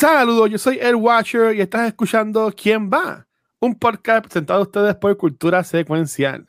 Saludos, 0.00 0.48
yo 0.48 0.58
soy 0.58 0.78
El 0.80 0.94
Watcher 0.94 1.56
y 1.56 1.60
estás 1.60 1.88
escuchando 1.88 2.54
¿Quién 2.56 2.88
va? 2.88 3.26
Un 3.58 3.76
podcast 3.76 4.26
presentado 4.26 4.60
a 4.60 4.62
ustedes 4.62 4.94
por 4.94 5.16
Cultura 5.16 5.64
Secuencial. 5.64 6.46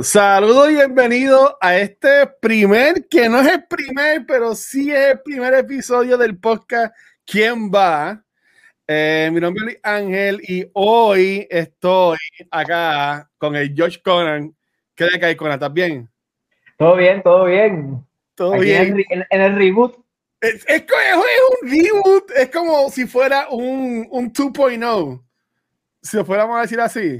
Saludos 0.00 0.72
y 0.72 0.74
bienvenido 0.74 1.56
a 1.60 1.76
este 1.76 2.26
primer, 2.40 3.06
que 3.08 3.28
no 3.28 3.38
es 3.38 3.52
el 3.52 3.64
primer, 3.68 4.26
pero 4.26 4.56
sí 4.56 4.90
es 4.90 5.12
el 5.12 5.20
primer 5.20 5.54
episodio 5.54 6.18
del 6.18 6.36
podcast 6.38 6.92
¿Quién 7.24 7.70
va? 7.70 8.24
Eh, 8.94 9.30
mi 9.32 9.40
nombre 9.40 9.72
es 9.72 9.80
Ángel 9.82 10.42
y 10.46 10.68
hoy 10.74 11.46
estoy 11.48 12.18
acá 12.50 13.30
con 13.38 13.56
el 13.56 13.74
George 13.74 14.02
Conan. 14.02 14.54
¿Qué 14.94 15.06
de 15.06 15.24
hay, 15.24 15.34
Conan? 15.34 15.54
¿Estás 15.54 15.72
bien? 15.72 16.10
Todo 16.76 16.96
bien, 16.96 17.22
todo 17.22 17.46
bien. 17.46 18.06
Todo 18.34 18.52
bien. 18.58 19.02
En, 19.08 19.40
el 19.40 19.56
reboot. 19.56 19.96
Es, 20.42 20.62
es, 20.68 20.82
un 20.82 21.70
reboot, 21.70 22.30
es 22.32 22.50
como 22.50 22.90
si 22.90 23.06
fuera 23.06 23.48
un, 23.48 24.06
un 24.10 24.30
2.0. 24.30 25.24
Si 26.02 26.16
lo 26.18 26.26
fuéramos 26.26 26.58
a 26.58 26.60
decir 26.60 26.78
así. 26.78 27.18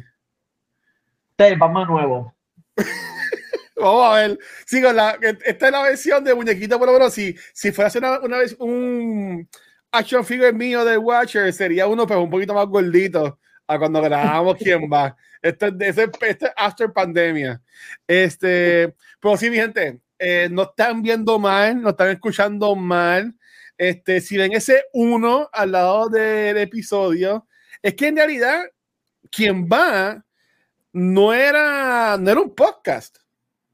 Sí, 1.39 1.55
vamos 1.57 1.89
nuevo. 1.89 2.35
Vamos 3.77 4.05
a 4.05 4.15
ver. 4.21 4.39
Sigo, 4.67 4.93
la, 4.93 5.19
esta 5.45 5.67
es 5.67 5.73
la 5.73 5.83
versión 5.83 6.23
de 6.23 6.35
muñequito, 6.35 6.79
por 6.79 6.87
lo 6.87 6.93
menos. 6.93 7.15
Si, 7.15 7.35
si 7.55 7.73
fuera 7.73 7.91
una, 7.97 8.21
una 8.21 8.39
vez 8.39 8.55
un 8.61 9.49
action 9.93 10.25
figure 10.25 10.53
mío 10.53 10.85
de 10.85 10.97
Watcher, 10.97 11.53
sería 11.53 11.87
uno, 11.87 12.07
pero 12.07 12.23
un 12.23 12.31
poquito 12.31 12.55
más 12.55 12.67
gordito 12.67 13.39
a 13.67 13.79
cuando 13.79 14.01
grabamos 14.01 14.57
quién 14.59 14.91
va. 14.91 15.15
Este, 15.41 15.73
este, 15.81 16.11
este 16.23 16.53
after 16.57 16.93
pandemia. 16.93 17.61
Este, 18.07 18.95
pero 19.21 19.37
sí, 19.37 19.51
mi 19.51 19.57
gente, 19.57 20.01
eh, 20.19 20.49
no 20.51 20.63
están 20.63 21.03
viendo 21.03 21.39
mal, 21.39 21.81
no 21.81 21.91
están 21.91 22.11
escuchando 22.11 22.75
mal. 22.75 23.35
Este, 23.77 24.21
si 24.21 24.37
ven 24.37 24.53
ese 24.53 24.85
uno 24.93 25.49
al 25.53 25.73
lado 25.73 26.09
del 26.09 26.57
episodio, 26.57 27.47
es 27.83 27.95
que 27.95 28.09
en 28.09 28.17
realidad, 28.17 28.63
quien 29.31 29.67
va 29.67 30.25
no 30.93 31.33
era, 31.33 32.17
no 32.19 32.31
era 32.31 32.41
un 32.41 32.55
podcast. 32.55 33.19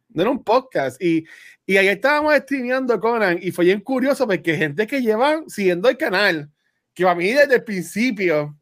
No 0.08 0.22
era 0.22 0.30
un 0.30 0.42
podcast. 0.42 1.02
Y, 1.02 1.26
y 1.68 1.76
ahí 1.76 1.88
estábamos 1.88 2.34
streameando 2.34 2.98
Conan 2.98 3.38
y 3.42 3.50
fue 3.50 3.66
bien 3.66 3.82
curioso 3.82 4.26
porque 4.26 4.56
gente 4.56 4.86
que 4.86 5.02
lleva 5.02 5.42
siguiendo 5.48 5.90
el 5.90 5.98
canal, 5.98 6.50
que 6.94 7.06
a 7.06 7.14
mí 7.14 7.30
desde 7.30 7.56
el 7.56 7.62
principio, 7.62 8.56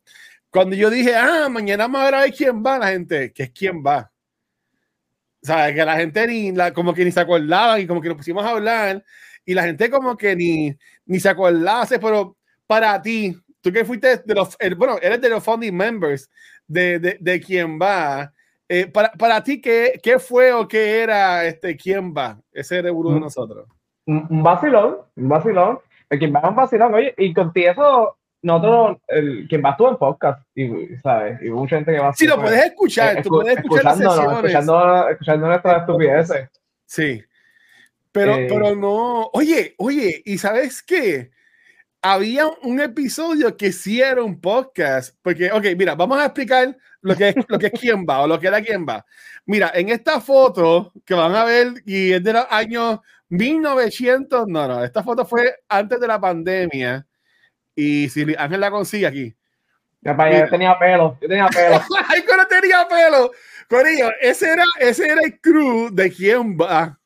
cuando 0.51 0.75
yo 0.75 0.91
dije, 0.91 1.15
ah, 1.15 1.49
mañana 1.49 1.85
vamos 1.85 2.13
a 2.13 2.23
ver 2.23 2.35
quién 2.35 2.65
va, 2.65 2.81
la 2.81 2.89
gente, 2.89 3.33
que 3.33 3.45
es 3.45 3.51
quién 3.53 3.81
va. 3.81 4.11
O 5.41 5.47
sea, 5.47 5.73
que 5.73 5.85
la 5.85 5.97
gente 5.99 6.27
ni, 6.27 6.51
la, 6.51 6.73
como 6.73 6.93
que 6.93 7.05
ni 7.05 7.13
se 7.13 7.21
acordaba 7.21 7.79
y 7.79 7.87
como 7.87 8.01
que 8.01 8.09
nos 8.09 8.17
pusimos 8.17 8.45
a 8.45 8.51
hablar 8.51 9.05
y 9.45 9.55
la 9.55 9.63
gente 9.63 9.89
como 9.89 10.17
que 10.17 10.35
ni, 10.35 10.77
ni 11.05 11.21
se 11.21 11.29
acordaba, 11.29 11.87
pero 12.01 12.37
para 12.67 13.01
ti, 13.01 13.41
tú 13.61 13.71
que 13.71 13.85
fuiste 13.85 14.17
de 14.17 14.35
los, 14.35 14.57
bueno, 14.77 14.99
eres 15.01 15.21
de 15.21 15.29
los 15.29 15.45
founding 15.45 15.77
members 15.77 16.29
de, 16.67 16.99
de, 16.99 17.19
de 17.21 17.41
quién 17.41 17.79
va, 17.81 18.35
eh, 18.69 18.87
para, 18.87 19.13
para, 19.13 19.43
ti, 19.43 19.61
¿qué, 19.61 20.01
¿qué, 20.03 20.19
fue 20.19 20.53
o 20.53 20.67
qué 20.67 21.03
era 21.03 21.45
este 21.45 21.77
quién 21.77 22.13
va? 22.13 22.39
Ese 22.53 22.91
uno 22.91 23.15
de 23.15 23.21
nosotros. 23.21 23.69
Un, 24.07 24.43
vacilón, 24.43 24.99
un 25.17 25.29
vacilón. 25.29 25.79
El 26.09 26.19
quien 26.19 26.35
va 26.35 26.41
es 26.41 26.49
un 26.49 26.57
vacilón, 26.57 26.95
oye, 26.95 27.15
y 27.19 27.35
contigo 27.35 27.71
eso, 27.71 28.17
nosotros, 28.43 28.99
el 29.09 29.49
quien 29.49 29.63
va 29.65 29.71
estuvo 29.71 29.91
en 29.91 29.97
podcast, 29.97 30.47
y, 30.55 30.97
¿sabes? 31.03 31.43
Y 31.43 31.51
mucha 31.51 31.77
gente 31.77 31.93
que 31.93 31.99
va 31.99 32.13
Sí, 32.13 32.27
lo 32.27 32.41
puedes 32.41 32.65
escuchar, 32.65 33.23
tú 33.23 33.31
puedes 33.31 33.59
escuchar 33.59 33.93
escuchando, 33.93 35.09
escuchando 35.09 35.47
nuestras 35.49 35.81
estupideces. 35.81 36.49
Sí. 36.85 37.23
Pero, 38.13 38.37
eh, 38.37 38.47
pero 38.49 38.77
no, 38.77 39.31
oye, 39.33 39.75
oye, 39.79 40.23
¿y 40.25 40.39
sabes 40.39 40.83
qué? 40.83 41.31
había 42.03 42.47
un 42.63 42.81
episodio 42.81 43.57
que 43.57 43.73
sí 43.73 44.01
era 44.01 44.23
un 44.23 44.41
podcast, 44.41 45.17
porque, 45.23 45.51
ok, 45.51 45.65
mira, 45.77 45.95
vamos 45.95 46.19
a 46.19 46.27
explicar 46.27 46.77
lo 47.07 47.15
que 47.17 47.29
es, 47.29 47.37
lo 47.47 47.59
que 47.59 47.67
es 47.67 47.81
quién 47.81 48.05
va 48.09 48.21
o 48.21 48.27
lo 48.27 48.39
que 48.39 48.49
era 48.49 48.61
quién 48.61 48.85
va. 48.87 49.05
Mira, 49.47 49.71
en 49.75 49.89
esta 49.91 50.21
foto 50.21 50.93
que 51.05 51.15
van 51.15 51.35
a 51.35 51.45
ver, 51.45 51.69
y 51.85 52.13
es 52.13 52.23
de 52.23 52.33
los 52.33 52.47
años 52.51 52.99
1900, 53.29 54.47
no, 54.49 54.67
no, 54.67 54.85
esta 54.85 55.03
foto 55.03 55.25
fue 55.25 55.61
antes 55.69 56.01
de 56.01 56.07
la 56.07 56.21
pandemia, 56.21 57.07
y 57.75 58.09
si 58.09 58.35
Ángel 58.37 58.61
la 58.61 58.71
consigue 58.71 59.07
aquí. 59.07 59.37
Ya, 60.01 60.15
yo 60.31 60.51
tenía 60.51 60.79
pelo, 60.79 61.19
yo 61.21 61.29
tenía 61.29 61.47
pelo. 61.49 61.81
Ay, 62.09 62.25
no 62.37 62.47
tenía 62.47 62.87
pelo. 62.89 63.31
Corillo, 63.69 64.11
ese 64.21 64.53
era, 64.53 64.65
ese 64.81 65.07
era 65.09 65.21
el 65.23 65.41
crew 65.41 65.91
de 65.93 66.11
quién 66.11 66.57
va. 66.57 66.99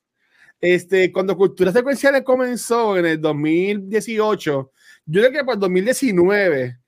Este, 0.60 1.10
cuando 1.10 1.36
Cultura 1.36 1.72
Secuenciales 1.72 2.22
comenzó 2.22 2.96
en 2.98 3.06
el 3.06 3.20
2018, 3.20 4.72
yo 5.06 5.20
creo 5.20 5.32
que 5.32 5.40
para 5.40 5.54
el 5.54 5.60
2019, 5.60 6.79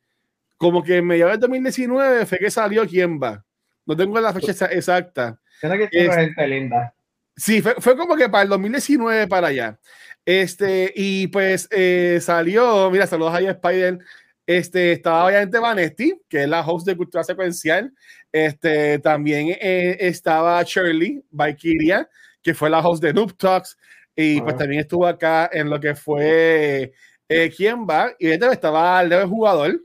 como 0.62 0.80
que 0.80 0.98
en 0.98 1.06
medio 1.08 1.26
del 1.26 1.40
2019 1.40 2.24
fue 2.24 2.38
que 2.38 2.48
salió 2.48 2.86
quién 2.86 3.20
va. 3.20 3.44
No 3.84 3.96
tengo 3.96 4.20
la 4.20 4.32
fecha 4.32 4.66
exacta. 4.66 5.40
que 5.60 5.88
es, 5.90 6.14
gente 6.14 6.46
linda. 6.46 6.94
Sí, 7.36 7.60
fue, 7.60 7.74
fue, 7.80 7.96
como 7.96 8.14
que 8.14 8.28
para 8.28 8.44
el 8.44 8.48
2019 8.50 9.26
para 9.26 9.48
allá. 9.48 9.80
Este, 10.24 10.92
y 10.94 11.26
pues 11.26 11.66
eh, 11.72 12.20
salió, 12.22 12.88
mira, 12.92 13.08
saludos 13.08 13.34
ahí 13.34 13.48
a 13.48 13.50
Spider. 13.50 13.98
Este, 14.46 14.92
estaba 14.92 15.26
obviamente 15.26 15.58
Vanesti, 15.58 16.14
que 16.28 16.44
es 16.44 16.48
la 16.48 16.60
host 16.60 16.86
de 16.86 16.96
Cultura 16.96 17.24
Secuencial. 17.24 17.92
Este, 18.30 19.00
también 19.00 19.48
eh, 19.60 19.96
estaba 19.98 20.62
Shirley 20.62 21.24
Valkyria, 21.32 22.08
que 22.40 22.54
fue 22.54 22.70
la 22.70 22.78
host 22.78 23.02
de 23.02 23.12
Noob 23.12 23.36
Talks. 23.36 23.76
Y 24.14 24.40
pues 24.42 24.56
también 24.56 24.82
estuvo 24.82 25.08
acá 25.08 25.50
en 25.52 25.68
lo 25.68 25.80
que 25.80 25.96
fue 25.96 26.92
eh, 27.28 27.52
quién 27.56 27.84
va. 27.84 28.12
Y 28.16 28.28
este 28.28 28.46
estaba 28.46 29.02
el 29.02 29.26
jugador, 29.26 29.80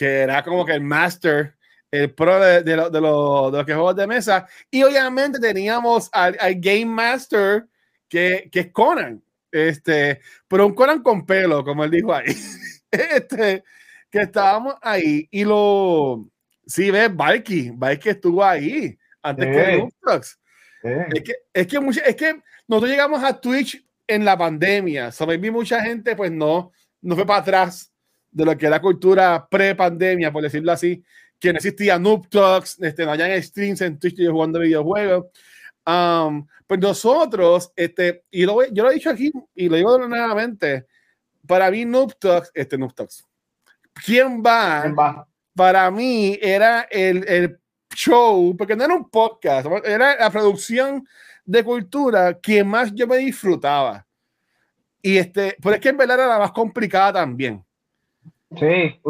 que 0.00 0.20
era 0.20 0.42
como 0.42 0.64
que 0.64 0.72
el 0.72 0.80
master, 0.80 1.54
el 1.90 2.14
pro 2.14 2.40
de, 2.40 2.62
de, 2.62 2.74
de, 2.74 2.90
de 2.90 3.00
los 3.02 3.66
que 3.66 3.74
juegos 3.74 3.94
de 3.94 4.06
mesa. 4.06 4.48
Y 4.70 4.82
obviamente 4.82 5.38
teníamos 5.38 6.08
al, 6.10 6.38
Game 6.56 6.86
Master, 6.86 7.66
que, 8.08 8.48
que, 8.50 8.60
es 8.60 8.72
Conan. 8.72 9.22
Este, 9.52 10.22
pero 10.48 10.66
un 10.66 10.74
Conan 10.74 11.02
con 11.02 11.26
pelo, 11.26 11.62
como 11.62 11.84
él 11.84 11.90
dijo 11.90 12.14
ahí. 12.14 12.34
este, 12.90 13.62
que 14.10 14.22
estábamos 14.22 14.76
ahí. 14.80 15.28
Y 15.30 15.44
lo. 15.44 16.26
Sí, 16.66 16.90
ves, 16.90 17.14
Valky. 17.14 17.70
Valky 17.74 18.08
estuvo 18.08 18.42
ahí 18.42 18.96
antes 19.20 19.48
que. 19.48 19.86
Es 20.82 21.22
que, 21.22 21.34
es 21.52 21.66
que, 21.66 21.76
es 22.06 22.16
que 22.16 22.40
nosotros 22.66 22.90
llegamos 22.90 23.22
a 23.22 23.38
Twitch 23.38 23.86
en 24.06 24.24
la 24.24 24.38
pandemia. 24.38 25.10
Maybe 25.26 25.50
mucha 25.50 25.82
gente 25.82 26.16
pues 26.16 26.32
no, 26.32 26.72
no 27.02 27.14
fue 27.14 27.26
para 27.26 27.40
atrás 27.40 27.89
de 28.30 28.44
lo 28.44 28.56
que 28.56 28.66
era 28.66 28.80
cultura 28.80 29.46
pre-pandemia, 29.50 30.32
por 30.32 30.42
decirlo 30.42 30.72
así, 30.72 31.02
que 31.38 31.52
no 31.52 31.56
existía 31.56 31.98
Noob 31.98 32.28
Talks, 32.28 32.80
este, 32.80 33.04
no 33.04 33.12
hayan 33.12 33.42
streams 33.42 33.80
en 33.80 33.98
Twitch 33.98 34.16
jugando 34.28 34.60
videojuegos. 34.60 35.26
Um, 35.86 36.46
pues 36.66 36.78
nosotros, 36.78 37.72
este, 37.74 38.24
y 38.30 38.44
lo, 38.44 38.64
yo 38.66 38.84
lo 38.84 38.90
he 38.90 38.94
dicho 38.94 39.10
aquí 39.10 39.32
y 39.54 39.68
lo 39.68 39.76
digo 39.76 39.98
nuevamente, 40.06 40.86
para 41.46 41.70
mí 41.70 41.84
Noob 41.84 42.14
Talks, 42.18 42.50
este 42.54 42.76
Noob 42.78 42.94
Talks, 42.94 43.26
¿quién 44.04 44.42
va? 44.42 44.82
¿Quién 44.82 44.96
va? 44.96 45.26
Para 45.54 45.90
mí 45.90 46.38
era 46.40 46.82
el, 46.90 47.24
el 47.26 47.58
show, 47.94 48.54
porque 48.56 48.76
no 48.76 48.84
era 48.84 48.94
un 48.94 49.08
podcast, 49.08 49.66
era 49.84 50.16
la 50.16 50.30
producción 50.30 51.06
de 51.44 51.64
cultura 51.64 52.38
que 52.38 52.62
más 52.62 52.92
yo 52.94 53.06
me 53.06 53.16
disfrutaba. 53.16 54.06
Y 55.02 55.16
este, 55.16 55.56
pero 55.60 55.74
es 55.74 55.80
que 55.80 55.88
en 55.88 55.96
verdad 55.96 56.18
era 56.18 56.26
la 56.28 56.38
más 56.38 56.52
complicada 56.52 57.14
también. 57.14 57.64
Sí, 58.58 58.66
eh, 58.66 59.00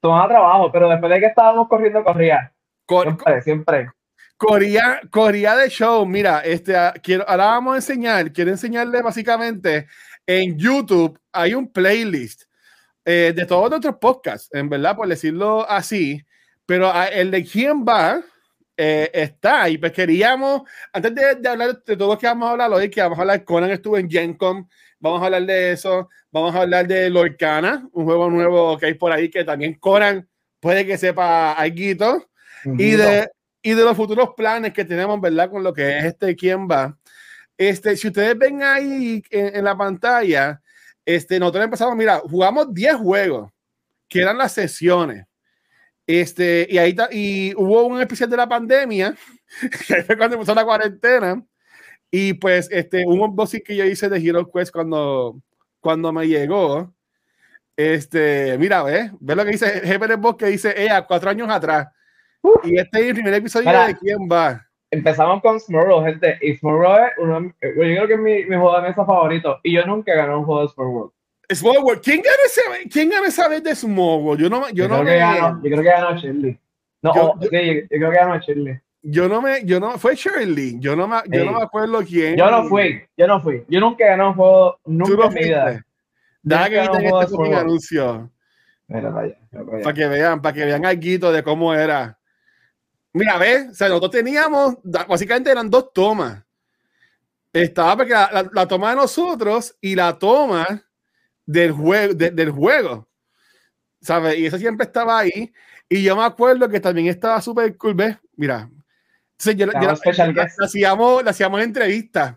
tomaba 0.00 0.28
trabajo, 0.28 0.72
pero 0.72 0.88
después 0.88 1.12
de 1.12 1.20
que 1.20 1.26
estábamos 1.26 1.68
corriendo, 1.68 2.02
corría. 2.02 2.52
siempre, 2.86 3.42
siempre. 3.42 3.90
Corría, 4.36 5.00
corría 5.10 5.56
de 5.56 5.68
show. 5.68 6.04
Mira, 6.06 6.40
este, 6.40 6.76
ah, 6.76 6.94
quiero, 7.02 7.28
ahora 7.28 7.46
vamos 7.46 7.74
a 7.74 7.76
enseñar, 7.76 8.32
quiero 8.32 8.50
enseñarle 8.50 9.02
básicamente 9.02 9.86
en 10.28 10.58
YouTube 10.58 11.18
hay 11.32 11.54
un 11.54 11.72
playlist 11.72 12.42
eh, 13.04 13.32
de 13.34 13.46
todos 13.46 13.70
nuestros 13.70 13.96
podcasts, 13.96 14.50
en 14.52 14.68
verdad, 14.68 14.94
por 14.94 15.08
decirlo 15.08 15.68
así, 15.68 16.22
pero 16.66 16.90
ah, 16.92 17.06
el 17.06 17.30
de 17.30 17.42
quién 17.42 17.82
va, 17.82 18.22
eh, 18.76 19.10
está. 19.14 19.70
Y 19.70 19.78
pues 19.78 19.92
queríamos, 19.92 20.62
antes 20.92 21.14
de, 21.14 21.48
hablar 21.48 21.82
de 21.82 21.96
todo 21.96 22.12
lo 22.12 22.18
que 22.18 22.26
vamos 22.26 22.46
a 22.46 22.52
hablar 22.52 22.70
hoy, 22.70 22.90
que 22.90 23.00
vamos 23.00 23.18
a 23.18 23.22
hablar, 23.22 23.44
Conan 23.44 23.70
estuvo 23.70 23.96
en 23.96 24.10
Gencom, 24.10 24.68
vamos 25.00 25.22
a 25.22 25.26
hablar 25.26 25.46
de 25.46 25.72
eso, 25.72 26.08
vamos 26.30 26.54
a 26.54 26.62
hablar 26.62 26.86
de 26.86 27.10
Lorcana, 27.10 27.88
un 27.92 28.04
juego 28.04 28.30
nuevo 28.30 28.78
que 28.78 28.86
hay 28.86 28.94
por 28.94 29.12
ahí 29.12 29.30
que 29.30 29.44
también 29.44 29.74
Conan 29.74 30.28
puede 30.60 30.86
que 30.86 30.98
sepa 30.98 31.52
algo, 31.52 32.26
y 32.64 32.90
de, 32.92 33.30
y 33.62 33.74
de 33.74 33.84
los 33.84 33.96
futuros 33.96 34.30
planes 34.36 34.72
que 34.72 34.84
tenemos, 34.84 35.20
¿verdad? 35.20 35.50
Con 35.50 35.62
lo 35.62 35.72
que 35.72 35.98
es 35.98 36.04
este 36.04 36.34
quién 36.34 36.68
va. 36.68 36.98
Este, 37.56 37.96
si 37.96 38.08
ustedes 38.08 38.36
ven 38.36 38.62
ahí 38.62 39.22
en, 39.30 39.56
en 39.56 39.64
la 39.64 39.76
pantalla, 39.76 40.60
este, 41.04 41.38
nosotros 41.38 41.64
empezamos, 41.64 41.96
mira, 41.96 42.18
jugamos 42.18 42.72
10 42.74 42.96
juegos 42.96 43.50
que 44.08 44.20
eran 44.20 44.38
las 44.38 44.52
sesiones. 44.52 45.24
Este, 46.06 46.66
y 46.70 46.78
ahí 46.78 46.96
y 47.10 47.54
hubo 47.54 47.86
un 47.86 48.00
especial 48.00 48.30
de 48.30 48.36
la 48.36 48.48
pandemia, 48.48 49.14
que 49.86 50.02
fue 50.04 50.16
cuando 50.16 50.36
empezó 50.36 50.54
la 50.54 50.64
cuarentena. 50.64 51.42
Y 52.10 52.34
pues, 52.34 52.68
este, 52.70 53.04
un 53.06 53.20
unboxing 53.20 53.62
que 53.62 53.76
yo 53.76 53.84
hice 53.84 54.08
de 54.08 54.18
Hero 54.18 54.50
Quest 54.50 54.72
cuando, 54.72 55.40
cuando 55.80 56.12
me 56.12 56.26
llegó. 56.26 56.92
Este, 57.76 58.56
mira, 58.58 58.82
ve, 58.82 59.10
ve 59.20 59.36
lo 59.36 59.44
que 59.44 59.52
dice 59.52 59.80
Jefe 59.84 60.16
Boss 60.16 60.36
que 60.36 60.46
dice 60.46 60.74
ella 60.76 61.06
cuatro 61.06 61.30
años 61.30 61.48
atrás. 61.48 61.88
y 62.64 62.78
este 62.78 63.00
es 63.00 63.06
el 63.08 63.14
primer 63.14 63.34
episodio 63.34 63.70
de 63.70 63.96
quién 63.96 64.18
va. 64.30 64.66
Empezamos 64.90 65.42
con 65.42 65.60
Smurl, 65.60 66.04
gente. 66.04 66.38
Y 66.40 66.56
Smurl 66.56 66.86
es 67.04 67.12
uno, 67.18 67.42
yo 67.42 67.70
creo 67.70 68.06
que 68.08 68.14
es 68.14 68.20
mi, 68.20 68.44
mi 68.46 68.56
juego 68.56 68.74
de 68.76 68.88
mesa 68.88 69.04
favorito. 69.04 69.60
Y 69.62 69.74
yo 69.74 69.84
nunca 69.84 70.14
gané 70.14 70.34
un 70.34 70.44
juego 70.44 70.62
de 70.62 70.68
Smurl. 70.68 71.12
Small 71.54 71.78
World. 71.82 72.02
¿Quién 72.02 72.20
gana 72.20 72.36
ese, 72.46 72.88
¿quién 72.88 73.08
gana 73.08 73.26
esa 73.26 73.48
vez 73.48 73.62
de 73.62 73.74
Small 73.74 74.22
World? 74.22 74.42
Yo 74.42 74.50
no, 74.50 74.68
yo, 74.68 74.74
yo 74.74 74.88
no 74.88 75.00
creo 75.00 75.06
que 75.06 75.18
ganó, 75.18 75.62
Yo 75.62 75.70
creo 75.70 75.82
que 75.82 75.88
ganó 75.88 76.16
Shirley. 76.16 76.58
No, 77.00 77.14
yo, 77.14 77.22
oh, 77.22 77.38
sí, 77.40 77.48
yo, 77.50 77.88
creo 77.88 78.10
que 78.10 78.16
ganó 78.16 78.38
Shirley. 78.38 78.80
Yo 79.02 79.28
no 79.28 79.40
me, 79.40 79.64
yo 79.64 79.78
no, 79.78 79.98
fue 79.98 80.16
Shirley. 80.16 80.78
Yo 80.80 80.96
no 80.96 81.06
me, 81.06 81.16
yo 81.28 81.44
no 81.44 81.52
me 81.52 81.62
acuerdo 81.62 82.02
quién. 82.04 82.36
Yo 82.36 82.50
no 82.50 82.68
fui, 82.68 83.00
yo 83.16 83.26
no 83.26 83.40
fui. 83.40 83.64
Yo 83.68 83.80
nunca 83.80 84.06
gané 84.06 84.26
un 84.26 84.34
juego, 84.34 84.80
nunca 84.84 85.16
no 85.16 85.24
en 85.26 85.34
mi 85.34 85.40
vida. 85.44 85.86
Deja 86.42 86.70
que 86.70 86.80
quiten 86.80 87.06
este 87.06 87.26
fucking 87.28 87.54
anuncio. 87.54 88.30
Mira, 88.88 89.10
vaya, 89.10 89.38
vaya. 89.52 89.82
Para 89.82 89.94
que 89.94 90.08
vean, 90.08 90.42
para 90.42 90.54
que 90.54 90.64
vean 90.64 90.84
algo 90.84 91.32
de 91.32 91.42
cómo 91.42 91.74
era. 91.74 92.18
Mira, 93.12 93.38
ve, 93.38 93.68
o 93.70 93.74
sea, 93.74 93.88
nosotros 93.88 94.12
teníamos, 94.12 94.78
básicamente 94.82 95.50
eran 95.50 95.70
dos 95.70 95.92
tomas. 95.92 96.44
Estaba 97.52 97.96
porque 97.96 98.12
la, 98.12 98.30
la, 98.32 98.50
la 98.52 98.68
toma 98.68 98.90
de 98.90 98.96
nosotros 98.96 99.76
y 99.80 99.94
la 99.94 100.18
toma 100.18 100.84
del 101.46 101.72
juego, 101.72 102.14
del 102.14 102.50
juego. 102.50 103.08
¿Sabes? 104.00 104.38
Y 104.38 104.46
eso 104.46 104.58
siempre 104.58 104.86
estaba 104.86 105.18
ahí. 105.18 105.52
Y 105.88 106.02
yo 106.02 106.16
me 106.16 106.24
acuerdo 106.24 106.68
que 106.68 106.80
también 106.80 107.08
estaba 107.08 107.40
súper 107.40 107.76
cool, 107.76 107.94
¿ves? 107.94 108.16
Mira. 108.36 108.68
Entonces 109.38 109.56
yo, 109.56 109.66
le 109.66 110.64
hacíamos, 110.64 111.22
hacíamos 111.24 111.62
entrevistas 111.62 112.36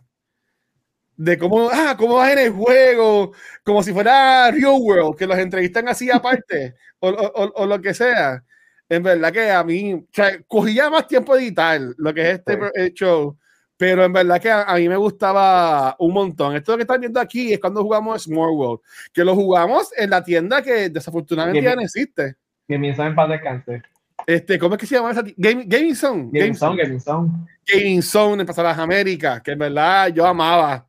de 1.18 1.38
cómo, 1.38 1.70
ah, 1.72 1.96
cómo 1.98 2.16
vas 2.16 2.32
en 2.32 2.40
el 2.40 2.52
juego, 2.52 3.32
como 3.64 3.82
si 3.82 3.92
fuera 3.92 4.52
Real 4.52 4.76
World, 4.80 5.18
que 5.18 5.26
los 5.26 5.38
entrevistan 5.38 5.88
así 5.88 6.12
aparte, 6.12 6.76
o, 7.00 7.10
o, 7.10 7.54
o, 7.56 7.66
lo 7.66 7.82
que 7.82 7.94
sea. 7.94 8.44
En 8.88 9.02
verdad 9.02 9.32
que 9.32 9.50
a 9.50 9.64
mí, 9.64 9.94
o 9.94 10.06
sea, 10.12 10.42
cogía 10.48 10.90
más 10.90 11.08
tiempo 11.08 11.36
editar 11.36 11.80
lo 11.98 12.14
que 12.14 12.22
es 12.22 12.40
este 12.40 12.94
show, 12.94 13.38
pero 13.78 14.04
en 14.04 14.14
verdad 14.14 14.40
que 14.40 14.52
a, 14.52 14.76
mí 14.76 14.88
me 14.88 14.98
gustaba 14.98 15.96
un 15.98 16.14
montón. 16.14 16.56
Esto 16.56 16.76
que 16.76 16.84
están 16.84 17.00
viendo 17.00 17.20
aquí 17.20 17.54
es 17.54 17.60
cuando 17.60 17.82
jugamos 17.82 18.24
Small 18.24 18.52
World, 18.52 18.82
que 19.12 19.24
lo 19.24 19.34
jugamos 19.34 19.92
en 19.98 20.12
la 20.12 20.24
tienda 20.24 20.62
que 20.62 20.90
desafortunadamente 20.90 21.64
ya 21.64 21.76
no 21.76 21.82
existe. 21.82 22.36
Gaming 22.68 22.96
Zone 22.96 23.10
en 23.10 23.16
paz 23.16 23.30
descanse. 23.30 23.82
Este, 24.28 24.60
¿Cómo 24.60 24.76
es 24.76 24.80
que 24.80 24.86
se 24.86 24.96
llama 24.96 25.12
esa 25.12 25.24
Game, 25.38 25.64
Gaming 25.66 25.96
Zone. 25.96 26.30
Gaming 26.32 26.56
Zone, 26.56 26.82
Gaming 26.82 27.00
Zone. 27.00 27.30
Gaming 27.66 28.02
Zone 28.02 28.42
en 28.42 28.48
Pasadas 28.48 28.78
Américas, 28.78 29.42
que 29.42 29.52
en 29.52 29.60
verdad 29.60 30.08
yo 30.10 30.26
amaba 30.26 30.88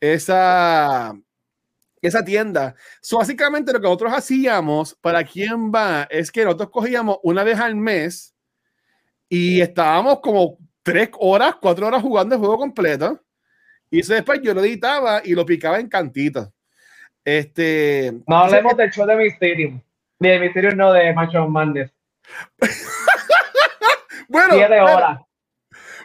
esa, 0.00 1.16
esa 2.00 2.24
tienda. 2.24 2.74
So, 3.00 3.18
básicamente 3.18 3.72
lo 3.72 3.80
que 3.80 3.84
nosotros 3.84 4.12
hacíamos 4.12 4.94
para 4.94 5.24
quien 5.24 5.72
va 5.72 6.06
es 6.10 6.30
que 6.30 6.44
nosotros 6.44 6.70
cogíamos 6.70 7.18
una 7.22 7.44
vez 7.44 7.58
al 7.58 7.76
mes 7.76 8.34
y 9.28 9.60
estábamos 9.60 10.20
como 10.20 10.58
tres 10.82 11.10
horas, 11.18 11.56
cuatro 11.60 11.86
horas 11.86 12.02
jugando 12.02 12.34
el 12.34 12.40
juego 12.40 12.58
completo. 12.58 13.20
Y 13.90 14.00
eso 14.00 14.14
después 14.14 14.40
yo 14.42 14.54
lo 14.54 14.62
editaba 14.62 15.22
y 15.24 15.34
lo 15.34 15.46
picaba 15.46 15.78
en 15.78 15.88
cantitos. 15.88 16.48
Este. 17.24 18.12
No 18.26 18.36
hablemos 18.36 18.76
del 18.76 18.90
show 18.90 19.06
de 19.06 19.16
Mysterium. 19.16 19.80
De 20.18 20.38
Mysterium, 20.38 20.76
no 20.76 20.92
de 20.92 21.12
Macho 21.12 21.48
Mandes. 21.48 21.95
bueno. 24.28 24.54
Siete 24.54 24.80
horas. 24.80 25.20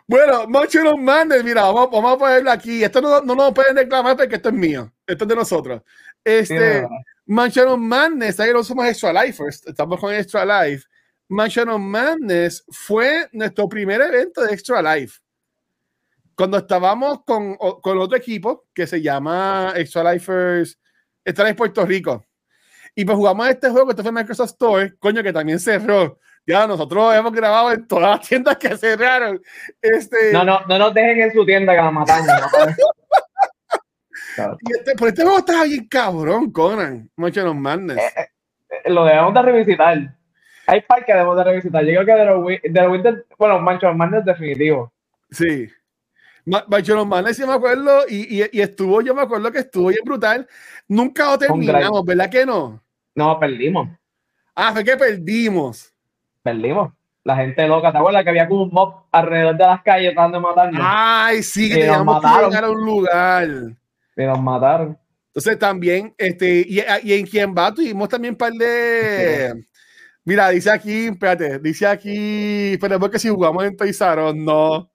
Bueno, 0.08 0.46
Macho 0.48 0.98
Mandes, 0.98 1.44
mira, 1.44 1.62
vamos, 1.62 1.90
vamos, 1.92 2.14
a 2.14 2.18
ponerlo 2.18 2.52
aquí. 2.52 2.84
Esto 2.84 3.00
no, 3.00 3.22
no 3.22 3.34
nos 3.34 3.54
pueden 3.54 3.78
reclamar 3.78 4.18
porque 4.18 4.36
esto 4.36 4.50
es 4.50 4.56
mío. 4.56 4.92
Esto 5.08 5.24
es 5.24 5.28
de 5.28 5.36
nosotros. 5.36 5.82
Este. 6.24 6.86
Manchester 7.32 7.78
Madness, 7.78 8.40
ahí 8.42 8.52
no 8.52 8.62
somos 8.62 8.86
Extra 8.88 9.14
Life 9.14 9.42
estamos 9.66 10.00
con 10.00 10.14
Extra 10.14 10.44
Life. 10.46 10.86
Of 11.30 11.80
Madness 11.80 12.66
fue 12.70 13.30
nuestro 13.32 13.70
primer 13.70 14.02
evento 14.02 14.42
de 14.42 14.54
Extra 14.54 14.82
Life. 14.82 15.20
Cuando 16.36 16.58
estábamos 16.58 17.24
con, 17.24 17.56
con 17.56 17.98
otro 18.00 18.18
equipo 18.18 18.68
que 18.74 18.86
se 18.86 19.02
llama 19.02 19.72
Extra 19.78 20.12
Lifers, 20.12 20.78
Extra 21.24 21.46
Life 21.46 21.56
Puerto 21.56 21.86
Rico. 21.86 22.26
Y 22.96 23.06
pues 23.06 23.18
jugamos 23.18 23.50
este 23.50 23.70
juego, 23.70 23.92
este 23.92 24.04
fue 24.04 24.12
Microsoft 24.12 24.52
Store, 24.52 24.94
coño, 25.00 25.24
que 25.24 25.34
también 25.34 25.60
cerró. 25.60 26.20
Ya 26.46 26.68
nosotros 26.68 27.16
hemos 27.16 27.32
grabado 27.32 27.72
en 27.72 27.88
todas 27.88 28.18
las 28.18 28.28
tiendas 28.28 28.58
que 28.58 28.76
cerraron. 28.76 29.42
Este... 29.82 30.34
No, 30.34 30.44
no, 30.44 30.60
no 30.68 30.78
nos 30.78 30.94
dejen 30.94 31.22
en 31.22 31.32
su 31.32 31.46
tienda 31.46 31.74
que 31.74 31.82
la 31.82 31.92
matan. 31.92 32.26
y 34.62 34.72
este, 34.72 34.96
por 34.96 35.08
este 35.08 35.24
juego 35.24 35.40
estaba 35.40 35.64
bien 35.64 35.88
cabrón, 35.88 36.52
Conan. 36.52 37.10
Mansion 37.16 37.48
of 37.48 37.56
Madness. 37.56 37.98
Eh, 37.98 38.28
eh, 38.86 38.90
lo 38.90 39.06
debemos 39.06 39.34
de 39.34 39.42
revisitar 39.42 40.22
hay 40.72 40.82
par 40.82 41.06
que 41.06 41.12
debemos 41.12 41.38
de 41.38 41.44
revisitar. 41.44 41.84
Yo 41.84 42.02
creo 42.02 42.06
que 42.06 42.14
de 42.14 42.26
los, 42.26 42.46
de 42.64 42.82
los 42.82 42.92
Winter, 42.92 43.26
bueno, 43.38 43.60
Mancho 43.60 43.94
Man 43.94 44.14
es 44.14 44.26
definitivo. 44.26 44.92
Sí. 45.30 45.70
Mancho 46.46 47.06
Man, 47.06 47.34
sí 47.34 47.46
me 47.46 47.54
acuerdo, 47.54 48.06
y, 48.08 48.42
y, 48.42 48.50
y, 48.52 48.62
estuvo, 48.62 49.02
yo 49.02 49.14
me 49.14 49.22
acuerdo 49.22 49.52
que 49.52 49.60
estuvo 49.60 49.90
bien 49.90 50.04
brutal. 50.04 50.48
Nunca 50.92 51.32
lo 51.32 51.38
terminamos, 51.38 52.04
¿verdad 52.04 52.30
que 52.30 52.46
no? 52.46 52.84
No, 53.16 53.40
perdimos. 53.40 53.88
Ah, 54.54 54.74
fue 54.74 54.84
que 54.84 54.98
perdimos. 54.98 55.94
Perdimos. 56.44 56.92
La 57.24 57.38
gente 57.38 57.66
loca, 57.66 57.94
¿te 57.94 57.98
acuerdas 57.98 58.26
que 58.26 58.30
había 58.30 58.46
como 58.46 58.64
un 58.64 58.72
mob 58.74 59.06
alrededor 59.10 59.56
de 59.56 59.64
las 59.64 59.82
calles 59.84 60.14
tratando 60.14 60.40
de 60.40 60.44
matarnos? 60.44 60.82
Ay, 60.84 61.44
sí, 61.44 61.70
que 61.70 61.76
teníamos 61.76 62.22
que 62.22 62.28
llegar 62.28 62.66
a 62.66 62.70
un 62.72 62.86
lugar. 62.86 63.48
Y 64.18 64.24
nos 64.24 64.42
mataron. 64.42 65.00
Entonces 65.28 65.58
también, 65.58 66.14
este, 66.18 66.66
y, 66.68 66.82
y 67.04 67.14
en 67.14 67.26
quien 67.26 67.56
va, 67.56 67.74
tuvimos 67.74 68.10
también 68.10 68.34
un 68.34 68.38
par 68.38 68.52
de, 68.52 69.66
Mira, 70.26 70.50
dice 70.50 70.72
aquí, 70.72 71.06
espérate, 71.06 71.58
dice 71.60 71.88
aquí, 71.88 72.78
pero 72.82 73.00
porque 73.00 73.18
si 73.18 73.30
jugamos 73.30 73.64
en 73.64 73.78
Toizaron, 73.78 74.44
no. 74.44 74.92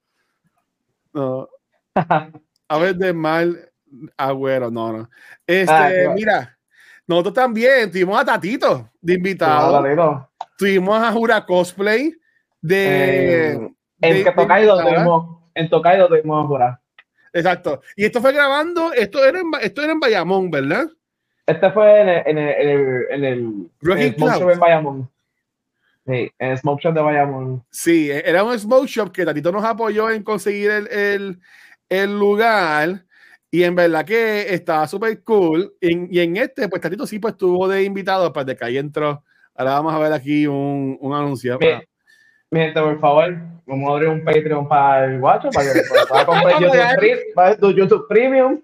No. 1.14 1.48
A 2.68 2.78
ver, 2.78 2.96
de 2.96 3.14
mal 3.14 3.72
agüero, 4.16 4.70
no, 4.70 4.92
no. 4.92 5.10
Este, 5.46 5.72
ah, 6.06 6.12
mira, 6.14 6.58
nosotros 7.06 7.34
también 7.34 7.90
tuvimos 7.90 8.20
a 8.20 8.24
Tatito 8.24 8.90
de 9.00 9.14
invitado. 9.14 10.28
tuvimos 10.58 11.02
a 11.02 11.12
Jura 11.12 11.44
Cosplay 11.44 12.14
de. 12.60 13.52
Eh, 13.52 13.70
en 14.00 14.24
de, 14.24 14.32
Tokaido 14.32 14.82
tuvimos, 14.82 15.38
en 15.54 15.70
Tokaido 15.70 16.08
tuvimos 16.08 16.44
a 16.44 16.46
Jura. 16.46 16.80
Exacto. 17.32 17.82
Y 17.94 18.04
esto 18.04 18.20
fue 18.20 18.32
grabando, 18.32 18.92
esto 18.92 19.24
era 19.24 19.40
en, 19.40 19.50
esto 19.60 19.82
era 19.82 19.92
en 19.92 20.00
Bayamón, 20.00 20.50
¿verdad? 20.50 20.86
Este 21.46 21.70
fue 21.70 22.00
en 22.00 22.08
el, 22.08 22.22
en 22.26 22.38
el, 22.38 22.48
en 22.48 22.68
el, 22.68 23.06
en 23.10 23.24
el, 23.24 23.70
en 23.84 23.98
el 23.98 24.50
en 24.50 24.58
Bayamón. 24.58 25.10
Sí, 26.06 26.30
en 26.38 26.56
Smoke 26.56 26.82
Shop 26.82 26.94
de 26.94 27.00
Bayamón. 27.00 27.64
Sí, 27.70 28.10
era 28.10 28.44
un 28.44 28.56
Smoke 28.58 28.86
Shop 28.86 29.10
que 29.10 29.24
Tatito 29.24 29.50
nos 29.50 29.64
apoyó 29.64 30.10
en 30.10 30.22
conseguir 30.22 30.70
el, 30.70 30.86
el, 30.88 31.40
el 31.88 32.18
lugar. 32.18 33.05
Y 33.56 33.64
en 33.64 33.74
verdad 33.74 34.04
que 34.04 34.52
estaba 34.52 34.86
súper 34.86 35.24
cool. 35.24 35.72
y 35.80 36.20
en 36.20 36.36
este, 36.36 36.68
pues 36.68 36.82
Tatito 36.82 37.06
sí 37.06 37.18
pues 37.18 37.32
estuvo 37.32 37.66
de 37.66 37.84
invitado, 37.84 38.30
pues 38.30 38.44
de 38.44 38.54
que 38.54 38.66
ahí 38.66 38.76
entró. 38.76 39.24
Ahora 39.54 39.70
vamos 39.70 39.94
a 39.94 39.98
ver 39.98 40.12
aquí 40.12 40.46
un, 40.46 40.98
un 41.00 41.14
anuncio. 41.14 41.58
Mi, 41.58 41.68
mi, 42.50 42.60
gente, 42.60 42.78
por 42.78 43.00
favor, 43.00 43.34
vamos 43.64 43.88
a 43.88 43.92
abrir 43.94 44.10
un 44.10 44.22
Patreon 44.22 44.68
para 44.68 45.06
el 45.06 45.20
guacho, 45.20 45.48
para 45.48 45.72
que 45.72 45.80
pueda 46.08 46.26
comprar 46.26 46.60
YouTube, 46.60 47.34
para 47.34 47.56
YouTube 47.56 48.06
Premium. 48.06 48.60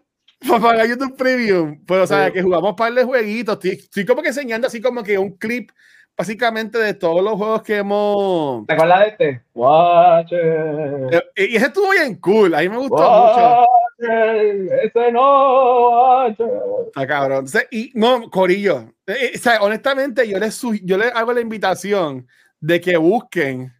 Para 0.46 0.60
pagar 0.60 0.86
YouTube 0.86 1.16
Premium. 1.16 1.82
Pues, 1.86 2.00
o 2.02 2.06
sea, 2.06 2.30
que 2.30 2.42
jugamos 2.42 2.74
par 2.74 2.92
de 2.92 3.02
jueguitos. 3.02 3.64
Estoy 3.64 4.04
como 4.04 4.20
que 4.20 4.28
enseñando 4.28 4.66
así 4.66 4.82
como 4.82 5.02
que 5.02 5.16
un 5.16 5.38
clip 5.38 5.70
básicamente 6.18 6.76
de 6.76 6.92
todos 6.92 7.24
los 7.24 7.32
juegos 7.32 7.62
que 7.62 7.78
hemos. 7.78 8.66
¿Te 8.66 8.74
acuerdas 8.74 9.00
de 9.00 9.06
este? 9.06 9.42
Watch 9.54 10.32
eh, 10.32 11.22
Y 11.34 11.56
ese 11.56 11.64
estuvo 11.64 11.92
bien 11.92 12.16
cool, 12.16 12.54
a 12.54 12.60
mí 12.60 12.68
me 12.68 12.76
gustó 12.76 12.96
mucho. 12.96 13.66
Ese 14.02 15.12
no, 15.12 16.26
Está 16.26 17.06
cabrón. 17.06 17.46
y 17.70 17.92
no, 17.94 18.28
Corillo. 18.30 18.92
Eh, 19.06 19.32
eh, 19.34 19.50
honestamente, 19.60 20.28
yo 20.28 20.38
les, 20.38 20.60
yo 20.82 20.98
les 20.98 21.14
hago 21.14 21.32
la 21.32 21.40
invitación 21.40 22.26
de 22.60 22.80
que 22.80 22.96
busquen. 22.96 23.72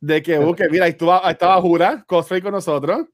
De 0.00 0.22
que 0.22 0.38
busquen. 0.38 0.70
Mira, 0.70 0.86
ahí 0.86 0.90
estaba, 0.90 1.30
estaba 1.30 1.60
Jura, 1.60 2.04
cosplay 2.06 2.42
con 2.42 2.52
nosotros. 2.52 3.06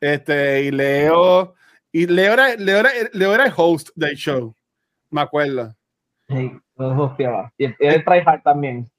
Este, 0.00 0.64
y 0.64 0.70
Leo. 0.70 1.54
Y 1.92 2.06
Leo 2.06 2.32
era, 2.32 2.56
Leo, 2.56 2.78
era, 2.78 2.90
Leo 3.12 3.34
era 3.34 3.46
el 3.46 3.52
host 3.54 3.90
del 3.94 4.16
show. 4.16 4.54
Me 5.10 5.20
acuerdo. 5.20 5.74
Sí. 6.28 6.50
Y 7.58 7.64
el 7.86 8.04
tryhard 8.04 8.42
también. 8.42 8.90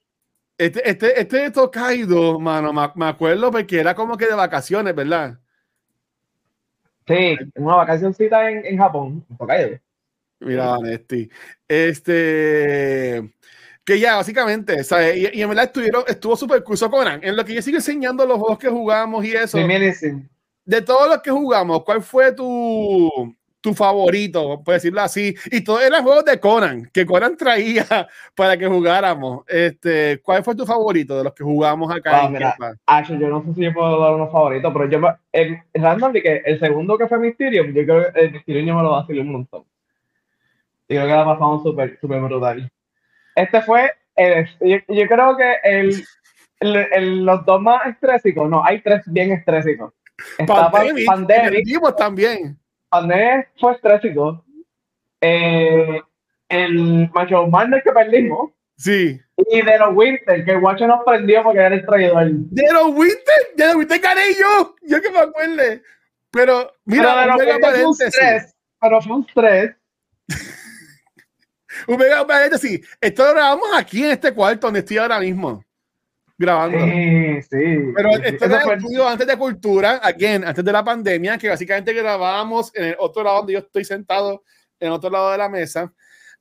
Este, 0.58 0.90
este, 0.90 1.20
este 1.20 1.38
de 1.38 1.52
Tokaido, 1.52 2.40
mano, 2.40 2.72
me, 2.72 3.06
acuerdo 3.06 3.52
porque 3.52 3.80
era 3.80 3.94
como 3.94 4.16
que 4.16 4.28
de 4.28 4.36
vacaciones, 4.36 4.96
¿verdad? 4.96 5.38
Sí, 7.08 7.38
una 7.56 7.76
vacacioncita 7.76 8.50
en, 8.50 8.66
en 8.66 8.78
Japón, 8.78 9.26
en 9.30 9.38
Tokaido. 9.38 9.80
Mira, 10.40 10.72
Vanesti. 10.72 11.30
Este. 11.68 13.32
Que 13.84 14.00
ya, 14.00 14.16
básicamente, 14.16 14.84
¿sabes? 14.84 15.16
Y, 15.16 15.38
y 15.38 15.42
en 15.44 15.50
verdad 15.50 15.66
estuvieron, 15.66 16.04
estuvo 16.08 16.36
súper 16.36 16.64
curso 16.64 16.90
Conan. 16.90 17.24
En 17.24 17.36
lo 17.36 17.46
que 17.46 17.54
yo 17.54 17.62
sigo 17.62 17.78
enseñando 17.78 18.26
los 18.26 18.40
juegos 18.40 18.58
que 18.58 18.70
jugamos 18.70 19.24
y 19.24 19.34
eso. 19.34 19.58
De 19.58 20.82
todos 20.82 21.08
los 21.08 21.22
que 21.22 21.30
jugamos, 21.30 21.84
¿cuál 21.84 22.02
fue 22.02 22.32
tu, 22.32 23.36
tu 23.66 23.74
favorito, 23.74 24.62
por 24.64 24.76
decirlo 24.76 25.02
así? 25.02 25.36
Y 25.50 25.64
todos 25.64 25.82
eran 25.82 26.04
juegos 26.04 26.24
de 26.24 26.40
Conan, 26.40 26.88
que 26.94 27.04
Conan 27.04 27.36
traía 27.36 27.84
para 28.36 28.56
que 28.56 28.68
jugáramos. 28.68 29.44
Este, 29.48 30.22
¿Cuál 30.22 30.44
fue 30.44 30.56
tu 30.56 30.68
favorito 30.68 31.18
de 31.18 31.24
los 31.24 31.34
que 31.34 31.44
jugamos 31.44 31.92
acá? 31.92 32.26
Ah, 32.26 32.30
mira, 32.30 32.56
yo 33.20 33.28
no 33.28 33.44
sé 33.44 33.56
si 33.56 33.62
yo 33.62 33.74
puedo 33.74 34.00
dar 34.00 34.14
uno 34.14 34.30
favorito, 34.30 34.72
pero 34.72 34.88
yo, 34.88 35.00
el, 35.32 35.58
random 35.74 36.14
que 36.14 36.44
el 36.46 36.60
segundo 36.60 36.96
que 36.96 37.08
fue 37.08 37.18
Mysterium, 37.18 37.74
yo 37.74 37.86
creo 37.86 38.14
que 38.14 38.20
el 38.20 38.32
Mysterium 38.34 38.78
me 38.78 38.84
lo 38.84 38.92
va 38.92 39.00
a 39.00 39.02
hacer 39.02 39.20
un 39.20 39.32
montón. 39.32 39.64
Y 40.88 40.94
creo 40.94 41.08
que 41.08 41.14
la 41.14 41.26
pasamos 41.26 41.64
súper, 41.64 41.98
súper 42.00 42.22
brutal. 42.22 42.72
Este 43.36 43.64
fue, 43.64 43.90
el, 44.16 44.48
yo, 44.60 44.78
yo, 44.90 45.08
creo 45.08 45.36
que 45.38 45.56
el, 45.64 46.04
el, 46.60 47.26
los 47.26 47.44
dos 47.46 47.60
más 47.60 47.88
estrésicos, 47.88 48.48
no, 48.48 48.64
hay 48.64 48.80
tres 48.84 49.02
bien 49.08 49.32
estrésicos. 49.32 49.92
Pandemic, 50.46 51.08
Pandemic 51.08 51.96
también. 51.98 52.60
Pandemic 52.90 53.50
fue 53.60 53.74
estrésico. 53.74 54.44
Eh, 55.22 56.02
el 56.50 57.10
Macho 57.12 57.48
Man 57.48 57.74
que 57.84 57.92
perdimos. 57.92 58.52
Sí. 58.78 59.20
Y 59.38 59.62
de 59.62 59.80
los 59.80 59.96
Winter, 59.96 60.44
que 60.44 60.52
el 60.52 60.60
Guacho 60.60 60.88
nos 60.88 61.04
prendió 61.06 61.44
porque 61.44 61.60
era 61.60 61.76
el 61.76 61.86
traidor. 61.86 62.28
De 62.30 62.74
los 62.74 62.88
Winter, 62.94 63.36
de 63.56 63.66
los 63.68 63.76
Winter 63.76 64.00
gané 64.00 64.22
yo. 64.40 64.76
Yo 64.84 65.02
que 65.02 65.10
me 65.12 65.20
acuerde. 65.20 65.82
Pero, 66.32 66.74
mira, 66.84 67.36
pero 67.38 67.58
de 67.58 67.60
fue 67.60 67.86
un 67.86 67.94
stress, 67.94 68.56
pero 68.80 69.02
fue 69.02 69.16
un 69.16 69.28
stress. 69.28 69.76
un 71.88 71.98
mega 71.98 72.28
paréntesis. 72.28 72.86
Esto 73.00 73.26
lo 73.26 73.34
grabamos 73.34 73.70
aquí 73.76 74.04
en 74.04 74.12
este 74.12 74.34
cuarto 74.34 74.68
donde 74.68 74.80
estoy 74.82 74.98
ahora 74.98 75.20
mismo 75.20 75.64
grabando. 76.38 76.78
Sí, 76.80 77.42
sí. 77.44 77.92
Pero 77.96 78.10
esto 78.12 78.46
era 78.46 78.62
el 78.62 78.78
estudio 78.78 79.08
antes 79.08 79.28
de 79.28 79.38
cultura, 79.38 79.98
again, 79.98 80.44
antes 80.44 80.64
de 80.64 80.72
la 80.72 80.84
pandemia, 80.84 81.38
que 81.38 81.50
básicamente 81.50 81.94
grabábamos 81.94 82.76
en 82.76 82.86
el 82.86 82.96
otro 83.00 83.24
lado 83.24 83.38
donde 83.38 83.54
yo 83.54 83.60
estoy 83.60 83.86
sentado, 83.86 84.44
en 84.80 84.92
otro 84.92 85.10
lado 85.10 85.32
de 85.32 85.38
la 85.38 85.50
mesa. 85.50 85.94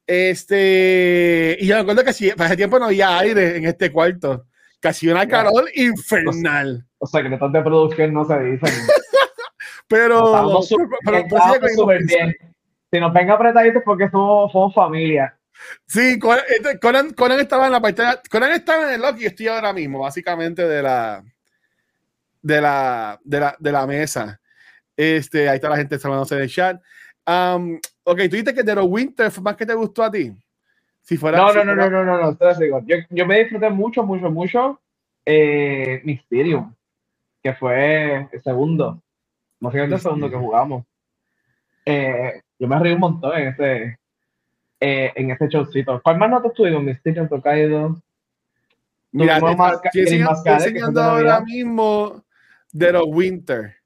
Este, 0.06 1.56
y 1.60 1.66
yo 1.66 1.76
me 1.76 1.80
acuerdo 1.80 2.04
que 2.04 2.12
si 2.12 2.30
para 2.32 2.46
ese 2.46 2.56
tiempo 2.56 2.78
no 2.78 2.86
había 2.86 3.18
aire 3.18 3.56
en 3.56 3.64
este 3.64 3.90
cuarto, 3.90 4.46
casi 4.80 5.08
una 5.08 5.26
calor 5.26 5.64
infernal. 5.74 6.84
O 6.98 7.06
sea, 7.06 7.22
que 7.22 7.28
secretos 7.28 7.52
de 7.52 7.62
producción 7.62 8.12
no 8.12 8.24
se 8.24 8.38
dicen. 8.40 8.70
pero, 9.88 10.62
súper 10.62 12.02
bien. 12.04 12.34
Si 12.92 13.00
nos 13.00 13.12
venga 13.12 13.34
apretaditos 13.34 13.82
porque 13.84 14.08
somos, 14.10 14.52
somos 14.52 14.74
familia. 14.74 15.36
Sí, 15.86 16.18
este, 16.48 16.78
Conan, 16.80 17.12
Conan, 17.12 17.40
estaba 17.40 17.66
en 17.66 17.72
la 17.72 17.80
parte. 17.80 18.02
Conan 18.30 18.52
estaba 18.52 18.88
en 18.88 18.94
el 18.94 19.00
lock 19.02 19.20
y 19.20 19.26
estoy 19.26 19.48
ahora 19.48 19.72
mismo, 19.72 20.00
básicamente, 20.00 20.66
de 20.66 20.82
la. 20.82 21.24
De 22.42 22.60
la, 22.60 23.20
de 23.24 23.40
la, 23.40 23.56
de 23.58 23.72
la 23.72 23.86
mesa. 23.86 24.40
Este, 24.96 25.48
ahí 25.48 25.56
está 25.56 25.68
la 25.70 25.76
gente 25.78 25.98
saludándose 25.98 26.36
en 26.36 26.42
el 26.42 26.50
chat. 26.50 26.82
Um, 27.26 27.78
ok, 28.04 28.18
tú 28.30 28.36
dices 28.36 28.54
que 28.54 28.64
The 28.64 28.80
Winter 28.80 29.30
fue 29.30 29.42
más 29.42 29.56
que 29.56 29.66
te 29.66 29.74
gustó 29.74 30.04
a 30.04 30.10
ti. 30.10 30.32
Si 31.02 31.16
fuera, 31.16 31.38
no, 31.38 31.48
si 31.50 31.58
no, 31.58 31.64
no, 31.64 31.76
no, 31.76 31.90
no, 31.90 32.04
no, 32.04 32.04
no, 32.04 32.32
no, 32.32 32.86
yo, 32.86 32.96
yo 33.10 33.26
me 33.26 33.40
disfruté 33.40 33.70
mucho, 33.70 34.04
mucho, 34.04 34.30
mucho 34.30 34.80
eh, 35.26 36.00
Mysterium, 36.04 36.74
que 37.42 37.54
fue 37.54 38.28
el 38.32 38.42
segundo, 38.42 39.02
no 39.60 39.70
sé 39.70 39.82
el 39.82 40.00
segundo 40.00 40.30
que 40.30 40.36
jugamos. 40.36 40.84
Eh, 41.86 42.42
yo 42.58 42.68
me 42.68 42.78
reí 42.78 42.92
un 42.94 43.00
montón 43.00 43.36
en 43.36 43.48
ese, 43.48 43.98
eh, 44.80 45.12
en 45.14 45.30
ese 45.30 45.48
showcito. 45.48 46.00
¿Cuál 46.02 46.18
más 46.18 46.30
notas 46.30 46.52
tuvimos? 46.52 46.82
Mysterium, 46.82 47.28
Tokaido. 47.28 47.96
Mira, 49.12 49.40
te, 49.92 50.00
estoy 50.00 50.52
enseñando 50.52 51.02
ahora 51.02 51.40
mismo 51.40 52.24
de 52.72 52.92
los 52.92 53.04
Winter. 53.06 53.76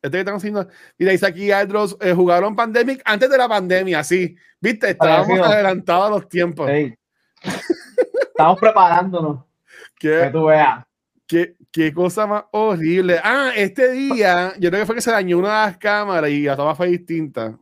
Este 0.00 0.16
que 0.16 0.18
estamos 0.20 0.40
haciendo. 0.40 0.68
Mira, 0.98 1.12
dice 1.12 1.26
aquí 1.26 1.50
Aldros, 1.50 1.96
eh, 2.00 2.12
jugaron 2.12 2.56
Pandemic 2.56 3.02
antes 3.04 3.28
de 3.28 3.38
la 3.38 3.48
pandemia, 3.48 4.02
sí. 4.04 4.36
Viste, 4.60 4.90
estábamos 4.90 5.40
adelantados 5.40 6.06
a 6.06 6.10
los 6.10 6.28
tiempos. 6.28 6.70
Estamos 7.40 8.58
preparándonos. 8.60 9.44
Que 9.98 10.30
tú 10.32 10.46
veas. 10.46 10.84
Qué, 11.26 11.56
qué, 11.70 11.92
cosa 11.92 12.26
más 12.26 12.44
horrible. 12.50 13.20
Ah, 13.22 13.52
este 13.54 13.90
día, 13.92 14.52
yo 14.58 14.70
creo 14.70 14.82
que 14.82 14.86
fue 14.86 14.94
que 14.96 15.00
se 15.00 15.10
dañó 15.10 15.38
una 15.38 15.48
de 15.48 15.66
las 15.66 15.78
cámaras 15.78 16.30
y 16.30 16.42
la 16.42 16.56
toma 16.56 16.74
fue 16.74 16.88
distinta. 16.88 17.56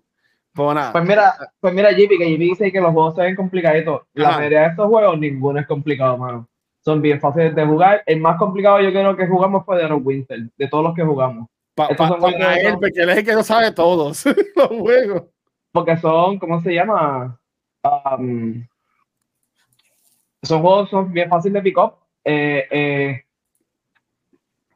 Pues, 0.52 0.90
pues 0.92 1.04
mira, 1.04 1.34
pues 1.60 1.74
mira, 1.74 1.92
JP, 1.92 2.18
que 2.18 2.32
JP 2.32 2.40
dice 2.40 2.72
que 2.72 2.80
los 2.80 2.92
juegos 2.92 3.14
se 3.14 3.22
ven 3.22 3.36
complicaditos. 3.36 4.02
La 4.14 4.32
mayoría 4.32 4.62
de 4.62 4.66
estos 4.68 4.88
juegos, 4.88 5.18
ninguno 5.18 5.60
es 5.60 5.66
complicado, 5.66 6.18
mano. 6.18 6.48
Son 6.84 7.00
bien 7.00 7.20
fáciles 7.20 7.54
de 7.54 7.64
jugar. 7.64 8.02
El 8.06 8.20
más 8.20 8.36
complicado 8.36 8.80
yo 8.80 8.90
creo 8.90 9.16
que 9.16 9.28
jugamos 9.28 9.64
fue 9.64 9.78
de 9.78 9.88
los 9.88 10.04
Winter, 10.04 10.40
de 10.56 10.68
todos 10.68 10.82
los 10.82 10.94
que 10.94 11.04
jugamos. 11.04 11.48
Pa, 11.74 11.88
pa, 11.88 12.18
para 12.18 12.56
él, 12.56 12.74
porque 12.80 13.00
él 13.00 13.10
es 13.10 13.18
el 13.18 13.24
que 13.24 13.32
no 13.32 13.42
sabe 13.44 13.70
todos 13.70 14.24
los 14.56 14.66
juegos. 14.66 15.24
Porque 15.72 15.96
son, 15.98 16.38
¿cómo 16.38 16.60
se 16.60 16.74
llama? 16.74 17.38
Um, 17.84 18.66
son 20.42 20.62
juegos 20.62 20.90
son 20.90 21.12
bien 21.12 21.28
fáciles 21.28 21.54
de 21.54 21.62
pick 21.62 21.78
up. 21.78 21.94
Eh, 22.24 22.66
eh, 22.70 23.24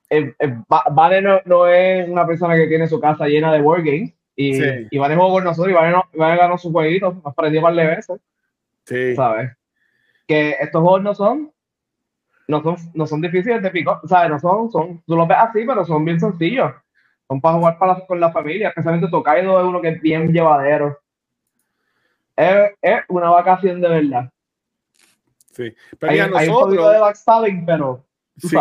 eh 0.08 0.34
vale 0.68 1.20
no, 1.20 1.40
no, 1.44 1.66
es 1.66 2.08
una 2.08 2.26
persona 2.26 2.54
que 2.54 2.68
tiene 2.68 2.86
su 2.86 3.00
casa 3.00 3.26
llena 3.26 3.52
de 3.52 3.60
wargames 3.60 4.14
y, 4.36 4.54
sí. 4.54 4.88
y 4.90 4.98
van 4.98 5.12
a 5.12 5.16
jugar 5.16 5.30
con 5.30 5.44
nosotros 5.44 5.70
y 5.70 5.74
van 5.74 5.94
a, 5.94 6.02
van 6.14 6.32
a 6.32 6.36
ganar 6.36 6.58
sus 6.58 6.72
jueguitos. 6.72 7.14
Nos 7.22 7.34
pareció 7.34 7.62
par 7.62 7.74
de 7.74 7.86
veces. 7.86 8.20
Sí. 8.84 9.14
¿Sabes? 9.14 9.52
Que 10.26 10.56
estos 10.60 10.82
juegos 10.82 11.02
no 11.02 11.14
son. 11.14 11.52
No 12.46 12.62
son, 12.62 12.76
no 12.92 13.06
son 13.06 13.22
difíciles 13.22 13.62
de 13.62 13.70
pico, 13.70 14.00
¿sabes? 14.04 14.30
No 14.30 14.38
son, 14.38 14.70
son, 14.70 15.02
tú 15.06 15.16
los 15.16 15.26
ves 15.26 15.38
así, 15.40 15.64
pero 15.66 15.82
son 15.84 16.04
bien 16.04 16.20
sencillos. 16.20 16.72
Son 17.26 17.40
para 17.40 17.56
jugar 17.56 17.78
para, 17.78 18.06
con 18.06 18.20
la 18.20 18.30
familia, 18.32 18.68
especialmente 18.68 19.08
Tokaido 19.08 19.58
es 19.58 19.64
uno 19.64 19.80
que 19.80 19.88
es 19.88 20.02
bien 20.02 20.30
llevadero. 20.30 21.00
Es, 22.36 22.72
es 22.82 23.00
una 23.08 23.30
vacación 23.30 23.80
de 23.80 23.88
verdad. 23.88 24.30
Sí, 25.52 25.74
pero 25.98 26.12
hay, 26.12 26.18
nosotros, 26.18 26.40
hay 26.40 26.48
un 26.48 26.54
poquito 26.54 26.90
de 26.90 26.98
backstabbing, 26.98 27.64
pero 27.64 28.04
sí, 28.36 28.56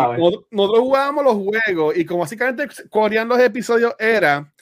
nosotros 0.51 0.79
jugábamos 0.79 1.23
los 1.25 1.33
juegos 1.33 1.97
y 1.97 2.05
como 2.05 2.21
básicamente 2.21 2.67
corrían 2.89 3.27
los 3.27 3.39
episodios 3.39 3.95
era 3.99 4.52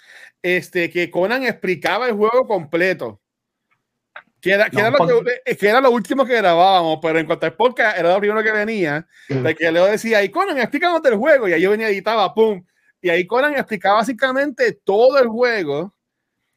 este, 0.41 0.89
que 0.89 1.10
Conan 1.12 1.43
explicaba 1.43 2.07
el 2.07 2.13
juego 2.13 2.48
completo. 2.48 3.19
Que 4.39 4.53
era, 4.53 4.69
que, 4.71 4.79
era 4.79 4.89
lo 4.89 4.98
que, 4.98 5.55
que, 5.55 5.69
era, 5.69 5.79
lo 5.79 5.91
último 5.91 6.25
que 6.25 6.36
grabábamos, 6.36 6.98
pero 7.00 7.19
en 7.19 7.27
cuanto 7.27 7.45
a 7.45 7.51
podcast 7.51 7.98
era 8.00 8.13
lo 8.13 8.19
primero 8.19 8.41
que 8.41 8.51
venía. 8.51 9.07
De 9.29 9.55
que 9.55 9.71
Leo 9.71 9.86
decía, 9.86 10.24
y 10.24 10.29
Conan, 10.29 10.57
explícanos 10.57 11.01
del 11.03 11.15
juego. 11.15 11.48
Y 11.48 11.53
ahí 11.53 11.62
yo 11.62 11.69
venía 11.69 11.89
editaba, 11.89 12.33
pum. 12.33 12.63
Y 13.01 13.10
ahí 13.10 13.27
Conan 13.27 13.53
explicaba 13.53 13.98
básicamente 13.98 14.79
todo 14.83 15.19
el 15.19 15.27
juego. 15.27 15.93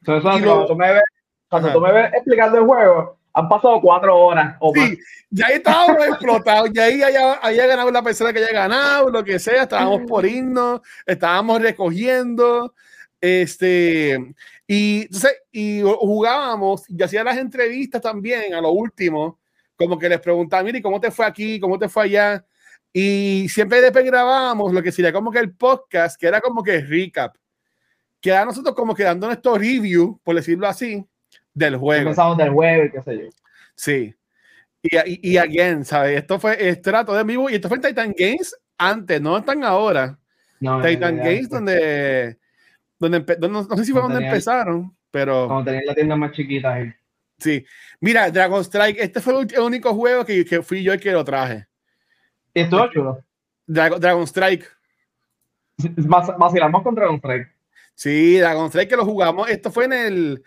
Entonces, 0.01 0.23
cuando, 0.23 0.55
lo... 0.61 0.65
tú 0.65 0.75
me 0.75 0.93
ves, 0.93 1.03
cuando 1.47 1.71
tú 1.71 1.79
me 1.79 1.91
ves 1.91 2.13
explicando 2.13 2.57
el 2.57 2.65
juego, 2.65 3.19
han 3.35 3.49
pasado 3.49 3.81
cuatro 3.81 4.17
horas 4.17 4.55
o 4.59 4.73
sí, 4.73 4.97
ya 5.29 5.47
estábamos 5.47 5.97
explotados, 6.07 6.71
ya 6.73 6.85
ahí 6.85 7.01
había, 7.01 7.67
ganado 7.67 7.91
la 7.91 8.01
persona 8.01 8.31
que 8.31 8.39
haya 8.39 8.53
ganado, 8.53 9.09
lo 9.09 9.23
que 9.23 9.39
sea, 9.39 9.63
estábamos 9.63 10.01
por 10.07 10.25
irnos, 10.25 10.81
estábamos 11.05 11.61
recogiendo, 11.61 12.73
este, 13.25 14.33
y, 14.67 15.01
entonces, 15.03 15.35
y 15.51 15.81
jugábamos, 15.81 16.89
y 16.89 17.01
hacía 17.01 17.23
las 17.23 17.37
entrevistas 17.37 18.01
también 18.01 18.53
a 18.53 18.61
lo 18.61 18.71
último, 18.71 19.39
como 19.75 19.97
que 19.97 20.09
les 20.09 20.19
preguntaba, 20.19 20.63
mire, 20.63 20.81
¿cómo 20.81 20.99
te 20.99 21.11
fue 21.11 21.25
aquí? 21.25 21.59
¿Cómo 21.59 21.79
te 21.79 21.89
fue 21.89 22.03
allá? 22.03 22.45
Y 22.93 23.47
siempre 23.49 23.81
después 23.81 24.05
grabábamos 24.05 24.71
lo 24.71 24.81
que 24.81 24.91
sería 24.91 25.11
como 25.11 25.31
que 25.31 25.39
el 25.39 25.53
podcast, 25.53 26.19
que 26.19 26.27
era 26.27 26.39
como 26.39 26.63
que 26.63 26.81
recap, 26.81 27.35
que 28.21 28.29
era 28.29 28.45
nosotros 28.45 28.75
como 28.75 28.95
que 28.95 29.03
dando 29.03 29.27
nuestro 29.27 29.55
review, 29.55 30.19
por 30.23 30.35
decirlo 30.35 30.67
así, 30.67 31.05
del 31.53 31.77
juego. 31.77 32.09
Empezamos 32.09 32.37
del 32.37 32.51
juego 32.51 32.91
qué 32.93 33.01
sé 33.01 33.17
yo. 33.17 33.29
Sí. 33.75 34.15
Y, 34.81 34.97
y, 34.97 35.31
y 35.33 35.37
again, 35.37 35.83
¿sabes? 35.83 36.19
Esto 36.19 36.39
fue, 36.39 36.69
esto 36.69 36.89
era 36.91 37.03
todo 37.03 37.19
en 37.19 37.27
vivo 37.27 37.49
y 37.49 37.55
esto 37.55 37.67
fue 37.67 37.77
en 37.77 37.83
Titan 37.83 38.13
Games 38.17 38.55
antes, 38.77 39.19
no 39.19 39.37
están 39.37 39.63
ahora. 39.63 40.17
No, 40.59 40.81
Titan 40.81 41.17
Games, 41.17 41.49
donde 41.49 42.37
donde, 42.99 43.37
no, 43.49 43.63
sé 43.63 43.85
si 43.85 43.91
fue 43.91 44.01
donde 44.01 44.25
empezaron, 44.25 44.95
pero. 45.11 45.47
Cuando 45.47 45.65
tenían 45.65 45.85
la 45.85 45.95
tienda 45.95 46.15
más 46.15 46.31
chiquita 46.31 46.73
ahí. 46.73 46.93
Sí. 47.37 47.65
Mira, 47.99 48.29
Dragon 48.31 48.61
Strike, 48.63 48.97
este 48.99 49.19
fue 49.19 49.33
el 49.41 49.59
único 49.59 49.93
juego 49.93 50.25
que, 50.25 50.45
que 50.45 50.61
fui 50.61 50.83
yo 50.83 50.93
el 50.93 50.99
que 50.99 51.11
lo 51.11 51.23
traje. 51.23 51.67
¿Y 52.53 52.61
estuvo 52.61 52.87
chulo? 52.91 53.23
Dragon, 53.67 53.99
Dragon 53.99 54.23
Strike. 54.23 54.65
Vacilamos 56.37 56.83
con 56.83 56.95
Dragon 56.95 57.17
Strike. 57.17 57.51
Sí, 57.93 58.37
Dragon 58.37 58.67
Strike 58.67 58.89
que 58.89 58.97
lo 58.97 59.05
jugamos. 59.05 59.49
Esto 59.49 59.71
fue 59.71 59.85
en 59.85 59.93
el. 59.93 60.43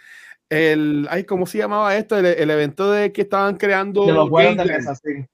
el 0.48 1.06
ay, 1.10 1.24
¿Cómo 1.24 1.46
se 1.46 1.58
llamaba 1.58 1.96
esto? 1.96 2.18
El, 2.18 2.26
el 2.26 2.50
evento 2.50 2.90
de 2.90 3.12
que 3.12 3.22
estaban 3.22 3.56
creando. 3.56 4.06
De 4.06 4.12
los 4.12 4.28
juegos 4.28 4.56
de 4.56 4.64
mesa, 4.64 4.94
sí. 4.94 5.26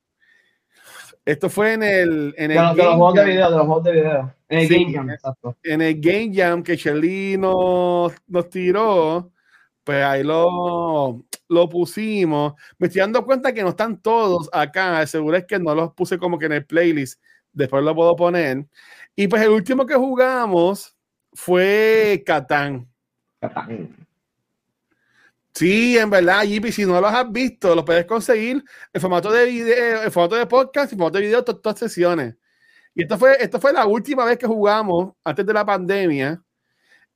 Esto 1.25 1.49
fue 1.49 1.73
en 1.75 1.83
el. 1.83 2.35
En 2.37 2.51
el 2.51 2.57
de, 2.77 2.83
los, 2.83 2.95
juegos 2.95 3.15
de 3.15 3.25
video, 3.25 3.51
de 3.51 3.57
los 3.57 3.67
juegos 3.67 3.85
de 3.85 3.93
video. 3.93 4.35
En 4.49 4.59
el 4.59 4.69
Game 4.69 4.93
Jam, 4.93 5.11
exacto. 5.11 5.57
En 5.63 5.83
el 5.83 6.01
Game 6.01 6.31
Jam 6.35 6.63
que 6.63 6.77
Shelly 6.77 7.37
nos, 7.39 8.13
nos 8.27 8.49
tiró 8.51 9.33
pues 9.85 10.03
ahí 10.03 10.23
lo, 10.25 11.25
lo 11.49 11.69
pusimos. 11.69 12.55
Me 12.79 12.87
estoy 12.87 13.01
dando 13.01 13.25
cuenta 13.25 13.53
que 13.53 13.63
no 13.63 13.69
están 13.69 14.01
todos 14.01 14.49
acá. 14.53 15.07
Seguro 15.07 15.37
es 15.37 15.45
que 15.45 15.59
no 15.59 15.75
los 15.75 15.93
puse 15.93 16.19
como 16.19 16.39
que 16.39 16.47
en 16.47 16.53
el 16.53 16.67
playlist. 16.67 17.21
Después 17.53 17.85
lo 17.85 17.95
puedo 17.95 18.17
poner. 18.17 18.67
Y 19.15 19.29
pues 19.29 19.43
el 19.43 19.51
último 19.51 19.87
que 19.87 19.95
jugamos 19.95 20.97
fue 21.35 22.23
Catán. 22.27 22.89
Catán. 23.41 24.04
Sí, 25.55 25.97
en 25.97 26.11
verdad, 26.11 26.43
JP, 26.43 26.73
si 26.73 26.85
no 26.85 27.01
los 27.01 27.13
has 27.13 27.31
visto, 27.31 27.75
los 27.77 27.85
puedes 27.85 28.05
conseguir 28.07 28.65
en 28.93 29.01
formato 29.01 29.31
de 29.31 29.47
video, 29.47 30.03
en 30.03 30.11
formato 30.11 30.35
de 30.35 30.47
podcast, 30.47 30.93
en 30.93 30.99
formato 30.99 31.19
de 31.19 31.25
video, 31.27 31.45
todas, 31.45 31.79
sesiones. 31.79 32.35
Y 32.93 33.03
esto 33.03 33.17
fue, 33.17 33.37
esto 33.41 33.61
fue 33.61 33.73
la 33.73 33.87
última 33.87 34.25
vez 34.25 34.37
que 34.37 34.47
jugamos 34.49 35.13
antes 35.23 35.47
de 35.47 35.53
la 35.53 35.65
pandemia. 35.65 36.43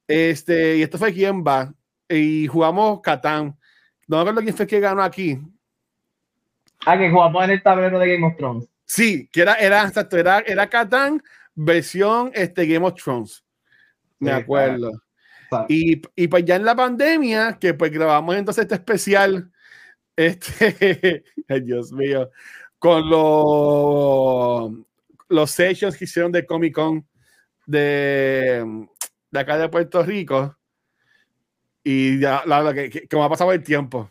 Este, 0.06 0.76
y 0.76 0.82
esto 0.82 0.98
fue 0.98 1.12
quién 1.12 1.42
va. 1.44 1.72
Y 2.08 2.46
jugamos 2.46 3.00
Catán. 3.00 3.56
No 4.06 4.16
me 4.16 4.20
acuerdo 4.22 4.40
quién 4.42 4.56
fue 4.56 4.66
que 4.66 4.80
ganó 4.80 5.02
aquí. 5.02 5.38
Ah, 6.86 6.96
que 6.96 7.10
jugamos 7.10 7.44
en 7.44 7.50
el 7.50 7.62
tablero 7.62 7.98
de 7.98 8.14
Game 8.14 8.26
of 8.26 8.36
Thrones. 8.36 8.68
Sí, 8.84 9.28
que 9.32 9.42
era, 9.42 9.54
era, 9.54 9.92
era, 10.12 10.38
era 10.40 10.70
Catán 10.70 11.22
versión 11.54 12.30
este, 12.34 12.66
Game 12.66 12.86
of 12.86 12.94
Thrones. 12.94 13.44
Me 14.20 14.30
Sí, 14.30 14.36
acuerdo. 14.36 14.90
claro. 14.90 15.02
Y, 15.68 16.02
y 16.16 16.28
pues 16.28 16.44
ya 16.44 16.56
en 16.56 16.64
la 16.64 16.76
pandemia, 16.76 17.58
que 17.60 17.74
pues 17.74 17.90
grabamos 17.90 18.36
entonces 18.36 18.62
este 18.62 18.74
especial, 18.76 19.50
este, 20.16 21.24
Dios 21.62 21.92
mío, 21.92 22.30
con 22.78 23.08
los, 23.08 24.72
los 25.28 25.50
sessions 25.50 25.96
que 25.96 26.04
hicieron 26.04 26.32
de 26.32 26.44
Comic 26.46 26.74
Con 26.74 27.06
de, 27.66 28.86
de 29.30 29.40
acá 29.40 29.58
de 29.58 29.68
Puerto 29.68 30.02
Rico. 30.02 30.56
Y 31.84 32.18
ya, 32.20 32.42
la 32.44 32.58
verdad, 32.62 32.74
que, 32.74 32.90
que, 32.90 33.08
que 33.08 33.16
me 33.16 33.22
ha 33.22 33.28
pasado 33.28 33.52
el 33.52 33.62
tiempo. 33.62 34.10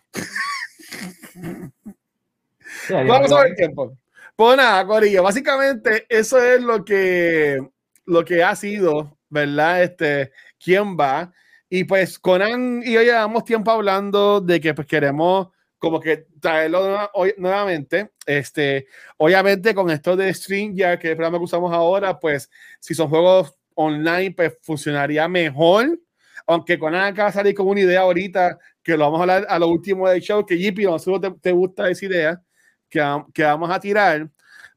Sí, 2.88 2.94
ahí 2.94 3.08
Vamos 3.08 3.32
a 3.32 3.36
va. 3.36 3.41
ver 3.44 3.51
el 3.51 3.56
tiempo. 3.58 3.98
Pues 4.36 4.58
nada, 4.58 4.86
Corillo, 4.86 5.24
básicamente 5.24 6.06
eso 6.10 6.41
es 6.41 6.62
lo 6.62 6.86
que, 6.86 7.60
lo 8.06 8.24
que 8.24 8.44
ha 8.44 8.56
sido, 8.56 9.17
¿verdad? 9.29 9.84
Este, 9.84 10.32
quién 10.59 10.97
va. 10.97 11.31
Y 11.69 11.83
pues 11.83 12.17
Conan 12.19 12.81
y 12.83 12.93
yo 12.93 13.01
llevamos 13.01 13.43
tiempo 13.43 13.71
hablando 13.71 14.39
de 14.41 14.61
que 14.61 14.73
pues 14.73 14.87
queremos 14.87 15.49
como 15.77 15.99
que 15.99 16.27
traerlo 16.39 17.09
nuevamente. 17.37 18.11
Este, 18.25 18.87
obviamente 19.17 19.75
con 19.75 19.89
esto 19.89 20.15
de 20.15 20.33
StreamYard, 20.33 20.99
que 20.99 21.07
es 21.07 21.11
el 21.11 21.17
programa 21.17 21.37
que 21.37 21.43
usamos 21.43 21.73
ahora, 21.73 22.19
pues 22.19 22.49
si 22.79 22.93
son 22.95 23.09
juegos 23.09 23.55
online, 23.75 24.31
pues 24.31 24.57
funcionaría 24.61 25.27
mejor. 25.27 25.99
Aunque 26.47 26.79
Conan 26.79 27.13
acaba 27.13 27.29
de 27.29 27.33
salir 27.33 27.55
con 27.55 27.67
una 27.67 27.81
idea 27.81 28.01
ahorita, 28.01 28.57
que 28.81 28.97
lo 28.97 29.05
vamos 29.05 29.19
a 29.19 29.23
hablar 29.23 29.45
a 29.49 29.59
lo 29.59 29.67
último 29.67 30.07
del 30.09 30.21
show, 30.21 30.45
que 30.45 30.57
JP, 30.57 30.79
no 30.85 30.99
sé 30.99 31.11
si 31.11 31.19
te, 31.19 31.31
te 31.31 31.51
gusta 31.51 31.89
esa 31.89 32.05
idea, 32.05 32.41
que, 32.89 33.23
que 33.33 33.43
vamos 33.43 33.69
a 33.69 33.79
tirar. 33.79 34.29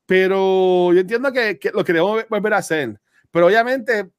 Pero 0.07 0.93
yo 0.93 1.01
entiendo 1.01 1.33
que, 1.33 1.59
que 1.59 1.71
lo 1.71 1.85
queremos 1.85 2.25
volver 2.29 2.55
a 2.55 2.59
hacer. 2.59 3.01
Pero 3.31 3.47
obviamente 3.47 4.11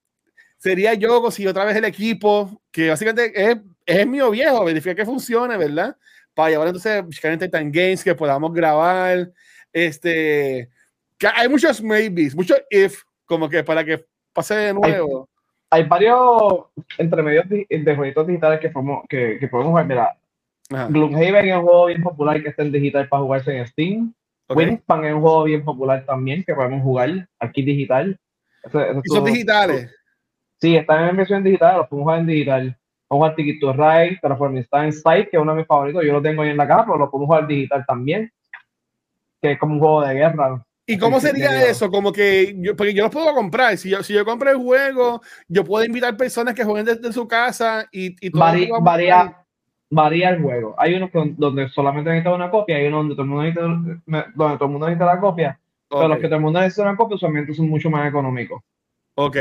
sería 0.61 0.93
yo 0.93 1.31
si 1.31 1.47
otra 1.47 1.65
vez 1.65 1.75
el 1.75 1.85
equipo, 1.85 2.61
que 2.71 2.89
básicamente 2.89 3.31
es, 3.35 3.57
es 3.85 4.07
mío 4.07 4.29
viejo, 4.29 4.63
verificar 4.63 4.95
que 4.95 5.05
funcione, 5.05 5.57
¿verdad? 5.57 5.95
Para 6.35 6.51
llevar 6.51 6.67
entonces 6.67 7.03
básicamente 7.03 7.49
Time 7.49 7.71
Games 7.71 8.03
que 8.03 8.13
podamos 8.13 8.53
grabar. 8.53 9.31
Este, 9.73 10.69
que 11.17 11.27
hay 11.27 11.49
muchos 11.49 11.81
maybes, 11.81 12.35
muchos 12.35 12.61
if, 12.69 13.01
como 13.25 13.49
que 13.49 13.63
para 13.63 13.83
que 13.83 14.05
pase 14.33 14.53
de 14.55 14.73
nuevo. 14.73 15.27
Hay 15.71 15.83
varios 15.83 16.65
entremedios 16.97 17.47
di- 17.49 17.65
de 17.69 17.95
jueguitos 17.95 18.27
digitales 18.27 18.59
que 18.59 18.69
podemos, 18.69 19.03
que, 19.09 19.37
que 19.39 19.47
podemos 19.47 19.71
jugar. 19.71 19.87
Mira, 19.87 20.17
Ajá, 20.69 20.87
Gloomhaven 20.89 21.47
es 21.49 21.55
un 21.55 21.63
juego 21.63 21.85
bien 21.87 22.03
popular 22.03 22.41
que 22.43 22.49
está 22.49 22.61
en 22.61 22.71
digital 22.71 23.07
para 23.09 23.23
jugarse 23.23 23.57
en 23.57 23.65
Steam. 23.67 24.13
ok. 24.47 24.57
Wingspan 24.57 25.05
es 25.05 25.13
un 25.15 25.21
juego 25.21 25.43
bien 25.45 25.63
popular 25.63 26.05
también 26.05 26.43
que 26.43 26.53
podemos 26.53 26.83
jugar 26.83 27.27
aquí 27.39 27.61
digital. 27.63 28.19
Ese- 28.63 28.77
ese 28.81 28.91
es 28.91 28.97
Y 29.05 29.09
son 29.09 29.17
su- 29.27 29.33
digitales. 29.33 29.89
Sí, 30.61 30.75
están 30.75 31.09
en 31.09 31.17
versión 31.17 31.43
digital, 31.43 31.77
los 31.77 31.87
podemos 31.87 32.05
jugar 32.05 32.19
en 32.19 32.27
digital. 32.27 32.77
Vamos 33.09 33.25
a 33.25 33.31
jugar 33.31 33.35
Ticket 33.35 33.59
to 33.59 33.73
Ride, 33.73 34.19
Terraforming 34.21 34.63
Site, 34.63 35.29
que 35.29 35.37
es 35.37 35.41
uno 35.41 35.51
de 35.53 35.57
mis 35.59 35.67
favoritos. 35.67 36.03
Yo 36.05 36.13
lo 36.13 36.21
tengo 36.21 36.43
ahí 36.43 36.49
en 36.51 36.57
la 36.57 36.67
casa, 36.67 36.85
pero 36.85 36.97
lo 36.97 37.09
podemos 37.11 37.27
jugar 37.27 37.47
digital 37.47 37.83
también. 37.85 38.31
Que 39.41 39.53
es 39.53 39.59
como 39.59 39.73
un 39.73 39.79
juego 39.79 40.01
de 40.01 40.13
guerra. 40.13 40.63
¿Y 40.85 40.97
cómo 40.97 41.19
sería 41.19 41.67
eso? 41.69 41.89
Como 41.89 42.11
que 42.11 42.53
yo, 42.57 42.75
porque 42.75 42.93
yo 42.93 43.03
los 43.03 43.11
puedo 43.11 43.33
comprar. 43.33 43.77
Si 43.77 43.89
yo, 43.89 44.03
si 44.03 44.13
yo 44.13 44.23
compro 44.23 44.51
el 44.51 44.57
juego, 44.57 45.21
yo 45.47 45.63
puedo 45.65 45.83
invitar 45.83 46.15
personas 46.15 46.53
que 46.53 46.63
jueguen 46.63 46.85
desde 46.85 47.11
su 47.11 47.27
casa 47.27 47.87
y, 47.91 48.15
y 48.25 48.29
jugamos 48.31 48.55
ahí. 48.55 48.81
varía, 48.81 49.37
varía 49.89 50.29
el 50.29 50.41
juego. 50.41 50.75
Hay 50.77 50.93
unos 50.95 51.09
que- 51.11 51.33
donde 51.37 51.69
solamente 51.69 52.09
necesita 52.09 52.33
una 52.35 52.51
copia, 52.51 52.77
hay 52.77 52.87
unos 52.87 52.99
donde 53.01 53.15
todo 53.15 53.23
el 53.23 53.29
mundo 53.29 53.43
necesita, 53.43 53.61
donde 54.35 54.57
todo 54.57 54.65
el 54.65 54.71
mundo 54.71 54.87
necesita 54.87 55.05
la 55.05 55.19
copia, 55.19 55.59
pero 55.89 56.07
los 56.07 56.17
que 56.17 56.27
todo 56.27 56.35
el 56.35 56.41
mundo 56.41 56.59
necesita 56.59 56.83
una 56.83 56.95
copia 56.97 57.15
usualmente 57.15 57.53
son 57.53 57.69
mucho 57.69 57.89
más 57.89 58.07
económicos. 58.07 58.61
ok. 59.15 59.37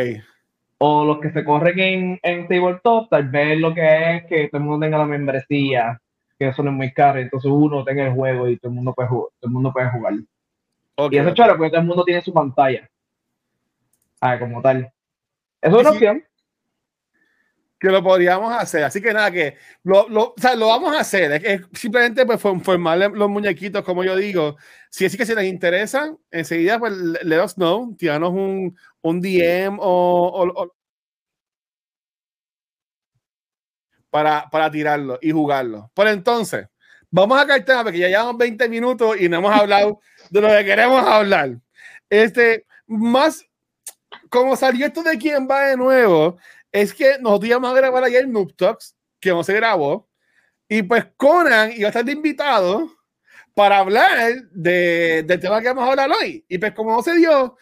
O 0.83 1.05
los 1.05 1.21
que 1.21 1.31
se 1.31 1.45
corren 1.45 1.79
en, 1.79 2.21
en 2.23 2.49
tabletop, 2.49 3.11
tal 3.11 3.29
vez 3.29 3.59
lo 3.59 3.75
que 3.75 4.17
es 4.17 4.25
que 4.27 4.49
todo 4.49 4.61
el 4.61 4.67
mundo 4.67 4.87
tenga 4.87 4.99
la 4.99 5.05
membresía, 5.05 6.01
que 6.39 6.49
eso 6.49 6.63
no 6.63 6.71
es 6.71 6.77
muy 6.77 6.93
caro, 6.93 7.19
entonces 7.19 7.51
uno 7.53 7.85
tenga 7.85 8.07
el 8.07 8.15
juego 8.15 8.49
y 8.49 8.57
todo 8.57 8.71
el 8.71 8.77
mundo 8.77 8.95
puede 8.95 9.09
jugar. 9.09 9.29
Todo 9.39 9.49
el 9.49 9.53
mundo 9.53 9.73
puede 9.73 9.91
jugar. 9.91 10.15
Y 11.11 11.17
eso 11.17 11.29
es 11.29 11.35
chévere 11.35 11.55
porque 11.55 11.71
todo 11.71 11.81
el 11.81 11.87
mundo 11.87 12.05
tiene 12.05 12.23
su 12.23 12.33
pantalla. 12.33 12.89
Ah, 14.21 14.39
como 14.39 14.61
tal. 14.63 14.91
Eso 15.61 15.77
es 15.77 15.81
una 15.83 15.91
opción. 15.91 16.25
Que 17.81 17.89
lo 17.89 18.03
podríamos 18.03 18.53
hacer. 18.55 18.85
Así 18.85 19.01
que 19.03 19.13
nada, 19.15 19.31
que 19.31 19.57
lo, 19.85 20.09
lo, 20.09 20.23
o 20.31 20.35
sea, 20.37 20.55
lo 20.55 20.69
vamos 20.69 20.95
a 20.97 21.01
hacer. 21.01 21.33
Es, 21.33 21.45
es 21.45 21.61
simplemente 21.81 22.27
pues, 22.27 22.41
form- 22.43 22.63
formar 22.63 22.99
los 22.99 23.31
muñequitos, 23.31 23.83
como 23.85 24.05
yo 24.05 24.15
digo. 24.17 24.57
Si 24.91 25.05
es 25.07 25.17
que 25.17 25.25
si 25.27 25.35
les 25.35 25.47
interesa, 25.47 26.15
enseguida, 26.31 26.79
pues 26.79 26.93
le- 26.93 27.21
let 27.25 27.43
us 27.45 27.55
know. 27.55 27.95
Tiranos 27.97 28.31
un, 28.33 28.77
un 29.03 29.21
DM 29.23 29.79
o, 29.81 29.85
o- 29.87 30.63
o- 30.65 30.75
para, 34.11 34.49
para 34.51 34.71
tirarlo 34.71 35.19
y 35.23 35.31
jugarlo. 35.31 35.91
Por 35.95 36.09
entonces, 36.09 36.67
vamos 37.11 37.41
a 37.41 37.47
caer 37.47 37.65
tema 37.65 37.83
porque 37.85 37.99
ya 37.99 38.09
llevamos 38.09 38.37
20 38.39 38.69
minutos 38.69 39.21
y 39.21 39.29
no 39.29 39.39
hemos 39.39 39.53
hablado 39.53 40.01
de 40.31 40.41
lo 40.41 40.49
que 40.49 40.65
queremos 40.65 41.05
hablar. 41.07 41.57
Este, 42.09 42.67
más, 42.87 43.45
como 44.29 44.57
salió 44.57 44.87
esto 44.87 45.03
de 45.03 45.17
quién 45.19 45.47
va 45.49 45.63
de 45.69 45.77
nuevo, 45.77 46.39
es 46.73 46.95
que 46.95 47.19
nosotros 47.21 47.49
íbamos 47.49 47.73
a 47.73 47.75
grabar 47.75 48.05
ayer 48.05 48.29
Noob 48.29 48.55
Talks, 48.55 48.97
que 49.19 49.31
no 49.31 49.43
se 49.45 49.55
grabó, 49.55 50.09
y 50.69 50.83
pues 50.83 51.07
Conan 51.17 51.73
iba 51.73 51.87
a 51.87 51.91
estar 51.91 52.05
de 52.05 52.13
invitado 52.13 52.89
para 53.55 53.79
hablar 53.79 54.35
de, 54.53 55.25
del 55.27 55.41
tema 55.41 55.61
que 55.61 55.69
vamos 55.69 55.85
a 55.85 55.91
hablar 55.91 56.11
hoy. 56.13 56.45
Y 56.49 56.59
pues 56.59 56.73
como 56.73 56.93
no 56.93 57.03
se 57.03 57.15
dio, 57.17 57.57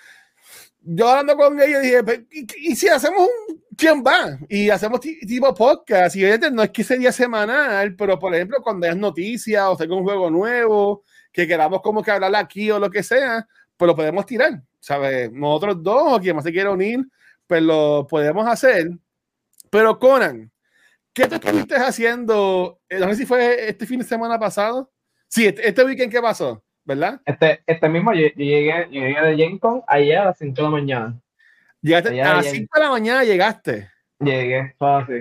yo 0.81 1.09
hablando 1.09 1.37
con 1.37 1.61
ellos 1.61 1.83
dije, 1.83 2.05
pues, 2.05 2.21
¿y, 2.31 2.71
y 2.71 2.77
si 2.77 2.89
hacemos 2.89 3.23
un 3.23 3.63
quién 3.77 4.03
va? 4.05 4.39
Y 4.49 4.69
hacemos 4.71 5.01
ti- 5.01 5.21
tipo 5.21 5.55
podcast, 5.55 6.17
y 6.17 6.25
obviamente 6.25 6.51
no 6.51 6.63
es 6.63 6.71
que 6.71 6.85
sería 6.85 7.13
semanal, 7.13 7.95
pero 7.97 8.19
por 8.19 8.35
ejemplo 8.35 8.59
cuando 8.63 8.87
hay 8.87 8.97
noticias 8.97 9.65
o 9.67 9.77
tenga 9.77 9.95
un 9.95 10.05
juego 10.05 10.31
nuevo, 10.31 11.05
que 11.33 11.47
queramos 11.47 11.81
como 11.81 12.03
que 12.03 12.11
hablar 12.11 12.35
aquí 12.37 12.71
o 12.71 12.79
lo 12.79 12.91
que 12.91 13.03
sea, 13.03 13.47
pues 13.77 13.87
lo 13.87 13.95
podemos 13.95 14.27
tirar, 14.27 14.61
¿sabes? 14.81 15.31
Nosotros 15.33 15.83
dos 15.83 16.15
o 16.15 16.21
quien 16.21 16.35
más 16.37 16.45
se 16.45 16.53
quiera 16.53 16.71
unir, 16.71 17.01
pues 17.49 17.63
lo 17.63 18.07
podemos 18.09 18.47
hacer. 18.47 18.91
Pero 19.71 19.99
Conan, 19.99 20.53
¿qué 21.13 21.27
te 21.27 21.35
estuviste 21.37 21.75
haciendo? 21.77 22.79
Eh, 22.89 22.99
No 23.01 23.09
sé 23.09 23.17
si 23.17 23.27
fue 23.27 23.69
este 23.69 23.87
fin 23.87 23.99
de 23.99 24.05
semana 24.05 24.39
pasado. 24.39 24.91
Sí, 25.27 25.47
este, 25.47 25.67
este 25.69 25.85
weekend, 25.85 26.13
¿qué 26.13 26.21
pasó? 26.21 26.63
¿Verdad? 26.85 27.21
Este, 27.25 27.63
este 27.67 27.89
mismo, 27.89 28.15
yo, 28.15 28.29
yo 28.29 28.33
llegué, 28.37 28.89
yo 28.91 29.01
llegué 29.01 29.21
de 29.21 29.37
Gen 29.37 29.59
Con 29.59 29.83
ayer 29.89 30.19
a 30.19 30.25
las 30.27 30.39
5 30.39 30.55
de 30.55 30.63
la 30.63 30.71
mañana. 30.71 31.21
Llegaste 31.83 32.23
a 32.23 32.35
las 32.35 32.47
allá. 32.47 32.51
5 32.51 32.79
de 32.79 32.85
la 32.85 32.91
mañana, 32.91 33.25
llegaste. 33.25 33.91
Llegué, 34.21 34.75
así. 34.79 35.13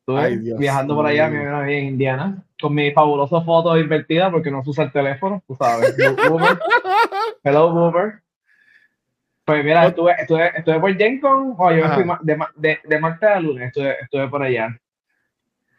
Estuve 0.00 0.20
Ay, 0.20 0.36
Dios 0.38 0.58
viajando 0.58 0.94
por 0.94 1.06
allá, 1.06 1.28
vieron 1.28 1.62
ahí 1.62 1.76
en 1.76 1.84
Indiana, 1.86 2.42
con 2.60 2.74
mi 2.74 2.90
fabulosa 2.92 3.42
foto 3.42 3.76
invertida 3.78 4.30
porque 4.30 4.50
no 4.50 4.62
se 4.64 4.70
usa 4.70 4.84
el 4.84 4.92
teléfono, 4.92 5.42
tú 5.46 5.54
sabes. 5.54 5.94
Hello, 7.44 7.72
Boomer. 7.72 8.22
Pues 9.48 9.64
mira, 9.64 9.86
estuve, 9.86 10.12
estuve, 10.18 10.50
estuve 10.58 10.78
por 10.80 10.94
Gen 10.96 11.20
Con, 11.20 11.54
o 11.56 11.72
yo 11.72 11.84
Ajá. 11.86 11.94
fui 11.94 12.04
de, 12.22 12.38
de, 12.56 12.78
de 12.84 13.00
martes 13.00 13.28
a 13.30 13.40
lunes, 13.40 13.68
estuve, 13.68 13.96
estuve 14.02 14.28
por 14.28 14.42
allá. 14.42 14.78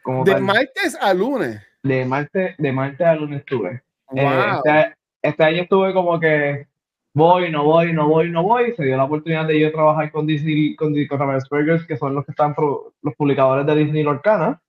Como 0.02 0.24
De 0.24 0.40
martes 0.40 0.98
a 1.00 1.14
lunes. 1.14 1.62
de 1.84 2.04
martes, 2.04 2.56
de 2.58 2.72
martes 2.72 3.06
a 3.06 3.14
lunes 3.14 3.38
estuve. 3.40 3.80
Eh, 4.16 4.24
Wow. 4.24 4.56
este, 4.56 4.94
este 5.22 5.44
año 5.44 5.62
estuve 5.62 5.92
como 5.94 6.18
que 6.18 6.66
voy, 7.14 7.50
no 7.52 7.62
voy, 7.62 7.92
no 7.92 8.08
voy, 8.08 8.28
no 8.30 8.42
voy. 8.42 8.74
Se 8.74 8.82
dio 8.84 8.96
la 8.96 9.04
oportunidad 9.04 9.46
de 9.46 9.60
yo 9.60 9.70
trabajar 9.70 10.10
con 10.10 10.26
Disney, 10.26 10.74
con, 10.74 10.92
con 11.06 11.18
Burgers, 11.50 11.86
que 11.86 11.96
son 11.96 12.14
los 12.16 12.24
que 12.24 12.32
están 12.32 12.56
pro- 12.56 12.92
los 13.02 13.14
publicadores 13.14 13.64
de 13.66 13.76
Disney 13.76 14.02
Lorcana. 14.02 14.60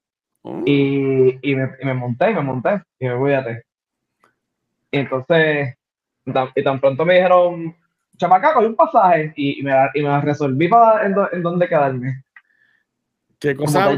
Mm. 0.44 0.64
Y, 0.68 1.40
y, 1.42 1.56
me, 1.56 1.72
y 1.82 1.86
me 1.86 1.94
monté, 1.96 2.34
me 2.36 2.42
monté. 2.42 2.82
Y 3.00 3.08
me 3.08 3.18
cuídate. 3.18 3.64
Y 4.92 4.98
entonces, 5.00 5.76
tan, 6.32 6.50
y 6.56 6.64
tan 6.64 6.80
pronto 6.80 7.04
me 7.04 7.16
dijeron, 7.16 7.76
chamaca, 8.22 8.54
cogí 8.54 8.68
un 8.68 8.76
pasaje. 8.76 9.34
Y, 9.36 9.60
y 9.60 9.64
me, 9.64 9.72
la- 9.72 9.92
y 9.94 10.02
me 10.02 10.10
la 10.10 10.22
resolví 10.22 10.68
para 10.68 11.06
en, 11.06 11.14
do- 11.14 11.30
en 11.32 11.44
dónde 11.44 11.68
quedarme. 11.68 12.24
Qué 13.40 13.56
cosa. 13.56 13.98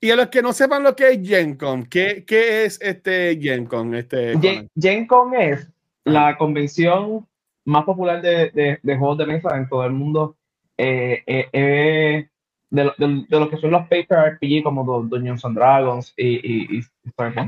Y, 0.00 0.10
a 0.10 0.16
los 0.16 0.26
que 0.28 0.42
no 0.42 0.52
sepan 0.52 0.82
lo 0.82 0.96
que 0.96 1.12
es 1.12 1.26
GenCon, 1.26 1.84
¿qué, 1.84 2.24
qué 2.26 2.64
es 2.64 2.80
este 2.82 3.38
GenCon? 3.40 3.94
Este, 3.94 4.36
Gen, 4.38 4.68
GenCon 4.76 5.34
es 5.34 5.70
la 6.04 6.36
convención 6.36 7.26
más 7.64 7.84
popular 7.84 8.20
de, 8.20 8.50
de, 8.50 8.78
de, 8.82 8.96
juegos 8.98 9.18
de 9.18 9.26
mesa 9.26 9.56
en 9.56 9.68
todo 9.68 9.86
el 9.86 9.92
mundo. 9.92 10.36
Eh, 10.76 11.22
eh, 11.26 11.48
eh 11.52 12.28
de, 12.70 12.82
de, 12.98 13.24
de, 13.28 13.40
lo 13.40 13.48
que 13.48 13.56
son 13.58 13.70
los 13.70 13.82
paper 13.82 14.34
RPG 14.34 14.64
como 14.64 15.02
Dungeons 15.04 15.44
and 15.44 15.56
Dragons 15.56 16.12
y, 16.16 16.76
y, 16.76 16.78
y 16.80 16.84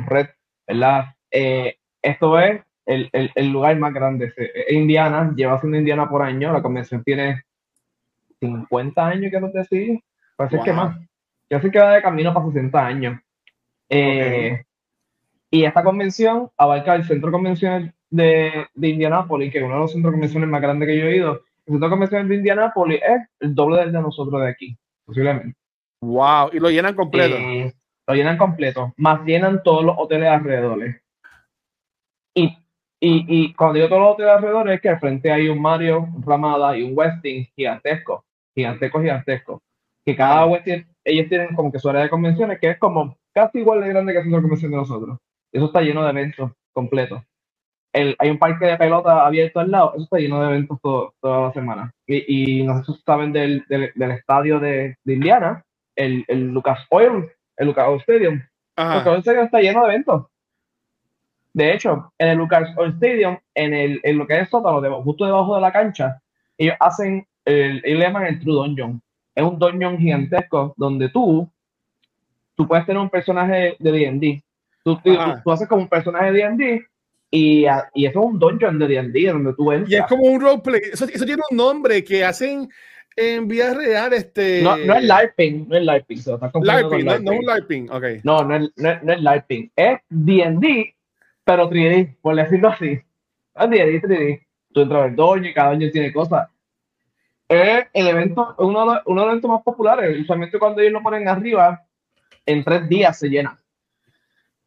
Red, 0.06 0.28
¿verdad? 0.68 1.06
Eh, 1.32 1.76
esto 2.00 2.38
es 2.38 2.62
el, 2.86 3.10
el, 3.12 3.30
el, 3.34 3.48
lugar 3.48 3.76
más 3.78 3.92
grande. 3.92 4.32
Indiana, 4.70 5.32
lleva 5.36 5.60
siendo 5.60 5.78
Indiana 5.78 6.08
por 6.08 6.22
año, 6.22 6.52
la 6.52 6.62
convención 6.62 7.02
tiene 7.02 7.42
50 8.40 9.06
años, 9.06 9.30
quiero 9.30 9.48
decir, 9.48 10.00
parece 10.36 10.60
que 10.64 10.72
más. 10.72 10.98
Yo 11.50 11.60
sé 11.60 11.70
que 11.70 11.78
va 11.78 11.94
de 11.94 12.02
camino 12.02 12.32
para 12.32 12.46
60 12.46 12.86
años. 12.86 13.20
Eh, 13.88 14.64
y 15.50 15.64
esta 15.64 15.82
convención 15.82 16.50
abarca 16.56 16.94
el 16.94 17.04
centro 17.04 17.28
de 17.28 17.32
convenciones 17.32 17.94
de, 18.10 18.66
de 18.74 18.88
Indianápolis, 18.88 19.52
que 19.52 19.58
es 19.58 19.64
uno 19.64 19.74
de 19.74 19.80
los 19.80 19.92
centros 19.92 20.12
de 20.12 20.16
convenciones 20.16 20.48
más 20.48 20.60
grandes 20.60 20.88
que 20.88 20.98
yo 20.98 21.06
he 21.06 21.16
ido. 21.16 21.32
El 21.66 21.72
centro 21.74 21.88
de 21.88 21.90
convenciones 21.90 22.28
de 22.28 22.34
Indianápolis 22.36 23.00
es 23.02 23.28
el 23.40 23.54
doble 23.54 23.80
del 23.80 23.92
de 23.92 24.00
nosotros 24.00 24.40
de 24.40 24.48
aquí, 24.48 24.76
posiblemente. 25.04 25.56
Wow, 26.00 26.50
y 26.52 26.58
lo 26.58 26.70
llenan 26.70 26.94
completo. 26.94 27.36
Eh, 27.36 27.72
lo 28.06 28.14
llenan 28.14 28.36
completo, 28.36 28.94
más 28.96 29.24
llenan 29.24 29.62
todos 29.62 29.84
los 29.84 29.96
hoteles 29.98 30.28
alrededor. 30.28 30.78
Y, 32.34 32.56
y, 33.00 33.26
y 33.28 33.54
cuando 33.54 33.74
digo 33.74 33.88
todos 33.88 34.00
los 34.00 34.10
hoteles 34.12 34.32
alrededor 34.34 34.70
es 34.70 34.80
que 34.80 34.88
al 34.88 35.00
frente 35.00 35.30
hay 35.30 35.48
un 35.48 35.60
Mario, 35.60 36.00
un 36.00 36.22
Ramada 36.22 36.76
y 36.76 36.82
un 36.82 36.92
Westin 36.96 37.46
gigantesco, 37.54 38.24
gigantesco, 38.54 39.00
gigantesco. 39.00 39.62
Que 40.04 40.16
cada 40.16 40.46
Westin, 40.46 40.86
ellos 41.04 41.28
tienen 41.28 41.54
como 41.54 41.70
que 41.70 41.78
su 41.78 41.88
área 41.88 42.02
de 42.02 42.10
convenciones, 42.10 42.58
que 42.58 42.70
es 42.70 42.78
como 42.78 43.16
casi 43.34 43.58
igual 43.58 43.82
de 43.82 43.88
grande 43.88 44.12
que 44.12 44.18
el 44.18 44.24
centro 44.24 44.38
de 44.38 44.42
convención 44.42 44.70
de 44.70 44.76
nosotros. 44.78 45.18
Eso 45.52 45.66
está 45.66 45.82
lleno 45.82 46.04
de 46.04 46.10
eventos 46.10 46.52
completos. 46.72 47.22
El, 47.92 48.14
hay 48.18 48.30
un 48.30 48.38
parque 48.38 48.66
de 48.66 48.76
pelota 48.76 49.26
abierto 49.26 49.60
al 49.60 49.70
lado, 49.70 49.92
eso 49.94 50.04
está 50.04 50.18
lleno 50.18 50.40
de 50.40 50.48
eventos 50.48 50.78
todo, 50.82 51.14
toda 51.20 51.48
la 51.48 51.52
semana. 51.52 51.92
Y, 52.06 52.60
y 52.60 52.64
no 52.64 52.82
sé 52.84 52.92
si 52.92 53.00
saben 53.02 53.32
del, 53.32 53.64
del, 53.68 53.92
del 53.94 54.10
estadio 54.12 54.60
de, 54.60 54.96
de, 55.04 55.14
Indiana, 55.14 55.64
el, 55.96 56.24
el 56.28 56.48
Lucas 56.52 56.80
Oil, 56.90 57.30
el 57.56 57.66
Lucas 57.66 57.88
Oil 57.88 58.00
Stadium. 58.00 58.42
Ajá. 58.76 58.98
Lucas 58.98 59.12
Oil 59.12 59.18
Stadium 59.20 59.44
está 59.44 59.60
lleno 59.60 59.82
de 59.82 59.88
eventos. 59.94 60.26
De 61.56 61.72
hecho, 61.72 62.12
en 62.18 62.28
el 62.28 62.36
Lucas 62.36 62.68
Oil 62.76 62.92
Stadium, 62.92 63.38
en, 63.54 63.72
el, 63.72 63.98
en 64.02 64.18
lo 64.18 64.26
que 64.26 64.38
es 64.38 64.50
sótano, 64.50 64.78
de, 64.82 64.90
justo 64.90 65.24
debajo 65.24 65.54
de 65.54 65.62
la 65.62 65.72
cancha, 65.72 66.20
ellos 66.58 66.76
hacen, 66.78 67.26
el, 67.46 67.80
ellos 67.82 67.98
le 67.98 68.04
llaman 68.04 68.26
el 68.26 68.40
True 68.40 68.56
Dungeon. 68.56 69.00
Es 69.34 69.42
un 69.42 69.58
dungeon 69.58 69.96
gigantesco 69.96 70.74
donde 70.76 71.08
tú, 71.08 71.50
tú 72.56 72.68
puedes 72.68 72.84
tener 72.84 73.00
un 73.00 73.08
personaje 73.08 73.74
de 73.78 73.90
D&D. 73.90 74.44
Tú, 74.84 74.96
tú, 75.02 75.16
tú, 75.42 75.50
haces 75.50 75.66
como 75.66 75.80
un 75.80 75.88
personaje 75.88 76.30
de 76.30 76.42
D&D 76.42 76.86
y, 77.30 77.64
y, 77.94 78.04
eso 78.04 78.20
es 78.20 78.26
un 78.26 78.38
dungeon 78.38 78.78
de 78.78 78.88
D&D 78.88 79.26
donde 79.30 79.54
tú 79.54 79.72
entras. 79.72 79.90
Y 79.90 79.96
es 79.96 80.04
como 80.08 80.24
un 80.24 80.38
roleplay. 80.38 80.82
Eso, 80.92 81.06
eso 81.06 81.24
tiene 81.24 81.40
un 81.50 81.56
nombre 81.56 82.04
que 82.04 82.22
hacen 82.22 82.68
en 83.16 83.48
vía 83.48 83.72
real, 83.72 84.12
este. 84.12 84.60
No, 84.60 84.76
no 84.76 84.94
es 84.94 85.04
LARPing, 85.04 85.70
no 85.70 85.76
es 85.78 85.84
LARPing. 85.84 86.18
So, 86.18 86.38
LARPing, 86.60 87.06
no, 87.06 87.18
no, 87.18 87.32
es 87.32 87.46
LARPing, 87.46 87.90
ok. 87.90 88.04
No, 88.24 88.44
no 88.44 88.56
es, 88.56 88.70
no, 88.76 88.90
no 89.02 89.12
es 89.14 89.22
LARPing. 89.22 89.72
Es 89.74 90.00
DD, 90.10 90.95
pero 91.46 91.70
3D, 91.70 92.16
por 92.20 92.34
decirlo 92.34 92.70
así. 92.70 93.00
Es 93.54 93.70
D&D 93.70 94.02
3D. 94.02 94.46
Tú 94.72 94.80
entras 94.80 95.04
al 95.04 95.14
doño 95.14 95.48
y 95.48 95.54
cada 95.54 95.70
doño 95.70 95.88
tiene 95.92 96.12
cosas. 96.12 96.48
Es 97.48 97.86
el 97.92 98.08
evento, 98.08 98.56
uno 98.58 98.92
de, 98.92 99.00
uno 99.06 99.20
de 99.20 99.26
los 99.26 99.32
eventos 99.32 99.50
más 99.52 99.62
populares. 99.62 100.20
Usualmente 100.20 100.58
cuando 100.58 100.80
ellos 100.80 100.94
lo 100.94 101.02
ponen 101.04 101.28
arriba, 101.28 101.86
en 102.44 102.64
tres 102.64 102.88
días 102.88 103.16
se 103.16 103.28
llena. 103.28 103.56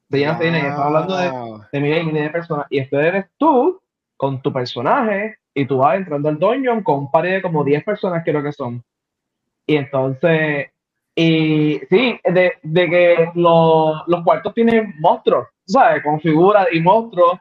Se 0.10 0.20
llena, 0.20 0.32
wow. 0.32 0.39
se 0.39 0.46
llena. 0.46 0.58
Y 0.58 0.62
estamos 0.62 0.86
hablando 0.86 1.18
de, 1.18 1.65
de 1.74 1.80
miles 1.82 2.02
y 2.02 2.06
miles 2.06 2.24
de 2.24 2.30
personas. 2.30 2.65
Y 2.70 2.80
esto 2.80 2.98
eres 2.98 3.26
tú 3.38 3.82
con 4.15 4.42
tu 4.42 4.54
personaje 4.54 5.38
y 5.54 5.65
tú 5.65 5.80
vas 5.80 5.98
entrando 5.98 6.30
al 6.30 6.39
dungeon 6.39 6.82
con 6.82 7.00
un 7.00 7.12
par 7.12 7.26
de 7.26 7.42
como 7.42 7.65
10 7.65 7.84
personas 7.84 8.24
creo 8.24 8.42
que 8.42 8.54
son. 8.54 8.82
Y 9.65 9.76
entonces, 9.76 10.70
y 11.21 11.82
sí, 11.89 12.17
de, 12.23 12.53
de 12.63 12.89
que 12.89 13.32
lo, 13.36 14.05
los 14.08 14.23
cuartos 14.23 14.53
tienen 14.53 14.95
monstruos, 14.99 15.47
¿sabes? 15.65 16.01
Con 16.01 16.21
figuras 16.21 16.67
y 16.71 16.79
monstruos. 16.79 17.38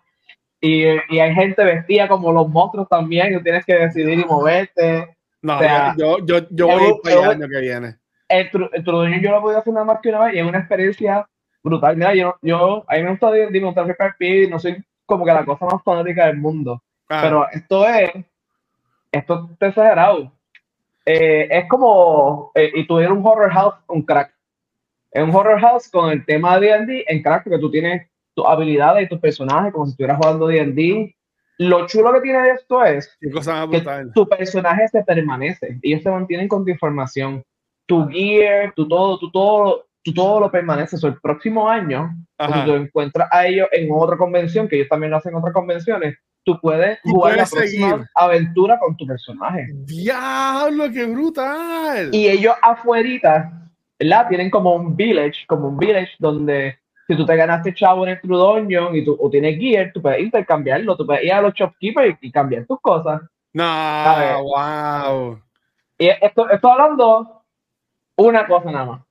Y, 0.60 0.82
y, 1.10 1.20
hay 1.20 1.32
gente 1.32 1.62
vestida 1.62 2.08
como 2.08 2.32
los 2.32 2.48
monstruos 2.48 2.88
también, 2.88 3.28
que 3.28 3.38
tienes 3.38 3.64
que 3.64 3.74
decidir 3.74 4.18
y 4.18 4.24
moverte. 4.24 5.16
No, 5.42 5.54
o 5.54 5.58
sea, 5.60 5.94
yo, 5.96 6.18
yo, 6.26 6.40
yo 6.50 6.66
voy 6.66 6.88
ir 6.88 6.94
para 7.04 7.20
el 7.20 7.30
año 7.30 7.48
que 7.48 7.60
viene. 7.60 7.96
El, 8.28 8.50
el 8.72 9.22
yo 9.22 9.30
lo 9.30 9.40
voy 9.42 9.54
a 9.54 9.58
hacer 9.58 9.72
nada 9.72 9.86
más 9.86 10.00
que 10.02 10.08
una 10.08 10.24
vez 10.24 10.34
y 10.34 10.38
es 10.40 10.44
una 10.44 10.58
experiencia 10.58 11.28
brutal. 11.62 11.96
Mira, 11.96 12.16
yo, 12.16 12.34
yo 12.42 12.84
a 12.88 12.96
mí 12.96 13.02
me 13.04 13.10
gusta 13.10 13.30
disfrutar 13.30 14.16
de 14.18 14.48
no 14.48 14.58
soy 14.58 14.84
como 15.06 15.24
que 15.24 15.32
la 15.32 15.44
cosa 15.44 15.66
más 15.66 15.84
fanática 15.84 16.26
del 16.26 16.38
mundo. 16.38 16.82
Ah. 17.08 17.20
Pero 17.22 17.48
esto 17.52 17.86
es, 17.86 18.10
esto 19.12 19.48
es 19.60 19.68
exagerado. 19.68 20.32
Eh, 21.10 21.48
es 21.50 21.66
como, 21.70 22.52
eh, 22.54 22.70
y 22.74 22.86
tuviera 22.86 23.14
un 23.14 23.26
horror 23.26 23.50
house, 23.50 23.76
un 23.88 24.02
crack. 24.02 24.30
Es 25.10 25.22
un 25.22 25.34
horror 25.34 25.58
house 25.58 25.88
con 25.88 26.10
el 26.10 26.22
tema 26.26 26.60
de 26.60 26.66
D&D 26.66 27.04
en 27.08 27.22
crack, 27.22 27.44
porque 27.44 27.58
tú 27.58 27.70
tienes 27.70 28.06
tus 28.34 28.44
habilidades 28.46 29.06
y 29.06 29.08
tus 29.08 29.18
personajes 29.18 29.72
como 29.72 29.86
si 29.86 29.92
estuvieras 29.92 30.18
jugando 30.18 30.48
D&D. 30.48 31.16
Lo 31.60 31.86
chulo 31.86 32.12
que 32.12 32.20
tiene 32.20 32.50
esto 32.50 32.84
es 32.84 33.16
que 33.20 33.30
tu 34.14 34.28
personaje 34.28 34.86
se 34.88 35.02
permanece. 35.02 35.78
Ellos 35.80 36.02
se 36.02 36.10
mantienen 36.10 36.46
con 36.46 36.62
tu 36.62 36.70
información. 36.70 37.42
Tu 37.86 38.06
gear, 38.08 38.74
tu 38.76 38.86
todo, 38.86 39.18
tu 39.18 39.30
todo, 39.30 39.86
tu 40.04 40.12
todo 40.12 40.40
lo 40.40 40.50
permanece. 40.50 40.96
Eso 40.96 41.08
el 41.08 41.18
próximo 41.22 41.70
año, 41.70 42.14
cuando 42.36 42.64
tú 42.66 42.72
encuentras 42.74 43.28
a 43.32 43.46
ellos 43.46 43.66
en 43.72 43.88
otra 43.90 44.18
convención, 44.18 44.68
que 44.68 44.76
ellos 44.76 44.88
también 44.90 45.10
lo 45.10 45.16
hacen 45.16 45.32
en 45.32 45.38
otras 45.38 45.54
convenciones, 45.54 46.18
tú 46.48 46.58
puedes 46.62 46.98
jugar 47.02 47.34
puedes 47.34 47.52
la 47.52 47.58
próxima 47.58 47.90
seguir. 47.90 48.06
aventura 48.14 48.78
con 48.78 48.96
tu 48.96 49.06
personaje. 49.06 49.68
¡Diablo, 49.84 50.90
qué 50.90 51.04
brutal! 51.04 52.08
Y 52.14 52.26
ellos 52.26 52.54
afuerita, 52.62 53.52
¿verdad? 53.98 54.28
Tienen 54.28 54.48
como 54.48 54.74
un 54.74 54.96
village, 54.96 55.44
como 55.46 55.68
un 55.68 55.76
village 55.76 56.12
donde 56.18 56.78
si 57.06 57.16
tú 57.16 57.26
te 57.26 57.36
ganaste 57.36 57.74
chavo 57.74 58.06
en 58.06 58.12
el 58.12 58.20
True 58.22 58.38
Dungeon 58.38 58.96
y 58.96 59.04
tú 59.04 59.14
o 59.20 59.28
tienes 59.28 59.58
gear, 59.58 59.92
tú 59.92 60.00
puedes 60.00 60.20
intercambiarlo, 60.20 60.96
tú 60.96 61.04
puedes 61.04 61.22
ir 61.22 61.34
a 61.34 61.42
los 61.42 61.52
shopkeepers 61.52 62.16
y, 62.22 62.28
y 62.28 62.32
cambiar 62.32 62.64
tus 62.64 62.80
cosas. 62.80 63.20
No, 63.52 64.42
wow. 64.42 65.42
Y 65.98 66.08
esto, 66.08 66.48
estoy 66.48 66.70
hablando 66.70 67.44
una 68.16 68.46
cosa 68.46 68.70
nada 68.70 68.86
más. 68.86 69.02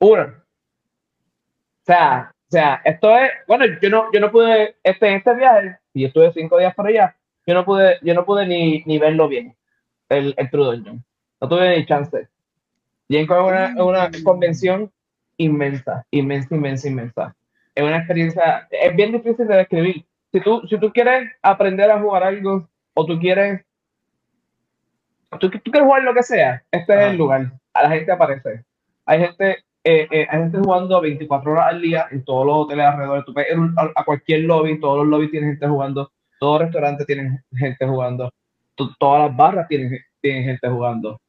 Una. 0.00 0.24
O 0.24 1.84
sea, 1.84 2.32
o 2.48 2.50
sea, 2.50 2.80
esto 2.84 3.16
es, 3.16 3.30
bueno, 3.48 3.66
yo 3.82 3.90
no, 3.90 4.06
yo 4.12 4.20
no 4.20 4.30
pude, 4.30 4.76
este, 4.84 5.16
este 5.16 5.34
viaje, 5.34 5.78
y 5.96 6.02
yo 6.02 6.08
estuve 6.08 6.30
cinco 6.32 6.58
días 6.58 6.74
por 6.74 6.86
allá, 6.86 7.16
yo 7.46 7.54
no 7.54 7.64
pude, 7.64 7.98
yo 8.02 8.12
no 8.12 8.26
pude 8.26 8.46
ni, 8.46 8.82
ni 8.84 8.98
verlo 8.98 9.28
bien, 9.28 9.56
el, 10.10 10.34
el 10.36 10.50
True 10.50 10.66
Dungeon. 10.66 11.02
No 11.40 11.48
tuve 11.48 11.74
ni 11.74 11.86
chance. 11.86 12.28
Y 13.08 13.16
es 13.16 13.28
una, 13.30 13.74
una 13.82 14.10
convención 14.22 14.92
inmensa, 15.38 16.04
inmensa, 16.10 16.54
inmensa, 16.54 16.88
inmensa. 16.88 17.36
Es 17.74 17.82
una 17.82 17.96
experiencia, 17.96 18.68
es 18.70 18.94
bien 18.94 19.12
difícil 19.12 19.46
de 19.46 19.56
describir. 19.56 20.04
Si 20.32 20.40
tú, 20.40 20.60
si 20.68 20.78
tú 20.78 20.92
quieres 20.92 21.30
aprender 21.40 21.90
a 21.90 21.98
jugar 21.98 22.24
algo, 22.24 22.68
o 22.92 23.06
tú 23.06 23.18
quieres, 23.18 23.64
tú, 25.40 25.48
tú 25.48 25.70
quieres 25.70 25.86
jugar 25.86 26.02
lo 26.02 26.12
que 26.12 26.22
sea, 26.22 26.62
este 26.70 26.92
Ajá. 26.92 27.06
es 27.06 27.10
el 27.12 27.16
lugar. 27.16 27.52
A 27.72 27.84
la 27.84 27.90
gente 27.90 28.12
aparece. 28.12 28.64
Hay 29.06 29.20
gente 29.20 29.64
eh, 29.88 30.08
eh, 30.10 30.26
hay 30.28 30.40
gente 30.40 30.58
jugando 30.58 31.00
24 31.00 31.52
horas 31.52 31.66
al 31.68 31.80
día 31.80 32.08
en 32.10 32.24
todos 32.24 32.44
los 32.44 32.56
hoteles 32.56 32.86
alrededor. 32.86 33.24
Tú 33.24 33.32
puedes 33.32 33.52
ir 33.52 33.58
a, 33.94 34.04
cualquier 34.04 34.40
lobby, 34.40 34.80
todos 34.80 34.98
los 34.98 35.06
lobbies 35.06 35.30
tienen 35.30 35.50
gente 35.50 35.68
jugando, 35.68 36.10
todos 36.40 36.54
los 36.54 36.66
restaurantes 36.66 37.06
tienen 37.06 37.40
gente 37.54 37.86
jugando, 37.86 38.32
todas 38.98 39.28
las 39.28 39.36
barras 39.36 39.68
tienen, 39.68 39.96
tienen 40.20 40.42
gente 40.42 40.68
jugando. 40.68 41.20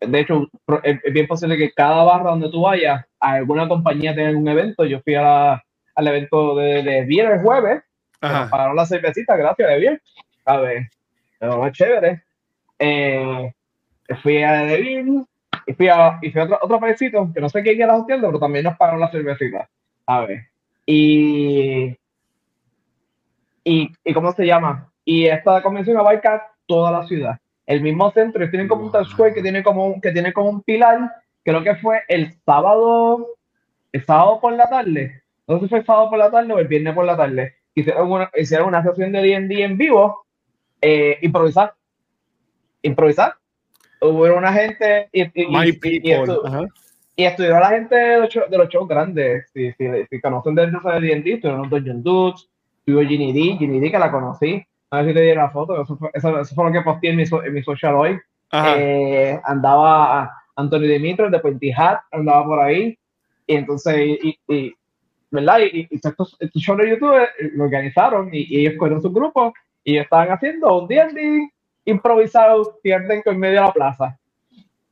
De 0.00 0.20
hecho, 0.20 0.48
es, 0.84 0.98
es, 1.04 1.12
bien 1.12 1.26
posible 1.26 1.58
que 1.58 1.70
cada 1.72 2.02
barra 2.02 2.30
donde 2.30 2.50
tú 2.50 2.62
vayas, 2.62 3.04
alguna 3.20 3.68
compañía 3.68 4.14
tenga 4.14 4.38
un 4.38 4.48
evento. 4.48 4.86
Yo 4.86 5.00
fui 5.00 5.14
a 5.14 5.22
la, 5.22 5.64
al 5.94 6.06
evento 6.06 6.56
de, 6.56 6.82
de 6.82 7.00
el 7.00 7.42
jueves, 7.42 7.82
pagaron 8.20 8.74
la 8.74 8.86
cervecita, 8.86 9.36
gracias 9.36 9.68
de 9.68 9.78
Beer. 9.78 10.02
A 10.46 10.56
ver, 10.56 10.88
pero 11.38 11.58
más 11.58 11.72
chévere. 11.72 12.22
Eh, 12.78 13.52
fui 14.22 14.42
a 14.42 14.52
de 14.62 15.24
y 15.68 15.74
fui 15.74 15.86
a, 15.88 16.18
y 16.22 16.30
fui 16.30 16.40
a 16.40 16.44
otro, 16.44 16.58
otro 16.62 16.80
paísito, 16.80 17.30
que 17.32 17.42
no 17.42 17.48
sé 17.50 17.62
quién 17.62 17.76
era 17.76 17.92
la 17.92 17.98
hostiendo, 17.98 18.26
pero 18.28 18.38
también 18.38 18.64
nos 18.64 18.76
pagaron 18.78 19.00
la 19.00 19.10
cervecita. 19.10 19.68
A 20.06 20.20
ver. 20.22 20.46
Y, 20.86 21.94
y, 23.64 23.92
y. 24.02 24.14
¿Cómo 24.14 24.32
se 24.32 24.46
llama? 24.46 24.90
Y 25.04 25.26
esta 25.26 25.62
convención 25.62 25.98
abarca 25.98 26.50
toda 26.66 26.90
la 26.90 27.06
ciudad. 27.06 27.38
El 27.66 27.82
mismo 27.82 28.10
centro, 28.12 28.40
ellos 28.40 28.50
tienen 28.50 28.66
como 28.66 28.86
un 28.86 28.92
Times 28.92 29.10
Square 29.10 29.34
que 29.34 29.42
tiene 29.42 29.62
como 29.62 29.86
un, 29.88 30.00
que 30.00 30.10
tiene 30.10 30.32
como 30.32 30.48
un 30.48 30.62
pilar. 30.62 31.12
Creo 31.44 31.62
que 31.62 31.76
fue 31.76 32.00
el 32.08 32.32
sábado. 32.46 33.26
El 33.92 34.04
sábado 34.06 34.40
por 34.40 34.54
la 34.54 34.70
tarde. 34.70 35.22
No 35.46 35.56
sé 35.56 35.64
si 35.64 35.68
fue 35.68 35.78
el 35.80 35.84
sábado 35.84 36.08
por 36.08 36.18
la 36.18 36.30
tarde 36.30 36.50
o 36.50 36.58
el 36.58 36.66
viernes 36.66 36.94
por 36.94 37.04
la 37.04 37.16
tarde. 37.16 37.56
Hicieron 37.74 38.10
una, 38.10 38.30
hicieron 38.34 38.68
una 38.68 38.82
sesión 38.82 39.12
de 39.12 39.20
D&D 39.20 39.62
en 39.62 39.76
vivo. 39.76 40.24
Eh, 40.80 41.18
improvisar. 41.20 41.74
Improvisar 42.80 43.34
hubo 44.00 44.36
una 44.36 44.52
gente 44.52 45.08
y, 45.12 45.22
y, 45.22 45.30
y, 45.34 46.00
y, 46.02 46.12
esto, 46.12 46.42
Y 47.16 47.24
estuvieron 47.24 47.60
la 47.60 47.68
gente 47.70 47.94
de 47.94 48.20
los, 48.20 48.28
shows, 48.28 48.50
de 48.50 48.58
los 48.58 48.68
shows 48.68 48.88
grandes. 48.88 49.50
Si, 49.52 49.72
si, 49.72 49.86
si 50.08 50.20
conocen 50.20 50.54
de 50.54 50.66
de 50.66 51.00
D&D, 51.00 51.32
estuvieron 51.34 51.68
Dungeon 51.68 52.02
Dudes, 52.02 52.48
estuvo 52.78 53.02
Ginny 53.02 53.32
D, 53.32 53.58
Ginny 53.58 53.80
D 53.80 53.90
que 53.90 53.98
la 53.98 54.10
conocí. 54.10 54.64
A 54.90 54.98
ver 54.98 55.08
si 55.08 55.14
te 55.14 55.22
dieron 55.22 55.44
la 55.44 55.50
foto, 55.50 55.82
eso 55.82 55.96
fue, 55.96 56.10
eso, 56.14 56.44
fue 56.54 56.64
lo 56.64 56.72
que 56.72 56.80
posté 56.80 57.10
en 57.10 57.16
mi, 57.16 57.24
en 57.24 57.52
mi 57.52 57.62
social 57.62 57.94
hoy. 57.94 58.18
Eh, 58.52 59.38
andaba 59.44 60.32
Anthony 60.56 60.80
Dimitro 60.80 61.28
de 61.28 61.38
Pointy 61.40 61.70
Hat, 61.72 62.00
andaba 62.10 62.44
por 62.44 62.60
ahí. 62.60 62.98
Y 63.46 63.54
entonces, 63.54 64.18
y, 64.48 64.74
¿verdad? 65.30 65.60
Y, 65.60 65.88
estos, 65.90 66.36
estos 66.40 66.62
shows 66.62 66.78
de 66.78 66.90
YouTube 66.90 67.16
eh, 67.16 67.50
lo 67.54 67.64
organizaron 67.64 68.30
y, 68.32 68.46
y 68.48 68.60
ellos 68.60 68.78
fueron 68.78 69.02
su 69.02 69.10
grupo 69.10 69.52
y 69.84 69.98
estaban 69.98 70.30
haciendo 70.30 70.82
un 70.82 70.88
D&D 70.88 71.50
improvisado, 71.88 72.78
pierden 72.82 73.22
en 73.24 73.38
medio 73.38 73.60
de 73.60 73.66
la 73.66 73.72
plaza. 73.72 74.18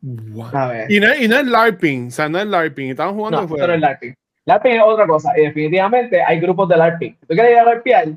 Y, 0.02 1.00
no, 1.00 1.14
y 1.16 1.28
no 1.28 1.37
es 1.38 1.46
LARPing, 1.46 2.09
o 2.09 2.11
sea, 2.11 2.28
no 2.28 2.38
es 2.38 2.46
LARPing, 2.46 2.90
estaban 2.90 3.14
jugando 3.14 3.42
no, 3.42 3.48
no 3.48 3.72
es 3.72 3.80
LARPing. 3.80 4.14
LARPing 4.44 4.72
es 4.72 4.82
otra 4.85 5.06
cosa, 5.06 5.32
y 5.37 5.42
definitivamente 5.42 6.22
hay 6.22 6.38
grupos 6.38 6.68
de 6.68 6.76
LARPing. 6.76 7.16
¿Tú 7.20 7.26
quieres 7.28 7.52
ir 7.52 7.59
a 7.59 7.64
LARPear? 7.64 8.09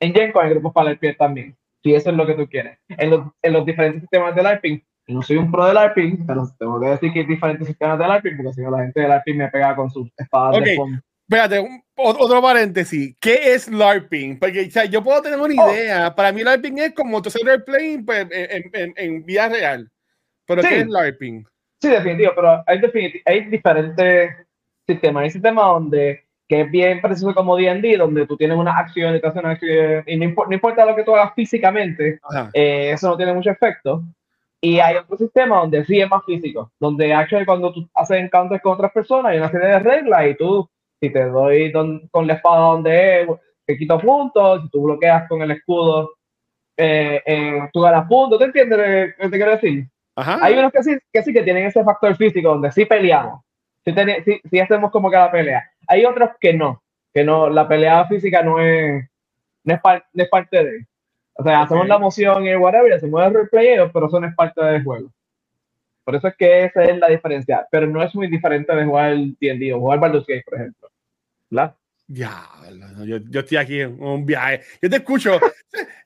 En 0.00 0.14
Genco 0.14 0.40
hay 0.40 0.50
grupos 0.50 0.72
para 0.72 0.90
LARPear 0.90 1.14
también, 1.16 1.56
si 1.82 1.94
eso 1.94 2.10
es 2.10 2.16
lo 2.16 2.26
que 2.26 2.34
tú 2.34 2.48
quieres. 2.48 2.78
En 2.88 3.10
los, 3.10 3.26
en 3.42 3.52
los 3.52 3.64
diferentes 3.64 4.00
sistemas 4.02 4.34
de 4.34 4.42
LARPing, 4.42 4.82
no 5.08 5.22
soy 5.22 5.36
un 5.36 5.50
pro 5.50 5.66
de 5.66 5.74
LARPing, 5.74 6.26
pero 6.26 6.46
tengo 6.58 6.80
que 6.80 6.88
decir 6.88 7.12
que 7.12 7.20
hay 7.20 7.26
diferentes 7.26 7.66
sistemas 7.66 7.98
de 7.98 8.08
LARPing, 8.08 8.36
porque 8.36 8.52
si 8.52 8.60
no 8.60 8.70
la 8.70 8.82
gente 8.82 9.00
de 9.00 9.08
LARPing 9.08 9.38
me 9.38 9.48
pega 9.48 9.74
con 9.74 9.90
sus 9.90 10.10
espadas 10.16 10.62
de 10.62 10.76
fondo. 10.76 11.00
Espérate, 11.28 11.82
otro 11.94 12.40
paréntesis. 12.40 13.14
¿Qué 13.20 13.54
es 13.54 13.68
LARPing? 13.68 14.38
Porque 14.38 14.66
o 14.66 14.70
sea, 14.70 14.86
yo 14.86 15.02
puedo 15.02 15.20
tener 15.20 15.38
una 15.38 15.62
oh. 15.62 15.70
idea. 15.70 16.14
Para 16.14 16.32
mí 16.32 16.42
LARPing 16.42 16.78
es 16.78 16.94
como 16.94 17.20
tu 17.20 17.28
hacer 17.28 17.64
playing 17.64 18.06
pues, 18.06 18.26
en, 18.30 18.70
en, 18.72 18.94
en, 18.96 19.24
vida 19.26 19.48
real. 19.50 19.90
Pero 20.46 20.62
¿qué 20.62 20.80
es 20.80 20.86
LARPing? 20.88 21.44
Sí, 21.82 21.88
definitivo, 21.88 22.32
pero 22.34 22.64
hay, 22.66 22.80
hay 23.26 23.44
diferentes 23.44 24.30
sistemas. 24.86 25.24
Hay 25.24 25.30
sistemas 25.30 25.64
donde 25.66 26.24
que 26.48 26.62
es 26.62 26.70
bien 26.70 27.02
parecido 27.02 27.34
como 27.34 27.56
D&D, 27.56 27.98
donde 27.98 28.26
tú 28.26 28.36
tienes 28.36 28.56
una 28.56 28.78
acción 28.78 29.14
y 29.14 29.20
te 29.20 29.26
haces 29.26 29.42
una 29.42 29.50
acción 29.50 30.02
y 30.06 30.16
no, 30.16 30.24
importa 30.24 30.86
lo 30.86 30.96
que 30.96 31.04
tú 31.04 31.14
hagas 31.14 31.34
físicamente, 31.34 32.20
eh, 32.54 32.92
eso 32.92 33.08
no 33.08 33.16
tiene 33.18 33.34
mucho 33.34 33.50
efecto. 33.50 34.02
Y 34.60 34.80
hay 34.80 34.96
otro 34.96 35.18
sistema 35.18 35.58
donde 35.58 35.84
sí 35.84 36.00
es 36.00 36.08
más 36.08 36.24
físico, 36.24 36.72
donde 36.80 37.12
actually 37.12 37.44
cuando 37.44 37.72
tú 37.72 37.86
haces 37.94 38.16
encounters 38.18 38.62
con 38.62 38.72
otras 38.72 38.92
personas 38.92 39.32
hay 39.32 39.38
una 39.38 39.50
serie 39.50 39.68
de 39.68 39.78
reglas 39.78 40.26
y 40.26 40.34
tú 40.36 40.68
si 41.00 41.10
te 41.10 41.24
doy 41.24 41.72
con 41.72 42.26
la 42.26 42.34
espada 42.34 42.60
donde 42.60 43.22
es, 43.22 43.28
te 43.66 43.76
quito 43.76 43.98
puntos, 44.00 44.62
si 44.62 44.70
tú 44.70 44.82
bloqueas 44.84 45.28
con 45.28 45.42
el 45.42 45.50
escudo, 45.50 46.10
eh, 46.76 47.22
eh, 47.24 47.68
tú 47.72 47.80
ganas 47.80 48.06
puntos, 48.08 48.38
¿te 48.38 48.46
entiendes 48.46 48.78
lo 48.78 48.84
que 49.24 49.30
te 49.30 49.36
quiero 49.36 49.52
decir? 49.52 49.86
Hay 50.16 50.54
unos 50.54 50.72
que 50.72 50.82
sí, 50.82 50.98
que 51.12 51.22
sí 51.22 51.32
que 51.32 51.42
tienen 51.42 51.66
ese 51.66 51.84
factor 51.84 52.16
físico 52.16 52.48
donde 52.48 52.72
sí 52.72 52.84
peleamos, 52.84 53.40
sí, 53.84 54.60
hacemos 54.60 54.90
como 54.90 55.10
cada 55.10 55.30
pelea. 55.30 55.70
Hay 55.86 56.04
otros 56.04 56.30
que 56.40 56.52
no, 56.52 56.82
que 57.14 57.24
no, 57.24 57.48
la 57.48 57.68
pelea 57.68 58.06
física 58.06 58.42
no 58.42 58.60
es, 58.60 59.08
no 59.64 59.74
es, 59.74 60.28
parte 60.28 60.64
de. 60.64 60.86
O 61.34 61.42
sea, 61.42 61.62
hacemos 61.62 61.86
la 61.86 61.98
moción 61.98 62.46
y 62.46 62.56
whatever, 62.56 62.92
hacemos 62.92 63.22
el 63.24 63.34
replay, 63.34 63.76
pero 63.92 64.06
eso 64.06 64.20
no 64.20 64.26
es 64.26 64.34
parte 64.34 64.64
del 64.64 64.82
juego. 64.82 65.08
Por 66.04 66.16
eso 66.16 66.28
es 66.28 66.36
que 66.36 66.64
esa 66.64 66.84
es 66.84 66.98
la 66.98 67.08
diferencia. 67.08 67.66
Pero 67.70 67.86
no 67.86 68.02
es 68.02 68.14
muy 68.14 68.28
diferente 68.28 68.74
de 68.74 68.84
jugar 68.84 69.10
el 69.10 69.36
D&D 69.38 69.74
o 69.74 69.80
jugar 69.80 70.00
Baldur's 70.00 70.26
Gate, 70.26 70.42
por 70.42 70.54
ejemplo. 70.54 70.77
¿Verdad? 71.50 71.76
Ya, 72.10 72.48
yo, 73.04 73.18
yo, 73.28 73.40
estoy 73.40 73.58
aquí 73.58 73.80
en 73.80 74.02
un 74.02 74.24
viaje. 74.24 74.62
Yo 74.80 74.88
te 74.88 74.96
escucho. 74.96 75.36
o 75.36 75.40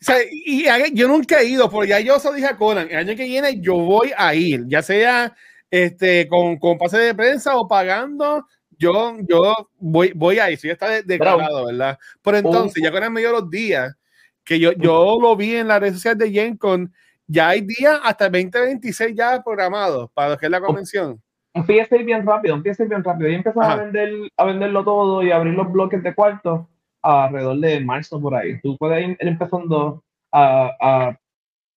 sea, 0.00 0.16
y, 0.28 0.64
yo 0.94 1.06
nunca 1.06 1.40
he 1.40 1.44
ido, 1.44 1.70
porque 1.70 1.90
ya 1.90 2.00
yo 2.00 2.18
se 2.18 2.32
dije 2.34 2.48
a 2.48 2.56
Conan, 2.56 2.88
el 2.90 2.96
año 2.96 3.16
que 3.16 3.24
viene 3.24 3.60
yo 3.60 3.76
voy 3.76 4.12
a 4.16 4.34
ir, 4.34 4.64
ya 4.66 4.82
sea 4.82 5.32
este, 5.70 6.26
con, 6.26 6.58
con 6.58 6.76
pase 6.76 6.98
de 6.98 7.14
prensa 7.14 7.56
o 7.56 7.68
pagando, 7.68 8.44
yo, 8.76 9.16
yo 9.28 9.70
voy, 9.78 10.12
voy 10.12 10.40
a 10.40 10.50
ir. 10.50 10.58
Si 10.58 10.66
ya 10.66 10.72
está 10.72 11.02
declarado, 11.02 11.66
¿verdad? 11.66 11.96
Pero 12.20 12.38
entonces, 12.38 12.82
ya 12.82 12.90
Conan 12.90 13.12
me 13.12 13.20
dio 13.20 13.30
los 13.30 13.48
días 13.48 13.94
que 14.42 14.58
yo, 14.58 14.72
yo 14.72 15.18
lo 15.20 15.36
vi 15.36 15.54
en 15.54 15.68
las 15.68 15.80
redes 15.80 15.94
sociales 15.94 16.18
de 16.18 16.32
GenCon, 16.32 16.92
ya 17.28 17.50
hay 17.50 17.60
días 17.60 18.00
hasta 18.02 18.26
el 18.26 18.32
2026 18.32 19.14
ya 19.14 19.40
programados 19.40 20.10
para 20.12 20.30
lo 20.30 20.36
que 20.36 20.46
es 20.46 20.50
la 20.50 20.60
convención 20.60 21.22
empieza 21.54 21.94
a 21.94 21.98
ir 21.98 22.04
bien 22.04 22.26
rápido, 22.26 22.54
empieza 22.54 22.82
a 22.82 22.84
ir 22.84 22.90
bien 22.90 23.04
rápido. 23.04 23.30
Y 23.30 23.34
empezó 23.34 23.60
a, 23.62 23.76
vender, 23.76 24.10
a 24.36 24.44
venderlo 24.44 24.84
todo 24.84 25.22
y 25.22 25.30
abrir 25.30 25.54
los 25.54 25.70
bloques 25.70 26.02
de 26.02 26.14
cuarto 26.14 26.68
alrededor 27.02 27.58
de 27.58 27.80
marzo 27.80 28.20
por 28.20 28.34
ahí. 28.34 28.60
Tú 28.60 28.76
puedes 28.78 29.08
ir 29.08 29.16
empezando 29.20 30.02
a, 30.30 30.70
a, 30.80 31.18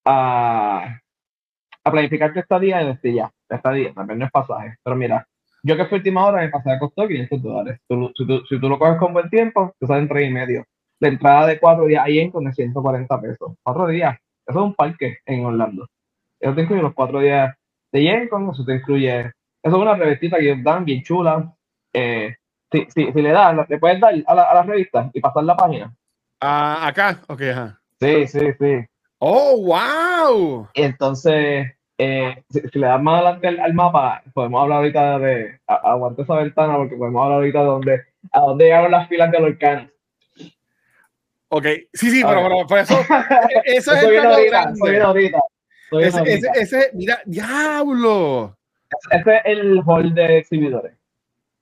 a, 0.06 1.00
a 1.84 1.92
planificar 1.92 2.34
tu 2.34 2.40
estadía 2.40 2.82
y 2.82 2.88
decir 2.88 3.16
ya, 3.16 3.32
estadía, 3.50 3.94
también 3.94 4.20
no 4.20 4.26
es 4.26 4.32
pasaje. 4.32 4.76
Pero 4.84 4.96
mira, 4.96 5.28
yo 5.64 5.76
que 5.76 5.86
fui 5.86 5.98
última 5.98 6.26
hora, 6.26 6.44
mi 6.44 6.52
pasaje 6.52 6.80
costó 6.80 7.08
500 7.08 7.42
dólares. 7.42 7.80
si, 7.88 8.28
tú, 8.28 8.42
si, 8.48 8.60
tú, 8.60 8.70
lo 8.70 8.78
coges 8.78 8.98
con 8.98 9.14
buen 9.14 9.30
tiempo, 9.30 9.74
te 9.80 9.88
salen 9.88 10.08
3 10.08 10.30
y 10.30 10.32
medio. 10.34 10.66
La 11.00 11.08
entrada 11.08 11.48
de 11.48 11.60
4 11.60 11.86
días 11.86 12.06
ahí 12.06 12.20
en 12.20 12.32
con 12.32 12.52
140 12.52 13.22
pesos. 13.22 13.54
4 13.64 13.88
días. 13.88 14.18
Eso 14.46 14.60
es 14.60 14.66
un 14.66 14.76
parque 14.76 15.18
en 15.26 15.44
Orlando. 15.44 15.88
Eso 16.40 16.54
te 16.54 16.62
incluye 16.62 16.82
los 16.84 16.94
4 16.94 17.20
días 17.20 17.56
de 17.92 18.04
Yencon, 18.04 18.52
eso 18.52 18.64
te 18.64 18.76
incluye 18.76 19.32
eso 19.66 19.78
es 19.78 19.82
una 19.82 19.96
revistita 19.96 20.38
que 20.38 20.56
dan 20.62 20.86
bien 20.86 21.02
chula. 21.02 21.52
Eh, 21.92 22.36
si, 22.72 22.86
si, 22.94 23.12
si, 23.12 23.22
le 23.22 23.32
das, 23.32 23.68
le 23.68 23.80
puedes 23.80 24.00
dar 24.00 24.14
a 24.28 24.36
la, 24.36 24.44
a 24.44 24.54
la, 24.54 24.62
revista 24.62 25.10
y 25.12 25.20
pasar 25.20 25.44
la 25.44 25.56
página. 25.56 25.92
Ah, 26.40 26.86
acá, 26.86 27.20
ok, 27.28 27.42
ajá. 27.52 27.82
Sí, 28.00 28.28
sí, 28.28 28.40
sí. 28.60 28.86
Oh, 29.18 29.58
wow. 29.66 30.68
entonces, 30.76 31.72
eh, 31.98 32.44
si, 32.48 32.62
le 32.74 32.86
das 32.86 33.02
más 33.02 33.16
adelante 33.16 33.48
al, 33.60 33.74
mapa, 33.74 34.22
podemos 34.36 34.62
hablar 34.62 34.78
ahorita 34.80 35.18
de. 35.18 35.60
aguante 35.66 36.22
esa 36.22 36.36
ventana 36.36 36.78
porque 36.78 36.96
podemos 36.96 37.24
hablar 37.24 37.38
ahorita 37.38 37.60
de 37.60 37.66
dónde, 37.66 38.02
a 38.34 38.40
dónde 38.42 38.66
llegaron 38.66 38.92
las 38.92 39.10
filas 39.10 39.32
de 39.32 39.58
canos. 39.58 39.90
Ok, 41.50 41.66
sí, 41.92 42.12
sí, 42.12 42.22
pero, 42.24 42.44
pero, 42.44 42.68
por 42.68 42.78
eso. 42.78 43.00
eso 43.66 43.94
es 43.94 44.04
el 44.04 44.20
ahorita, 44.20 44.74
ahorita. 45.06 45.40
Ese, 45.92 46.22
ese, 46.24 46.50
ese, 46.54 46.90
mira, 46.94 47.20
diablo. 47.26 48.55
Ese 49.12 49.36
es 49.36 49.42
el 49.46 49.82
hall 49.86 50.14
de 50.14 50.38
exhibidores. 50.38 50.94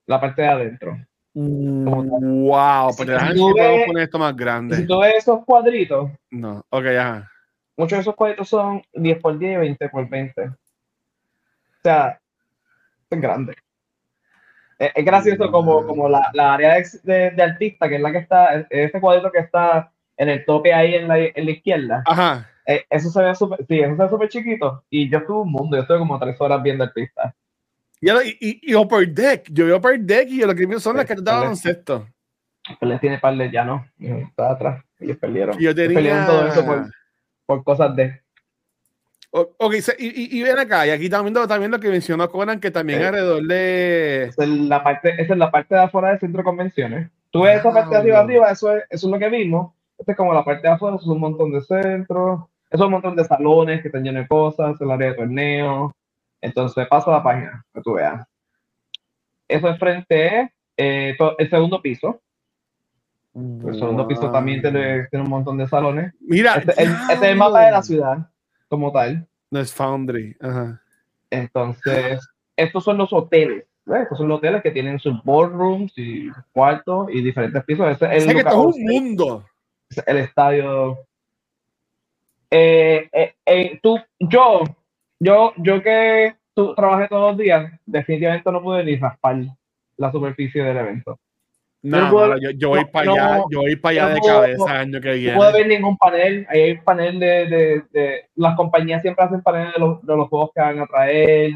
La 0.06 0.20
parte 0.20 0.42
de 0.42 0.48
adentro. 0.48 0.98
Wow, 1.34 2.94
pero 2.96 3.12
déjame 3.12 3.34
si 3.34 3.40
podemos 3.40 3.86
poner 3.86 4.02
esto 4.04 4.18
más 4.18 4.36
grande. 4.36 4.76
Si 4.76 4.86
tú 4.86 5.00
ves 5.00 5.14
esos 5.18 5.44
cuadritos. 5.44 6.10
No, 6.30 6.64
ok, 6.70 6.84
ya. 6.84 7.30
Muchos 7.76 7.98
de 7.98 8.02
esos 8.02 8.14
cuadritos 8.14 8.48
son 8.48 8.82
10 8.92 9.20
por 9.20 9.38
10 9.38 9.52
y 9.52 9.56
20 9.56 9.88
por 9.88 10.08
20. 10.08 10.48
O 10.48 10.54
sea, 11.82 12.20
es 13.10 13.20
grande. 13.20 13.54
Es, 14.78 15.04
gracioso 15.04 15.50
como, 15.50 15.84
como 15.86 16.08
la, 16.08 16.30
la 16.34 16.54
área 16.54 16.74
de, 16.74 17.30
de, 17.30 17.42
artista, 17.42 17.88
que 17.88 17.96
es 17.96 18.00
la 18.00 18.12
que 18.12 18.18
está, 18.18 18.66
ese 18.70 19.00
cuadrito 19.00 19.30
que 19.32 19.38
está 19.38 19.90
en 20.16 20.28
el 20.28 20.44
tope 20.44 20.72
ahí 20.72 20.94
en 20.94 21.08
la, 21.08 21.18
en 21.18 21.44
la 21.44 21.50
izquierda. 21.50 22.02
Ajá 22.06 22.48
eh, 22.66 22.84
eso 22.88 23.10
se 23.10 23.22
ve 23.22 23.34
súper, 23.34 23.64
sí, 23.66 23.80
eso 23.80 23.96
se 23.96 24.02
ve 24.02 24.08
súper 24.08 24.28
chiquito. 24.28 24.84
Y 24.90 25.10
yo 25.10 25.18
estuve 25.18 25.42
un 25.42 25.52
mundo, 25.52 25.76
yo 25.76 25.82
estuve 25.82 25.98
como 25.98 26.18
tres 26.18 26.40
horas 26.40 26.62
viendo 26.62 26.84
el 26.84 26.92
pista. 26.92 27.34
Y, 28.00 28.10
y, 28.10 28.60
y, 28.62 28.74
Upper 28.74 29.08
Deck, 29.08 29.48
yo 29.50 29.66
vi 29.66 29.72
Upper 29.72 29.98
Deck 29.98 30.28
y 30.28 30.42
lo 30.42 30.54
que 30.54 30.66
vi 30.66 30.78
son 30.78 30.96
las 30.96 31.06
que 31.06 31.14
te 31.14 31.22
daban 31.22 31.56
sexto. 31.56 32.06
les 32.80 33.00
tiene 33.00 33.18
par 33.18 33.36
de 33.36 33.50
ya 33.50 33.64
no, 33.64 33.86
está 33.98 34.50
atrás, 34.50 34.84
ellos 34.98 35.16
perdieron. 35.16 35.58
Yo 35.58 35.74
tenía... 35.74 35.94
Perdieron 35.94 36.26
todo 36.26 36.46
eso 36.46 36.66
por, 36.66 36.90
por 37.46 37.64
cosas 37.64 37.96
de. 37.96 38.20
ok, 39.30 39.74
y, 39.98 40.38
y, 40.38 40.42
ven 40.42 40.58
acá, 40.58 40.86
y 40.86 40.90
aquí 40.90 41.08
también, 41.08 41.34
también 41.46 41.70
lo 41.70 41.80
que 41.80 41.88
mencionó 41.88 42.28
Conan, 42.30 42.60
que 42.60 42.70
también 42.70 43.02
alrededor 43.02 43.42
de. 43.42 44.24
Esa 44.24 44.42
es, 44.44 44.50
la 44.50 44.82
parte, 44.82 45.14
esa 45.22 45.32
es 45.32 45.38
la 45.38 45.50
parte 45.50 45.74
de 45.74 45.82
afuera 45.82 46.10
del 46.10 46.20
centro 46.20 46.38
de 46.38 46.44
convenciones. 46.44 47.10
Tú 47.30 47.42
ves 47.42 47.60
esa 47.60 47.72
parte 47.72 47.90
de 47.90 47.96
arriba, 47.96 48.20
arriba, 48.20 48.50
eso 48.50 48.76
es, 48.76 48.84
eso 48.90 49.06
es 49.06 49.12
lo 49.12 49.18
que 49.18 49.28
vimos. 49.28 49.72
Esta 49.96 50.12
es 50.12 50.18
como 50.18 50.34
la 50.34 50.44
parte 50.44 50.66
de 50.66 50.74
afuera, 50.74 50.96
eso 50.96 51.04
es 51.04 51.10
un 51.10 51.20
montón 51.20 51.52
de 51.52 51.62
centros 51.62 52.44
es 52.74 52.80
un 52.80 52.90
montón 52.90 53.14
de 53.14 53.24
salones 53.24 53.80
que 53.80 53.88
están 53.88 54.02
llenos 54.02 54.24
de 54.24 54.28
cosas, 54.28 54.80
el 54.80 54.90
área 54.90 55.10
de 55.10 55.14
torneo. 55.14 55.94
Entonces, 56.40 56.88
paso 56.88 57.10
a 57.10 57.18
la 57.18 57.22
página 57.22 57.50
para 57.50 57.62
que 57.72 57.82
tú 57.82 57.92
veas. 57.94 58.26
Eso 59.46 59.68
es 59.68 59.78
frente 59.78 60.52
eh, 60.76 61.16
el 61.38 61.50
segundo 61.50 61.80
piso. 61.80 62.20
El 63.32 63.78
segundo 63.78 64.08
piso 64.08 64.30
también 64.30 64.60
tiene, 64.60 65.08
un 65.12 65.30
montón 65.30 65.56
de 65.56 65.68
salones. 65.68 66.12
Mira, 66.20 66.54
este, 66.54 66.72
este, 66.72 67.12
es 67.12 67.22
el 67.22 67.36
mapa 67.36 67.64
de 67.64 67.70
la 67.70 67.82
ciudad, 67.82 68.28
como 68.68 68.90
tal. 68.90 69.26
No 69.50 69.60
es 69.60 69.72
Foundry. 69.72 70.36
Ajá. 70.40 70.80
Entonces, 71.30 72.28
estos 72.56 72.82
son 72.82 72.98
los 72.98 73.12
hoteles. 73.12 73.66
Estos 73.86 74.18
son 74.18 74.28
los 74.28 74.38
hoteles 74.38 74.62
que 74.62 74.72
tienen 74.72 74.98
sus 74.98 75.22
boardrooms 75.22 75.92
y 75.96 76.28
cuartos 76.52 77.08
y 77.12 77.22
diferentes 77.22 77.62
pisos. 77.64 77.88
Este 77.88 78.16
es 78.16 78.26
el 78.26 78.36
que 78.36 78.44
todo 78.44 78.68
un 78.68 78.84
mundo. 78.84 79.44
El 80.06 80.16
estadio 80.16 80.98
eh, 82.56 83.08
eh, 83.12 83.34
eh, 83.44 83.80
tú, 83.82 83.98
yo, 84.20 84.62
yo, 85.18 85.52
yo 85.56 85.82
que 85.82 86.36
tú 86.54 86.72
trabajé 86.72 87.08
todos 87.08 87.32
los 87.32 87.38
días, 87.38 87.68
definitivamente 87.84 88.52
no 88.52 88.62
pude 88.62 88.84
ni 88.84 88.94
raspar 88.94 89.38
la 89.96 90.12
superficie 90.12 90.62
del 90.62 90.76
evento. 90.76 91.18
No, 91.82 92.38
yo, 92.56 92.68
voy 92.68 92.84
para 92.84 93.10
allá, 93.10 93.44
yo 93.50 93.60
voy 93.60 93.74
para 93.74 94.04
allá 94.04 94.14
de 94.14 94.20
cabeza 94.20 94.80
año 94.80 95.00
que 95.00 95.14
viene. 95.14 95.32
No 95.32 95.38
puede 95.38 95.52
ver 95.52 95.66
ningún 95.66 95.98
panel, 95.98 96.46
hay 96.48 96.70
un 96.70 96.84
panel 96.84 97.18
de, 97.18 97.26
de, 97.26 97.82
de, 97.90 98.28
las 98.36 98.54
compañías 98.54 99.02
siempre 99.02 99.24
hacen 99.24 99.42
paneles 99.42 99.74
de 99.74 99.80
los, 99.80 100.06
de 100.06 100.16
los 100.16 100.28
juegos 100.28 100.50
que 100.54 100.60
van 100.60 100.78
a 100.78 100.86
traer. 100.86 101.50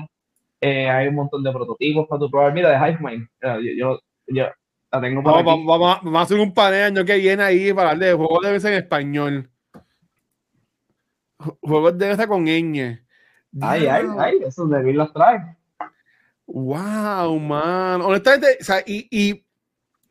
Eh, 0.60 0.90
hay 0.90 1.06
un 1.06 1.14
montón 1.14 1.44
de 1.44 1.52
prototipos 1.52 2.08
para 2.08 2.18
tu 2.18 2.28
probar. 2.28 2.52
Mira, 2.52 2.70
de 2.70 2.76
HiveMind. 2.76 3.28
Yo, 3.40 3.60
yo, 3.76 4.00
yo 4.26 4.46
la 4.90 5.00
tengo 5.00 5.22
por 5.22 5.32
Vamos, 5.32 5.44
vamos, 5.44 5.66
vamos, 5.66 5.98
vamos 6.02 6.18
a 6.18 6.22
hacer 6.22 6.40
un 6.40 6.52
panel 6.52 6.82
año 6.82 7.04
que 7.04 7.16
viene 7.18 7.44
ahí 7.44 7.72
para 7.72 7.92
hablar 7.92 8.08
de 8.08 8.14
juegos 8.14 8.42
de 8.42 8.52
mesa 8.52 8.68
en 8.68 8.74
español. 8.74 9.48
Ju- 11.38 11.58
Juegos 11.62 11.98
de 11.98 12.08
mesa 12.08 12.26
con 12.26 12.44
ñ. 12.44 12.98
Ay, 13.60 13.86
ay, 13.86 14.04
ay, 14.18 14.38
esos 14.46 14.68
de 14.70 14.92
los 14.92 15.12
trae. 15.12 15.56
Wow, 16.46 17.38
man. 17.38 18.00
Honestamente, 18.02 18.58
o 18.60 18.64
sea, 18.64 18.82
y, 18.86 19.06
y 19.10 19.34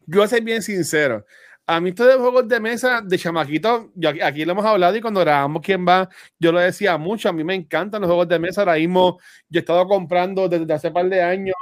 yo 0.05 0.19
voy 0.19 0.23
a 0.23 0.27
ser 0.27 0.43
bien 0.43 0.61
sincero. 0.61 1.25
A 1.69 1.81
mí 1.81 1.89
estos 1.89 2.07
de 2.07 2.13
juegos 2.13 2.47
de 2.47 2.59
mesa 2.61 3.01
de 3.01 3.17
chamaquito, 3.17 3.91
yo 3.95 4.09
aquí, 4.09 4.21
aquí 4.21 4.45
lo 4.45 4.53
hemos 4.53 4.65
hablado 4.65 4.95
y 4.95 5.01
cuando 5.01 5.19
grabamos 5.19 5.61
quién 5.61 5.85
va, 5.85 6.07
yo 6.39 6.51
lo 6.53 6.59
decía 6.59 6.97
mucho, 6.97 7.27
a 7.27 7.33
mí 7.33 7.43
me 7.43 7.55
encantan 7.55 8.01
los 8.01 8.07
juegos 8.07 8.29
de 8.29 8.39
mesa, 8.39 8.61
ahora 8.61 8.75
mismo 8.75 9.19
yo 9.49 9.59
he 9.59 9.61
estado 9.61 9.85
comprando 9.85 10.47
desde 10.47 10.71
hace 10.73 10.91
par 10.91 11.09
de 11.09 11.21
años 11.21 11.55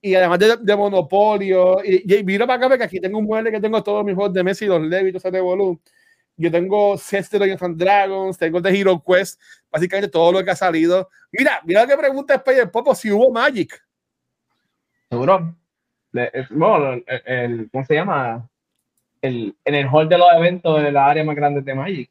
y 0.00 0.14
además 0.14 0.38
de, 0.38 0.56
de 0.56 0.74
Monopolio, 0.76 1.84
y, 1.84 2.14
y 2.14 2.24
mira 2.24 2.46
para 2.46 2.56
acá 2.56 2.68
porque 2.70 2.84
aquí 2.84 2.98
tengo 2.98 3.18
un 3.18 3.26
mueble 3.26 3.52
que 3.52 3.60
tengo 3.60 3.82
todos 3.82 4.02
mis 4.04 4.14
juegos 4.14 4.32
de 4.32 4.42
mesa 4.42 4.64
y 4.64 4.68
los 4.68 4.80
Lego 4.80 5.06
y 5.08 5.12
todo 5.12 5.18
ese 5.18 5.30
revolú. 5.30 5.78
Yo 6.42 6.50
tengo 6.50 6.98
sets 6.98 7.30
de 7.30 7.56
and 7.60 7.76
Dragons, 7.76 8.36
tengo 8.36 8.60
de 8.60 8.76
Hero 8.76 9.00
Quest, 9.00 9.40
básicamente 9.70 10.08
todo 10.10 10.32
lo 10.32 10.44
que 10.44 10.50
ha 10.50 10.56
salido. 10.56 11.08
Mira, 11.30 11.60
mira 11.64 11.82
lo 11.82 11.88
que 11.88 11.96
pregunta 11.96 12.34
Spider 12.34 12.68
Popo 12.68 12.96
si 12.96 13.12
hubo 13.12 13.30
Magic. 13.30 13.80
Seguro. 15.08 15.54
Es- 16.12 16.48
bueno, 16.50 17.00
el, 17.26 17.70
¿cómo 17.70 17.84
se 17.84 17.94
llama? 17.94 18.48
El, 19.20 19.54
en 19.64 19.74
el 19.76 19.86
hall 19.86 20.08
de 20.08 20.18
los 20.18 20.26
eventos 20.36 20.82
de 20.82 20.90
la 20.90 21.06
área 21.06 21.22
más 21.22 21.36
grande 21.36 21.60
de 21.60 21.74
Magic. 21.76 22.10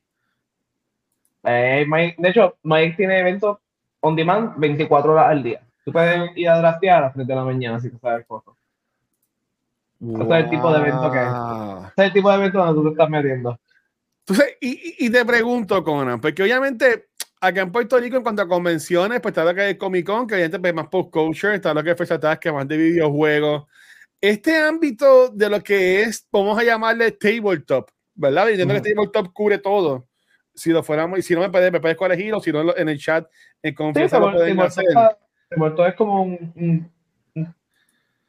Eh, 1.44 1.86
de 2.17 2.30
hecho, 2.30 2.56
Magic 2.63 2.96
tiene 2.96 3.20
eventos 3.20 3.58
on 4.00 4.15
demand 4.15 4.54
24 4.56 5.12
horas 5.12 5.28
al 5.28 5.44
día. 5.44 5.62
Tú 5.84 5.91
puedes 5.91 6.38
ir 6.38 6.48
a 6.48 6.58
draftear 6.58 7.00
a 7.00 7.02
las 7.08 7.13
3 7.13 7.28
de 7.28 7.36
la 7.36 7.44
mañana 7.44 7.82
si 7.82 7.89
tú 7.89 7.98
sabes 8.02 8.26
cosas. 8.26 8.54
Ese 10.02 10.24
es 10.24 10.30
el 10.46 10.50
tipo 10.50 10.72
de 10.72 10.80
evento 10.80 11.12
que 11.12 11.22
es. 11.22 11.30
Wow. 11.30 11.78
Ese 11.80 11.94
es 11.98 12.06
el 12.06 12.13
tipo 12.13 12.30
de 12.30 12.36
evento 12.38 12.58
donde 12.60 12.74
tú 12.76 12.84
te 12.84 12.89
estás 12.91 13.10
metiendo. 13.10 13.60
Entonces, 14.27 14.57
y, 14.62 15.05
y- 15.05 15.10
te 15.10 15.25
pregunto, 15.25 15.84
Conan, 15.84 16.21
porque 16.21 16.43
obviamente 16.43 17.07
acá 17.41 17.62
en 17.62 17.71
Puerto 17.71 17.97
Rico, 17.99 18.17
en 18.17 18.23
cuanto 18.23 18.43
a 18.43 18.47
convenciones, 18.47 19.19
pues 19.19 19.31
está 19.31 19.43
lo 19.43 19.53
que 19.55 19.71
es 19.71 19.77
Comic 19.77 20.05
Con, 20.05 20.27
que 20.27 20.36
obviamente 20.36 20.69
es 20.69 20.73
más 20.75 20.88
post-culture, 20.88 21.55
está 21.55 21.73
lo 21.73 21.84
que 21.84 21.91
es 21.91 21.97
Fecha 21.97 22.15
Atrás, 22.15 22.38
que 22.39 22.49
es 22.49 22.53
más 22.53 22.67
de 22.67 22.77
videojuegos. 22.77 23.63
Este 24.21 24.55
ámbito 24.57 25.29
de 25.29 25.49
lo 25.49 25.62
que 25.62 26.01
es, 26.03 26.27
vamos 26.31 26.57
a 26.60 26.63
llamarle 26.63 27.12
tabletop, 27.12 27.89
¿verdad? 28.13 28.47
Ujú. 28.53 28.67
que 28.67 28.93
tabletop 28.93 29.34
cubre 29.34 29.57
todo. 29.57 30.07
Si 30.53 30.69
lo 30.69 30.84
fuéramos, 30.84 31.17
y 31.17 31.21
si 31.23 31.34
no 31.34 31.39
me 31.41 31.49
puedes, 31.49 31.71
me 31.71 31.79
puedes 31.79 31.97
corregir, 31.97 32.34
o 32.36 32.39
si 32.39 32.51
no 32.51 32.75
en 32.77 32.89
el 32.89 32.99
chat, 32.99 33.25
en 33.63 33.71
Sí, 33.71 33.75
confianza 33.75 34.19
lo 34.19 34.31
pueden 34.31 34.60
hacer. 34.60 34.86
Timor 35.49 35.75
es 35.88 35.95
como 35.95 36.21
un, 36.21 36.53
un- 36.55 36.91
un- 37.36 37.55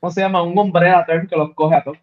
¿cómo 0.00 0.10
se 0.10 0.20
llama? 0.22 0.42
Un 0.42 0.56
umbrella 0.58 1.04
term 1.04 1.26
que 1.26 1.36
los 1.36 1.52
coge 1.54 1.76
a 1.76 1.84
todos. 1.84 1.98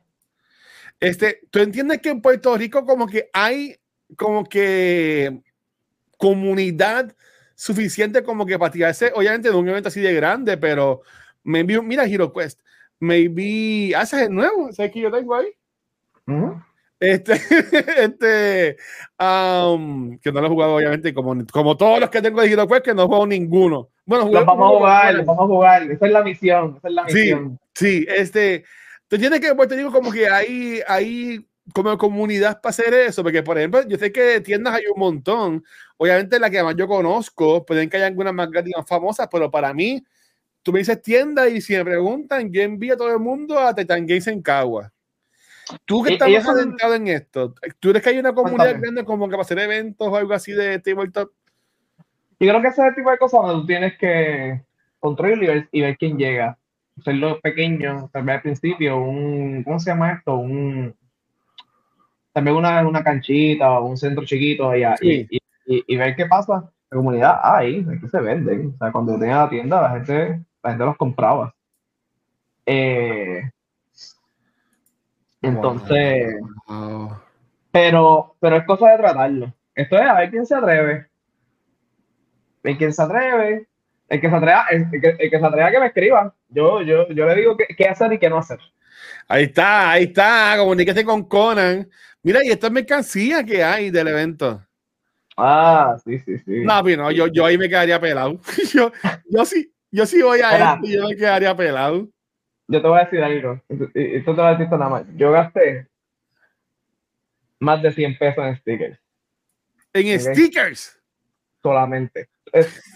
Este, 1.00 1.42
¿tú 1.50 1.60
entiendes 1.60 2.00
que 2.02 2.10
en 2.10 2.22
Puerto 2.22 2.56
Rico 2.58 2.86
como 2.86 3.08
que 3.08 3.30
hay 3.34 3.76
como 4.18 4.44
que 4.46 5.42
comunidad 6.18 7.16
suficiente 7.56 8.24
como 8.24 8.46
que 8.46 8.58
para 8.58 8.72
tirarse, 8.72 9.12
obviamente 9.16 9.50
de 9.50 9.56
un 9.56 9.68
evento 9.68 9.90
así 9.90 10.02
de 10.02 10.14
grande, 10.14 10.58
pero 10.58 11.02
maybe, 11.44 11.82
mira 11.82 12.06
Hero 12.06 12.32
Quest, 12.32 12.62
maybe, 13.00 13.94
ah, 13.96 14.04
ese 14.04 14.18
es 14.18 14.22
el 14.24 14.34
nuevo, 14.34 14.70
ese 14.70 14.90
que 14.92 15.02
yo 15.02 15.12
tengo 15.12 15.36
ahí. 15.36 15.48
Ujú. 16.28 16.62
Este, 17.00 17.34
este, 17.98 18.78
um, 19.20 20.18
que 20.20 20.32
no 20.32 20.42
lo 20.42 20.48
he 20.48 20.50
jugado 20.50 20.76
obviamente 20.76 21.14
como, 21.14 21.36
como 21.52 21.78
todos 21.78 22.00
los 22.00 22.10
que 22.10 22.22
tengo 22.22 22.42
de 22.42 22.52
Hero 22.52 22.68
Quest, 22.68 22.84
que 22.84 22.94
no 22.94 23.06
jugado 23.08 23.28
ninguno. 23.28 23.90
Bueno, 24.06 24.26
jugué 24.26 24.40
Los 24.40 24.46
vamos 24.46 24.66
a 24.66 24.78
jugar, 24.78 25.16
los 25.16 25.26
vamos 25.26 25.44
a 25.44 25.48
jugar. 25.48 25.84
Esa 25.84 26.06
es 26.06 26.12
la 26.12 26.24
misión, 26.24 26.76
esa 26.78 26.88
es 26.88 26.94
la 26.94 27.10
Sí, 27.10 27.18
misión. 27.20 27.60
sí, 27.74 28.06
este, 28.10 28.66
tú 29.08 29.16
entiendes 29.16 29.40
que 29.40 29.48
en 29.48 29.56
Puerto 29.56 29.76
Rico 29.76 29.92
como 29.92 30.12
que 30.12 30.28
hay, 30.28 30.82
hay 30.88 31.46
como 31.74 31.98
comunidad 31.98 32.62
para 32.62 32.72
hacer 32.72 32.94
eso, 32.94 33.24
porque 33.24 33.44
por 33.44 33.58
ejemplo, 33.58 33.82
yo 33.88 33.98
sé 33.98 34.12
que 34.12 34.22
de 34.22 34.42
tiendas 34.42 34.74
hay 34.76 34.84
un 34.94 35.00
montón, 35.00 35.64
obviamente 35.98 36.40
la 36.40 36.50
que 36.50 36.64
más 36.64 36.76
yo 36.76 36.88
conozco, 36.88 37.66
pueden 37.66 37.90
que 37.90 37.98
haya 37.98 38.08
algunas 38.08 38.34
más 38.34 38.50
grandes 38.50 38.74
y 38.74 38.78
más 38.78 38.88
famosas, 38.88 39.28
pero 39.32 39.50
para 39.52 39.74
mí, 39.74 40.04
tú 40.64 40.72
me 40.74 40.80
dices 40.80 41.02
tienda 41.02 41.48
y 41.48 41.62
si 41.62 41.76
me 41.76 41.84
preguntan, 41.86 42.52
yo 42.52 42.62
envío 42.62 42.94
a 42.94 42.98
todo 42.98 43.12
el 43.12 43.20
mundo 43.20 43.60
a 43.60 43.74
Titan 43.74 44.06
Games 44.06 44.28
en 44.28 44.42
Cagua. 44.42 44.92
Tú 45.86 46.02
que 46.04 46.12
Y- 46.12 46.14
estás 46.14 46.30
más 46.32 46.44
son- 46.44 46.56
adentrado 46.58 46.96
en 46.96 47.08
esto, 47.08 47.54
¿tú 47.80 47.90
crees 47.90 48.04
que 48.04 48.10
hay 48.10 48.20
una 48.20 48.34
comunidad 48.34 48.80
grande 48.80 49.06
como 49.06 49.28
que 49.28 49.32
para 49.32 49.42
hacer 49.44 49.60
eventos 49.60 50.08
o 50.08 50.16
algo 50.16 50.34
así 50.34 50.52
de 50.52 50.80
tabletop? 50.80 51.32
Yo 52.40 52.50
creo 52.50 52.62
que 52.62 52.68
ese 52.70 52.82
es 52.82 52.88
el 52.88 52.96
tipo 52.96 53.12
de 53.12 53.18
cosas 53.18 53.42
donde 53.42 53.62
tú 53.62 53.68
tienes 53.68 53.98
que 53.98 54.64
construirlo 55.00 55.44
y 55.44 55.48
ver, 55.48 55.70
y 55.72 55.82
ver 55.82 55.98
quién 55.98 56.18
llega. 56.18 56.58
Hacerlo 57.00 57.40
pequeño, 57.42 58.10
tal 58.12 58.24
vez 58.24 58.36
al 58.38 58.42
principio, 58.42 58.98
un, 58.98 59.64
¿cómo 59.64 59.80
se 59.80 59.92
llama 59.92 60.14
esto? 60.14 60.36
Un, 60.36 60.96
también 62.34 62.56
una, 62.58 62.88
una 62.88 63.04
canchita 63.04 63.72
o 63.80 63.86
un 63.86 63.98
centro 63.98 64.26
chiquito 64.26 64.76
y, 64.76 64.84
Sí. 65.00 65.28
y, 65.30 65.38
y, 65.66 65.84
y 65.88 65.98
ver 65.98 66.16
qué 66.16 66.26
pasa. 66.26 66.72
La 66.92 66.96
comunidad, 66.98 67.40
ah, 67.44 67.58
ahí, 67.58 67.86
aquí 67.96 68.08
se 68.08 68.20
venden. 68.20 68.74
O 68.76 68.78
sea, 68.78 68.92
cuando 68.92 69.14
yo 69.14 69.20
tenía 69.20 69.38
la 69.38 69.50
tienda, 69.50 69.82
la 69.82 69.90
gente, 69.92 70.44
la 70.64 70.70
gente 70.72 70.86
los 70.86 70.98
compraba. 70.98 71.54
Eh, 72.66 73.50
entonces, 75.42 76.36
Wow. 76.68 77.18
pero, 77.72 78.36
pero 78.40 78.56
es 78.58 78.66
cosa 78.66 78.90
de 78.90 78.98
tratarlo. 78.98 79.54
Esto 79.76 79.98
es 79.98 80.02
a 80.02 80.14
ver 80.16 80.30
quién 80.32 80.46
se 80.46 80.56
atreve. 80.56 81.08
El 82.64 82.78
quién 82.78 82.94
se 82.94 83.02
atreve. 83.02 83.68
El 84.10 84.20
que 84.20 84.30
se 84.30 84.36
atreva, 84.36 84.66
el, 84.72 84.88
el 84.92 85.02
que, 85.02 85.08
el 85.20 85.30
que 85.30 85.40
se 85.40 85.46
atreva 85.46 85.68
a 85.68 85.72
que 85.72 85.80
me 85.80 85.86
escriba. 85.86 86.34
Yo, 86.50 86.82
yo, 86.82 87.08
yo 87.10 87.28
le 87.28 87.36
digo 87.36 87.56
qué, 87.56 87.68
qué 87.78 87.88
hacer 87.88 88.12
y 88.12 88.18
qué 88.20 88.30
no 88.30 88.40
hacer. 88.40 88.60
Ahí 89.28 89.44
está, 89.44 89.92
ahí 89.92 90.04
está, 90.06 90.56
comuníquese 90.58 91.06
con 91.06 91.24
Conan. 91.24 91.88
Mira, 92.22 92.44
y 92.44 92.50
esta 92.50 92.68
es 92.68 92.74
mercancía 92.74 93.44
que 93.44 93.64
hay 93.64 93.92
del 93.92 94.10
evento. 94.10 94.66
Ah, 95.38 95.96
sí, 96.04 96.20
sí, 96.20 96.38
sí. 96.40 96.64
No, 96.66 96.84
pero 96.84 97.04
no, 97.04 97.12
yo, 97.12 97.28
yo 97.28 97.46
ahí 97.46 97.58
me 97.58 97.70
quedaría 97.70 98.00
pelado. 98.00 98.40
Yo, 98.74 98.92
yo 99.30 99.46
sí, 99.46 99.74
yo 99.90 100.06
sí 100.06 100.22
voy 100.22 100.42
a 100.42 100.52
Mira. 100.52 100.74
esto 100.74 100.88
y 100.88 100.94
yo 100.94 101.08
me 101.08 101.16
quedaría 101.16 101.56
pelado. 101.56 102.10
Yo 102.68 102.82
te 102.82 102.88
voy 102.88 103.00
a 103.00 103.04
decir 103.06 103.24
algo. 103.24 103.62
Esto 103.70 104.36
te 104.36 104.42
lo 104.42 104.52
decir 104.52 104.70
nada 104.70 104.90
más. 104.90 105.04
Yo 105.16 105.32
gasté 105.32 105.88
más 107.60 107.82
de 107.82 107.92
100 107.92 108.18
pesos 108.18 108.46
en 108.46 108.56
stickers. 108.58 109.00
En 109.94 110.20
stickers. 110.20 111.00
Solamente. 111.64 112.30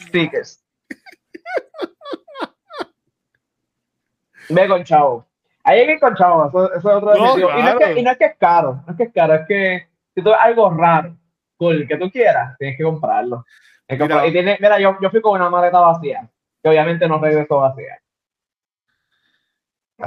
Stickers. 0.08 0.64
Ve 4.50 4.68
con 4.68 4.84
chavo. 4.84 5.26
Ahí 5.64 5.80
hay 5.80 5.86
que 5.88 5.94
ir 5.94 6.00
con 6.00 6.16
chavo. 6.16 6.48
Eso, 6.50 6.74
eso 6.74 6.78
es 6.90 6.96
otro 6.96 7.16
No, 7.16 7.36
definitivo. 7.36 7.50
y, 7.50 7.62
no 7.62 7.70
es 7.70 7.76
claro. 7.76 7.80
que, 7.94 8.00
y 8.00 8.04
no 8.04 8.12
es 8.12 8.18
que 8.18 8.26
es 8.26 8.36
caro. 8.38 8.84
No 8.86 8.92
es 8.92 8.98
que 8.98 9.04
es 9.04 9.14
caro. 9.14 9.34
Es 9.36 9.48
que 9.48 9.88
si 10.16 10.22
tú 10.24 10.30
ves 10.30 10.40
algo 10.42 10.70
raro, 10.72 11.18
cool, 11.58 11.88
que 11.88 11.98
tú 11.98 12.10
quieras, 12.12 12.58
tienes 12.58 12.78
que 12.78 12.84
comprarlo. 12.84 13.46
Que 13.88 13.96
Mira. 13.96 14.08
comprar- 14.08 14.28
y 14.28 14.32
tiene, 14.32 14.58
mira, 14.60 14.80
yo, 14.80 14.98
yo 15.02 15.10
fui 15.10 15.22
con 15.22 15.40
una 15.40 15.50
maleta 15.50 15.80
vacía. 15.80 16.30
Que 16.62 16.70
obviamente 16.70 17.08
no 17.08 17.20
regresó 17.20 17.58
vacía. 17.58 17.98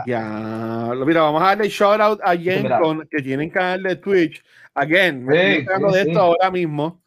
Ya, 0.05 0.90
lo- 0.95 1.07
mira, 1.07 1.23
vamos 1.23 1.42
a 1.42 1.47
darle 1.47 1.69
shout 1.69 2.01
out 2.01 2.21
a 2.23 2.37
Jen 2.37 2.64
Mira. 2.64 2.81
con, 2.81 3.07
que 3.09 3.23
tienen 3.23 3.49
canal 3.51 3.83
de 3.83 3.97
Twitch. 3.97 4.42
Again, 4.75 5.25
me 5.25 5.35
Sí, 5.35 5.59
estoy 5.61 5.77
sí, 5.77 5.83
de 5.97 6.03
sí. 6.03 6.09
esto 6.11 6.21
ahora 6.21 6.51
mismo. 6.51 7.03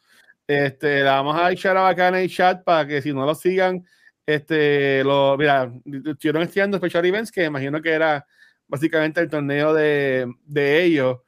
Este, 0.46 0.96
le 0.96 1.02
vamos 1.04 1.36
a 1.36 1.42
dar 1.42 1.54
shout 1.54 1.76
out 1.76 1.92
acá 1.92 2.08
en 2.08 2.14
el 2.16 2.28
chat 2.30 2.64
para 2.64 2.86
que 2.86 3.00
si 3.00 3.12
no 3.12 3.24
lo 3.24 3.34
sigan, 3.36 3.84
este, 4.26 5.04
lo, 5.04 5.36
mira, 5.38 5.70
estuvieron 5.84 6.42
estudiando 6.42 6.78
Special 6.78 7.04
Events, 7.06 7.30
que 7.30 7.44
imagino 7.44 7.80
que 7.80 7.90
era 7.92 8.26
básicamente 8.70 9.20
el 9.20 9.28
torneo 9.28 9.74
de, 9.74 10.32
de 10.46 10.84
ellos. 10.84 11.18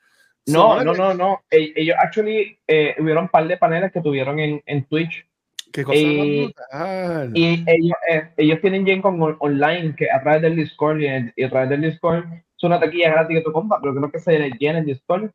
No, 0.46 0.78
So, 0.78 0.84
no, 0.84 0.94
no, 0.94 1.14
no. 1.14 1.40
Ellos, 1.50 1.96
actually, 2.00 2.58
eh, 2.66 2.94
hubieron 2.98 3.24
un 3.24 3.28
par 3.28 3.46
de 3.46 3.56
paneles 3.56 3.92
que 3.92 4.00
tuvieron 4.00 4.38
en, 4.40 4.62
en 4.66 4.84
Twitch. 4.84 5.26
Qué 5.72 5.84
cosa 5.84 5.98
más 5.98 7.30
Y- 7.34 7.64
ellos, 7.66 7.96
eh, 8.10 8.28
ellos 8.36 8.60
tienen 8.60 8.84
Gen 8.84 9.02
Con 9.02 9.20
on- 9.22 9.36
online, 9.40 9.94
que 9.96 10.10
a 10.10 10.20
través 10.22 10.42
del 10.42 10.56
Discord 10.56 11.00
y, 11.00 11.06
el- 11.06 11.32
y 11.36 11.44
a 11.44 11.50
través 11.50 11.68
del 11.70 11.80
Discord 11.82 12.24
es 12.32 12.64
una 12.64 12.78
taquilla 12.80 13.10
gratis 13.10 13.38
que 13.38 13.44
tú 13.44 13.52
compras, 13.52 13.80
pero 13.82 13.94
creo 13.94 14.10
que 14.10 14.18
se 14.18 14.50
llena 14.58 14.78
en 14.78 14.86
Discord. 14.86 15.30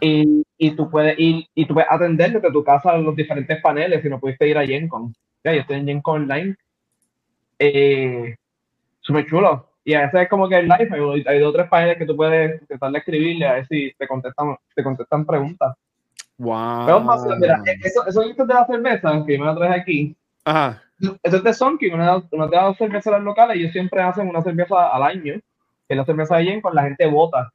Y, 0.00 0.42
y 0.58 0.70
tú 0.72 0.90
puedes 0.90 1.18
ir 1.18 1.46
y 1.54 1.66
tú 1.66 1.74
puedes 1.74 1.90
atender 1.90 2.32
desde 2.32 2.50
tu 2.52 2.62
casa 2.64 2.96
los 2.98 3.14
diferentes 3.16 3.60
paneles 3.62 4.02
si 4.02 4.08
no 4.08 4.18
pudiste 4.20 4.48
ir 4.48 4.58
a 4.58 4.66
Gen 4.66 4.88
Con. 4.88 5.14
Ya, 5.44 5.52
yo 5.54 5.60
estoy 5.60 5.76
en 5.78 5.86
Gen 5.86 6.00
Con 6.02 6.22
online. 6.22 6.56
Eh, 7.58 8.34
Súper 9.00 9.26
chulo. 9.26 9.68
Y 9.84 9.94
a 9.94 10.02
veces 10.02 10.22
es 10.22 10.28
como 10.28 10.48
que 10.48 10.56
el 10.56 10.68
live, 10.68 10.88
hay, 10.90 11.24
hay 11.26 11.38
dos 11.40 11.50
o 11.50 11.52
tres 11.52 11.68
paneles 11.68 11.98
que 11.98 12.06
tú 12.06 12.16
puedes 12.16 12.60
intentar 12.62 12.90
de 12.90 12.98
escribirle 12.98 13.46
a 13.46 13.52
ver 13.54 13.66
si 13.66 13.92
te 13.98 14.08
contestan, 14.08 14.56
te 14.74 14.82
contestan 14.82 15.26
preguntas. 15.26 15.76
Wow. 16.38 16.86
Pero 16.86 17.00
más, 17.00 17.24
mira, 17.38 17.62
eso, 17.82 18.06
eso 18.06 18.20
de 18.22 18.54
la 18.54 18.66
cerveza 18.66 19.24
que 19.26 19.38
me 19.38 19.44
lo 19.44 19.56
traes 19.56 19.80
aquí, 19.80 20.16
Ajá. 20.44 20.82
eso 21.22 21.36
es 21.36 21.44
de 21.44 21.54
Sonky, 21.54 21.88
una, 21.88 22.22
una 22.32 22.46
de 22.46 22.56
las 22.56 22.76
cerveceras 22.76 23.22
locales, 23.22 23.56
ellos 23.56 23.72
siempre 23.72 24.02
hacen 24.02 24.28
una 24.28 24.42
cerveza 24.42 24.88
al 24.88 25.02
año, 25.02 25.34
que 25.34 25.42
es 25.88 25.96
la 25.96 26.04
cerveza 26.04 26.36
de 26.38 26.44
Jen, 26.44 26.60
con 26.60 26.74
la 26.74 26.82
gente 26.82 27.06
vota 27.06 27.52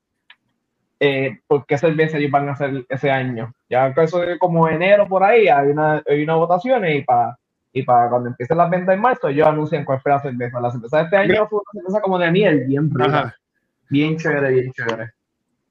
eh, 1.00 1.40
por 1.48 1.66
qué 1.66 1.78
cerveza 1.78 2.18
ellos 2.18 2.32
van 2.32 2.50
a 2.50 2.54
hacer 2.54 2.86
ese 2.90 3.10
año. 3.10 3.54
Ya 3.70 3.94
que 3.94 4.04
eso 4.04 4.22
es 4.24 4.38
como 4.38 4.68
enero 4.68 5.08
por 5.08 5.24
ahí, 5.24 5.48
hay 5.48 5.70
una, 5.70 6.04
hay 6.08 6.24
una 6.24 6.36
votación 6.36 6.86
y 6.88 7.02
para 7.04 7.38
y 7.72 7.84
para 7.84 8.10
cuando 8.10 8.30
empiecen 8.30 8.58
las 8.58 8.70
ventas 8.70 8.96
en 8.96 9.02
marzo, 9.02 9.28
ellos 9.28 9.48
anuncian 9.48 9.86
cuál 9.86 10.02
fue 10.02 10.12
la 10.12 10.20
cerveza. 10.20 10.60
La 10.60 10.72
cerveza 10.72 10.98
de 10.98 11.04
este 11.04 11.18
año 11.18 11.48
fue 11.48 11.60
una 11.60 11.82
cerveza 11.82 12.02
como 12.02 12.18
de 12.18 12.32
miel, 12.32 12.66
bien 12.66 12.90
rica. 12.94 13.36
Bien 13.90 14.18
chévere, 14.18 14.52
bien 14.52 14.72
chévere. 14.72 15.12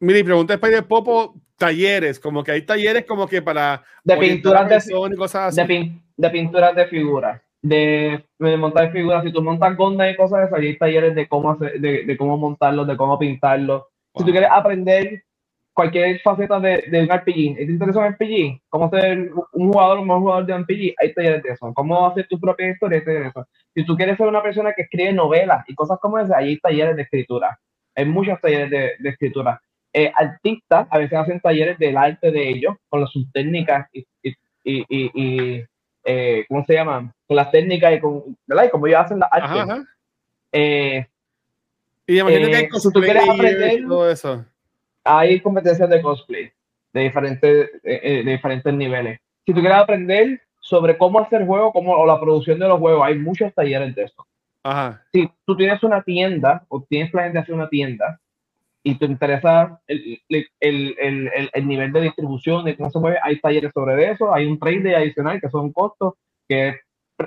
Mira, 0.00 0.18
y 0.18 0.22
pregunta 0.22 0.54
Spider 0.54 0.84
Popo, 0.84 1.34
talleres, 1.56 2.20
como 2.20 2.44
que 2.44 2.52
hay 2.52 2.62
talleres 2.62 3.04
como 3.04 3.26
que 3.26 3.42
para... 3.42 3.82
De 4.04 4.16
pinturas 4.16 4.68
de, 4.68 5.16
cosas 5.16 5.58
así. 5.58 6.00
De, 6.16 6.30
pinturas 6.30 6.74
de 6.74 6.86
figuras, 6.86 7.40
de, 7.60 8.24
montar 8.38 8.92
figuras. 8.92 9.24
Si 9.24 9.32
tú 9.32 9.42
montas 9.42 9.76
gondas 9.76 10.12
y 10.12 10.16
cosas 10.16 10.52
así, 10.52 10.66
hay 10.66 10.78
talleres 10.78 11.14
de 11.16 11.28
cómo, 11.28 11.50
hacer, 11.50 11.80
de, 11.80 12.04
de 12.04 12.16
cómo 12.16 12.36
montarlos, 12.36 12.86
de 12.86 12.96
cómo 12.96 13.18
pintarlos. 13.18 13.84
Si 14.14 14.24
tú 14.24 14.30
quieres 14.30 14.50
aprender 14.52 15.24
cualquier 15.78 16.20
faceta 16.22 16.58
de, 16.58 16.82
de 16.90 17.02
un 17.02 17.08
RPG. 17.08 17.54
¿Te 17.54 17.62
interesa 17.62 18.00
un 18.00 18.12
RPG? 18.12 18.62
¿Cómo 18.68 18.90
ser 18.90 19.30
un 19.52 19.72
jugador, 19.72 20.00
un 20.00 20.08
buen 20.08 20.20
jugador 20.22 20.44
de 20.44 20.58
RPG? 20.58 20.94
Hay 21.00 21.14
talleres 21.14 21.40
de 21.44 21.50
eso. 21.50 21.72
¿Cómo 21.72 22.04
hacer 22.04 22.26
tu 22.26 22.40
propia 22.40 22.68
historia? 22.68 23.00
Hay 23.06 23.28
eso. 23.28 23.46
Si 23.76 23.84
tú 23.84 23.96
quieres 23.96 24.16
ser 24.16 24.26
una 24.26 24.42
persona 24.42 24.72
que 24.72 24.82
escribe 24.82 25.12
novelas 25.12 25.64
y 25.68 25.76
cosas 25.76 26.00
como 26.00 26.18
esas, 26.18 26.36
hay 26.36 26.58
talleres 26.58 26.96
de 26.96 27.02
escritura. 27.02 27.60
Hay 27.94 28.06
muchos 28.06 28.40
talleres 28.40 28.70
de, 28.70 28.90
de 28.98 29.08
escritura. 29.08 29.62
Eh, 29.92 30.10
artistas 30.16 30.88
a 30.90 30.98
veces 30.98 31.16
hacen 31.16 31.38
talleres 31.38 31.78
del 31.78 31.96
arte 31.96 32.32
de 32.32 32.48
ellos, 32.48 32.74
con 32.88 33.06
sus 33.06 33.30
técnicas 33.30 33.86
y, 33.92 34.04
y, 34.24 34.34
y, 34.64 35.10
y 35.14 35.64
eh, 36.02 36.44
¿cómo 36.48 36.64
se 36.64 36.74
llaman? 36.74 37.12
Con 37.24 37.36
las 37.36 37.52
técnicas 37.52 37.94
y 37.94 38.00
con, 38.00 38.36
¿verdad? 38.48 38.64
Y 38.64 38.70
como 38.70 38.88
ellos 38.88 38.98
hacen 38.98 39.20
la 39.20 39.28
arte. 39.30 39.84
Eh, 40.50 41.06
y 42.04 42.18
imagino 42.18 42.48
que 42.48 42.56
hay 42.56 42.68
si 42.68 42.92
tú 42.92 43.00
quieres 43.00 43.28
aprender 43.28 43.86
todo 43.86 44.10
eso 44.10 44.44
hay 45.08 45.40
competencias 45.40 45.88
de 45.88 46.02
cosplay 46.02 46.52
de 46.92 47.00
diferentes, 47.00 47.82
de, 47.82 48.22
diferentes 48.24 48.74
niveles. 48.74 49.18
Si 49.46 49.52
tú 49.52 49.60
quieres 49.60 49.78
aprender 49.78 50.40
sobre 50.60 50.98
cómo 50.98 51.20
hacer 51.20 51.46
juegos 51.46 51.72
cómo, 51.72 51.92
o 51.92 52.06
la 52.06 52.20
producción 52.20 52.58
de 52.58 52.68
los 52.68 52.78
juegos, 52.78 53.06
hay 53.06 53.18
muchos 53.18 53.52
talleres 53.54 53.94
de 53.94 54.04
eso. 54.04 54.26
Si 55.12 55.30
tú 55.46 55.56
tienes 55.56 55.82
una 55.82 56.02
tienda 56.02 56.64
o 56.68 56.82
tienes 56.82 57.10
planes 57.10 57.32
de 57.32 57.38
hacer 57.38 57.54
una 57.54 57.70
tienda 57.70 58.20
y 58.82 58.96
te 58.96 59.06
interesa 59.06 59.80
el, 59.86 60.20
el, 60.28 60.46
el, 60.60 61.50
el, 61.54 61.66
nivel 61.66 61.90
de 61.92 62.02
distribución, 62.02 62.66
de 62.66 62.76
cómo 62.76 62.90
se 62.90 62.98
mueve, 62.98 63.18
hay 63.22 63.40
talleres 63.40 63.72
sobre 63.72 64.10
eso, 64.10 64.34
hay 64.34 64.44
un 64.44 64.58
trade 64.58 64.94
adicional 64.94 65.40
que 65.40 65.48
son 65.48 65.72
costos 65.72 66.14
que 66.46 66.68
es 66.68 66.76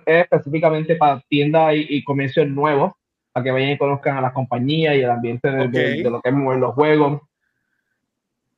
específicamente 0.06 0.96
para 0.96 1.22
tiendas 1.28 1.76
y, 1.76 1.88
y 1.90 2.04
comercios 2.04 2.48
nuevos, 2.48 2.94
para 3.34 3.44
que 3.44 3.52
vayan 3.52 3.72
y 3.72 3.78
conozcan 3.78 4.18
a 4.18 4.22
las 4.22 4.34
compañías 4.34 4.96
y 4.96 5.00
el 5.00 5.10
ambiente 5.10 5.50
de, 5.50 5.68
de 5.68 6.10
lo 6.10 6.22
que 6.22 6.30
es 6.30 6.36
mover 6.36 6.60
los 6.60 6.76
juegos. 6.76 7.22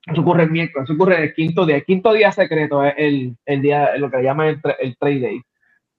Eso 0.06 0.22
ocurre 0.22 0.44
el 0.44 0.52
miércoles, 0.52 0.86
eso 0.86 0.94
ocurre 0.94 1.24
el 1.24 1.34
quinto 1.34 1.66
día. 1.66 1.78
El 1.78 1.86
quinto 1.86 2.12
día 2.12 2.32
secreto 2.32 2.84
es 2.84 2.94
el, 2.98 3.38
el 3.46 3.62
día, 3.62 3.96
lo 3.98 4.12
que 4.12 4.18
le 4.18 4.24
llaman 4.24 4.48
el, 4.48 4.62
el 4.80 4.98
trade 4.98 5.20
day. 5.20 5.42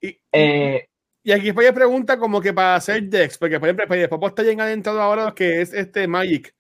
Y, 0.01 0.19
eh, 0.33 0.89
y 1.23 1.33
aquí 1.33 1.53
pregunta 1.53 2.19
como 2.19 2.41
que 2.41 2.53
para 2.53 2.75
hacer 2.75 3.03
decks, 3.05 3.39
porque 3.39 3.59
por 3.59 3.69
ejemplo, 3.69 3.87
después 3.97 4.21
está 4.25 4.43
bien 4.43 4.61
adentrado 4.61 5.01
ahora 5.01 5.25
lo 5.25 5.35
que 5.35 5.63
es 5.63 5.73
este 5.73 6.07
Magic, 6.07 6.55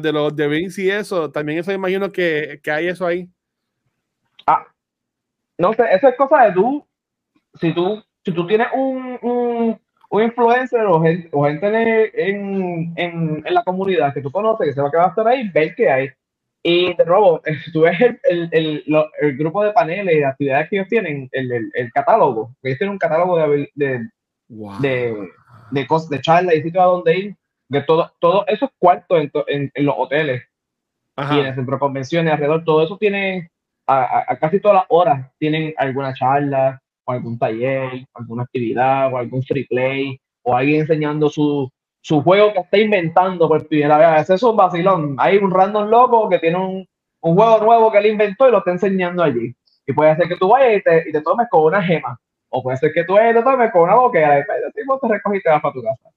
de 0.00 0.12
los 0.12 0.34
de 0.34 0.48
Rings 0.48 0.78
y 0.78 0.90
eso, 0.90 1.30
también 1.30 1.58
eso 1.58 1.72
imagino 1.72 2.10
que, 2.10 2.60
que 2.62 2.70
hay 2.70 2.88
eso 2.88 3.06
ahí. 3.06 3.28
Ah, 4.46 4.66
no 5.58 5.72
sé, 5.74 5.84
eso 5.92 6.08
es 6.08 6.16
cosa 6.16 6.44
de 6.44 6.52
tú, 6.52 6.86
si 7.54 7.74
tú, 7.74 8.02
si 8.24 8.32
tú 8.32 8.46
tienes 8.46 8.68
un, 8.74 9.18
un, 9.22 9.80
un 10.10 10.22
influencer 10.22 10.82
o 10.86 11.00
gente, 11.02 11.28
o 11.32 11.44
gente 11.44 11.66
en, 12.30 12.92
en, 12.96 13.42
en, 13.44 13.54
la 13.54 13.62
comunidad 13.64 14.12
que 14.12 14.22
tú 14.22 14.30
conoces, 14.30 14.68
que 14.68 14.72
se 14.72 14.80
va 14.80 14.88
a 14.88 14.90
quedar 14.90 15.28
ahí, 15.28 15.48
ver 15.50 15.74
que 15.74 15.90
hay. 15.90 16.10
Y 16.62 16.94
de 16.94 17.04
nuevo, 17.06 17.40
tú 17.72 17.82
ves 17.82 17.98
el, 18.00 18.48
el, 18.52 18.84
el, 19.20 19.36
grupo 19.36 19.64
de 19.64 19.72
paneles 19.72 20.14
y 20.14 20.18
de 20.18 20.24
actividades 20.24 20.68
que 20.68 20.76
ellos 20.76 20.88
tienen, 20.88 21.28
el, 21.32 21.70
el 21.72 21.92
catálogo, 21.92 22.54
ellos 22.62 22.78
tienen 22.78 22.92
un 22.92 22.98
catálogo 22.98 23.38
de, 23.38 23.70
de, 23.74 24.08
de, 24.80 25.28
de, 25.70 25.86
cosas, 25.86 26.10
de 26.10 26.20
charlas 26.20 26.54
y 26.56 26.62
sitios 26.62 26.82
a 26.82 26.88
donde 26.88 27.18
ir, 27.18 27.36
de 27.68 27.82
todo, 27.82 28.12
todo 28.20 28.46
esos 28.48 28.70
cuartos 28.78 29.28
en, 29.46 29.70
en, 29.74 29.86
los 29.86 29.94
hoteles. 29.96 30.42
Y 31.16 31.38
en 31.38 31.46
el 31.46 31.54
centro 31.54 31.76
de 31.76 31.80
convenciones 31.80 32.32
alrededor, 32.32 32.64
todo 32.64 32.82
eso 32.82 32.96
tiene, 32.96 33.50
a, 33.86 34.24
a, 34.26 34.38
casi 34.38 34.58
todas 34.58 34.76
las 34.76 34.86
horas, 34.88 35.30
tienen 35.38 35.74
alguna 35.76 36.14
charla, 36.14 36.80
o 37.04 37.12
algún 37.12 37.38
taller, 37.38 38.06
alguna 38.14 38.44
actividad, 38.44 39.12
o 39.12 39.18
algún 39.18 39.42
free 39.42 39.66
play, 39.66 40.18
o 40.42 40.56
alguien 40.56 40.80
enseñando 40.80 41.28
su, 41.28 41.70
su 42.00 42.22
juego 42.22 42.52
que 42.52 42.60
está 42.60 42.78
inventando 42.78 43.48
por 43.48 43.66
primera 43.66 43.98
vez. 43.98 44.22
Ese 44.22 44.34
es 44.34 44.42
un 44.42 44.56
vacilón. 44.56 45.16
Hay 45.18 45.36
un 45.36 45.50
random 45.50 45.88
loco 45.88 46.28
que 46.28 46.38
tiene 46.38 46.56
un, 46.56 46.88
un, 47.20 47.34
juego 47.34 47.58
nuevo 47.58 47.92
que 47.92 47.98
él 47.98 48.06
inventó 48.06 48.48
y 48.48 48.52
lo 48.52 48.58
está 48.58 48.72
enseñando 48.72 49.22
allí. 49.22 49.54
Y 49.86 49.92
puede 49.92 50.16
ser 50.16 50.28
que 50.28 50.36
tú 50.36 50.48
vayas 50.48 50.78
y 50.78 50.82
te, 50.82 51.08
y 51.08 51.12
te 51.12 51.20
tomes 51.20 51.48
con 51.50 51.64
una 51.64 51.82
gema. 51.82 52.18
O 52.48 52.62
puede 52.62 52.78
ser 52.78 52.92
que 52.92 53.04
tú 53.04 53.14
vayas 53.14 53.32
y 53.32 53.38
te 53.38 53.42
tomes 53.42 53.72
con 53.72 53.82
una 53.82 53.94
boquera. 53.96 54.40
Y 54.40 54.44
te 54.44 55.08
recogiste 55.08 55.36
y 55.36 55.42
te 55.42 55.50
vas 55.50 55.62
para 55.62 55.74
tu 55.74 55.82
casa. 55.82 56.10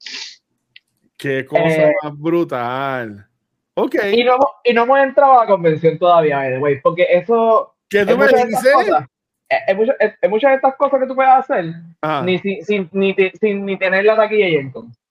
Qué 1.18 1.46
cosa 1.46 1.90
eh, 1.90 1.94
más 2.04 2.18
brutal. 2.18 3.28
Ok. 3.76 3.96
Y 4.12 4.24
no, 4.24 4.38
y 4.64 4.74
no 4.74 4.84
hemos 4.84 5.00
entrado 5.00 5.40
a 5.40 5.46
la 5.46 5.52
convención 5.52 5.98
todavía, 5.98 6.58
güey, 6.60 6.82
porque 6.82 7.08
eso. 7.10 7.76
¿Qué 7.90 8.06
tú 8.06 8.18
me 8.18 8.28
dices? 8.28 8.74
Hay 9.68 9.76
muchas, 9.76 9.96
muchas, 10.30 10.52
de 10.52 10.56
estas 10.56 10.76
cosas 10.76 11.00
que 11.00 11.06
tú 11.06 11.14
puedes 11.14 11.32
hacer 11.32 11.66
ni 12.24 12.40
sin, 12.40 12.66
sin, 12.66 12.90
ni, 12.92 13.16
sin, 13.40 13.66
ni 13.66 13.78
tener 13.78 14.04
la 14.04 14.16
taquilla 14.16 14.48
y 14.48 14.56
entonces 14.56 15.03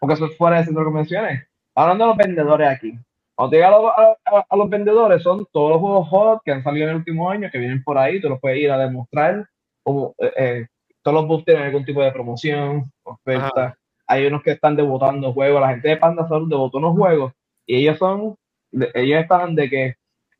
porque 0.00 0.14
eso 0.14 0.26
es 0.26 0.36
fuera 0.36 0.58
de 0.58 0.64
centro 0.64 0.80
de 0.82 0.86
convenciones. 0.86 1.48
Hablando 1.74 2.04
de 2.04 2.08
los 2.08 2.16
vendedores 2.16 2.68
aquí. 2.68 2.98
Cuando 3.34 3.54
llega 3.54 3.68
a, 3.68 4.56
los 4.56 4.70
vendedores, 4.70 5.22
son 5.22 5.46
todos 5.52 5.72
los 5.72 5.80
juegos 5.80 6.08
hot 6.08 6.42
que 6.42 6.52
han 6.52 6.62
salido 6.62 6.84
en 6.84 6.90
el 6.90 6.96
último 6.96 7.30
año, 7.30 7.50
que 7.50 7.58
vienen 7.58 7.84
por 7.84 7.98
ahí, 7.98 8.18
tú 8.20 8.30
los 8.30 8.40
puedes 8.40 8.58
ir 8.58 8.70
a 8.70 8.78
demostrar. 8.78 9.46
Como, 9.82 10.14
eh, 10.18 10.32
eh, 10.36 10.66
todos 11.02 11.16
los 11.16 11.28
booths 11.28 11.44
tienen 11.44 11.64
algún 11.64 11.84
tipo 11.84 12.02
de 12.02 12.12
promoción, 12.12 12.90
oferta. 13.02 13.76
Hay 14.06 14.26
unos 14.26 14.42
que 14.42 14.52
están 14.52 14.74
debutando 14.74 15.34
juegos. 15.34 15.60
La 15.60 15.68
gente 15.68 15.88
de 15.88 15.96
Panda 15.98 16.26
Salud 16.26 16.48
debutó 16.48 16.78
unos 16.78 16.96
juegos 16.96 17.32
y 17.66 17.76
ellos 17.76 17.98
son, 17.98 18.36
ellos 18.72 19.20
están 19.20 19.54
de 19.54 19.68
que 19.68 19.94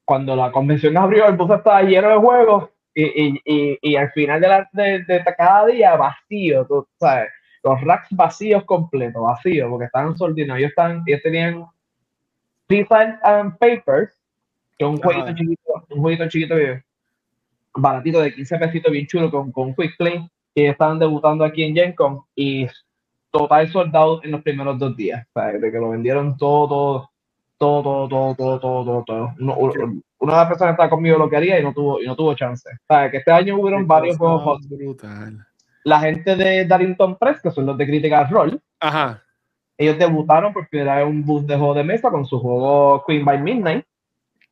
cuando 0.05 0.35
la 0.35 0.51
convención 0.51 0.97
abrió, 0.97 1.27
el 1.27 1.37
bus 1.37 1.51
estaba 1.51 1.83
lleno 1.83 2.09
de 2.09 2.17
juegos 2.17 2.71
y, 2.95 3.05
y, 3.05 3.41
y, 3.45 3.79
y 3.83 3.97
al 3.97 4.11
final 4.13 4.41
de, 4.41 4.49
la, 4.49 4.69
de, 4.73 5.05
de, 5.05 5.25
cada 5.37 5.67
día 5.67 5.97
vacío, 5.97 6.67
tú 6.67 6.87
sabes 6.99 7.29
los 7.67 7.81
racks 7.81 8.09
vacíos 8.11 8.65
completos, 8.65 9.21
vacíos, 9.23 9.69
porque 9.69 9.87
estaban 9.87 10.17
soldados. 10.17 10.57
Ellos, 10.57 10.73
ellos 11.07 11.23
tenían 11.23 11.67
Pizza 12.67 13.19
and 13.25 13.59
Papers, 13.59 14.17
que 14.79 14.85
es 14.85 14.91
un 14.91 14.99
jueguito 14.99 15.35
chiquito, 15.35 15.87
un 15.91 16.01
jueguito 16.01 16.29
chiquito 16.29 16.55
baratito 17.75 18.21
de 18.21 18.33
15 18.35 18.59
pesitos, 18.59 18.93
bien 18.93 19.07
chulo, 19.07 19.31
con, 19.31 19.51
con 19.51 19.75
Quick 19.75 19.97
Play, 19.97 20.31
que 20.55 20.69
estaban 20.69 20.99
debutando 20.99 21.45
aquí 21.45 21.65
en 21.65 21.75
GenCon 21.75 22.23
y 22.35 22.67
total 23.31 23.69
soldado 23.71 24.21
en 24.23 24.31
los 24.31 24.43
primeros 24.43 24.79
dos 24.79 24.97
días. 24.97 25.27
O 25.35 25.41
sea, 25.41 25.53
de 25.53 25.71
que 25.73 25.79
lo 25.79 25.91
vendieron 25.91 26.37
todo, 26.37 27.11
todo, 27.59 27.83
todo, 27.83 28.09
todo, 28.09 28.35
todo, 28.37 28.61
todo, 28.61 28.85
todo, 28.85 29.05
todo. 29.05 29.35
Uno, 29.41 29.57
una 30.19 30.33
de 30.33 30.39
las 30.39 30.49
personas 30.49 30.73
estaba 30.73 30.89
conmigo 30.89 31.19
lo 31.19 31.29
quería 31.29 31.59
y 31.59 31.65
no 31.65 31.75
tuvo, 31.75 32.01
y 32.01 32.07
no 32.07 32.15
tuvo 32.15 32.35
chance. 32.35 32.69
O 32.71 32.95
sea, 32.95 33.11
que 33.11 33.19
este 33.19 33.33
año 33.33 33.59
hubieron 33.59 33.87
varios 33.87 34.17
juegos 34.17 34.67
brutal 34.69 35.45
la 35.87 36.01
gente 36.01 36.35
de 36.35 36.65
Darrington 36.65 37.15
Press, 37.15 37.41
que 37.41 37.53
son 37.53 37.65
los 37.65 37.79
de 37.79 37.87
Critical 37.87 38.29
Role, 38.29 38.59
Ajá. 38.81 39.23
ellos 39.79 39.97
debutaron 39.97 40.53
porque 40.53 40.81
era 40.81 41.07
un 41.07 41.25
bus 41.25 41.47
de 41.47 41.57
juego 41.57 41.75
de 41.75 41.85
mesa 41.85 42.11
con 42.11 42.27
su 42.27 42.41
juego 42.41 43.05
Queen 43.07 43.25
by 43.25 43.41
Midnight. 43.41 43.85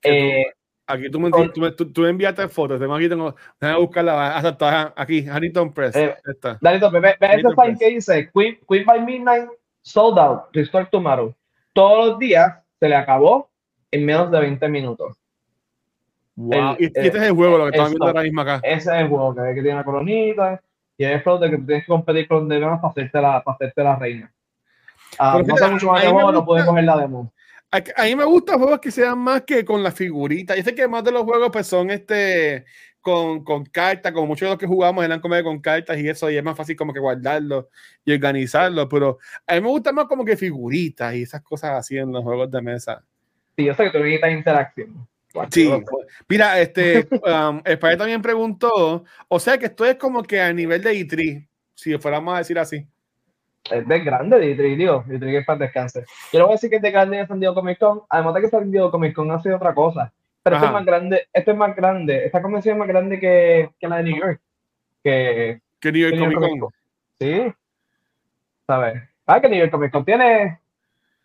Eh, 0.05 0.45
aquí 0.87 1.11
tú 1.11 1.19
me, 1.19 1.31
tú, 1.73 1.93
tú, 1.93 2.07
enviaste 2.07 2.47
fotos, 2.47 2.79
tengo 2.79 2.95
aquí, 2.95 3.09
tengo, 3.09 3.35
déjame 3.61 3.81
buscarla, 3.81 4.37
hasta 4.37 4.93
aquí, 4.95 5.23
Darrington 5.23 5.73
Press. 5.75 5.97
Eh, 5.97 6.15
Darrington, 6.61 6.93
ve, 6.93 7.01
ve 7.01 7.17
ese 7.21 7.49
sign 7.61 7.79
que 7.79 7.89
dice 7.89 8.31
Queen, 8.33 8.57
Queen 8.69 8.85
by 8.87 9.01
Midnight, 9.05 9.49
sold 9.83 10.17
out, 10.21 10.43
restore 10.53 10.87
tomorrow. 10.87 11.35
Todos 11.73 12.11
los 12.11 12.19
días 12.21 12.61
se 12.79 12.89
le 12.89 12.95
acabó 12.95 13.51
en 13.91 14.07
menos 14.07 14.31
de 14.31 14.39
20 14.39 14.69
minutos. 14.69 15.17
Wow. 16.37 16.77
y, 16.79 16.85
este 16.85 17.09
es 17.09 17.15
el 17.15 17.33
juego, 17.33 17.59
lo 17.59 17.65
que 17.65 17.71
estamos 17.71 17.91
viendo 17.91 18.07
ahora 18.07 18.23
mismo 18.23 18.41
acá. 18.41 18.61
Ese 18.63 18.95
es 18.95 19.01
el 19.01 19.09
juego, 19.09 19.35
que, 19.35 19.43
que 19.53 19.63
tiene 19.63 19.75
la 19.75 19.85
coronita 19.85 20.61
y 20.97 21.05
hay 21.05 21.21
flow 21.21 21.39
de 21.39 21.51
que 21.51 21.59
tienes 21.59 21.85
que 21.85 21.89
competir 21.89 22.29
con 22.29 22.49
demás 22.49 22.81
para 22.81 22.91
hacerte 22.91 23.21
la, 23.21 23.43
para 23.43 23.55
hacerte 23.55 23.83
la 23.83 23.97
reina. 23.97 24.33
Ah, 25.19 25.41
no 25.45 25.57
sé 25.57 25.69
mucho 25.69 25.93
más 25.93 26.03
de 26.03 26.09
juego, 26.09 26.33
no 26.33 26.45
puedes 26.45 26.65
coger 26.65 26.85
la 26.85 26.97
demo. 26.97 27.33
A, 27.71 28.05
mí 28.05 28.15
me 28.15 28.25
gustan 28.25 28.59
juegos 28.59 28.79
que 28.79 28.93
sean 28.93 29.19
más 29.19 29.43
que 29.43 29.65
con 29.65 29.83
la 29.83 29.91
figurita. 29.91 30.55
Yo 30.55 30.63
sé 30.63 30.75
que 30.75 30.87
más 30.87 31.03
de 31.03 31.11
los 31.11 31.25
juegos 31.25 31.51
pues 31.53 31.67
son 31.67 31.91
este 31.91 32.65
con, 33.01 33.45
con 33.45 33.65
cartas, 33.67 34.13
como 34.13 34.29
muchos 34.29 34.47
de 34.47 34.51
los 34.51 34.59
que 34.59 34.67
jugamos 34.67 35.05
eran 35.05 35.21
como 35.21 35.41
con 35.43 35.61
cartas 35.61 35.99
y 35.99 36.09
eso, 36.09 36.31
y 36.31 36.37
es 36.37 36.45
más 36.45 36.57
fácil 36.57 36.77
como 36.77 36.93
que 36.93 37.01
guardarlo 37.01 37.69
y 38.05 38.13
organizarlo, 38.13 38.89
pero 38.89 39.19
a 39.47 39.55
mí 39.55 39.61
me 39.61 39.69
gusta 39.69 39.93
más 39.93 40.07
como 40.07 40.25
que 40.25 40.37
figuritas 40.37 41.15
y 41.15 41.23
esas 41.23 41.43
cosas 41.43 41.73
así 41.73 41.99
en 41.99 42.13
los 42.13 42.23
juegos 42.23 42.51
de 42.51 42.63
mesa. 42.63 43.05
Sí, 43.57 43.65
yo 43.65 43.75
sé 43.75 43.85
que 43.85 43.91
tú 43.91 43.99
necesitas 43.99 44.33
interacción. 44.33 45.07
Sí, 45.51 45.71
mira, 46.29 46.61
este, 46.61 47.09
um, 47.11 47.63
también 47.99 48.23
preguntó, 48.23 49.05
o 49.29 49.41
sea 49.41 49.59
que 49.59 49.67
esto 49.67 49.85
es 49.85 49.97
como 49.97 50.23
que 50.23 50.41
a 50.41 50.53
nivel 50.53 50.83
de 50.83 50.93
E3, 50.93 51.47
si 51.75 51.99
fuéramos 51.99 52.35
a 52.35 52.39
decir 52.39 52.59
así. 52.59 52.87
Es 53.71 53.89
de 53.89 54.01
grande 54.01 54.39
de 54.39 54.57
E3, 54.57 54.77
digo, 54.77 55.05
E3 55.09 55.21
que 55.21 55.39
es 55.39 55.47
para 55.47 55.59
descanse. 55.59 56.05
Yo 56.33 56.39
no 56.39 56.47
voy 56.47 56.53
a 56.53 56.57
decir 56.57 56.71
que 56.71 56.77
es 56.77 56.83
de 56.83 56.91
grande 56.91 57.17
de 57.17 57.27
San 57.27 57.41
Diego 57.41 57.55
Comic 57.55 57.79
Con, 57.79 58.03
además 58.09 58.35
de 58.35 58.41
que 58.43 58.49
San 58.49 58.71
Diego 58.71 58.91
Comic 58.91 59.15
Con 59.15 59.31
hace 59.33 59.53
otra 59.53 59.75
cosa, 59.75 60.13
pero 60.43 60.57
esto 60.57 60.67
es 60.67 60.73
más 60.73 60.85
grande, 60.85 61.29
esto 61.33 61.51
es 61.51 61.57
más 61.57 61.75
grande, 61.75 62.27
esta 62.27 62.43
convención 62.43 62.75
es 62.75 62.79
más 62.79 62.89
grande 62.89 63.19
que, 63.19 63.71
que 63.79 63.89
la 63.89 63.97
de 63.97 64.03
New 64.05 64.17
York, 64.17 64.41
que, 65.03 65.61
Que 65.81 65.93
New 65.93 66.01
York 66.01 66.13
Que 66.13 66.21
New 66.21 66.31
York 66.31 66.43
Comic 66.43 66.61
Con. 66.61 66.71
Sí. 67.19 67.55
¿Sabes? 68.67 69.03
¿Sabes 69.27 69.43
que 69.43 69.49
New 69.49 69.59
York 69.59 69.71
Comic 69.73 69.91
Con 69.91 70.05
tiene? 70.05 70.61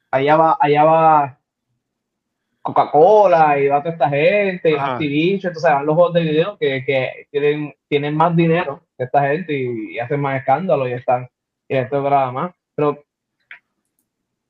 Allá 0.09 0.37
va, 0.37 0.57
allá 0.59 0.83
va 0.83 1.38
Coca-Cola 2.61 3.59
y 3.59 3.67
va 3.67 3.81
toda 3.81 3.93
esta 3.93 4.09
gente, 4.09 4.71
y 4.71 4.75
Ajá. 4.75 4.93
Activision, 4.93 5.49
entonces 5.49 5.71
van 5.71 5.85
los 5.85 5.95
juegos 5.95 6.13
de 6.13 6.21
video 6.21 6.57
que, 6.57 6.83
que 6.85 7.27
tienen, 7.31 7.73
tienen 7.87 8.15
más 8.15 8.35
dinero 8.35 8.81
que 8.97 9.05
esta 9.05 9.27
gente 9.27 9.53
y, 9.53 9.95
y 9.95 9.99
hacen 9.99 10.19
más 10.19 10.39
escándalo 10.39 10.87
y 10.87 10.93
están, 10.93 11.29
y 11.67 11.75
esto 11.75 12.03
graba 12.03 12.31
más. 12.31 12.55
Pero 12.75 13.03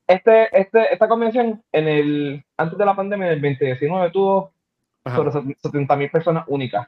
este, 0.08 0.60
este, 0.60 0.92
esta 0.92 1.08
convención 1.08 1.64
en 1.72 1.88
el, 1.88 2.44
antes 2.58 2.78
de 2.78 2.86
la 2.86 2.96
pandemia, 2.96 3.28
en 3.28 3.34
el 3.34 3.42
2019, 3.42 4.10
tuvo 4.10 4.52
Ajá. 5.04 5.18
sobre 5.18 5.56
70 5.56 5.96
mil 5.96 6.10
personas 6.10 6.46
únicas. 6.48 6.88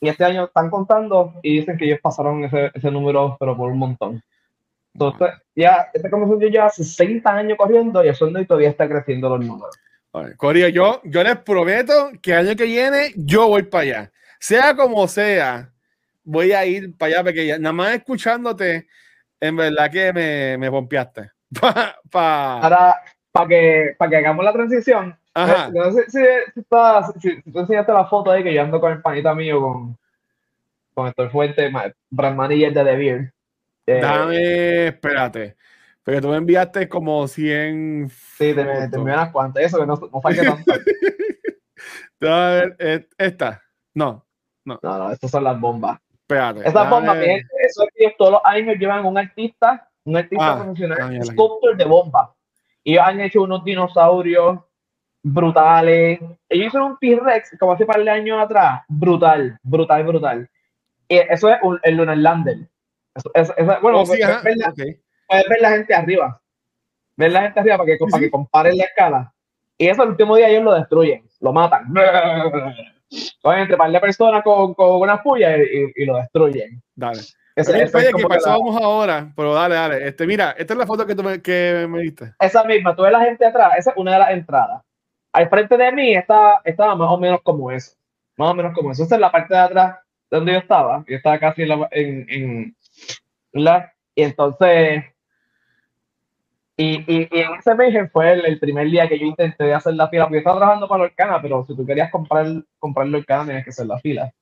Y 0.00 0.08
este 0.08 0.24
año 0.24 0.44
están 0.44 0.70
contando 0.70 1.34
y 1.42 1.58
dicen 1.58 1.76
que 1.76 1.84
ellos 1.84 2.00
pasaron 2.02 2.42
ese, 2.44 2.70
ese 2.74 2.90
número, 2.90 3.36
pero 3.38 3.56
por 3.56 3.70
un 3.70 3.78
montón. 3.78 4.22
Entonces, 4.92 5.28
ya, 5.54 5.88
esta 5.94 6.10
convención 6.10 6.40
ya 6.40 6.48
lleva 6.48 6.70
60 6.70 7.30
años 7.30 7.56
corriendo 7.56 8.04
y 8.04 8.08
eso 8.08 8.28
y 8.28 8.46
todavía 8.46 8.70
está 8.70 8.88
creciendo 8.88 9.28
los 9.28 9.46
números. 9.46 9.78
Corillo, 10.36 10.68
yo, 10.68 11.00
yo 11.04 11.22
les 11.22 11.36
prometo 11.38 12.10
que 12.20 12.32
el 12.32 12.48
año 12.48 12.56
que 12.56 12.64
viene 12.64 13.12
yo 13.16 13.48
voy 13.48 13.62
para 13.62 13.82
allá. 13.82 14.12
Sea 14.38 14.74
como 14.74 15.06
sea, 15.06 15.70
voy 16.24 16.52
a 16.52 16.64
ir 16.66 16.96
para 16.96 17.12
allá 17.14 17.24
porque 17.24 17.46
ya- 17.46 17.58
nada 17.58 17.72
más 17.72 17.94
escuchándote, 17.94 18.88
en 19.40 19.56
verdad 19.56 19.90
que 19.90 20.12
me, 20.12 20.58
me 20.58 20.70
pompeaste. 20.70 21.30
Pa, 21.60 21.96
pa- 22.10 22.60
Ahora, 22.60 22.96
para 23.32 23.48
que, 23.48 23.94
para 23.98 24.10
que 24.10 24.16
hagamos 24.16 24.44
la 24.44 24.52
transición, 24.52 25.16
Ajá. 25.34 25.68
eh, 25.68 25.72
no 25.74 25.92
sé 25.92 26.04
si, 26.10 26.18
si, 26.54 26.60
estás- 26.60 27.12
si- 27.20 27.42
si 27.42 27.52
tú 27.52 27.60
enseñaste 27.60 27.92
la 27.92 28.06
foto 28.06 28.30
ahí 28.32 28.42
que 28.42 28.52
yo 28.54 28.62
ando 28.62 28.80
con 28.80 28.92
el 28.92 29.00
panita 29.02 29.34
mío, 29.34 29.60
con, 29.60 29.96
con 30.94 31.06
Héctor 31.08 31.30
Fuente, 31.30 31.70
brand 32.10 32.36
manager 32.36 32.72
de 32.72 32.84
The 32.84 32.96
Beer. 32.96 33.32
Eh, 33.86 34.00
Dame, 34.00 34.86
espérate. 34.88 35.56
Porque 36.10 36.22
tú 36.22 36.28
me 36.30 36.38
enviaste 36.38 36.88
como 36.88 37.28
100. 37.28 38.08
Sí, 38.10 38.52
te, 38.52 38.54
te 38.56 38.64
fotos. 38.64 38.94
envié 38.94 39.14
unas 39.14 39.30
cuantas, 39.30 39.62
eso 39.62 39.78
que 39.78 39.86
no, 39.86 39.94
no 39.94 40.20
saqué 40.20 40.42
tanto. 40.42 40.72
A 42.22 42.48
ver, 42.50 42.76
eh, 42.80 43.08
esta. 43.16 43.62
No, 43.94 44.26
No, 44.64 44.80
no, 44.82 45.12
estas 45.12 45.30
son 45.30 45.44
las 45.44 45.60
bombas. 45.60 46.00
espérate. 46.12 46.68
Esas 46.68 46.90
bombas, 46.90 47.16
mi 47.16 47.24
gente, 47.26 47.46
eso 47.64 47.84
es 47.94 48.16
todos 48.16 48.32
los 48.32 48.40
años 48.44 48.74
llevan 48.76 49.06
un 49.06 49.18
artista, 49.18 49.88
un 50.04 50.16
artista 50.16 50.52
Ah, 50.54 50.56
profesional, 50.64 50.98
un 51.12 51.24
sculptor 51.26 51.76
de 51.76 51.84
bombas. 51.84 52.30
Y 52.82 52.96
han 52.98 53.20
hecho 53.20 53.42
unos 53.42 53.62
dinosaurios 53.64 54.58
brutales. 55.22 56.18
Ellos 56.48 56.66
hicieron 56.66 56.90
un 56.92 56.98
T-Rex 56.98 57.56
como 57.60 57.72
hace 57.74 57.86
par 57.86 58.02
de 58.02 58.10
años 58.10 58.42
atrás. 58.42 58.82
Brutal, 58.88 59.56
brutal, 59.62 60.02
brutal. 60.04 60.50
Y 61.08 61.18
eso 61.18 61.48
es 61.50 61.58
un- 61.62 61.78
el 61.84 61.96
Lunar 61.96 62.18
Lander. 62.18 62.68
Eso- 63.14 63.30
eso- 63.32 63.54
eso- 63.56 63.78
bueno, 63.80 63.98
Oh, 64.00 64.06
sí, 64.06 64.08
puedes, 64.08 64.24
ajá, 64.24 64.42
ver 64.42 64.56
la, 64.56 64.68
ok. 64.70 64.80
Puedes 65.30 65.48
ver 65.48 65.60
la 65.60 65.70
gente 65.70 65.94
arriba. 65.94 66.40
Ver 67.16 67.32
la 67.32 67.42
gente 67.42 67.60
arriba 67.60 67.76
para 67.78 67.86
que, 67.86 67.96
Sí, 67.98 68.04
para 68.10 68.20
que 68.20 68.30
comparen 68.30 68.76
la 68.76 68.84
escala. 68.84 69.34
Y 69.78 69.88
eso 69.88 70.02
el 70.02 70.10
último 70.10 70.36
día 70.36 70.48
ellos 70.48 70.64
lo 70.64 70.74
destruyen, 70.74 71.22
lo 71.40 71.52
matan. 71.52 71.92
Cogen 73.42 73.60
entre 73.60 73.76
par 73.76 73.90
de 73.90 74.00
personas 74.00 74.42
con, 74.44 74.74
con 74.74 75.00
una 75.00 75.22
puya 75.22 75.56
y, 75.56 75.60
y- 75.62 75.92
y 75.96 76.04
lo 76.04 76.16
destruyen. 76.16 76.82
Dale. 76.94 77.20
Ese- 77.56 77.82
es 77.82 77.90
que 77.92 78.22
la- 78.22 78.38
vamos 78.46 78.80
ahora, 78.80 79.32
pero 79.34 79.52
dale, 79.54 79.74
dale. 79.74 80.08
Este, 80.08 80.26
mira, 80.26 80.54
esta 80.56 80.74
es 80.74 80.78
la 80.78 80.86
foto 80.86 81.04
que, 81.06 81.14
tú 81.14 81.22
me, 81.22 81.42
que 81.42 81.86
me 81.88 82.00
diste. 82.00 82.32
esa 82.38 82.62
misma, 82.64 82.94
tú 82.94 83.02
ves 83.02 83.12
la 83.12 83.20
gente 83.24 83.44
atrás, 83.44 83.72
esa 83.76 83.90
es 83.90 83.96
una 83.96 84.12
de 84.12 84.18
las 84.20 84.30
entradas. 84.30 84.82
Al 85.32 85.48
frente 85.48 85.76
de 85.76 85.92
mí 85.92 86.14
está, 86.14 86.60
estaba 86.64 86.94
más 86.94 87.10
o 87.10 87.18
menos 87.18 87.40
como 87.42 87.70
eso. 87.70 87.92
Más 88.36 88.50
o 88.50 88.54
menos 88.54 88.72
como 88.74 88.92
eso. 88.92 89.02
Esa 89.02 89.16
es 89.16 89.20
la 89.20 89.30
parte 89.32 89.54
de 89.54 89.60
atrás 89.60 89.98
donde 90.30 90.52
yo 90.52 90.58
estaba. 90.58 91.04
Yo 91.08 91.16
estaba 91.16 91.38
casi 91.38 91.62
en 91.62 91.68
la. 91.68 91.88
En, 91.90 92.26
en- 92.28 92.76
la- 93.52 93.92
y 94.14 94.22
entonces. 94.22 95.04
Y, 96.80 97.04
y, 97.06 97.28
y 97.30 97.40
en 97.40 97.56
ese 97.56 97.74
mes 97.74 98.10
fue 98.10 98.32
el, 98.32 98.46
el 98.46 98.58
primer 98.58 98.88
día 98.88 99.06
que 99.06 99.18
yo 99.18 99.26
intenté 99.26 99.74
hacer 99.74 99.92
la 99.92 100.08
fila, 100.08 100.24
porque 100.24 100.36
yo 100.36 100.38
estaba 100.38 100.56
trabajando 100.56 100.88
para 100.88 101.02
Lorcana, 101.02 101.42
pero 101.42 101.62
si 101.66 101.76
tú 101.76 101.84
querías 101.84 102.10
comprar, 102.10 102.46
comprar 102.78 103.06
Lorcana 103.06 103.44
tenías 103.44 103.64
que 103.64 103.70
hacer 103.70 103.84
la 103.84 103.98
fila. 103.98 104.32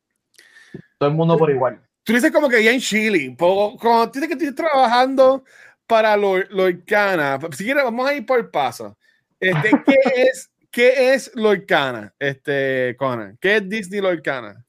Todo 0.98 1.08
el 1.08 1.16
mundo 1.16 1.36
por 1.36 1.50
igual. 1.50 1.80
Tú 2.04 2.12
dices 2.12 2.30
como 2.30 2.48
que 2.48 2.62
ya 2.62 2.70
en 2.70 2.78
Chile, 2.78 3.34
cuando 3.36 4.06
dices 4.06 4.28
que 4.28 4.34
estás 4.34 4.54
trabajando 4.54 5.42
para 5.84 6.16
Lor- 6.16 6.46
Lorcana, 6.50 7.40
si 7.50 7.64
quieres, 7.64 7.82
vamos 7.82 8.08
a 8.08 8.14
ir 8.14 8.24
por 8.24 8.48
paso. 8.52 8.96
Este, 9.40 9.70
¿qué 9.84 9.96
es, 10.30 10.48
qué 10.70 11.14
es 11.14 11.34
Lorcana, 11.34 12.14
este, 12.20 12.94
Conan? 13.00 13.36
¿Qué 13.40 13.56
es 13.56 13.68
Disney 13.68 14.00
Lorcana? 14.00 14.64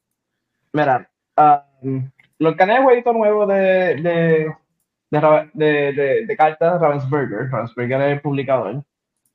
Mira, 0.72 1.08
um, 1.82 2.10
Lorcana 2.40 2.72
es 2.72 2.78
el 2.80 2.84
jueguito 2.84 3.12
nuevo 3.12 3.46
de, 3.46 3.94
de, 3.94 4.56
de, 5.10 5.50
de, 5.54 5.92
de, 5.92 6.26
de 6.26 6.36
cartas 6.36 6.80
Ravensburger. 6.80 7.50
Ravensburger 7.50 8.00
es 8.02 8.12
el 8.12 8.20
publicador. 8.20 8.82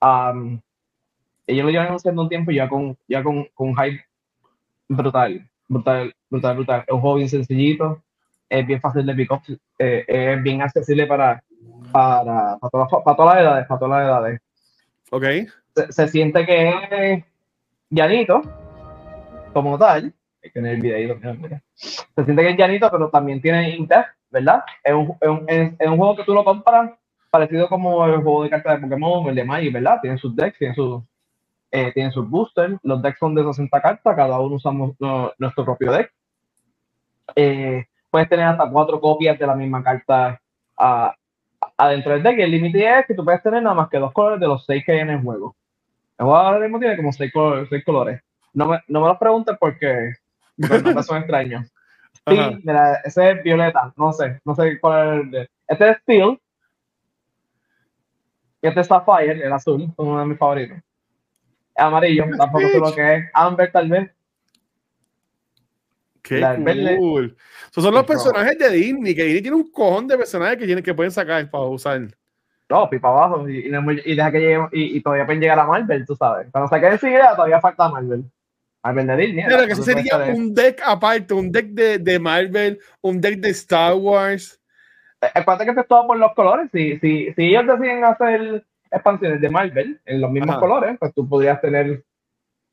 Um, 0.01 0.59
ellos 1.47 1.65
lo 1.65 1.71
llevan 1.71 1.93
haciendo 1.93 2.23
un 2.23 2.29
tiempo 2.29 2.51
ya 2.51 2.67
con, 2.67 2.97
ya 3.07 3.23
con, 3.23 3.45
con 3.53 3.75
hype 3.75 4.03
brutal, 4.87 5.47
brutal, 5.67 6.13
brutal, 6.29 6.55
brutal. 6.55 6.83
Es 6.87 6.93
un 6.93 7.01
juego 7.01 7.15
bien 7.17 7.29
sencillito, 7.29 8.01
es 8.49 8.65
bien 8.65 8.81
fácil 8.81 9.05
de 9.05 9.13
pick 9.13 9.31
up, 9.31 9.41
eh, 9.79 10.05
es 10.07 10.43
bien 10.43 10.61
accesible 10.61 11.05
para, 11.07 11.43
para, 11.91 12.57
para, 12.57 12.69
todas, 12.71 12.89
para 13.03 13.17
todas 13.17 13.35
las 13.35 13.43
edades, 13.43 13.67
para 13.67 13.79
todas 13.79 13.99
las 13.99 14.07
edades 14.07 14.41
¿Ok? 15.11 15.23
se, 15.75 15.91
se 15.91 16.07
siente 16.07 16.45
que 16.45 16.69
es 16.69 17.23
llanito, 17.89 18.41
como 19.53 19.77
tal. 19.77 20.13
Que 20.41 20.59
el 20.59 20.79
videito, 20.79 21.15
mira, 21.15 21.33
mira. 21.33 21.63
Se 21.73 22.23
siente 22.23 22.43
que 22.43 22.49
es 22.51 22.57
llanito, 22.57 22.89
pero 22.91 23.09
también 23.09 23.41
tiene 23.41 23.75
Inter, 23.75 24.05
¿verdad? 24.35 24.63
Es 24.83 24.93
un, 24.93 25.17
es, 25.47 25.73
es- 25.79 25.89
un 25.89 25.97
juego 25.97 26.15
que 26.17 26.23
tú 26.25 26.33
lo 26.33 26.43
compras 26.43 26.91
parecido 27.31 27.67
como 27.69 28.05
el 28.05 28.21
juego 28.21 28.43
de 28.43 28.49
cartas 28.49 28.75
de 28.81 28.87
Pokémon, 28.87 29.27
el 29.29 29.35
de 29.35 29.43
Magic, 29.45 29.73
¿verdad? 29.73 29.99
Tiene 30.01 30.17
sus 30.17 30.35
decks, 30.35 30.57
tiene 30.59 30.75
sus, 30.75 31.01
eh, 31.71 31.91
tiene 31.93 32.11
sus 32.11 32.29
boosters. 32.29 32.77
Los 32.83 33.01
decks 33.01 33.19
son 33.19 33.35
de 33.35 33.43
60 33.43 33.81
cartas, 33.81 34.15
cada 34.15 34.39
uno 34.39 34.55
usamos 34.55 34.95
no- 34.99 35.31
nuestro 35.37 35.65
propio 35.65 35.91
deck. 35.91 36.11
Eh, 37.35 37.85
puedes 38.09 38.29
tener 38.29 38.45
hasta 38.47 38.69
cuatro 38.69 38.99
copias 39.01 39.37
de 39.39 39.47
la 39.47 39.55
misma 39.55 39.83
carta 39.83 40.39
adentro 41.77 42.13
del 42.13 42.23
deck. 42.23 42.39
El 42.39 42.51
límite 42.51 42.99
es 42.99 43.05
que 43.07 43.13
tú 43.13 43.23
puedes 43.23 43.41
tener 43.43 43.61
nada 43.63 43.75
más 43.75 43.89
que 43.89 43.97
dos 43.99 44.13
colores 44.13 44.39
de 44.39 44.47
los 44.47 44.65
seis 44.65 44.83
que 44.85 44.93
hay 44.93 44.99
en 44.99 45.09
el 45.11 45.21
juego. 45.21 45.55
El 46.17 46.25
juego 46.25 46.37
ahora 46.37 46.59
mismo 46.59 46.79
tiene 46.79 46.95
como 46.97 47.11
seis, 47.11 47.31
col- 47.33 47.67
seis 47.69 47.83
colores. 47.83 48.21
No 48.53 48.67
me, 48.67 48.79
no 48.87 49.01
me 49.01 49.07
los 49.07 49.17
preguntes 49.17 49.57
porque, 49.59 50.13
porque 50.67 51.03
son 51.03 51.17
extraños. 51.17 51.71
Mira, 52.27 53.01
ese 53.03 53.31
es 53.31 53.43
violeta. 53.43 53.93
No 53.97 54.11
sé, 54.11 54.39
no 54.43 54.55
sé 54.55 54.79
cuál 54.79 55.07
es 55.19 55.23
el 55.23 55.31
de. 55.31 55.49
Este 55.67 55.89
es 55.91 55.97
Steel. 55.97 56.39
Y 58.61 58.67
este 58.67 58.81
es 58.81 58.87
Sapphire, 58.87 59.45
el 59.45 59.53
azul, 59.53 59.93
uno 59.97 60.19
de 60.19 60.25
mis 60.25 60.37
favoritos. 60.39 60.77
El 61.75 61.85
amarillo, 61.85 62.25
tampoco 62.37 62.67
sé 62.67 62.79
lo 62.79 62.95
que 62.95 63.15
es. 63.15 63.25
Amber, 63.33 63.71
tal 63.71 63.89
vez. 63.89 64.11
Qué 66.23 66.39
La 66.39 66.55
cool. 66.97 67.37
Esos 67.69 67.83
son 67.83 67.93
los 67.93 68.03
personajes 68.05 68.57
de 68.57 68.69
Disney, 68.71 69.13
que 69.13 69.23
Disney 69.25 69.41
tiene 69.43 69.57
un 69.57 69.71
cojón 69.71 70.07
de 70.07 70.17
personajes 70.17 70.57
que, 70.57 70.65
tienen, 70.65 70.83
que 70.83 70.93
pueden 70.95 71.11
sacar 71.11 71.47
para 71.51 71.65
usar. 71.65 72.01
No, 72.67 72.89
pipa 72.89 73.09
abajo. 73.09 73.47
Y, 73.47 73.67
y, 73.67 73.69
no- 73.69 73.91
y 73.91 74.15
deja 74.15 74.31
que 74.31 74.39
llegue. 74.39 74.67
Y, 74.71 74.97
y 74.97 75.01
todavía 75.01 75.25
pueden 75.27 75.41
llegar 75.41 75.59
a 75.59 75.67
Marvel, 75.67 76.03
tú 76.03 76.15
sabes. 76.15 76.47
Cuando 76.51 76.67
saquen 76.67 76.93
enseguida, 76.93 77.35
todavía 77.35 77.61
falta 77.61 77.89
Marvel. 77.89 78.25
Marvel 78.85 79.07
de 79.07 79.17
Disney. 79.17 79.45
Pero 79.45 79.57
¿verdad? 79.57 79.75
que 79.75 79.81
sería 79.81 80.17
ser- 80.25 80.35
un 80.35 80.53
deck 80.53 80.81
aparte, 80.85 81.33
un 81.33 81.51
deck 81.51 81.67
de, 81.67 81.97
de 81.97 82.19
Marvel, 82.19 82.79
un 83.01 83.19
deck 83.19 83.39
de 83.39 83.49
Star 83.49 83.95
Wars. 83.95 84.61
Eh, 85.21 85.27
Acuérdate 85.33 85.65
que 85.65 85.69
esto 85.71 85.81
es 85.81 85.87
todo 85.87 86.05
por 86.05 86.17
los 86.17 86.33
colores. 86.35 86.69
Si, 86.71 86.99
si, 86.99 87.33
si 87.33 87.43
ellos 87.47 87.65
deciden 87.65 88.03
hacer 88.03 88.63
expansiones 88.91 89.41
de 89.41 89.49
Marvel 89.49 89.99
en 90.05 90.21
los 90.21 90.29
mismos 90.29 90.51
Ajá. 90.51 90.59
colores, 90.59 90.97
pues 90.99 91.13
tú 91.15 91.27
podrías 91.27 91.59
tener 91.61 92.03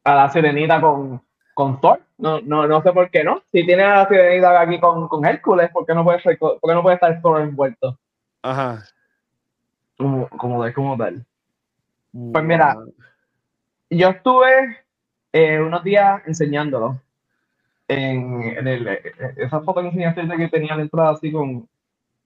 a 0.04 0.14
la 0.14 0.28
sirenita 0.28 0.80
con, 0.80 1.22
con 1.54 1.80
Thor. 1.80 2.00
No, 2.18 2.40
no, 2.42 2.66
no 2.68 2.82
sé 2.82 2.92
por 2.92 3.10
qué 3.10 3.24
no. 3.24 3.42
Si 3.50 3.64
tienes 3.64 3.86
a 3.86 3.96
la 3.96 4.08
sirenita 4.08 4.60
aquí 4.60 4.78
con, 4.78 5.08
con 5.08 5.24
Hércules, 5.24 5.70
¿por 5.70 5.86
qué 5.86 5.94
no 5.94 6.04
puede, 6.04 6.20
ser, 6.20 6.38
por 6.38 6.58
qué 6.60 6.74
no 6.74 6.82
puede 6.82 6.96
estar 6.96 7.22
Thor 7.22 7.40
envuelto? 7.40 7.98
Ajá. 8.42 8.84
Como, 9.96 10.28
como 10.28 10.96
tal. 10.98 11.24
Pues 12.12 12.44
mira, 12.44 12.76
Yo 13.88 14.08
estuve 14.10 14.81
eh, 15.32 15.60
unos 15.60 15.82
días 15.84 16.22
enseñándolo. 16.26 17.00
En, 17.88 18.42
en 18.42 18.66
el, 18.68 18.88
eh, 18.88 19.02
esa 19.38 19.60
foto 19.60 19.80
que 19.82 19.88
enseñaste 19.88 20.26
que 20.36 20.48
tenía 20.48 20.76
la 20.76 20.82
entrada 20.82 21.10
así 21.10 21.30
con, 21.32 21.68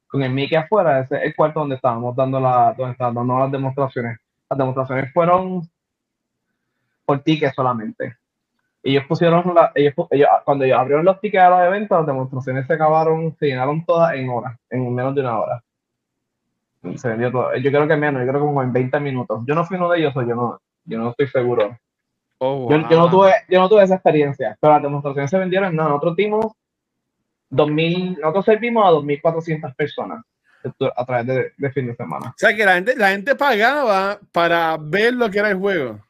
con 0.09 0.22
el 0.22 0.32
Mickey 0.32 0.57
afuera, 0.59 1.00
ese 1.00 1.16
es 1.18 1.22
el 1.24 1.36
cuarto 1.36 1.61
donde 1.61 1.76
estábamos 1.76 2.16
dando, 2.16 2.40
la, 2.40 2.74
donde 2.76 2.92
estábamos 2.92 3.22
dando 3.26 3.40
las 3.40 3.52
demostraciones. 3.52 4.18
Las 4.50 4.59
demostraciones 4.59 5.12
fueron 5.12 5.62
por 7.04 7.20
tickets 7.22 7.54
solamente. 7.54 8.16
Ellos 8.82 9.04
pusieron, 9.09 9.54
la, 9.54 9.72
ellos, 9.74 9.94
ellos- 10.11 10.28
cuando 10.44 10.64
ellos 10.64 10.78
abrieron 10.78 11.04
los 11.04 11.20
tickets 11.20 11.44
a 11.44 11.50
los 11.50 11.61
eventos, 11.66 11.98
las 11.98 12.07
demostraciones 12.07 12.66
se 12.66 12.74
acabaron, 12.74 13.36
se 13.38 13.46
llenaron 13.46 13.84
todas 13.84 14.14
en 14.14 14.28
horas, 14.30 14.59
en 14.70 14.94
menos 14.94 15.14
de 15.14 15.20
una 15.22 15.38
hora. 15.40 15.64
Se 16.96 17.09
vendió 17.09 17.30
todo. 17.32 17.54
Yo 17.57 17.70
creo 17.70 17.86
que 17.88 17.96
menos, 17.96 18.22
yo 18.22 18.28
creo 18.28 18.40
que 18.40 18.46
como 18.46 18.62
en 18.62 18.72
20 18.72 18.98
minutos. 19.00 19.42
Yo 19.46 19.54
no 19.54 19.64
fui 19.64 19.76
uno 19.76 19.90
de 19.90 19.98
ellos, 19.98 20.16
o 20.16 20.22
yo 20.22 20.34
no, 20.34 20.61
yo 20.84 20.98
no 20.98 21.11
estoy 21.11 21.26
seguro. 21.28 21.76
Oh, 22.39 22.68
Yo, 22.70 22.89
yo 22.89 22.99
no 22.99 23.11
tuve, 23.11 23.32
yo 23.49 23.61
no 23.61 23.68
tuve 23.68 23.82
esa 23.82 23.95
experiencia, 23.95 24.57
pero 24.61 24.74
las 24.74 24.82
demostraciones 24.82 25.30
se 25.30 25.39
vendieron. 25.39 25.74
No, 25.74 25.89
nosotros 25.89 26.16
dimos 26.16 26.47
2000, 27.51 28.18
nosotros 28.20 28.45
servimos 28.45 28.84
a 28.84 28.91
2.400 28.91 29.74
personas 29.74 30.24
a 30.97 31.05
través 31.05 31.26
de, 31.26 31.53
de, 31.57 31.72
fin 31.72 31.87
de 31.87 31.95
semana. 31.95 32.30
O 32.30 32.34
sea 32.37 32.55
que 32.55 32.64
la 32.64 32.74
gente, 32.74 32.97
la 32.97 33.11
gente 33.11 33.37
pagaba 33.37 34.18
para 34.32 34.76
ver 34.78 35.14
lo 35.14 35.30
que 35.30 35.39
era 35.39 35.51
el 35.51 35.59
juego. 35.59 36.01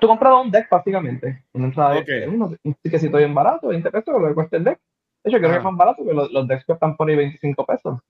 Tú 0.00 0.06
comprabas 0.06 0.44
un 0.44 0.50
deck 0.50 0.68
básicamente. 0.70 1.42
okay. 1.52 2.24
un, 2.26 2.58
un 2.62 2.74
tiquecito 2.82 3.16
bien 3.16 3.34
barato, 3.34 3.68
20 3.68 3.90
pesos, 3.90 4.20
lo 4.20 4.28
que 4.28 4.34
cuesta 4.34 4.56
el 4.56 4.64
deck. 4.64 4.78
De 5.24 5.30
hecho, 5.30 5.38
creo 5.38 5.50
que 5.50 5.56
es 5.58 5.64
más 5.64 5.76
barato 5.76 6.04
que 6.04 6.12
los, 6.12 6.30
los 6.32 6.48
decks 6.48 6.64
cuestan 6.64 6.96
por 6.96 7.08
ahí 7.08 7.16
25 7.16 7.64
pesos. 7.64 8.00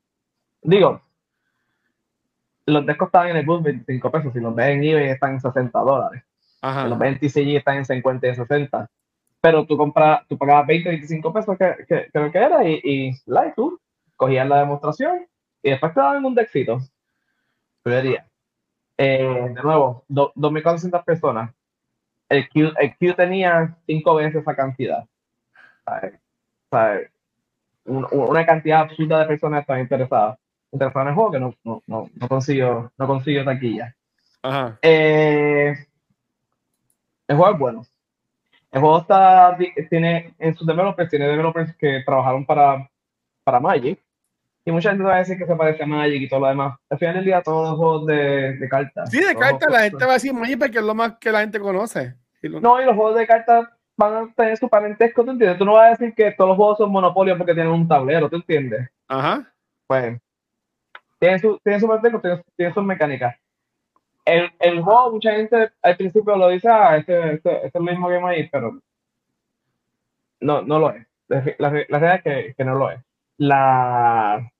Digo, 0.62 1.00
los 2.66 2.86
decks 2.86 2.98
costaban 2.98 3.30
en 3.30 3.36
el 3.36 3.46
bus 3.46 3.62
25 3.62 4.10
pesos. 4.10 4.32
Si 4.32 4.40
los 4.40 4.54
ves 4.54 4.68
en 4.68 4.84
eBay 4.84 5.10
están 5.10 5.32
en 5.32 5.40
60 5.40 5.78
dólares. 5.78 6.22
Ajá. 6.62 6.86
Los 6.86 6.98
ves 6.98 7.12
en 7.12 7.18
TCG 7.18 7.56
están 7.56 7.76
en 7.76 7.84
50 7.84 8.28
y 8.28 8.34
60. 8.34 8.90
Pero 9.40 9.66
tú 9.66 9.76
compras, 9.76 10.22
tú 10.28 10.38
pagabas 10.38 10.66
20, 10.68 10.88
25 10.88 11.32
pesos 11.32 11.58
que, 11.58 11.84
que, 11.86 12.08
creo 12.12 12.30
que 12.30 12.38
era 12.38 12.64
y, 12.64 12.80
y 12.84 13.12
like, 13.26 13.54
tú 13.56 13.78
cogías 14.16 14.48
la 14.48 14.60
demostración 14.60 15.26
y 15.62 15.70
después 15.70 15.92
te 15.92 16.00
daban 16.00 16.24
un 16.24 16.34
deckcito. 16.34 16.80
Eh, 17.84 19.50
de 19.54 19.62
nuevo, 19.62 20.04
2.400 20.08 21.04
personas. 21.04 21.52
El 22.28 22.48
Q, 22.48 22.72
el 22.78 22.96
Q 22.96 23.14
tenía 23.16 23.76
5 23.86 24.14
veces 24.14 24.42
esa 24.42 24.54
cantidad. 24.54 25.04
una 27.84 28.46
cantidad 28.46 28.82
absurda 28.82 29.20
de 29.20 29.26
personas 29.26 29.60
estaban 29.62 29.82
interesadas, 29.82 30.38
interesadas 30.70 31.06
en 31.06 31.08
el 31.08 31.14
juego 31.14 31.30
que 31.32 31.40
no, 31.40 31.54
no, 31.64 31.82
no, 31.86 32.10
no 32.14 32.28
consiguió, 32.28 32.92
no 32.96 33.06
consiguió 33.06 33.44
taquilla. 33.44 33.94
Ajá. 34.42 34.78
Eh, 34.82 35.74
el 37.28 37.36
juego 37.36 37.52
es 37.52 37.58
bueno. 37.58 37.82
El 38.70 38.80
juego 38.80 38.98
está, 39.00 39.56
tiene, 39.90 40.34
en 40.38 40.54
sus 40.54 40.66
developers, 40.66 41.10
tiene 41.10 41.26
developers 41.26 41.76
que 41.76 42.02
trabajaron 42.04 42.46
para, 42.46 42.88
para 43.44 43.60
Magic 43.60 43.98
y 44.64 44.70
mucha 44.70 44.90
gente 44.90 45.04
va 45.04 45.16
a 45.16 45.18
decir 45.18 45.36
que 45.36 45.46
se 45.46 45.56
parece 45.56 45.82
a 45.82 45.86
Magic 45.86 46.22
y 46.22 46.28
todo 46.28 46.40
lo 46.40 46.46
demás. 46.46 46.78
Al 46.88 46.98
final 46.98 47.16
del 47.16 47.24
día, 47.24 47.42
todos 47.42 47.70
los 47.70 47.78
juegos 47.78 48.06
de, 48.06 48.56
de 48.56 48.68
cartas. 48.68 49.10
Sí, 49.10 49.20
de 49.20 49.34
cartas, 49.34 49.70
la 49.70 49.80
gente 49.82 50.04
va 50.04 50.12
a 50.12 50.14
decir 50.14 50.32
Magic 50.32 50.58
porque 50.58 50.78
es 50.78 50.84
lo 50.84 50.94
más 50.94 51.18
que 51.18 51.32
la 51.32 51.40
gente 51.40 51.60
conoce. 51.60 52.14
No, 52.42 52.80
y 52.80 52.84
los 52.84 52.96
juegos 52.96 53.16
de 53.16 53.26
cartas 53.26 53.68
van 53.96 54.14
a 54.14 54.34
tener 54.34 54.56
su 54.56 54.68
parentesco, 54.68 55.24
¿tú 55.24 55.32
entiendes? 55.32 55.58
Tú 55.58 55.64
no 55.64 55.74
vas 55.74 55.86
a 55.86 55.90
decir 55.90 56.14
que 56.14 56.32
todos 56.32 56.48
los 56.48 56.56
juegos 56.56 56.78
son 56.78 56.90
monopolios 56.90 57.36
porque 57.36 57.54
tienen 57.54 57.72
un 57.72 57.86
tablero, 57.86 58.28
¿tú 58.28 58.36
entiendes? 58.36 58.88
Ajá. 59.06 59.52
Pues, 59.86 60.18
tienen 61.18 61.40
su, 61.40 61.58
tienen 61.62 61.80
su 61.80 61.86
parentesco, 61.86 62.20
tienen, 62.20 62.42
tienen 62.56 62.74
sus 62.74 62.84
mecánicas. 62.84 63.36
El, 64.24 64.50
el, 64.60 64.82
juego, 64.82 65.12
mucha 65.12 65.32
gente 65.32 65.70
al 65.82 65.96
principio 65.96 66.36
lo 66.36 66.48
dice, 66.48 66.68
ah, 66.68 66.96
este, 66.96 67.34
este, 67.34 67.56
este 67.56 67.66
es 67.66 67.74
el 67.74 67.82
mismo 67.82 68.08
Game 68.08 68.28
ahí, 68.28 68.48
pero 68.48 68.80
no, 70.40 70.62
no 70.62 70.78
lo 70.78 70.90
es. 70.90 71.06
La, 71.28 71.42
la, 71.58 71.70
realidad 71.70 72.14
es 72.16 72.22
que, 72.22 72.54
que 72.54 72.64
no 72.64 72.74
lo 72.74 72.90
es 72.90 73.00
la 73.42 74.50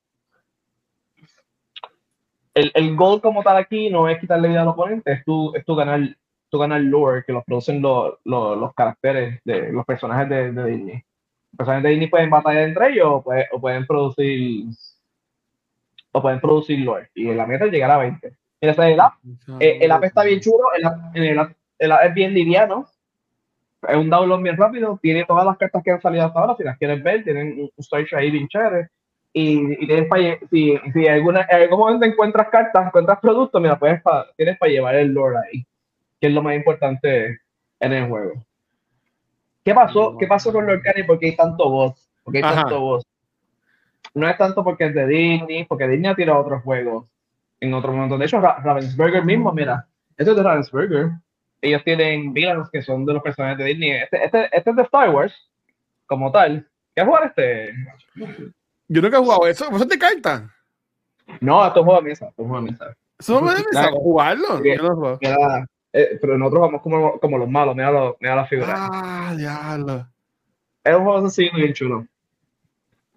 el, 2.55 2.71
el 2.75 2.97
gol 2.97 3.21
como 3.21 3.43
tal 3.43 3.57
aquí 3.57 3.89
no 3.91 4.09
es 4.09 4.19
quitarle 4.19 4.49
vida 4.49 4.63
al 4.63 4.69
oponente, 4.69 5.13
es 5.13 5.25
tu, 5.25 5.55
es 5.55 5.65
tu 5.65 5.75
ganar, 5.75 6.01
tu 6.51 6.59
ganar 6.59 6.81
lore 6.81 7.25
que 7.25 7.33
los 7.33 7.45
producen 7.45 7.81
los, 7.81 8.19
los, 8.25 8.59
los 8.59 8.75
caracteres 8.75 9.41
de 9.45 9.73
los 9.73 9.87
personajes 9.87 10.29
de, 10.29 10.51
Disney. 10.51 11.03
Los 11.53 11.57
personajes 11.57 11.85
de 11.85 11.91
Disney 11.91 12.09
pueden 12.09 12.31
batallar 12.31 12.65
entre 12.65 12.93
ellos 12.93 13.07
o, 13.07 13.25
o 13.53 13.61
pueden 13.61 13.87
producir 13.87 14.67
o 16.13 16.21
pueden 16.21 16.41
producir 16.41 16.79
lore. 16.81 17.11
Y 17.15 17.33
la 17.33 17.47
meta 17.47 17.65
es 17.65 17.73
llegar 17.73 17.91
a 17.91 17.99
20. 17.99 18.37
Mira, 18.63 18.89
el 18.89 19.01
app, 19.01 19.15
eh, 19.59 19.79
el 19.81 19.91
app 19.91 20.05
está 20.05 20.23
bien 20.23 20.39
chulo, 20.39 20.73
el 20.77 20.87
app, 20.87 21.17
el, 21.17 21.55
el 21.81 21.93
app 21.93 22.05
es 22.05 22.15
bien 22.15 22.33
liviano, 22.33 22.87
es 23.89 23.97
un 23.97 24.09
download 24.09 24.41
bien 24.41 24.57
rápido, 24.57 25.01
tiene 25.03 25.25
todas 25.25 25.45
las 25.45 25.59
cartas 25.59 25.83
que 25.83 25.91
han 25.91 26.01
salido 26.01 26.27
hasta 26.27 26.39
ahora, 26.39 26.55
si 26.57 26.63
las 26.63 26.79
quieres 26.79 27.03
ver, 27.03 27.25
tienen 27.25 27.59
un 27.59 27.83
storage 27.83 28.15
ahí 28.15 28.31
bien 28.31 28.47
chévere. 28.47 28.89
Y, 29.33 29.83
y 29.83 29.87
tienes 29.87 30.07
para 30.09 30.39
si, 30.49 30.79
si 30.93 31.09
alguna, 31.09 31.45
en 31.51 31.63
algún 31.63 31.79
momento 31.81 32.07
encuentras 32.07 32.51
cartas, 32.51 32.87
encuentras 32.87 33.19
productos, 33.19 33.61
mira, 33.61 33.77
puedes 33.77 34.01
tienes 34.37 34.57
para 34.59 34.71
llevar 34.71 34.95
el 34.95 35.13
lore 35.13 35.39
ahí, 35.39 35.67
que 36.21 36.29
es 36.29 36.33
lo 36.33 36.43
más 36.43 36.55
importante 36.55 37.41
en 37.81 37.93
el 37.93 38.09
juego. 38.09 38.45
¿Qué 39.65 39.75
pasó? 39.75 40.17
¿Qué 40.19 40.29
pasó 40.29 40.53
con 40.53 40.67
Lord 40.67 40.83
Candy? 40.83 41.03
porque 41.03 41.27
hay 41.27 41.37
tanto 41.37 41.69
voz? 41.69 42.09
Porque 42.23 42.39
hay 42.39 42.45
tanto 42.45 42.79
voz? 42.79 43.07
No 44.15 44.29
es 44.29 44.37
tanto 44.39 44.63
porque 44.63 44.85
es 44.85 44.95
de 44.95 45.07
Disney, 45.07 45.65
porque 45.65 45.89
Disney 45.89 46.13
ha 46.13 46.15
tirado 46.15 46.39
otros 46.39 46.63
juegos 46.63 47.07
en 47.63 47.75
otro 47.75 47.93
momento. 47.93 48.19
De 48.19 48.27
hecho, 48.27 48.41
Ravensburger 48.41 49.25
mismo, 49.25 49.53
mira, 49.53 49.87
esto 50.17 50.33
es 50.33 50.37
de 50.37 50.43
Ravensburger 50.43 51.13
ellos 51.63 51.83
tienen 51.85 52.33
villains 52.33 52.69
que 52.71 52.83
son 52.83 53.07
de 53.07 53.15
los 53.15 53.23
personajes 53.23 53.59
de 53.59 53.65
Disney. 53.65 53.93
Este, 53.93 54.25
este, 54.25 54.49
este 54.53 54.71
es 54.71 54.77
de 54.77 54.83
Star 54.83 55.11
Wars, 55.11 55.33
como 56.07 56.31
tal. 56.31 56.69
¿Qué 56.95 57.05
jugar 57.05 57.27
este? 57.27 57.73
Yo 58.89 59.01
nunca 59.01 59.17
he 59.17 59.21
jugado 59.21 59.47
eso. 59.47 59.71
¿Vos 59.71 59.87
te 59.87 59.99
carta? 59.99 60.51
No, 61.41 61.65
esto 61.65 61.81
es 61.81 61.87
juego 61.87 62.03
de 62.03 62.09
mesa. 62.09 62.27
Esto 62.29 62.43
es 62.43 62.49
juego 62.49 62.65
de 63.55 63.63
mesa. 63.63 63.91
¿Jugarlo? 63.93 64.61
No 64.61 65.59
eh, 65.95 66.19
pero 66.23 66.39
nosotros 66.39 66.63
vamos 66.63 66.83
como, 66.83 67.21
como 67.21 67.39
los 67.39 67.49
malos. 67.49 67.77
Mira, 67.77 67.91
lo, 67.91 68.17
mira 68.19 68.35
la 68.35 68.47
figura. 68.47 68.75
Ah, 68.77 69.35
diablo. 69.37 70.07
Es 70.83 70.97
un 70.97 71.05
juego 71.05 71.21
sencillo 71.21 71.51
y 71.55 71.61
bien 71.61 71.75
chulo. 71.75 72.07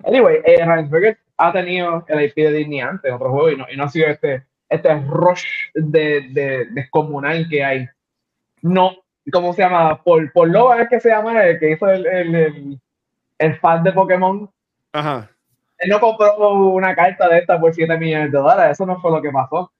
Anyway, 0.03 0.41
eh, 0.45 0.63
Ravensburger 0.63 1.17
ha 1.38 1.51
tenido 1.51 2.05
el 2.07 2.21
IP 2.25 2.36
de 2.36 2.51
Disney 2.51 2.79
antes 2.81 3.09
en 3.09 3.15
otro 3.15 3.31
juego 3.31 3.51
y 3.51 3.57
no, 3.57 3.65
y 3.71 3.75
no 3.77 3.83
ha 3.83 3.89
sido 3.89 4.07
este, 4.07 4.43
este 4.69 4.95
rush 5.01 5.45
de, 5.73 6.29
de, 6.31 6.65
descomunal 6.71 7.47
que 7.49 7.63
hay 7.63 7.89
no, 8.65 8.95
¿cómo 9.31 9.53
se 9.53 9.61
llama? 9.61 10.01
Por, 10.01 10.31
por 10.31 10.49
Loba 10.49 10.81
es 10.81 10.89
que 10.89 10.99
se 10.99 11.09
llama 11.09 11.43
el 11.43 11.59
que 11.59 11.71
hizo 11.71 11.88
el, 11.88 12.05
el, 12.07 12.79
el, 13.38 13.59
fan 13.59 13.83
de 13.83 13.91
Pokémon. 13.91 14.49
Ajá. 14.91 15.29
Él 15.77 15.89
no 15.89 15.99
compró 15.99 16.53
una 16.69 16.95
carta 16.95 17.29
de 17.29 17.39
esta 17.39 17.59
por 17.59 17.75
7 17.75 17.95
millones 17.97 18.31
de 18.31 18.38
dólares, 18.38 18.71
eso 18.71 18.86
no 18.88 18.99
fue 18.99 19.11
lo 19.11 19.21
que 19.21 19.29
pasó. 19.29 19.71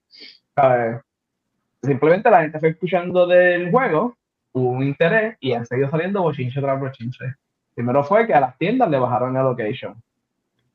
Simplemente 1.82 2.30
la 2.30 2.42
gente 2.42 2.60
fue 2.60 2.70
escuchando 2.70 3.26
del 3.26 3.72
juego, 3.72 4.16
hubo 4.52 4.70
un 4.70 4.84
interés 4.84 5.36
y 5.40 5.54
han 5.54 5.66
seguido 5.66 5.90
saliendo 5.90 6.22
bochinche 6.22 6.62
tras 6.62 6.80
bochinche. 6.80 7.26
Primero 7.74 8.04
fue 8.04 8.28
que 8.28 8.34
a 8.34 8.40
las 8.40 8.58
tiendas 8.58 8.90
le 8.90 9.00
bajaron 9.00 9.36
el 9.36 9.44
location 9.44 9.96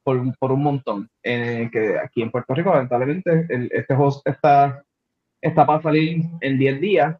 por, 0.02 0.38
por 0.38 0.52
un 0.52 0.62
montón. 0.62 1.08
Eh, 1.22 1.68
que 1.72 1.98
aquí 1.98 2.22
en 2.22 2.30
Puerto 2.30 2.54
Rico, 2.54 2.70
lamentablemente, 2.70 3.46
el, 3.48 3.70
este 3.72 3.94
juego 3.94 4.20
está, 4.24 4.82
está 5.40 5.66
para 5.66 5.82
salir 5.82 6.22
en 6.40 6.58
10 6.58 6.80
días 6.80 7.16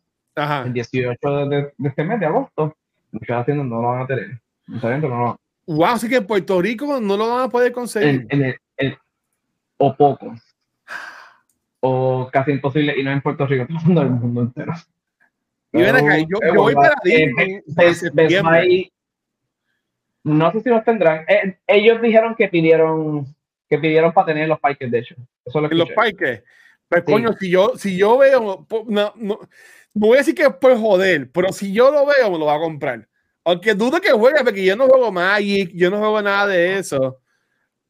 el 0.64 0.72
18 0.72 1.48
de, 1.48 1.72
este 1.84 2.04
mes 2.04 2.20
de 2.20 2.26
agosto, 2.26 2.76
muchas 3.12 3.42
haciendas 3.42 3.66
no 3.66 3.82
lo 3.82 3.88
van 3.88 4.02
a 4.02 4.06
tener. 4.06 4.40
No 4.66 5.08
lo 5.08 5.40
Wow, 5.66 5.84
así 5.84 6.08
que 6.08 6.16
en 6.16 6.26
Puerto 6.26 6.60
Rico 6.60 7.00
no 7.00 7.16
lo 7.16 7.28
van 7.28 7.44
a 7.44 7.48
poder 7.48 7.72
conseguir. 7.72 8.26
o 9.76 9.96
poco. 9.96 10.34
O 11.80 12.28
casi 12.32 12.52
imposible, 12.52 12.98
y 12.98 13.02
no 13.02 13.10
en 13.10 13.20
Puerto 13.20 13.46
Rico, 13.46 13.66
todo 13.86 14.02
el 14.02 14.10
mundo 14.10 14.42
entero. 14.42 14.72
Y 15.72 15.82
ven 15.82 15.96
acá, 15.96 16.18
yo, 16.18 16.54
voy 16.54 16.74
para 16.74 16.94
eh, 17.04 17.62
no 20.24 20.52
sé 20.52 20.60
si 20.60 20.68
los 20.68 20.84
tendrán. 20.84 21.24
Eh, 21.28 21.58
ellos 21.66 22.00
dijeron 22.00 22.34
que 22.34 22.48
pidieron 22.48 23.26
que 23.68 23.78
pidieron 23.78 24.12
para 24.12 24.26
tener 24.26 24.48
los 24.48 24.58
parques, 24.58 24.90
de 24.90 24.98
hecho. 24.98 25.14
Eso 25.44 25.60
lo 25.60 25.68
los 25.68 25.90
parques. 25.92 26.42
Pues 26.88 27.04
coño, 27.04 27.32
si 27.34 27.50
yo, 27.50 27.76
si 27.76 27.96
yo 27.96 28.18
veo, 28.18 28.66
no, 28.88 29.14
no, 29.16 29.38
no 29.94 30.06
voy 30.08 30.16
a 30.16 30.18
decir 30.18 30.34
que 30.34 30.42
es 30.42 30.54
por 30.54 30.76
joder, 30.76 31.30
pero 31.30 31.52
si 31.52 31.72
yo 31.72 31.90
lo 31.90 32.04
veo, 32.04 32.32
me 32.32 32.38
lo 32.38 32.46
voy 32.46 32.56
a 32.56 32.58
comprar. 32.58 33.06
Aunque 33.44 33.74
dudo 33.74 34.00
que 34.00 34.10
juegue, 34.10 34.42
porque 34.44 34.64
yo 34.64 34.76
no 34.76 34.88
juego 34.88 35.12
Magic, 35.12 35.70
yo 35.72 35.88
no 35.90 35.98
juego 35.98 36.20
nada 36.20 36.48
de 36.48 36.78
eso. 36.78 37.20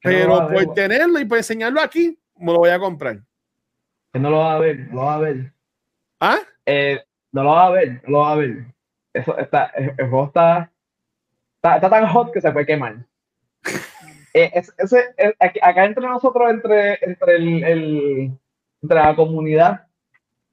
Pero 0.02 0.48
por 0.48 0.74
tenerlo 0.74 1.18
y 1.18 1.24
por 1.24 1.38
enseñarlo 1.38 1.80
aquí, 1.80 2.18
me 2.36 2.52
lo 2.52 2.58
voy 2.58 2.70
a 2.70 2.78
comprar. 2.78 3.20
Que 4.12 4.18
no 4.18 4.30
lo 4.30 4.38
va 4.38 4.54
a 4.54 4.58
ver, 4.58 4.88
no 4.88 4.96
lo 4.96 5.02
va 5.02 5.14
a 5.14 5.18
ver. 5.18 5.52
¿Ah? 6.20 6.38
Eh, 6.66 7.02
no 7.32 7.42
lo 7.42 7.50
va 7.50 7.66
a 7.66 7.70
ver, 7.70 8.02
no 8.04 8.10
lo 8.10 8.18
va 8.20 8.32
a 8.32 8.36
ver. 8.36 8.64
Eso 9.12 9.36
está, 9.38 9.66
el, 9.74 9.94
juego 9.96 10.26
está, 10.26 10.69
está, 11.62 11.90
tan 11.90 12.06
hot 12.06 12.32
que 12.32 12.40
se 12.40 12.52
puede 12.52 12.66
quemar. 12.66 12.96
eh, 14.34 14.50
ese, 14.78 15.14
acá 15.38 15.84
entre 15.84 16.06
nosotros, 16.06 16.50
entre, 16.50 16.98
entre, 17.02 17.36
el, 17.36 18.32
entre 18.82 18.98
la 18.98 19.14
comunidad, 19.14 19.86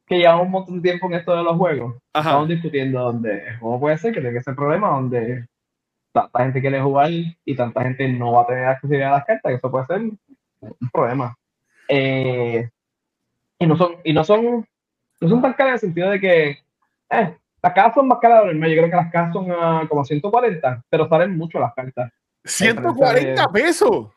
que 0.06 0.20
lleva 0.20 0.42
un 0.42 0.52
montón 0.52 0.82
de 0.82 0.90
tiempo 0.90 1.08
en 1.08 1.16
esto 1.16 1.36
de 1.36 1.44
los 1.44 1.58
juegos, 1.58 1.96
estamos 2.14 2.48
discutiendo 2.48 3.00
dónde, 3.02 3.58
cómo 3.60 3.80
puede 3.80 3.98
ser 3.98 4.14
que 4.14 4.22
tenga 4.22 4.40
ese 4.40 4.54
problema 4.54 4.90
donde 4.92 5.46
tanta 6.14 6.44
gente 6.44 6.62
quiere 6.62 6.82
jugar 6.82 7.10
y 7.12 7.56
tanta 7.56 7.84
gente 7.84 8.08
no 8.08 8.32
va 8.32 8.44
a 8.44 8.48
tener 8.48 8.66
accesibilidad 8.66 9.14
a 9.14 9.18
las 9.18 9.26
cartas, 9.26 9.50
que 9.50 9.56
eso 9.56 9.72
puede 9.72 9.86
ser 9.86 10.00
un 10.00 10.90
problema. 10.92 11.38
Eh, 11.90 12.70
y 13.60 13.68
no 13.68 13.76
son, 13.76 13.98
y 14.04 14.14
no 14.14 14.24
son, 14.24 14.68
no 15.20 15.30
son 15.30 15.42
tan 15.42 15.54
caras 15.54 15.70
en 15.70 15.74
el 15.74 15.80
sentido 15.80 16.10
de 16.12 16.20
que 16.20 16.50
eh, 17.10 17.38
las 17.62 17.74
cajas 17.74 17.94
son 17.96 18.08
más 18.08 18.20
caras 18.20 18.46
de 18.46 18.54
Yo 18.54 18.60
creo 18.60 18.90
que 18.90 18.96
las 18.96 19.12
cajas 19.12 19.34
son 19.34 19.88
como 19.88 20.06
140, 20.06 20.84
pero 20.90 21.08
salen 21.10 21.38
mucho 21.38 21.60
las 21.60 21.74
cartas. 21.74 22.12
¿140 22.44 23.52
pesos? 23.52 24.08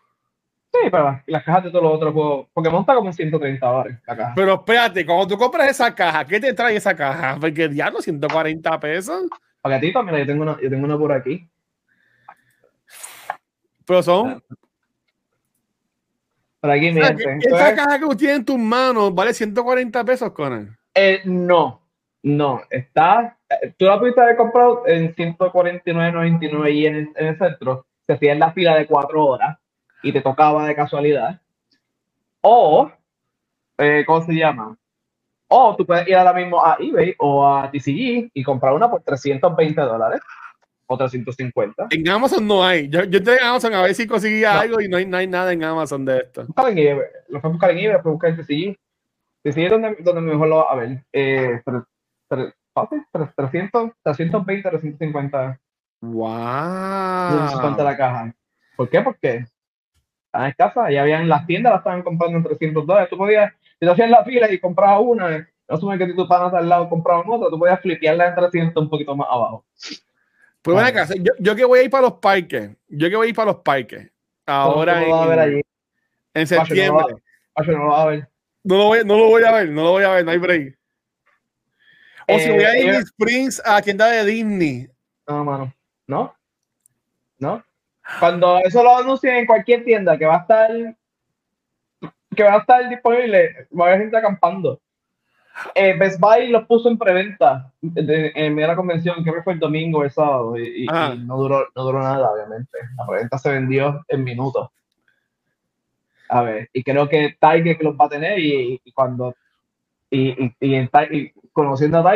Sí, 0.73 0.89
pero 0.89 1.21
las, 1.27 1.43
cajas 1.43 1.65
de 1.65 1.71
todos 1.71 1.83
los 1.83 1.95
otros 1.95 2.13
juegos. 2.13 2.47
Pokémon 2.53 2.83
está 2.83 2.95
como 2.95 3.09
en 3.09 3.15
130 3.15 3.67
dólares 3.67 3.99
la 4.07 4.17
caja. 4.17 4.33
Pero 4.37 4.55
espérate, 4.55 5.05
cuando 5.05 5.27
tú 5.27 5.37
compras 5.37 5.69
esa 5.69 5.93
caja, 5.93 6.25
¿qué 6.25 6.39
te 6.39 6.53
trae 6.53 6.77
esa 6.77 6.95
caja? 6.95 7.37
Porque 7.41 7.69
diablo, 7.69 8.01
140 8.01 8.79
pesos. 8.79 9.25
Paquetito, 9.61 10.03
mira, 10.05 10.21
yo 10.21 10.27
tengo 10.27 10.43
una, 10.43 10.61
yo 10.61 10.71
tengo 10.71 10.85
una 10.85 10.97
por 10.97 11.13
aquí. 11.13 11.49
Pero 13.85 14.03
son. 14.03 14.43
Por 16.61 16.71
aquí, 16.71 16.93
sea, 16.93 17.13
miren. 17.15 17.41
que 17.41 17.49
esa 17.49 17.75
caja 17.75 17.99
que 17.99 18.07
tú 18.07 18.17
tienes 18.17 18.37
en 18.37 18.45
tus 18.45 18.59
manos 18.59 19.13
vale 19.13 19.35
140 19.35 20.05
pesos, 20.05 20.31
Conan. 20.31 20.77
Eh, 20.95 21.23
no, 21.25 21.80
no, 22.23 22.63
está, 22.71 23.39
eh, 23.49 23.73
tú 23.79 23.87
la 23.87 23.99
pudiste 23.99 24.21
haber 24.21 24.37
comprado 24.37 24.83
en 24.87 25.15
149.99 25.15 26.73
y 26.73 26.87
en 26.87 26.95
el, 26.97 27.09
en 27.17 27.27
el 27.29 27.39
centro, 27.39 27.87
se 28.07 28.13
hacía 28.15 28.33
en 28.33 28.41
la 28.41 28.53
fila 28.53 28.77
de 28.77 28.87
cuatro 28.87 29.25
horas 29.25 29.59
y 30.03 30.13
te 30.13 30.21
tocaba 30.21 30.67
de 30.67 30.75
casualidad. 30.75 31.41
O, 32.43 32.91
eh, 33.79 34.05
¿cómo 34.07 34.25
se 34.25 34.33
llama? 34.35 34.77
O 35.49 35.75
tú 35.77 35.85
puedes 35.85 36.07
ir 36.09 36.15
ahora 36.17 36.33
mismo 36.33 36.65
a 36.65 36.77
eBay 36.79 37.15
o 37.19 37.47
a 37.47 37.71
TCG 37.71 38.31
y 38.33 38.43
comprar 38.45 38.73
una 38.73 38.91
por 38.91 39.03
320 39.03 39.81
dólares 39.81 40.21
o 40.87 40.97
350. 40.97 41.87
En 41.91 42.09
Amazon 42.09 42.47
no 42.47 42.65
hay. 42.65 42.89
Yo, 42.89 43.05
yo 43.05 43.19
entré 43.19 43.37
en 43.37 43.45
Amazon 43.45 43.75
a 43.75 43.83
ver 43.83 43.95
si 43.95 44.07
conseguía 44.07 44.55
No. 44.55 44.61
algo 44.61 44.81
y 44.81 44.89
no 44.89 44.97
hay, 44.97 45.07
no 45.07 45.17
hay 45.17 45.27
nada 45.27 45.53
en 45.53 45.63
Amazon 45.65 46.05
de 46.05 46.19
esto. 46.19 46.43
En 46.43 46.79
eBay, 46.79 47.07
lo 47.29 47.41
puedes 47.41 47.53
buscar 47.55 47.71
en 47.71 47.79
eBay, 47.79 47.93
lo 47.95 48.03
puedes 48.03 48.15
buscar 48.15 48.31
en 48.31 48.37
TCG. 48.37 48.79
TCG 49.43 49.59
es 49.65 49.71
donde, 49.71 49.97
donde 50.01 50.21
mejor 50.21 50.49
lo 50.49 50.57
vas 50.59 50.67
a 50.71 50.75
ver. 50.77 51.05
Eh, 51.13 51.61
tre- 51.65 51.85
fácil, 52.75 53.05
tre- 53.13 53.33
300, 53.37 53.91
320, 54.03 54.69
350 54.71 55.61
¡Wow! 56.03 57.29
350 57.29 57.85
la 57.85 57.97
caja. 57.97 58.35
¿Por 58.77 58.89
qué? 58.89 59.01
Porque 59.03 59.45
estaban 60.27 60.49
escasas, 60.51 60.91
ya 60.93 61.03
habían 61.03 61.29
las 61.29 61.47
tiendas, 61.47 61.73
las 61.73 61.81
estaban 61.81 62.03
comprando 62.03 62.39
en 62.39 62.45
300 62.45 62.87
dólares. 62.87 63.11
Tú 63.11 63.17
podías, 63.17 63.53
si 63.79 63.87
te 63.87 63.91
hacías 63.91 64.11
la 64.11 64.25
fila 64.25 64.51
y 64.51 64.59
comprabas 64.59 65.01
una, 65.03 65.39
no 65.39 65.75
asume 65.77 65.99
que 65.99 66.07
si 66.07 66.17
tu 66.17 66.27
panas 66.27 66.55
al 66.55 66.69
lado 66.69 66.89
compraban 66.89 67.25
otra, 67.29 67.49
tú 67.51 67.59
podías 67.59 67.81
flipearla 67.81 68.29
en 68.29 68.35
300 68.35 68.83
un 68.85 68.89
poquito 68.91 69.15
más 69.17 69.29
abajo. 69.31 69.65
Pues 70.63 70.79
Ah. 70.79 70.87
acá, 70.87 71.07
yo, 71.19 71.33
yo 71.39 71.57
que 71.57 71.65
voy 71.65 71.81
a 71.81 71.83
ir 71.85 71.91
para 71.91 72.03
los 72.03 72.15
parques, 72.15 72.71
yo 72.89 73.09
que 73.11 73.17
voy 73.17 73.27
a 73.27 73.31
ir 73.31 73.35
para 73.37 73.53
los 73.53 73.61
parques, 73.63 74.11
ahora 74.47 74.95
¿Cómo 74.95 75.07
lo 75.07 75.13
vas 75.17 75.23
a 75.23 75.29
ver 75.29 75.39
en, 75.39 75.45
allí? 75.45 75.63
en 76.35 76.43
Pacho, 76.45 76.55
no 76.55 76.61
lo 76.61 76.67
septiembre. 76.67 77.23
Pacho, 77.55 77.73
no 77.73 77.79
lo 77.79 77.89
vas 77.91 78.01
a 78.01 78.07
ver. 78.07 78.29
No 78.63 78.77
lo, 78.77 78.85
voy, 78.85 78.99
no 79.05 79.17
lo 79.19 79.27
voy 79.29 79.43
a 79.45 79.53
ver, 79.53 79.71
no 79.71 79.83
lo 79.85 79.91
voy 79.93 80.05
a 80.05 80.09
ver, 80.11 80.25
no 80.25 80.31
hay 80.33 80.39
break. 80.39 80.79
O 82.35 82.39
si 82.39 82.49
Eh, 82.51 82.53
voy 82.55 82.65
a 82.65 82.71
Disney 82.73 82.89
ellos- 82.91 83.05
Springs 83.05 83.63
a 83.65 83.83
tienda 83.83 84.07
de 84.09 84.25
Disney. 84.25 84.89
No, 85.27 85.45
mano. 85.45 85.73
¿No? 86.07 86.35
¿No? 87.39 87.65
Cuando 88.19 88.59
eso 88.59 88.83
lo 88.83 88.97
anuncien 88.99 89.37
en 89.37 89.47
cualquier 89.47 89.85
tienda 89.85 90.19
que 90.19 90.27
va 90.27 90.37
a 90.37 90.41
estar 90.41 90.71
que 92.35 92.43
va 92.45 92.55
a 92.55 92.59
estar 92.59 92.89
disponible, 92.89 93.67
va 93.79 93.85
a 93.85 93.89
haber 93.89 94.03
gente 94.03 94.17
acampando. 94.17 94.81
Eh, 95.75 95.95
Best 95.99 96.21
Buy 96.21 96.47
los 96.49 96.65
puso 96.67 96.89
en 96.89 96.97
preventa 96.97 97.73
en 97.83 98.57
la 98.57 98.77
convención, 98.77 99.23
creo 99.23 99.35
que 99.35 99.43
fue 99.43 99.55
el 99.55 99.59
domingo 99.59 99.99
o 99.99 100.05
el 100.05 100.11
sábado, 100.13 100.57
y, 100.57 100.85
y- 100.85 100.87
Ah. 100.89 101.13
y 101.15 101.19
no, 101.19 101.37
duró, 101.37 101.67
no 101.75 101.83
duró 101.83 102.01
nada, 102.01 102.31
obviamente. 102.31 102.79
La 102.97 103.05
preventa 103.07 103.37
se 103.37 103.51
vendió 103.51 104.05
en 104.09 104.23
minutos. 104.25 104.71
A 106.29 106.43
ver, 106.43 106.71
y 106.73 106.85
creo 106.85 107.09
que 107.09 107.37
Tiger 107.41 107.83
los 107.83 107.97
va 107.97 108.05
a 108.07 108.09
tener 108.11 108.39
y, 108.39 108.81
y 108.85 108.93
cuando 108.93 109.35
y, 110.09 110.53
y 110.61 110.75
conociendo 111.53 111.99
a 111.99 112.15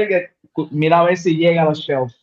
cu- 0.53 0.69
mira 0.71 1.01
a 1.01 1.05
ver 1.05 1.17
si 1.17 1.37
llega 1.37 1.63
a 1.63 1.67
los 1.67 1.81
shelves. 1.81 2.17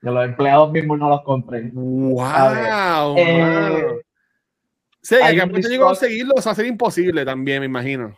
Que 0.00 0.10
los 0.10 0.24
empleados 0.24 0.70
mismos 0.70 0.98
no 0.98 1.08
los 1.08 1.22
compren. 1.22 1.70
¡Wow! 1.74 3.16
Eh, 3.16 3.38
mano! 3.38 3.78
Sí, 5.02 5.16
que 5.16 5.62
llego 5.62 5.84
a 5.84 5.88
conseguirlos 5.88 6.46
va 6.46 6.50
a 6.52 6.54
ser 6.54 6.66
imposible 6.66 7.24
también, 7.24 7.60
me 7.60 7.66
imagino. 7.66 8.16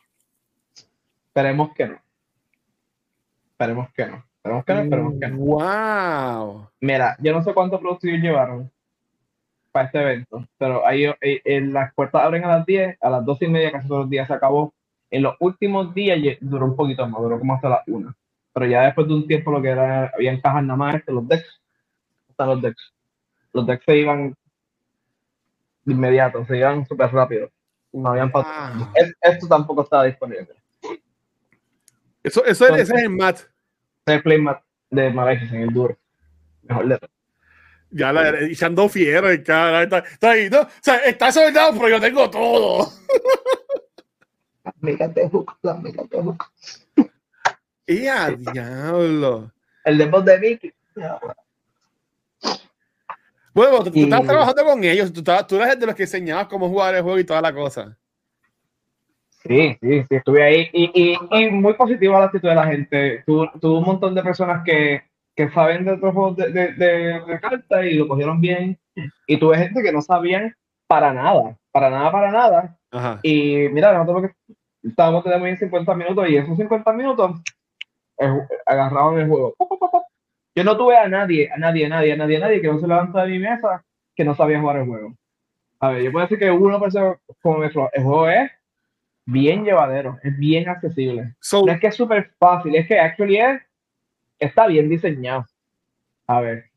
Esperemos 1.29 1.73
que 1.75 1.87
no. 1.87 1.99
Esperemos 3.53 3.89
que 3.93 4.07
no. 4.07 4.25
Esperemos 4.37 4.65
que 4.65 4.75
no, 4.75 4.81
esperemos 4.81 5.15
que 5.21 5.29
no. 5.29 5.37
¡Wow! 5.37 6.69
Mira, 6.81 7.17
yo 7.21 7.33
no 7.33 7.43
sé 7.43 7.55
cuántos 7.55 7.81
productos 7.81 8.11
llevaron 8.11 8.71
para 9.71 9.87
este 9.87 10.01
evento, 10.01 10.45
pero 10.59 10.85
ahí 10.87 11.05
eh, 11.05 11.17
eh, 11.45 11.61
las 11.61 11.95
puertas 11.95 12.23
abren 12.25 12.45
a 12.45 12.57
las 12.57 12.67
10, 12.67 12.99
a 13.01 13.11
las 13.11 13.25
12 13.25 13.45
y 13.45 13.49
media 13.49 13.71
casi 13.73 13.87
todos 13.87 14.01
los 14.03 14.11
días 14.11 14.27
se 14.27 14.35
acabó. 14.35 14.75
En 15.11 15.23
los 15.23 15.35
últimos 15.41 15.93
días 15.95 16.19
duró 16.41 16.67
un 16.67 16.77
poquito 16.77 17.07
más, 17.09 17.21
duró 17.21 17.39
como 17.39 17.55
hasta 17.55 17.69
las 17.69 17.81
1. 17.87 18.15
Pero 18.53 18.67
ya 18.67 18.83
después 18.83 19.07
de 19.09 19.15
un 19.15 19.27
tiempo 19.27 19.51
lo 19.51 19.61
que 19.63 19.69
era, 19.69 20.11
habían 20.15 20.41
cajas 20.41 20.63
nada 20.63 20.77
más, 20.77 20.95
este, 20.97 21.13
los 21.13 21.27
decks, 21.27 21.61
están 22.29 22.49
los 22.49 22.63
decks. 22.63 22.93
Los 23.53 23.67
decks 23.67 23.85
se 23.85 23.97
iban 23.99 24.35
de 25.85 25.93
inmediato, 25.93 26.45
se 26.47 26.57
iban 26.59 26.87
súper 26.87 27.13
rápido. 27.13 27.51
No 27.93 28.11
habían. 28.11 28.31
Es- 28.95 29.15
Esto 29.21 29.49
tampoco 29.49 29.83
estaba 29.83 30.05
disponible. 30.05 30.49
Eso, 32.23 32.45
eso 32.45 32.65
es, 32.67 32.71
Entonces- 32.71 32.89
ese 32.91 32.95
es 32.99 33.03
el 33.05 33.11
mat. 33.11 33.39
el 34.07 34.23
playmat 34.23 34.63
de 34.91 35.11
Maleficent, 35.11 35.55
en 35.55 35.63
el 35.63 35.71
duro. 35.75 35.97
Mejor 36.63 36.87
de 36.89 36.99
Ya 37.91 38.13
la 38.13 38.39
echando 38.41 38.89
fiero 38.89 39.29
el 39.31 39.43
cara. 39.43 39.83
Está, 39.83 39.99
está 39.99 40.31
ahí, 40.33 40.49
¿no? 40.51 40.61
O 40.61 40.69
sea, 40.81 40.97
está 40.99 41.33
soldado, 41.33 41.73
pero 41.73 41.89
yo 41.89 42.01
tengo 42.01 42.29
todo. 42.31 42.89
Las 44.81 44.83
megas 44.83 45.15
de 45.15 45.29
hook, 45.29 45.57
las 45.63 45.83
megas 45.83 46.09
de 46.09 46.23
hook. 46.23 46.45
¡Y 47.87 48.07
a 48.07 48.31
diablo! 48.31 49.51
El 49.85 49.99
de 49.99 50.07
voz 50.07 50.25
de 50.25 50.39
Mickey. 50.39 50.73
Bueno, 53.53 53.83
tú, 53.85 53.91
tú 53.91 53.99
estabas 54.01 54.27
trabajando 54.27 54.65
con 54.65 54.85
ellos. 54.85 55.13
Tú, 55.13 55.21
estabas- 55.21 55.47
tú 55.47 55.57
eras 55.57 55.75
el 55.75 55.81
de 55.81 55.87
los 55.87 55.95
que 55.95 56.05
enseñabas 56.05 56.47
cómo 56.47 56.69
jugar 56.69 56.95
el 56.95 57.03
juego 57.03 57.19
y 57.19 57.25
toda 57.25 57.41
la 57.43 57.53
cosa. 57.53 57.97
Sí, 59.43 59.77
sí, 59.81 60.03
sí, 60.09 60.15
estuve 60.15 60.43
ahí. 60.45 60.71
Y, 60.73 60.91
y, 60.95 61.39
y 61.39 61.51
muy 61.51 61.75
positiva 61.75 62.19
la 62.19 62.27
actitud 62.27 62.49
de 62.49 62.55
la 62.55 62.67
gente. 62.67 63.23
Tuvo, 63.27 63.51
tuvo 63.61 63.79
un 63.79 63.85
montón 63.85 64.15
de 64.15 64.23
personas 64.23 64.63
que, 64.65 65.03
que 65.35 65.51
saben 65.51 65.85
de 65.85 65.93
otros 65.93 66.15
juegos 66.15 66.37
de, 66.37 66.51
de, 66.53 66.73
de, 66.75 67.21
de 67.27 67.41
cartas 67.41 67.85
y 67.85 67.95
lo 67.95 68.07
cogieron 68.07 68.41
bien. 68.41 68.79
Y 69.27 69.39
tuve 69.39 69.57
gente 69.59 69.83
que 69.83 69.93
no 69.93 70.01
sabían 70.03 70.55
para 70.87 71.13
nada, 71.13 71.57
para 71.73 71.91
nada, 71.91 72.13
para 72.13 72.31
nada. 72.31 72.79
Ajá. 72.91 73.19
Y 73.23 73.69
mira, 73.71 73.93
nosotros 73.93 74.23
lo 74.23 74.29
que 74.29 74.35
estábamos 74.83 75.25
en 75.27 75.59
50 75.59 75.95
minutos 75.95 76.29
y 76.29 76.37
esos 76.37 76.57
50 76.57 76.93
minutos 76.93 77.41
eh, 78.19 78.31
agarraban 78.67 79.19
el 79.19 79.29
juego. 79.29 79.55
Yo 80.55 80.65
no 80.65 80.77
tuve 80.77 80.97
a 80.97 81.09
nadie, 81.09 81.51
a 81.53 81.57
nadie, 81.57 81.87
a 81.87 81.89
nadie, 81.89 82.13
a 82.13 82.17
nadie, 82.17 82.37
a 82.37 82.41
nadie 82.41 82.61
que 82.61 82.69
no 82.69 82.81
se 82.81 82.87
levanta 82.87 83.23
de 83.23 83.31
mi 83.31 83.39
mesa 83.39 83.85
que 84.15 84.25
no 84.25 84.35
sabía 84.35 84.61
jugar 84.61 84.79
el 84.79 84.87
juego. 84.87 85.15
A 85.79 85.91
ver, 85.91 86.03
yo 86.03 86.13
puedo 86.13 86.27
decir 86.27 86.39
que 86.39 86.51
una 86.51 86.79
persona 86.79 87.19
como 87.41 87.65
el 87.65 87.73
juego 87.73 88.29
es 88.29 88.51
bien 89.25 89.65
llevadero, 89.65 90.19
es 90.23 90.37
bien 90.37 90.69
accesible. 90.69 91.35
So, 91.41 91.65
No 91.65 91.73
es 91.73 91.81
que 91.81 91.87
es 91.87 91.95
súper 91.95 92.33
fácil, 92.39 92.75
es 92.75 92.87
que 92.87 92.99
actually 92.99 93.39
es, 93.39 93.63
está 94.39 94.67
bien 94.67 94.89
diseñado. 94.89 95.47
A 96.27 96.41
ver, 96.41 96.71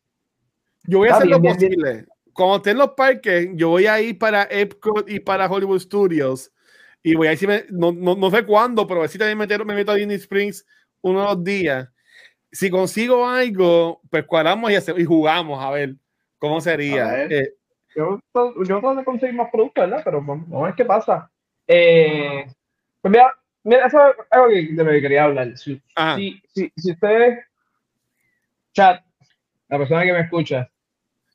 yo 0.83 0.99
voy 0.99 1.09
a 1.09 1.15
hacer 1.15 1.27
lo 1.27 1.39
bien, 1.39 1.57
bien, 1.57 1.71
posible. 1.71 2.05
Cuando 2.33 2.57
esté 2.57 2.71
en 2.71 2.77
los 2.77 2.91
parques, 2.91 3.49
yo 3.53 3.69
voy 3.69 3.85
a 3.85 3.99
ir 4.01 4.17
para 4.17 4.43
Epcot 4.43 5.09
y 5.09 5.19
para 5.19 5.49
Hollywood 5.49 5.79
Studios. 5.79 6.51
Y 7.03 7.15
voy 7.15 7.27
a 7.27 7.31
decir, 7.31 7.67
no, 7.69 7.91
no, 7.91 8.15
no 8.15 8.31
sé 8.31 8.45
cuándo, 8.45 8.87
pero 8.87 8.99
a 8.99 9.03
ver 9.03 9.09
si 9.09 9.17
también 9.17 9.37
meter- 9.37 9.65
me 9.65 9.75
meto 9.75 9.91
a 9.91 9.95
Disney 9.95 10.15
Springs 10.15 10.65
uno 11.01 11.19
de 11.19 11.25
los 11.25 11.43
días. 11.43 11.89
Si 12.51 12.69
consigo 12.69 13.27
algo, 13.27 13.99
pues 14.09 14.25
cuadramos 14.25 14.71
y, 14.71 14.75
hace- 14.75 14.93
y 14.97 15.03
jugamos 15.03 15.61
a 15.63 15.69
ver 15.71 15.95
cómo 16.39 16.61
sería. 16.61 17.07
Ver. 17.07 17.33
Eh, 17.33 17.53
yo, 17.95 18.19
yo 18.33 18.79
trato 18.79 18.95
de 18.95 19.03
conseguir 19.03 19.35
más 19.35 19.49
productos, 19.51 19.83
¿verdad? 19.83 20.01
Pero 20.03 20.21
vamos 20.23 20.47
a 20.61 20.65
ver 20.65 20.75
qué 20.75 20.85
pasa. 20.85 21.29
Eh, 21.67 22.45
pues 23.01 23.11
mira, 23.11 23.33
mira, 23.63 23.85
eso 23.87 23.99
es 24.09 24.15
algo 24.31 24.47
que, 24.47 24.67
de 24.73 24.83
lo 24.83 24.91
que 24.91 25.01
quería 25.01 25.25
hablar. 25.25 25.57
Si, 25.57 25.81
si, 26.15 26.41
si, 26.47 26.71
si 26.75 26.91
ustedes, 26.91 27.45
chat, 28.73 29.03
la 29.67 29.77
persona 29.77 30.03
que 30.03 30.13
me 30.13 30.19
escucha, 30.21 30.69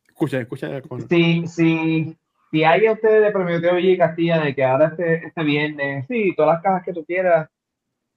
escuchen, 0.09 0.41
escuchen. 0.43 0.81
Conan. 0.83 1.09
si, 1.09 1.47
si, 1.47 2.17
si 2.51 2.65
hay 2.65 2.87
a 2.87 2.93
ustedes 2.93 3.23
de 3.23 3.33
Premio 3.33 3.61
Teo 3.61 3.75
Villa 3.75 3.93
y 3.93 3.99
Castilla 3.99 4.39
de 4.41 4.55
que 4.55 4.65
ahora 4.65 4.87
este, 4.89 5.27
este 5.27 5.43
viernes, 5.45 6.07
sí, 6.09 6.35
todas 6.37 6.55
las 6.55 6.63
cajas 6.63 6.83
que 6.85 6.93
tú 6.93 7.05
quieras, 7.05 7.49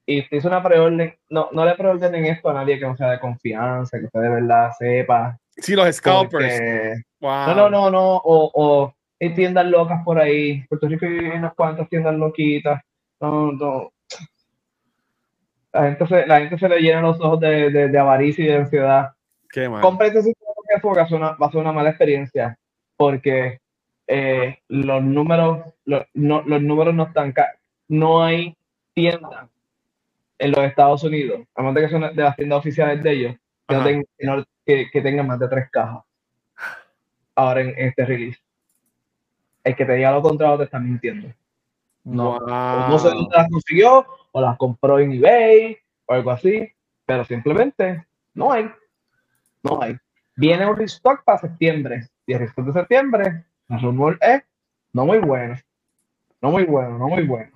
y 0.06 0.22
usted 0.22 0.38
hizo 0.38 0.48
una 0.48 0.64
preorden, 0.64 1.14
no, 1.30 1.50
no 1.52 1.64
le 1.66 1.76
preordenen 1.76 2.26
esto 2.26 2.50
a 2.50 2.54
nadie 2.54 2.80
que 2.80 2.86
no 2.86 2.98
sea 2.98 3.12
de 3.12 3.20
confianza, 3.20 4.00
que 4.00 4.06
usted 4.06 4.20
de 4.22 4.30
verdad 4.30 4.72
sepa. 4.78 5.38
Sí, 5.58 5.76
los 5.76 5.96
scalpers. 5.96 6.32
porque- 6.32 6.94
Wow. 7.20 7.48
No, 7.48 7.56
no, 7.56 7.70
no, 7.70 7.92
no, 7.92 8.16
o, 8.18 8.52
o 8.54 8.94
hay 9.20 9.30
tiendas 9.36 9.66
locas 9.68 10.02
por 10.04 10.18
ahí. 10.20 10.66
Puerto 10.68 10.88
Rico 10.88 11.06
hay 11.06 11.20
unas 11.38 11.54
cuantas 11.54 11.88
tiendas 11.88 12.16
loquitas. 12.16 12.82
No, 13.20 13.52
no. 13.52 13.92
La 15.72 15.84
gente 15.84 16.08
se, 16.08 16.26
la 16.26 16.40
gente 16.40 16.58
se 16.58 16.68
le 16.68 16.80
llena 16.82 17.02
los 17.02 17.22
ojos 17.22 17.40
de, 17.40 17.70
de, 17.70 17.88
de 17.90 17.98
avaricia 18.00 18.44
y 18.44 18.48
de 18.48 18.56
ansiedad. 18.56 19.12
Qué 19.52 19.70
mal. 19.70 19.82
A 19.86 21.08
ser 21.08 21.18
una, 21.18 21.32
va 21.34 21.48
a 21.48 21.52
ser 21.52 21.62
una 21.62 21.72
mala 21.72 21.90
experiencia. 21.90 22.58
Porque 22.98 23.60
eh, 24.14 24.60
los 24.68 25.02
números, 25.02 25.74
los, 25.86 26.04
no, 26.16 26.42
los 26.42 26.62
números 26.62 26.94
no 26.94 27.04
están 27.04 27.34
No 27.88 28.22
hay 28.22 28.58
tiendas 28.94 29.48
en 30.38 30.52
los 30.52 30.66
Estados 30.66 31.02
Unidos, 31.06 31.48
a 31.56 31.62
menos 31.62 31.76
de 31.76 31.82
que 31.82 31.90
son 31.90 32.02
de 32.02 32.22
las 32.22 32.36
tiendas 32.36 32.60
oficiales 32.60 33.02
de 33.02 33.12
ellos, 33.12 33.36
que, 33.68 33.76
no 33.76 33.84
ten- 33.86 34.06
que 34.18 34.26
no- 34.28 34.44
que- 34.66 34.90
que 34.92 35.02
tengan 35.02 35.28
más 35.28 35.40
de 35.40 35.48
tres 35.48 35.70
cajas. 35.72 36.04
Ahora 37.36 37.62
en, 37.62 37.70
en 37.70 37.88
este 37.88 38.06
release. 38.06 38.40
El 39.64 39.76
que 39.78 39.86
te 39.86 39.94
diga 39.94 40.12
lo 40.12 40.22
contrario 40.22 40.58
te 40.58 40.64
está 40.66 40.78
mintiendo. 40.80 41.30
No, 42.04 42.38
Wow. 42.40 42.50
O 42.50 42.88
no 42.90 43.00
sé 43.00 43.08
dónde 43.08 43.30
las 43.38 43.50
consiguió, 43.50 44.06
o 44.34 44.42
las 44.42 44.58
compró 44.58 45.00
en 45.00 45.14
eBay, 45.14 45.78
o 46.06 46.14
algo 46.14 46.32
así, 46.32 46.70
pero 47.06 47.24
simplemente 47.24 48.06
no 48.34 48.52
hay. 48.52 48.70
No 49.64 49.82
hay. 49.82 49.96
Viene 50.36 50.66
un 50.66 50.76
restock 50.76 51.24
para 51.24 51.38
septiembre, 51.38 52.10
y 52.26 52.34
el 52.34 52.40
restock 52.40 52.66
de 52.66 52.74
septiembre 52.74 53.46
Es 54.22 54.44
no 54.94 55.06
muy 55.06 55.20
bueno. 55.20 55.56
No 56.42 56.52
muy 56.52 56.64
bueno, 56.66 56.98
no 56.98 57.08
muy 57.08 57.24
bueno. 57.24 57.52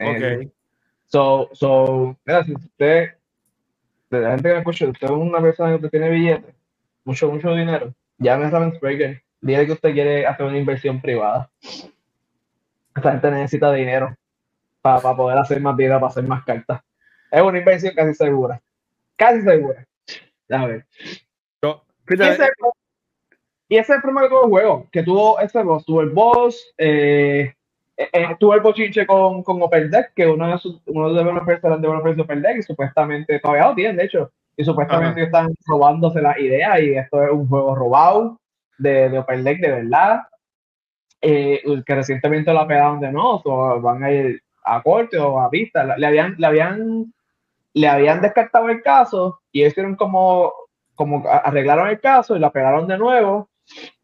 Ok. 0.00 0.52
So, 1.06 1.48
so, 1.52 2.16
mira, 2.24 2.44
si 2.44 2.54
usted, 2.54 3.14
de 4.10 4.20
la 4.20 4.30
gente 4.30 4.48
que 4.48 4.52
me 4.54 4.58
escucha, 4.60 4.86
usted 4.88 5.06
es 5.06 5.10
una 5.10 5.40
persona 5.40 5.78
que 5.78 5.88
tiene 5.88 6.08
billetes, 6.10 6.54
mucho, 7.04 7.30
mucho 7.30 7.52
dinero, 7.54 7.92
llame 8.18 8.44
a 8.46 8.50
Ravensburger, 8.50 9.22
dile 9.40 9.66
que 9.66 9.72
usted 9.72 9.92
quiere 9.92 10.26
hacer 10.26 10.46
una 10.46 10.58
inversión 10.58 11.00
privada. 11.00 11.50
Esta 12.94 13.12
gente 13.12 13.30
necesita 13.30 13.72
dinero 13.72 14.14
para, 14.82 15.00
para 15.00 15.16
poder 15.16 15.38
hacer 15.38 15.60
más 15.60 15.76
vida, 15.76 15.98
para 15.98 16.10
hacer 16.10 16.24
más 16.24 16.44
cartas. 16.44 16.80
Es 17.30 17.42
una 17.42 17.58
inversión 17.58 17.94
casi 17.94 18.14
segura. 18.14 18.60
Casi 19.16 19.42
segura. 19.42 19.86
A 20.50 20.66
ver. 20.66 20.86
Yo- 21.62 21.84
Y 22.08 22.14
ese, 22.32 22.50
y 23.70 23.76
ese 23.76 23.92
es 23.92 23.96
el 23.96 24.02
problema 24.02 24.22
que 24.22 24.30
tuvo 24.30 24.42
el 24.42 24.50
juego, 24.50 24.88
que 24.90 25.02
tuvo 25.04 25.38
ese 25.38 25.62
boss, 25.62 25.86
tuvo 25.86 26.00
el 26.00 26.10
boss, 26.10 26.74
eh, 26.76 27.54
eh, 27.96 28.36
tuvo 28.40 28.54
el 28.54 28.62
bochinche 28.62 29.06
con, 29.06 29.44
con 29.44 29.62
Open 29.62 29.88
Deck, 29.88 30.12
que 30.12 30.26
uno 30.26 30.48
de 30.48 30.58
sus 30.58 30.82
uno 30.86 31.14
de 31.14 31.22
los 31.22 31.80
developers 31.80 32.16
de 32.16 32.22
Open 32.22 32.42
Deck 32.42 32.58
y 32.58 32.62
supuestamente 32.62 33.38
todavía 33.38 33.68
lo 33.68 33.74
tienen, 33.76 33.96
de 33.96 34.06
hecho, 34.06 34.32
y 34.56 34.64
supuestamente 34.64 35.22
están 35.22 35.54
robándose 35.66 36.20
las 36.20 36.36
ideas 36.40 36.80
y 36.80 36.94
esto 36.96 37.22
es 37.22 37.30
un 37.30 37.48
juego 37.48 37.76
robado 37.76 38.40
de, 38.76 39.08
de 39.08 39.18
Open 39.20 39.44
Deck 39.44 39.60
de 39.60 39.70
verdad, 39.70 40.22
eh, 41.20 41.62
que 41.86 41.94
recientemente 41.94 42.52
lo 42.52 42.62
apelaron 42.62 42.98
de 42.98 43.12
no, 43.12 43.36
o 43.36 43.80
van 43.80 44.02
a 44.02 44.10
ir 44.10 44.42
a 44.64 44.82
corte 44.82 45.16
o 45.16 45.38
a 45.38 45.48
vista, 45.48 45.96
le 45.96 46.06
habían, 46.08 46.34
le 46.38 46.46
habían, 46.46 47.14
le 47.74 47.86
habían 47.86 48.20
descartado 48.20 48.68
el 48.68 48.82
caso 48.82 49.38
y 49.52 49.60
ellos 49.60 49.74
hicieron 49.74 49.94
como 49.94 50.52
como 50.96 51.24
arreglaron 51.26 51.88
el 51.88 51.98
caso 51.98 52.36
y 52.36 52.40
la 52.40 52.50
pegaron 52.50 52.86
de 52.86 52.98
nuevo 52.98 53.49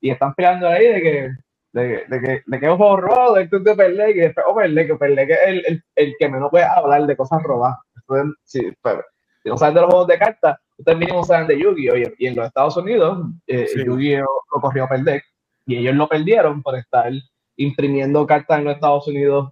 y 0.01 0.11
están 0.11 0.35
peleando 0.35 0.69
ahí 0.69 0.87
de 0.89 1.03
que 1.03 1.31
de, 1.73 2.05
de 2.09 2.21
que 2.21 2.43
de 2.47 2.61
que 2.61 2.67
es 2.67 2.73
un 2.73 2.79
juego 2.79 2.97
robado 2.99 3.35
de 3.35 3.49
que 3.49 3.57
es 3.57 3.65
de 3.65 3.89
Lake 3.91 4.13
y 4.13 4.21
después 4.21 4.47
Open 4.49 4.75
Lake, 4.75 4.93
Open 4.93 5.15
Lake 5.17 5.33
es 5.35 5.41
el, 5.47 5.65
el, 5.67 5.85
el 5.97 6.15
que 6.19 6.29
menos 6.29 6.51
puede 6.51 6.65
hablar 6.65 7.07
de 7.07 7.17
cosas 7.17 7.43
robadas 7.43 7.79
Entonces, 7.97 8.37
si, 8.45 8.61
si 9.43 9.49
no 9.51 9.59
saben 9.59 9.75
de 9.77 9.81
los 9.83 9.91
juegos 9.91 10.09
de 10.09 10.19
cartas 10.19 10.59
ustedes 10.79 10.99
mínimo 10.99 11.25
saben 11.25 11.47
de 11.49 11.59
Yu-Gi-Oh! 11.61 11.97
Y, 11.97 12.15
y 12.19 12.27
en 12.29 12.37
los 12.37 12.47
Estados 12.47 12.77
Unidos 12.77 13.19
eh, 13.47 13.67
Sí. 13.69 13.85
Yu-Gi-Oh! 13.85 14.43
lo 14.55 14.61
corrió 14.61 14.85
Open 14.87 15.05
Deck 15.05 15.25
y 15.67 15.77
ellos 15.79 15.95
lo 15.97 16.09
perdieron 16.09 16.63
por 16.63 16.77
estar 16.77 17.13
imprimiendo 17.57 18.27
cartas 18.27 18.59
en 18.59 18.65
los 18.67 18.75
Estados 18.77 19.09
Unidos 19.09 19.51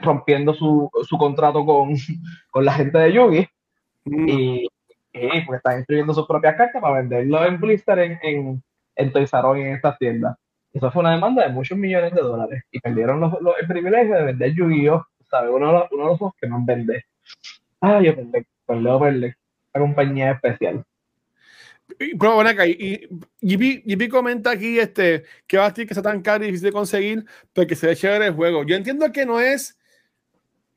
rompiendo 0.00 0.54
su, 0.54 0.90
su 1.08 1.18
contrato 1.18 1.64
con, 1.66 1.94
con 2.50 2.64
la 2.64 2.72
gente 2.74 2.98
de 2.98 3.12
Yu-Gi 3.12 3.48
Mm, 4.06 4.28
y, 4.28 4.66
y 5.14 5.42
pues 5.46 5.58
están 5.58 5.80
escribiendo 5.80 6.14
sus 6.14 6.26
propias 6.26 6.56
cartas 6.56 6.82
para 6.82 6.96
venderlo 7.00 7.44
en 7.46 7.60
blister 7.60 7.98
en, 8.00 8.18
en, 8.22 8.64
y 8.96 9.60
en 9.60 9.74
estas 9.74 9.98
tiendas. 9.98 10.36
Eso 10.72 10.90
fue 10.90 11.00
una 11.00 11.12
demanda 11.12 11.44
de 11.46 11.52
muchos 11.52 11.78
millones 11.78 12.12
de 12.14 12.20
dólares 12.20 12.64
y 12.70 12.80
perdieron 12.80 13.20
los, 13.20 13.40
los- 13.40 13.54
el 13.60 13.66
privilegio 13.66 14.14
de 14.16 14.24
vender 14.24 14.54
Yu-Gi-Oh! 14.54 15.06
¿sabes? 15.30 15.50
Uno, 15.52 15.68
de 15.68 15.72
los- 15.72 15.92
uno 15.92 16.04
de 16.10 16.16
los 16.20 16.32
que 16.40 16.48
no 16.48 16.64
vende. 16.64 17.04
Ah, 17.80 18.00
yo 18.02 18.14
perdí, 18.14 18.46
perdí, 18.66 18.98
perdí. 19.00 19.34
La 19.72 19.80
compañía 19.80 20.32
especial. 20.32 20.84
Pero 21.98 22.34
bueno, 22.34 22.50
acá, 22.50 22.66
y, 22.66 23.08
JP 23.40 24.08
comenta 24.08 24.52
aquí 24.52 24.78
este, 24.78 25.24
que 25.46 25.58
va 25.58 25.66
a 25.66 25.68
decir 25.68 25.86
que 25.86 25.92
está 25.94 26.02
tan 26.02 26.22
caro 26.22 26.42
y 26.44 26.46
difícil 26.46 26.66
de 26.66 26.72
conseguir, 26.72 27.24
pero 27.52 27.66
que 27.66 27.76
se 27.76 27.86
ve 27.86 27.96
chévere 27.96 28.26
el 28.28 28.34
juego. 28.34 28.64
Yo 28.64 28.74
entiendo 28.76 29.12
que 29.12 29.26
no 29.26 29.38
es 29.40 29.78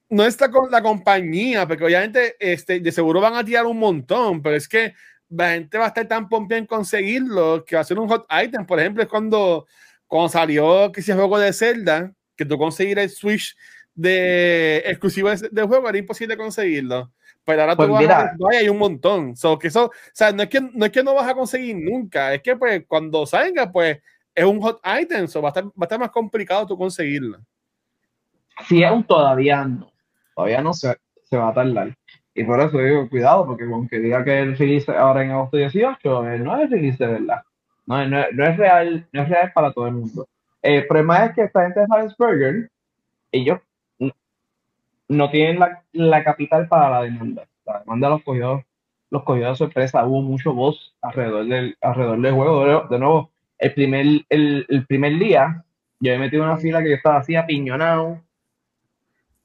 no 0.09 0.23
está 0.23 0.49
con 0.49 0.71
la 0.71 0.81
compañía, 0.81 1.67
porque 1.67 1.83
obviamente 1.83 2.35
este, 2.39 2.79
de 2.79 2.91
seguro 2.91 3.19
van 3.19 3.35
a 3.35 3.43
tirar 3.43 3.65
un 3.65 3.77
montón, 3.77 4.41
pero 4.41 4.55
es 4.55 4.67
que 4.67 4.93
la 5.29 5.51
gente 5.51 5.77
va 5.77 5.85
a 5.85 5.87
estar 5.89 6.07
tan 6.07 6.29
pompeada 6.29 6.59
en 6.59 6.65
conseguirlo 6.65 7.63
que 7.65 7.75
va 7.75 7.81
a 7.81 7.85
ser 7.85 7.99
un 7.99 8.07
hot 8.07 8.25
item. 8.43 8.65
Por 8.65 8.79
ejemplo, 8.79 9.03
es 9.03 9.09
cuando, 9.09 9.67
cuando 10.07 10.29
salió 10.29 10.91
que 10.91 11.01
ese 11.01 11.13
juego 11.13 11.37
de 11.37 11.51
Zelda, 11.53 12.11
que 12.35 12.45
tú 12.45 12.57
conseguir 12.57 12.97
el 12.99 13.09
Switch 13.09 13.55
de 13.93 14.83
exclusivo 14.85 15.29
de- 15.29 15.49
del 15.51 15.65
juego, 15.65 15.89
era 15.89 15.97
imposible 15.97 16.37
conseguirlo. 16.37 17.11
Pero 17.43 17.61
ahora 17.61 17.75
Pues 17.75 17.87
tú 17.87 17.93
vas 17.93 18.01
mira. 18.01 18.19
a 18.21 18.57
hay 18.57 18.69
un 18.69 18.77
montón. 18.77 19.35
So, 19.35 19.57
que 19.57 19.67
eso, 19.69 19.85
o 19.85 19.91
sea, 20.13 20.31
no 20.31 20.43
es 20.43 20.49
que, 20.49 20.61
no 20.61 20.85
es 20.85 20.91
que 20.91 21.03
no 21.03 21.13
vas 21.13 21.27
a 21.27 21.33
conseguir 21.33 21.75
nunca, 21.77 22.33
es 22.33 22.41
que 22.41 22.55
pues 22.55 22.83
cuando 22.87 23.25
salga, 23.25 23.71
pues 23.71 23.99
es 24.35 24.45
un 24.45 24.61
hot 24.61 24.79
item, 25.01 25.27
so, 25.27 25.41
va, 25.41 25.49
a 25.49 25.51
estar, 25.51 25.63
va 25.65 25.71
a 25.79 25.85
estar 25.85 25.99
más 25.99 26.11
complicado 26.11 26.67
tú 26.67 26.77
conseguirlo. 26.77 27.39
Si 28.67 28.83
un 28.83 29.03
todavía 29.05 29.63
no, 29.65 29.91
todavía 30.35 30.61
no 30.61 30.73
se, 30.73 30.95
se 31.23 31.37
va 31.37 31.49
a 31.49 31.53
tardar. 31.53 31.95
Y 32.37 32.43
por 32.43 32.61
eso 32.61 32.77
digo, 32.77 33.09
cuidado, 33.09 33.47
porque 33.47 33.63
aunque 33.63 33.97
diga 33.97 34.23
que 34.23 34.39
el 34.39 34.55
release 34.55 34.91
ahora 34.91 35.23
en 35.23 35.31
agosto 35.31 35.57
18, 35.57 36.29
eh, 36.29 36.37
no 36.37 36.61
es 36.61 36.69
release 36.69 37.03
de 37.03 37.11
verdad. 37.13 37.41
No, 37.87 38.07
no, 38.07 38.23
no 38.31 38.45
es 38.45 38.57
real, 38.57 39.07
no 39.11 39.23
es 39.23 39.29
real 39.29 39.51
para 39.55 39.73
todo 39.73 39.87
el 39.87 39.93
mundo. 39.95 40.27
El 40.61 40.85
problema 40.85 41.25
es 41.25 41.33
que 41.33 41.41
esta 41.41 41.63
gente 41.63 41.79
de 41.79 41.87
Ravensburger, 41.89 42.69
ellos 43.31 43.59
no 45.07 45.31
tienen 45.31 45.57
la, 45.59 45.81
la 45.93 46.23
capital 46.23 46.67
para 46.67 46.91
la 46.91 47.01
demanda. 47.01 47.47
La 47.65 47.79
demanda 47.79 48.09
los 48.09 48.21
cogió, 48.21 48.63
los 49.09 49.23
cogió 49.23 49.49
de 49.49 49.55
sorpresa. 49.55 50.05
Hubo 50.05 50.21
mucho 50.21 50.53
voz 50.53 50.95
alrededor 51.01 51.47
del, 51.47 51.75
alrededor 51.81 52.21
del 52.21 52.33
juego. 52.35 52.87
De 52.87 52.99
nuevo, 52.99 53.31
el 53.57 53.73
primer, 53.73 54.05
el, 54.29 54.63
el 54.69 54.85
primer 54.85 55.17
día, 55.17 55.63
yo 55.99 56.11
me 56.11 56.19
metí 56.19 56.35
en 56.35 56.43
una 56.43 56.57
fila 56.57 56.83
que 56.83 56.89
yo 56.89 56.95
estaba 56.97 57.17
así 57.17 57.35
apiñonado. 57.35 58.21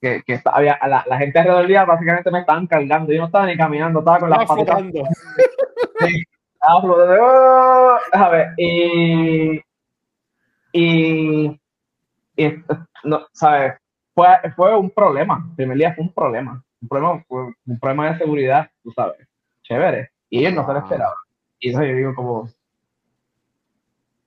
Que, 0.03 0.20
que 0.26 0.32
estaba- 0.34 0.57
había, 0.59 0.78
la, 0.88 1.05
la 1.07 1.16
gente 1.16 1.38
alrededor 1.38 1.61
del 1.62 1.68
día 1.68 1.84
básicamente 1.84 2.30
me 2.32 2.40
estaban 2.40 2.66
cargando. 2.66 3.12
Yo 3.12 3.20
no 3.20 3.26
estaba 3.26 3.46
ni 3.46 3.57
caminando, 3.57 4.00
estaba 4.00 4.18
con 4.18 4.30
las 4.30 4.38
patas 4.40 4.59
estaba 6.55 6.80
flotando. 6.82 7.16
¡oh! 7.22 7.96
A 8.12 8.28
ver, 8.28 8.48
y. 8.57 9.61
Y. 10.72 11.61
y, 12.36 12.64
no, 13.05 13.26
¿sabes? 13.32 13.74
Fue, 14.14 14.26
fue 14.57 14.76
un 14.76 14.90
problema. 14.90 15.44
El 15.50 15.55
primer 15.57 15.76
día 15.78 15.94
fue 15.94 16.05
un 16.05 16.12
problema. 16.12 16.62
Un 16.82 16.88
problema, 16.88 17.24
un 17.28 17.78
problema 17.78 18.11
de 18.12 18.18
seguridad, 18.18 18.68
tú 18.82 18.90
sabes. 18.90 19.26
Chévere. 19.62 20.11
Y 20.28 20.40
ellos 20.40 20.55
no 20.55 20.66
se 20.66 20.72
lo 20.72 20.78
esperaban. 20.80 21.14
Y 21.61 21.70
eso 21.70 21.82
yo 21.84 21.94
digo, 21.94 22.14
como. 22.14 22.48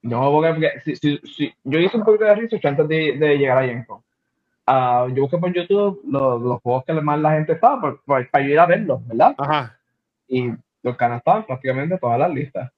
No, 0.04 0.32
porque, 0.32 0.52
porque 0.54 0.72
si, 0.86 0.96
si, 0.96 1.18
si- 1.28 1.54
yo 1.66 1.80
hice 1.80 1.98
un 1.98 2.04
poquito 2.06 2.24
de 2.26 2.36
research 2.36 2.66
antes 2.66 2.88
de, 2.88 3.18
de 3.18 3.38
llegar 3.38 3.58
a 3.58 3.66
Yenko. 3.66 4.05
Ah, 4.68 5.08
yo 5.14 5.24
busqué 5.24 5.38
por 5.38 5.54
YouTube 5.54 6.02
los, 6.08 6.42
los 6.42 6.60
juegos 6.62 6.86
que 6.86 6.94
más 6.94 7.20
la 7.20 7.34
gente 7.34 7.54
estaba 7.54 7.80
por- 7.80 8.02
por- 8.04 8.30
para 8.30 8.44
yo 8.44 8.50
ir 8.52 8.60
a 8.60 8.66
verlos, 8.66 9.06
¿verdad? 9.08 9.36
Ajá. 9.38 9.78
y 10.28 10.50
los 10.82 10.96
canales 10.98 11.20
estaban 11.22 11.46
prácticamente 11.46 11.94
en 11.96 12.00
todas 12.00 12.20
las 12.20 12.32
listas. 12.32 12.72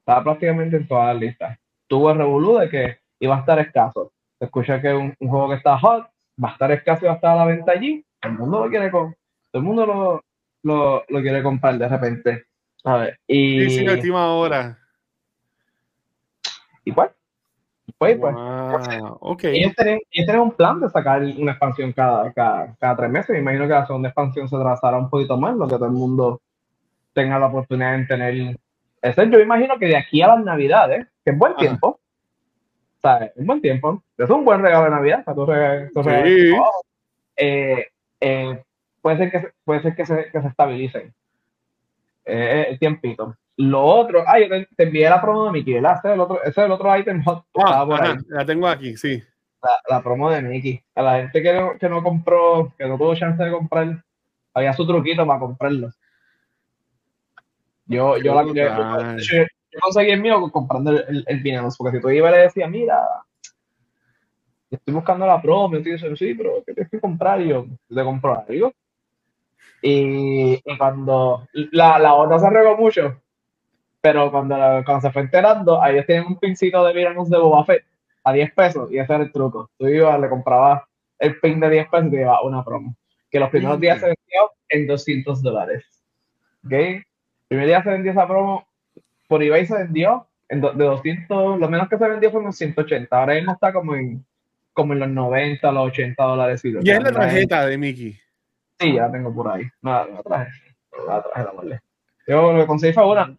Estaba 0.00 0.22
prácticamente 0.24 0.76
en 0.76 0.86
todas 0.88 1.06
las 1.14 1.16
listas. 1.20 1.58
Tuvo 1.86 2.10
el 2.10 2.18
revolú 2.18 2.58
de 2.58 2.68
que 2.68 2.98
iba 3.20 3.36
a 3.36 3.40
estar 3.40 3.58
escaso. 3.58 4.12
Se 4.38 4.44
escucha 4.46 4.80
que 4.80 4.92
un, 4.92 5.14
un 5.18 5.28
juego 5.28 5.48
que 5.50 5.56
está 5.56 5.78
hot 5.78 6.06
va 6.42 6.48
a 6.48 6.52
estar 6.52 6.70
escaso 6.72 7.04
y 7.04 7.06
va 7.08 7.12
a 7.12 7.16
estar 7.16 7.30
a 7.32 7.36
la 7.36 7.44
venta 7.46 7.72
allí. 7.72 8.04
Todo 8.20 8.32
el 8.32 8.38
mundo 8.38 8.64
lo 8.64 8.70
quiere 8.70 8.90
con, 8.90 9.12
todo 9.50 9.60
el 9.60 9.62
mundo 9.62 9.86
lo, 9.86 10.24
lo, 10.62 11.04
lo 11.08 11.20
quiere 11.22 11.42
comprar 11.42 11.76
de 11.78 11.88
repente. 11.88 12.44
A 12.84 12.96
ver, 12.96 13.18
y, 13.26 13.60
Sí, 13.70 13.78
sí, 13.78 13.88
última 13.88 14.34
hora. 14.34 14.78
y 16.84 16.92
pues, 18.02 18.18
pues, 18.18 18.34
pues. 18.70 19.00
Wow, 19.00 19.18
ok. 19.20 19.44
Ellos 19.44 19.74
tienen, 19.76 20.00
ellos 20.10 20.26
tienen 20.26 20.40
un 20.40 20.52
plan 20.52 20.80
de 20.80 20.88
sacar 20.90 21.22
una 21.22 21.52
expansión 21.52 21.92
cada, 21.92 22.32
cada, 22.32 22.74
cada 22.78 22.96
tres 22.96 23.10
meses. 23.10 23.30
Me 23.30 23.38
imagino 23.38 23.64
que 23.64 23.74
la 23.74 23.86
segunda 23.86 24.08
expansión 24.08 24.48
se 24.48 24.56
trazará 24.58 24.98
un 24.98 25.10
poquito 25.10 25.36
más, 25.36 25.56
lo 25.56 25.66
que 25.66 25.74
todo 25.74 25.86
el 25.86 25.92
mundo 25.92 26.40
tenga 27.12 27.38
la 27.38 27.46
oportunidad 27.46 27.96
de 27.98 28.06
tener. 28.06 28.56
Ese, 29.02 29.30
yo 29.30 29.40
imagino 29.40 29.78
que 29.78 29.86
de 29.86 29.96
aquí 29.96 30.22
a 30.22 30.28
las 30.28 30.44
navidades, 30.44 31.06
que 31.24 31.32
es 31.32 31.38
buen 31.38 31.52
Ajá. 31.52 31.60
tiempo, 31.60 32.00
¿sabes? 33.02 33.32
Es 33.36 33.44
buen 33.44 33.60
tiempo. 33.60 34.02
Es 34.16 34.30
un 34.30 34.44
buen 34.44 34.62
regalo 34.62 34.84
de 34.84 34.90
Navidad 34.90 35.24
para 35.24 35.34
tu 35.34 35.46
Sí. 35.46 35.52
regalo. 35.52 36.70
Eh, 37.36 37.86
eh, 38.20 38.62
puede 39.00 39.16
ser 39.18 39.30
que 39.30 39.40
se, 39.40 39.52
puede 39.64 39.82
ser 39.82 39.94
que 39.96 40.06
se, 40.06 40.30
que 40.30 40.40
se 40.40 40.48
estabilicen. 40.48 41.12
Eh, 42.24 42.66
el 42.70 42.78
tiempito. 42.78 43.36
Lo 43.56 43.84
otro, 43.84 44.24
ah, 44.26 44.40
yo 44.40 44.48
te, 44.48 44.66
te 44.74 44.82
envié 44.84 45.08
la 45.08 45.20
promo 45.20 45.46
de 45.46 45.52
Mickey, 45.52 45.74
¿verdad? 45.74 45.96
Ese 45.98 46.08
es 46.08 46.14
el 46.14 46.20
otro, 46.20 46.40
ese 46.42 46.50
es 46.50 46.58
el 46.58 46.72
otro 46.72 46.96
item 46.96 47.22
hot 47.22 47.44
Ah, 47.56 47.86
ajá, 47.88 48.16
la 48.28 48.44
tengo 48.46 48.66
aquí, 48.66 48.96
sí. 48.96 49.22
la, 49.62 49.70
la 49.96 50.02
promo 50.02 50.30
de 50.30 50.42
Mickey. 50.42 50.82
A 50.94 51.02
la 51.02 51.16
gente 51.18 51.42
que 51.42 51.52
no, 51.52 51.78
que 51.78 51.88
no 51.88 52.02
compró, 52.02 52.72
que 52.78 52.86
no 52.86 52.96
tuvo 52.96 53.14
chance 53.14 53.42
de 53.42 53.50
comprar, 53.50 54.02
había 54.54 54.72
su 54.72 54.86
truquito 54.86 55.26
para 55.26 55.38
comprarlo. 55.40 55.90
Yo, 57.86 58.16
yo, 58.16 58.34
la, 58.34 58.42
yo, 58.44 58.54
yo- 58.54 59.16
yo- 59.18 59.46
conseguí 59.80 60.10
el 60.10 60.20
mío 60.20 60.50
comprando 60.50 60.90
el, 60.90 61.24
el, 61.26 61.44
el 61.44 61.62
porque 61.78 61.96
si 61.96 62.02
tú 62.02 62.10
ibas 62.10 62.32
y 62.32 62.36
le 62.36 62.42
decías, 62.42 62.70
mira, 62.70 63.00
estoy 64.70 64.94
buscando 64.94 65.26
la 65.26 65.40
promo, 65.40 65.76
y 65.76 65.82
tú 65.82 65.90
dices, 65.90 66.18
sí, 66.18 66.34
pero 66.34 66.62
¿qué 66.66 66.74
tienes 66.74 66.90
que 66.90 67.00
comprar? 67.00 67.40
Y 67.40 67.48
yo, 67.48 67.66
yo 67.88 67.96
te 67.96 68.04
compro 68.04 68.44
algo. 68.46 68.72
Y, 69.82 70.54
y 70.64 70.78
cuando 70.78 71.48
la, 71.52 71.98
la 71.98 72.14
onda 72.14 72.38
se 72.38 72.48
regó 72.50 72.76
mucho, 72.76 73.21
pero 74.02 74.32
cuando, 74.32 74.56
cuando 74.84 75.00
se 75.00 75.12
fue 75.12 75.22
enterando, 75.22 75.80
ahí 75.80 75.94
ellos 75.94 76.06
tienen 76.06 76.26
un 76.26 76.38
pincito 76.38 76.84
de 76.84 76.92
Villanos 76.92 77.30
de 77.30 77.38
Boba 77.38 77.64
Fett 77.64 77.84
a 78.24 78.32
10 78.32 78.52
pesos 78.52 78.90
y 78.90 78.98
ese 78.98 79.14
era 79.14 79.22
el 79.22 79.32
truco. 79.32 79.70
Tú 79.78 79.86
ibas, 79.86 80.20
le 80.20 80.28
comprabas 80.28 80.82
el 81.20 81.38
pin 81.38 81.60
de 81.60 81.70
10 81.70 81.88
pesos 81.88 82.06
y 82.08 82.10
te 82.10 82.16
llevabas 82.16 82.44
una 82.44 82.64
promo. 82.64 82.96
Que 83.30 83.38
los 83.38 83.48
primeros 83.48 83.78
días 83.80 84.00
se 84.00 84.06
vendió 84.06 84.50
en 84.68 84.86
200 84.88 85.40
dólares. 85.40 85.84
¿Ok? 86.66 86.72
El 86.72 87.04
primer 87.48 87.66
día 87.66 87.82
se 87.82 87.90
vendió 87.90 88.10
esa 88.10 88.26
promo, 88.26 88.66
por 89.28 89.42
eBay 89.42 89.66
se 89.66 89.74
vendió 89.74 90.26
de 90.48 90.84
200, 90.84 91.60
lo 91.60 91.68
menos 91.68 91.88
que 91.88 91.96
se 91.96 92.08
vendió 92.08 92.30
fue 92.30 92.40
unos 92.40 92.56
180. 92.56 93.16
Ahora 93.16 93.34
mismo 93.34 93.52
está 93.52 93.72
como 93.72 93.94
en, 93.94 94.24
como 94.72 94.94
en 94.94 94.98
los 94.98 95.08
90, 95.08 95.72
los 95.72 95.86
80 95.86 96.22
dólares. 96.22 96.62
¿Y 96.64 96.90
es 96.90 97.02
la 97.02 97.12
tarjeta 97.12 97.66
de 97.66 97.78
Mickey? 97.78 98.18
Sí, 98.78 98.94
ya 98.94 99.06
la 99.06 99.12
tengo 99.12 99.32
por 99.32 99.48
ahí. 99.48 99.62
No, 99.80 100.06
la 100.06 100.22
traje. 100.22 100.50
La 101.06 101.22
traje, 101.22 101.44
la 101.44 101.52
mole. 101.52 101.80
Yo 102.26 102.52
lo 102.52 102.66
conseguí 102.66 102.92
fue 102.92 103.08
una. 103.08 103.36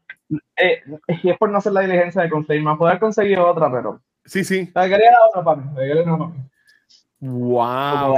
Eh, 0.58 0.82
y 1.24 1.30
es 1.30 1.38
por 1.38 1.50
no 1.50 1.58
hacer 1.58 1.74
la 1.74 1.82
diligencia 1.82 2.22
de 2.22 2.30
conseguir 2.30 2.64
más. 2.64 2.78
Poder 2.78 3.00
conseguir 3.00 3.40
otra, 3.40 3.72
pero. 3.72 4.02
Sí, 4.26 4.44
sí. 4.44 4.72
La 4.74 4.88
quería 4.88 5.12
otra 5.34 5.56
mí. 5.56 5.64
La 5.76 5.82
quería 5.82 6.04
para 6.04 6.28
mí. 6.28 6.50
Wow. 7.20 8.16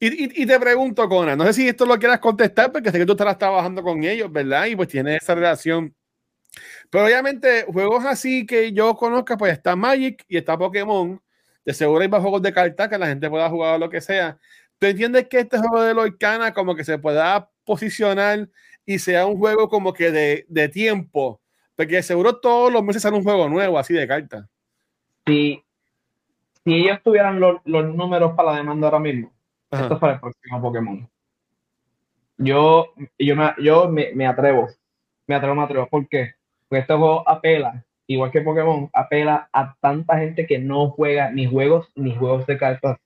Y, 0.00 0.06
y, 0.08 0.42
y, 0.42 0.46
te 0.46 0.60
pregunto, 0.60 1.08
Conan, 1.08 1.38
no 1.38 1.46
sé 1.46 1.54
si 1.54 1.68
esto 1.68 1.86
lo 1.86 1.98
quieras 1.98 2.18
contestar, 2.18 2.70
porque 2.70 2.90
sé 2.90 2.98
que 2.98 3.06
tú 3.06 3.12
estarás 3.12 3.38
trabajando 3.38 3.82
con 3.82 4.04
ellos, 4.04 4.30
¿verdad? 4.30 4.66
Y 4.66 4.76
pues 4.76 4.88
tienes 4.88 5.22
esa 5.22 5.34
relación. 5.34 5.94
Pero 6.90 7.06
obviamente, 7.06 7.64
juegos 7.64 8.04
así 8.04 8.46
que 8.46 8.72
yo 8.72 8.94
conozca, 8.94 9.36
pues 9.36 9.52
está 9.52 9.76
Magic 9.76 10.24
y 10.28 10.36
está 10.36 10.58
Pokémon. 10.58 11.20
De 11.64 11.72
seguro 11.72 12.02
hay 12.02 12.08
más 12.08 12.20
juegos 12.20 12.42
de 12.42 12.52
cartas 12.52 12.88
que 12.88 12.98
la 12.98 13.06
gente 13.06 13.30
pueda 13.30 13.48
jugar 13.48 13.76
o 13.76 13.78
lo 13.78 13.88
que 13.88 14.00
sea. 14.00 14.38
¿Tú 14.78 14.86
entiendes 14.86 15.28
que 15.28 15.40
este 15.40 15.58
juego 15.58 15.82
de 15.82 15.94
Loicana 15.94 16.52
como 16.52 16.76
que 16.76 16.84
se 16.84 16.98
pueda 16.98 17.50
posicionar 17.64 18.48
y 18.86 18.98
sea 18.98 19.26
un 19.26 19.38
juego 19.38 19.68
como 19.68 19.92
que 19.92 20.10
de, 20.10 20.46
de 20.48 20.68
tiempo? 20.68 21.40
Porque 21.76 22.02
seguro 22.02 22.36
todos 22.36 22.72
los 22.72 22.82
meses 22.82 23.02
sale 23.02 23.16
un 23.16 23.24
juego 23.24 23.48
nuevo 23.48 23.78
así 23.78 23.94
de 23.94 24.06
cartas. 24.06 24.46
Sí. 25.26 25.62
Si 26.64 26.74
ellos 26.74 27.00
tuvieran 27.02 27.40
los, 27.40 27.60
los 27.64 27.94
números 27.94 28.32
para 28.34 28.52
la 28.52 28.58
demanda 28.58 28.86
ahora 28.86 29.00
mismo, 29.00 29.32
esto 29.70 29.94
es 29.94 30.00
para 30.00 30.14
el 30.14 30.20
próximo 30.20 30.62
Pokémon. 30.62 31.08
Yo, 32.38 32.86
yo, 33.18 33.36
me, 33.36 33.54
yo 33.58 33.88
me, 33.88 34.12
me, 34.14 34.26
atrevo, 34.26 34.68
me 35.26 35.34
atrevo, 35.34 35.54
me 35.54 35.62
atrevo. 35.62 35.88
¿Por 35.88 36.08
qué? 36.08 36.34
Porque 36.68 36.80
este 36.80 36.94
juego 36.94 37.28
apela, 37.28 37.84
igual 38.06 38.30
que 38.30 38.40
Pokémon, 38.40 38.88
apela 38.92 39.48
a 39.52 39.74
tanta 39.80 40.18
gente 40.18 40.46
que 40.46 40.58
no 40.58 40.90
juega 40.90 41.30
ni 41.30 41.46
juegos 41.46 41.88
ni 41.96 42.14
juegos 42.14 42.46
de 42.46 42.56
cartas. 42.56 42.98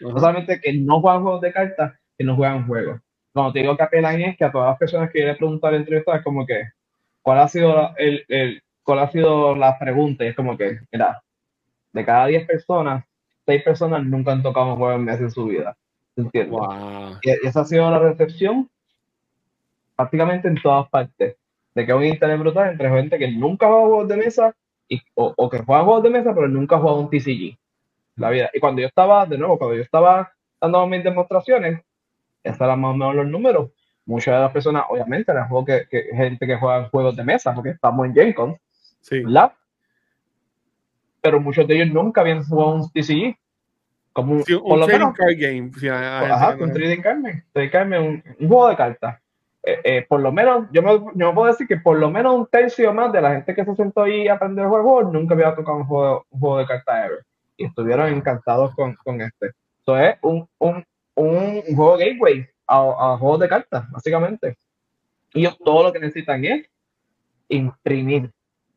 No 0.00 0.18
solamente 0.18 0.60
que 0.60 0.72
no 0.74 1.00
juegan 1.00 1.22
juegos 1.22 1.40
de 1.40 1.52
cartas, 1.52 1.94
que 2.16 2.24
no 2.24 2.36
juegan 2.36 2.66
juegos. 2.66 3.00
Cuando 3.32 3.52
te 3.52 3.60
digo 3.60 3.76
que 3.76 3.82
apelan 3.82 4.20
es 4.22 4.36
que 4.36 4.44
a 4.44 4.52
todas 4.52 4.70
las 4.70 4.78
personas 4.78 5.10
que 5.10 5.20
yo 5.20 5.26
le 5.26 5.34
preguntar 5.36 5.74
en 5.74 5.80
entrevista 5.80 6.16
es 6.16 6.22
como 6.22 6.44
que, 6.46 6.64
¿cuál 7.22 7.38
ha 7.38 7.48
sido 7.48 7.74
la, 7.74 7.94
el, 7.96 8.24
el, 8.28 8.62
cuál 8.82 8.98
ha 9.00 9.10
sido 9.10 9.54
la 9.54 9.78
pregunta? 9.78 10.24
Y 10.24 10.28
es 10.28 10.36
como 10.36 10.56
que, 10.56 10.80
mira, 10.92 11.22
de 11.92 12.04
cada 12.04 12.26
10 12.26 12.46
personas, 12.46 13.04
6 13.46 13.62
personas 13.62 14.04
nunca 14.04 14.32
han 14.32 14.42
tocado 14.42 14.72
un 14.72 14.76
juego 14.76 14.94
en 14.94 15.04
meses 15.04 15.22
en 15.22 15.30
su 15.30 15.46
vida. 15.46 15.76
¿Entiendes? 16.16 16.50
Wow. 16.50 17.18
Y 17.22 17.30
esa 17.46 17.60
ha 17.60 17.64
sido 17.64 17.90
la 17.90 17.98
recepción 17.98 18.68
prácticamente 19.96 20.48
en 20.48 20.60
todas 20.60 20.88
partes. 20.88 21.36
De 21.74 21.86
que 21.86 21.94
un 21.94 22.04
interés 22.04 22.38
brutal 22.38 22.70
entre 22.70 22.90
gente 22.90 23.18
que 23.18 23.30
nunca 23.30 23.68
juega 23.68 23.82
juegos 23.82 24.08
de 24.08 24.16
mesa 24.16 24.54
y, 24.88 25.00
o, 25.14 25.32
o, 25.36 25.48
que 25.48 25.58
juega 25.58 25.84
juegos 25.84 26.02
de 26.02 26.10
mesa, 26.10 26.34
pero 26.34 26.48
nunca 26.48 26.78
juega 26.78 26.98
un 26.98 27.08
TCG. 27.08 27.56
La 28.16 28.30
vida. 28.30 28.50
Y 28.52 28.58
cuando 28.58 28.80
yo 28.80 28.88
estaba, 28.88 29.24
de 29.24 29.38
nuevo, 29.38 29.56
cuando 29.56 29.76
yo 29.76 29.82
estaba 29.82 30.32
dando 30.60 30.86
mis 30.86 31.04
demostraciones, 31.04 31.80
estos 32.42 32.60
eran 32.60 32.80
más 32.80 32.94
o 32.94 32.96
menos 32.96 33.14
los 33.14 33.26
números. 33.26 33.70
Muchas 34.06 34.34
de 34.34 34.40
las 34.40 34.52
personas, 34.52 34.84
obviamente, 34.88 35.30
eran 35.30 35.48
juegos 35.48 35.66
que, 35.66 35.86
que, 35.88 36.16
gente 36.16 36.46
que 36.46 36.56
juega 36.56 36.88
juegos 36.88 37.16
de 37.16 37.24
mesa, 37.24 37.54
porque 37.54 37.70
estamos 37.70 38.06
en 38.06 38.14
Gen 38.14 38.32
Con, 38.32 38.58
sí. 39.00 39.22
¿verdad? 39.22 39.52
Pero 41.20 41.40
muchos 41.40 41.66
de 41.66 41.76
ellos 41.76 41.94
nunca 41.94 42.22
habían 42.22 42.42
jugado 42.42 42.74
un 42.74 42.90
TCG. 42.90 43.36
Como 44.12 44.32
un, 44.32 44.42
sí, 44.42 44.54
un 44.54 44.62
por 44.62 44.78
lo 44.78 44.86
trading 44.86 45.00
menos, 45.00 45.16
card 45.16 45.36
game. 45.36 45.70
Sí, 45.78 45.88
Ajá, 45.88 46.56
un 46.58 46.72
trading 46.72 47.02
card 47.02 47.22
game. 47.22 47.44
Trading 47.52 47.70
card 47.70 47.90
game, 47.90 48.08
un, 48.08 48.24
un, 48.40 48.48
juego 48.48 48.68
de 48.68 48.76
cartas. 48.76 49.20
Eh, 49.62 49.80
eh, 49.84 50.06
por 50.08 50.20
lo 50.20 50.32
menos, 50.32 50.66
yo 50.72 50.82
me, 50.82 50.92
yo 50.92 51.28
me 51.28 51.32
puedo 51.32 51.46
decir 51.46 51.68
que 51.68 51.76
por 51.76 51.98
lo 51.98 52.10
menos 52.10 52.34
un 52.34 52.46
tercio 52.46 52.92
más 52.94 53.12
de 53.12 53.20
la 53.20 53.32
gente 53.32 53.54
que 53.54 53.64
se 53.64 53.76
sentó 53.76 54.04
ahí 54.04 54.26
a 54.26 54.34
aprender 54.34 54.64
el 54.64 54.70
juego 54.70 55.02
nunca 55.02 55.34
había 55.34 55.54
tocado 55.54 55.76
un 55.76 55.84
juego, 55.84 56.26
un 56.30 56.40
juego 56.40 56.58
de 56.58 56.66
cartas 56.66 57.06
ever. 57.06 57.24
Y 57.58 57.66
estuvieron 57.66 58.08
encantados 58.08 58.74
con, 58.74 58.94
con 59.04 59.20
este. 59.20 59.50
Esto 59.78 59.98
es 59.98 60.16
un, 60.22 60.84
un, 61.22 61.62
un, 61.68 61.76
juego 61.76 61.96
gateway 61.96 62.46
a, 62.66 62.76
a 63.14 63.18
juegos 63.18 63.40
de 63.40 63.48
cartas, 63.48 63.90
básicamente. 63.90 64.56
Y 65.34 65.40
ellos 65.40 65.56
todo 65.64 65.84
lo 65.84 65.92
que 65.92 66.00
necesitan 66.00 66.44
es 66.44 66.66
imprimir. 67.48 68.30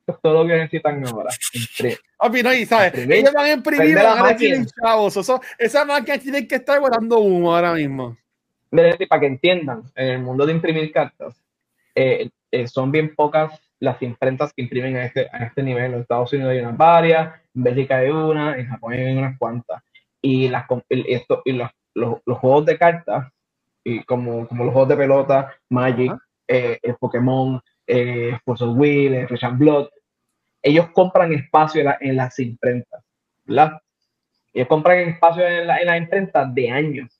Eso 0.05 0.15
es 0.17 0.21
todo 0.21 0.43
lo 0.43 0.47
que 0.49 0.55
necesitan 0.55 1.05
ahora. 1.07 1.29
Imprimir. 1.53 1.97
Papi, 2.17 2.43
no, 2.43 2.53
y 2.53 2.65
sabes, 2.65 2.87
Imprimir. 2.93 3.17
ellos 3.17 3.33
van 3.33 3.45
a 3.45 3.51
imprimir, 3.51 3.95
van 3.95 4.25
a 4.25 4.29
decir, 4.33 4.65
chavos, 4.81 5.17
eso- 5.17 5.41
esa 5.57 5.85
máquina 5.85 6.17
tiene 6.17 6.47
que 6.47 6.55
estar 6.55 6.79
guardando 6.79 7.19
humo 7.19 7.55
ahora 7.55 7.73
mismo. 7.73 8.17
Y 8.71 9.05
para 9.05 9.19
que 9.21 9.27
entiendan, 9.27 9.83
en 9.95 10.07
el 10.09 10.19
mundo 10.19 10.45
de 10.45 10.53
imprimir 10.53 10.91
cartas, 10.91 11.39
eh, 11.95 12.29
eh, 12.51 12.67
son 12.67 12.91
bien 12.91 13.13
pocas 13.15 13.59
las 13.79 14.01
imprentas 14.01 14.51
que 14.53 14.63
imprimen 14.63 14.95
a 14.95 15.05
este, 15.05 15.27
a 15.31 15.43
este 15.45 15.61
nivel. 15.61 15.85
En 15.85 15.91
los 15.91 16.01
Estados 16.01 16.33
Unidos 16.33 16.51
hay 16.51 16.59
unas 16.59 16.77
varias, 16.77 17.35
en 17.53 17.63
Bélgica 17.63 17.97
hay 17.97 18.09
una, 18.09 18.57
en 18.57 18.67
Japón 18.67 18.93
hay 18.93 19.15
unas 19.15 19.37
cuantas. 19.37 19.83
Y, 20.21 20.47
las, 20.47 20.65
el- 20.89 21.05
esto, 21.07 21.41
y 21.45 21.51
los, 21.51 21.69
los, 21.95 22.19
los 22.25 22.37
juegos 22.39 22.65
de 22.65 22.77
cartas, 22.77 23.31
y 23.83 24.03
como, 24.03 24.47
como 24.47 24.63
los 24.63 24.73
juegos 24.73 24.89
de 24.89 24.97
pelota, 24.97 25.53
Magic, 25.69 26.11
Ajá. 26.11 26.21
eh, 26.47 26.79
el 26.81 26.95
Pokémon, 26.95 27.59
eh, 27.87 28.37
Force 28.45 28.63
of 28.63 28.77
Will, 28.77 29.13
eh, 29.13 29.27
and 29.41 29.57
Blood, 29.59 29.87
ellos 30.61 30.89
compran 30.93 31.33
espacio 31.33 31.81
en, 31.81 31.87
la- 31.87 31.97
en 31.99 32.15
las 32.15 32.39
imprentas, 32.39 33.03
¿verdad? 33.45 33.81
Ellos 34.53 34.67
compran 34.67 34.99
espacio 34.99 35.45
en, 35.47 35.67
la, 35.67 35.79
en 35.79 35.87
las 35.87 35.97
imprentas 35.97 36.53
de 36.53 36.69
años, 36.71 37.19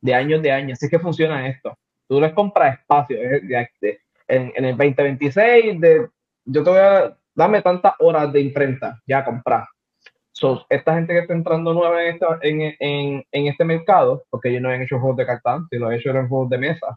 de 0.00 0.14
años, 0.14 0.42
de 0.42 0.52
años. 0.52 0.72
Así 0.78 0.86
es 0.86 0.90
que 0.90 0.98
funciona 0.98 1.48
esto. 1.48 1.76
Tú 2.06 2.20
les 2.20 2.32
compras 2.32 2.78
espacio. 2.78 3.16
eh, 3.16 3.40
de- 3.42 3.70
de- 3.80 4.00
en, 4.28 4.52
en 4.54 4.64
el 4.66 4.76
2026, 4.76 5.80
de, 5.80 6.08
yo 6.44 6.62
te 6.62 6.70
voy 6.70 6.78
a 6.78 7.16
dame 7.34 7.62
tantas 7.62 7.94
horas 8.00 8.32
de 8.32 8.40
imprenta 8.40 9.00
ya 9.06 9.18
a 9.18 9.24
comprar. 9.24 9.64
So, 10.40 10.64
esta 10.68 10.94
gente 10.94 11.12
que 11.12 11.18
está 11.20 11.34
entrando 11.34 11.74
nueva 11.74 12.00
en, 12.04 12.14
esta- 12.14 12.38
en, 12.42 12.60
en, 12.78 13.24
en 13.32 13.46
este 13.48 13.64
mercado, 13.64 14.22
porque 14.30 14.50
ellos 14.50 14.62
no 14.62 14.68
han 14.68 14.80
hecho 14.82 15.00
juegos 15.00 15.16
de 15.16 15.26
cartón, 15.26 15.66
sino 15.68 15.90
hecho 15.90 16.10
eran 16.10 16.28
juegos 16.28 16.48
de 16.50 16.58
mesa, 16.58 16.96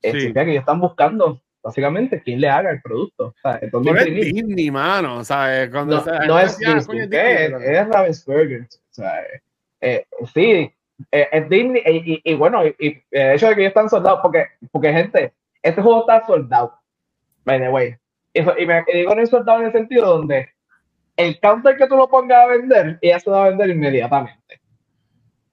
eh, 0.00 0.12
Sí. 0.18 0.32
que 0.32 0.40
ellos 0.40 0.60
están 0.60 0.80
buscando 0.80 1.42
básicamente 1.62 2.22
quién 2.22 2.40
le 2.40 2.48
haga 2.48 2.70
el 2.70 2.80
producto. 2.80 3.34
Entonces 3.60 3.92
No 3.92 3.98
es 4.00 4.06
imprimir. 4.08 4.34
Disney, 4.46 4.70
mano, 4.70 5.22
¿sabes? 5.22 5.68
Cuando 5.70 6.02
No, 6.02 6.26
no 6.26 6.38
es 6.40 6.58
Disney, 6.58 6.84
"Coño, 6.86 7.02
es. 7.02 7.10
Disney", 7.10 7.32
es, 7.34 7.50
pero- 7.50 7.58
es 7.60 7.88
Ravensburger. 7.88 8.62
O 8.62 8.94
sea, 8.94 9.20
eh, 9.22 9.42
eh, 9.82 10.06
sí, 10.32 10.72
eh, 11.12 11.28
es 11.30 11.48
Disney. 11.50 11.82
Y, 11.84 12.14
y- 12.14 12.20
y 12.24 12.34
bueno, 12.34 12.66
y, 12.66 12.74
y 12.78 13.02
el 13.10 13.32
hecho 13.34 13.48
de 13.48 13.54
que 13.54 13.60
ellos 13.60 13.70
están 13.70 13.90
soldados, 13.90 14.20
porque, 14.22 14.46
porque 14.72 14.92
gente, 14.94 15.32
este 15.62 15.82
juego 15.82 16.00
está 16.00 16.24
soldado. 16.26 16.72
By 17.44 17.60
the 17.60 17.68
way. 17.68 17.96
Y, 18.32 18.40
me 18.64 18.82
digo 18.92 19.14
no 19.14 19.26
soldado 19.26 19.60
en 19.60 19.66
el 19.66 19.72
sentido 19.72 20.06
donde 20.16 20.48
el 21.22 21.40
counter 21.40 21.76
que 21.76 21.86
tú 21.86 21.96
lo 21.96 22.08
pongas 22.08 22.44
a 22.44 22.46
vender, 22.48 22.98
ella 23.00 23.18
se 23.20 23.30
va 23.30 23.44
a 23.44 23.48
vender 23.50 23.70
inmediatamente. 23.70 24.60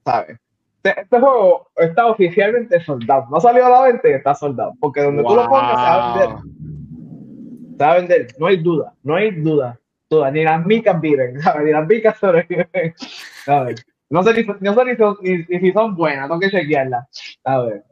¿Sabes? 0.06 0.38
Este, 0.84 1.02
este 1.02 1.20
juego 1.20 1.70
está 1.76 2.06
oficialmente 2.08 2.80
soldado. 2.82 3.28
No 3.30 3.40
salió 3.40 3.66
a 3.66 3.70
la 3.70 3.82
venta 3.82 4.10
y 4.10 4.14
está 4.14 4.34
soldado. 4.34 4.74
Porque 4.80 5.02
donde 5.02 5.24
tú 5.24 5.36
lo 5.36 5.48
pongas 5.48 5.80
se 5.80 5.86
va 5.86 5.94
a 5.94 6.14
vender 6.14 6.30
Wow. 6.30 7.78
se 7.78 7.86
va 7.86 7.92
a 7.92 7.96
vender, 7.96 8.28
no 8.38 8.48
hay 8.48 8.58
duda, 8.58 8.94
no 9.04 9.16
hay 9.16 9.32
duda, 9.32 9.80
duda, 10.10 10.32
ni 10.32 10.44
las 10.44 10.66
micas 10.66 11.00
viven, 11.00 11.40
¿sabes? 11.42 11.66
Ni 11.66 11.72
las 11.72 11.88
micas 11.88 12.18
sobreviven, 12.18 12.94
¿sabes? 13.46 13.86
No 14.10 14.24
sé, 14.24 14.34
ni, 14.34 14.44
no 14.62 14.74
sé 14.74 14.86
ni, 14.86 14.96
son- 14.96 15.18
ni- 15.22 15.46
ni 15.48 15.60
si 15.60 15.72
son 15.72 15.96
buenas, 15.96 16.28
tengo 16.28 16.40
que 16.40 16.50
chequearlas, 16.50 17.08
¿sabes? 17.44 17.84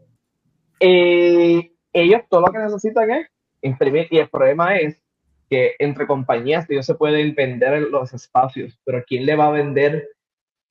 Y 0.79 1.71
ellos 1.93 2.21
todo 2.29 2.41
lo 2.41 2.51
que 2.51 2.59
necesitan 2.59 3.11
es 3.11 3.27
imprimir, 3.61 4.07
y 4.11 4.17
el 4.19 4.29
problema 4.29 4.75
es 4.77 5.01
que 5.49 5.75
entre 5.79 6.07
compañías 6.07 6.69
ellos 6.69 6.85
se 6.85 6.95
pueden 6.95 7.33
vender 7.35 7.81
los 7.83 8.13
espacios, 8.13 8.79
pero 8.83 9.03
¿quién 9.05 9.25
le 9.25 9.35
va 9.35 9.47
a 9.47 9.51
vender 9.51 10.09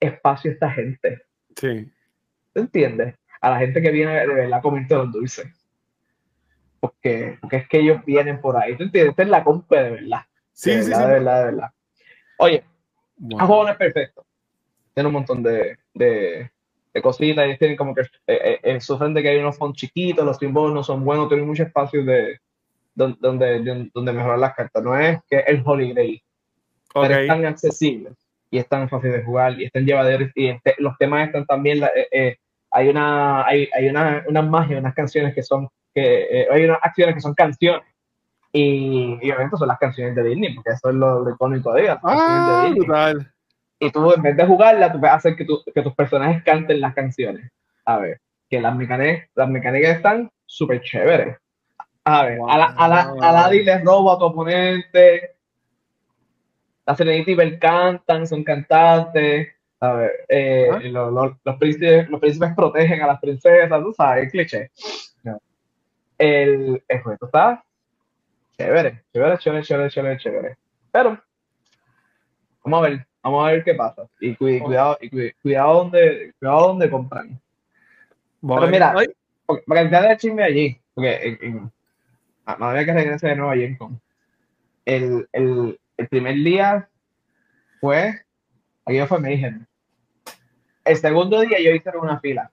espacio 0.01 0.51
a 0.51 0.55
esta 0.55 0.71
gente? 0.71 1.23
Sí. 1.57 1.91
¿Te 2.53 2.61
entiendes? 2.61 3.15
A 3.41 3.51
la 3.51 3.59
gente 3.59 3.81
que 3.83 3.91
viene 3.91 4.13
de 4.13 4.27
verdad 4.27 4.59
a 4.59 4.63
comerte 4.63 4.95
los 4.95 5.13
dulces. 5.13 5.47
Porque, 6.81 7.39
porque 7.41 7.57
es 7.57 7.69
que 7.69 7.79
ellos 7.79 8.05
vienen 8.05 8.41
por 8.41 8.57
ahí. 8.57 8.77
¿Tú 8.77 8.85
entiendes? 8.85 9.11
Esta 9.11 9.23
es 9.23 9.29
la 9.29 9.45
compra 9.45 9.83
de 9.83 9.91
verdad. 9.91 10.21
Sí, 10.53 10.71
de 10.71 10.83
sí, 10.83 10.91
verdad, 10.91 11.03
sí. 11.03 11.07
de 11.07 11.13
verdad, 11.15 11.39
de 11.39 11.45
verdad. 11.45 11.71
Oye, 12.39 12.65
Wow. 13.19 13.41
el 13.41 13.47
juego 13.47 13.65
no 13.65 13.71
es 13.71 13.77
perfecto. 13.77 14.27
Tiene 14.95 15.07
un 15.09 15.13
montón 15.15 15.43
de, 15.43 15.79
de, 15.95 16.51
de 16.93 17.03
cositas. 17.03 17.45
Ellos 17.45 17.59
tienen 17.59 17.77
como 17.77 17.95
que 17.95 18.03
eh, 18.03 18.07
eh, 18.27 18.61
eh, 18.63 18.81
sufren 18.81 19.15
de 19.15 19.23
que 19.23 19.31
hay 19.31 19.39
unos 19.39 19.57
fondos 19.57 19.79
chiquitos, 19.79 20.25
los 20.25 20.39
símbolos 20.39 20.75
no 20.75 20.83
son 20.83 21.05
buenos, 21.05 21.29
tienen 21.29 21.47
mucho 21.47 21.63
espacio 21.63 22.05
de 22.05 22.41
donde, 22.97 23.17
donde, 23.21 23.91
donde 23.95 24.13
mejorar 24.13 24.39
las 24.41 24.55
cartas. 24.55 24.83
No 24.83 24.99
es 24.99 25.19
que 25.31 25.39
el 25.47 25.63
Holy 25.65 25.93
Grail, 25.93 26.21
Ok. 26.95 27.07
pero 27.07 27.21
están 27.21 27.45
accesibles 27.47 28.15
y 28.51 28.59
están 28.59 28.89
fáciles 28.89 29.19
de 29.19 29.23
jugar 29.25 29.61
y 29.61 29.65
están 29.67 29.85
llevaderos 29.87 30.31
y 30.35 30.49
este- 30.49 30.75
los 30.79 30.97
temas 30.99 31.27
están 31.29 31.45
también 31.47 31.81
la- 31.81 31.89
eh, 31.95 32.09
eh, 32.11 32.37
hay 32.71 32.89
una 32.89 33.47
hay, 33.47 33.69
hay 33.73 33.89
una, 33.89 34.25
una 34.29 34.43
magia 34.43 34.79
unas 34.79 34.95
canciones 34.95 35.35
que 35.35 35.43
son 35.43 35.69
que 35.95 36.23
eh, 36.43 36.47
hay 36.51 36.65
unas 36.65 36.79
acciones 36.83 37.15
que 37.15 37.21
son 37.21 37.35
canciones 37.35 37.83
y, 38.53 39.19
y 39.21 39.31
obviamente 39.31 39.57
son 39.57 39.69
las 39.69 39.79
canciones 39.79 40.15
de 40.15 40.23
Disney 40.23 40.55
porque 40.55 40.71
eso 40.71 40.89
es 40.91 40.95
lo, 40.95 41.21
lo 41.25 41.31
icónico 41.31 41.73
de 41.75 41.83
ellas 41.83 41.97
de 42.03 42.11
Ah, 42.11 42.71
brutal. 42.75 43.33
y 43.79 43.91
tú 43.91 44.13
en 44.13 44.23
vez 44.23 44.37
de 44.37 44.47
jugarla 44.47 44.93
tú 44.93 45.01
puedes 45.01 45.17
hacer 45.17 45.37
que, 45.37 45.45
tu- 45.45 45.63
que 45.75 45.83
tus 45.83 45.95
personajes 45.95 46.43
canten 46.45 46.81
las 46.81 46.95
canciones 46.95 47.51
a 47.85 47.99
ver 47.99 48.21
que 48.49 48.61
las 48.61 48.75
mecánicas 48.75 49.29
las 49.35 49.49
mecánicas 49.49 49.97
están 49.97 50.31
súper 50.47 50.81
chéveres 50.83 51.37
a 52.09 52.25
ver 52.25 52.39
a 52.49 52.57
la, 52.59 52.65
a 52.67 52.89
la, 52.89 53.01
a 53.21 53.33
la 53.33 53.49
le 53.51 53.79
roba 53.83 54.15
a 54.15 54.19
tu 54.19 54.25
oponente 54.27 55.33
la 56.87 56.95
Serenity 56.95 57.35
Bell 57.35 57.59
cantan, 57.59 58.29
son 58.29 58.45
cantantes, 58.45 59.49
a 59.81 59.93
ver, 59.93 60.13
eh, 60.29 60.69
Ah. 60.73 60.79
lo- 60.85 61.11
lo- 61.11 61.37
los, 61.43 61.57
príncipes, 61.57 62.09
los 62.09 62.21
príncipes 62.21 62.51
protegen 62.55 63.03
a 63.03 63.09
las 63.09 63.21
princesas, 63.21 63.83
tú 63.83 63.93
sabes, 63.93 64.25
el 64.25 64.31
cliché. 64.31 64.71
El, 66.19 66.83
el 66.89 67.03
juego 67.03 67.27
está 67.27 67.63
chévere, 68.57 69.03
chévere, 69.13 69.37
chévere, 69.39 69.63
chévere, 69.65 69.89
chévere, 69.91 70.17
chévere. 70.19 70.57
Pero, 70.93 71.21
vamos 72.65 72.79
a 72.87 72.89
ver, 72.89 73.07
vamos 73.23 73.47
a 73.49 73.51
ver 73.53 73.65
qué 73.65 73.75
pasa. 73.75 74.07
Y 74.21 74.35
cu- 74.37 74.65
cuidado, 74.65 74.97
y 75.01 75.11
cu- 75.11 75.37
cuidado 75.43 75.75
donde, 75.75 76.33
cuidado 76.39 76.69
donde 76.69 76.89
compran. 76.89 77.41
Bueno, 78.41 78.67
mira, 78.69 78.95
ay, 78.97 79.09
Ok, 79.49 79.63
Para 79.67 79.83
que 79.85 79.89
te 79.89 80.11
el 80.11 80.17
chisme 80.17 80.43
allí, 80.43 80.81
porque 80.95 81.21
en, 81.23 81.39
en, 81.43 81.73
a- 82.47 82.57
no 82.57 82.67
había 82.67 82.85
que 82.85 82.93
regrese 82.95 83.29
de 83.29 83.37
nuevo 83.37 83.51
a 83.53 83.57
Gen 83.57 83.77
Con. 83.77 84.01
El, 84.85 85.29
el, 85.33 85.79
el 85.97 86.09
primer 86.09 86.35
día 86.37 86.89
fue, 87.81 88.23
aquello 88.85 89.07
fue 89.07 89.21
Mayhem. 89.21 89.67
El 90.85 90.97
segundo 90.97 91.41
día 91.41 91.59
yo 91.61 91.73
hice 91.73 91.91
una 92.01 92.21
fila. 92.21 92.51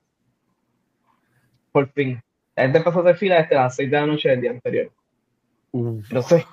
Por 1.71 1.89
fin. 1.91 2.21
La 2.55 2.63
gente 2.63 2.79
empezó 2.79 2.99
a 2.99 3.01
hacer 3.01 3.17
fila 3.17 3.41
desde 3.41 3.55
las 3.55 3.75
6 3.75 3.89
de 3.91 3.97
la 3.99 4.05
noche 4.05 4.29
del 4.29 4.41
día 4.41 4.51
anterior. 4.51 4.91
uf. 5.71 6.11
No 6.11 6.21
sé. 6.21 6.45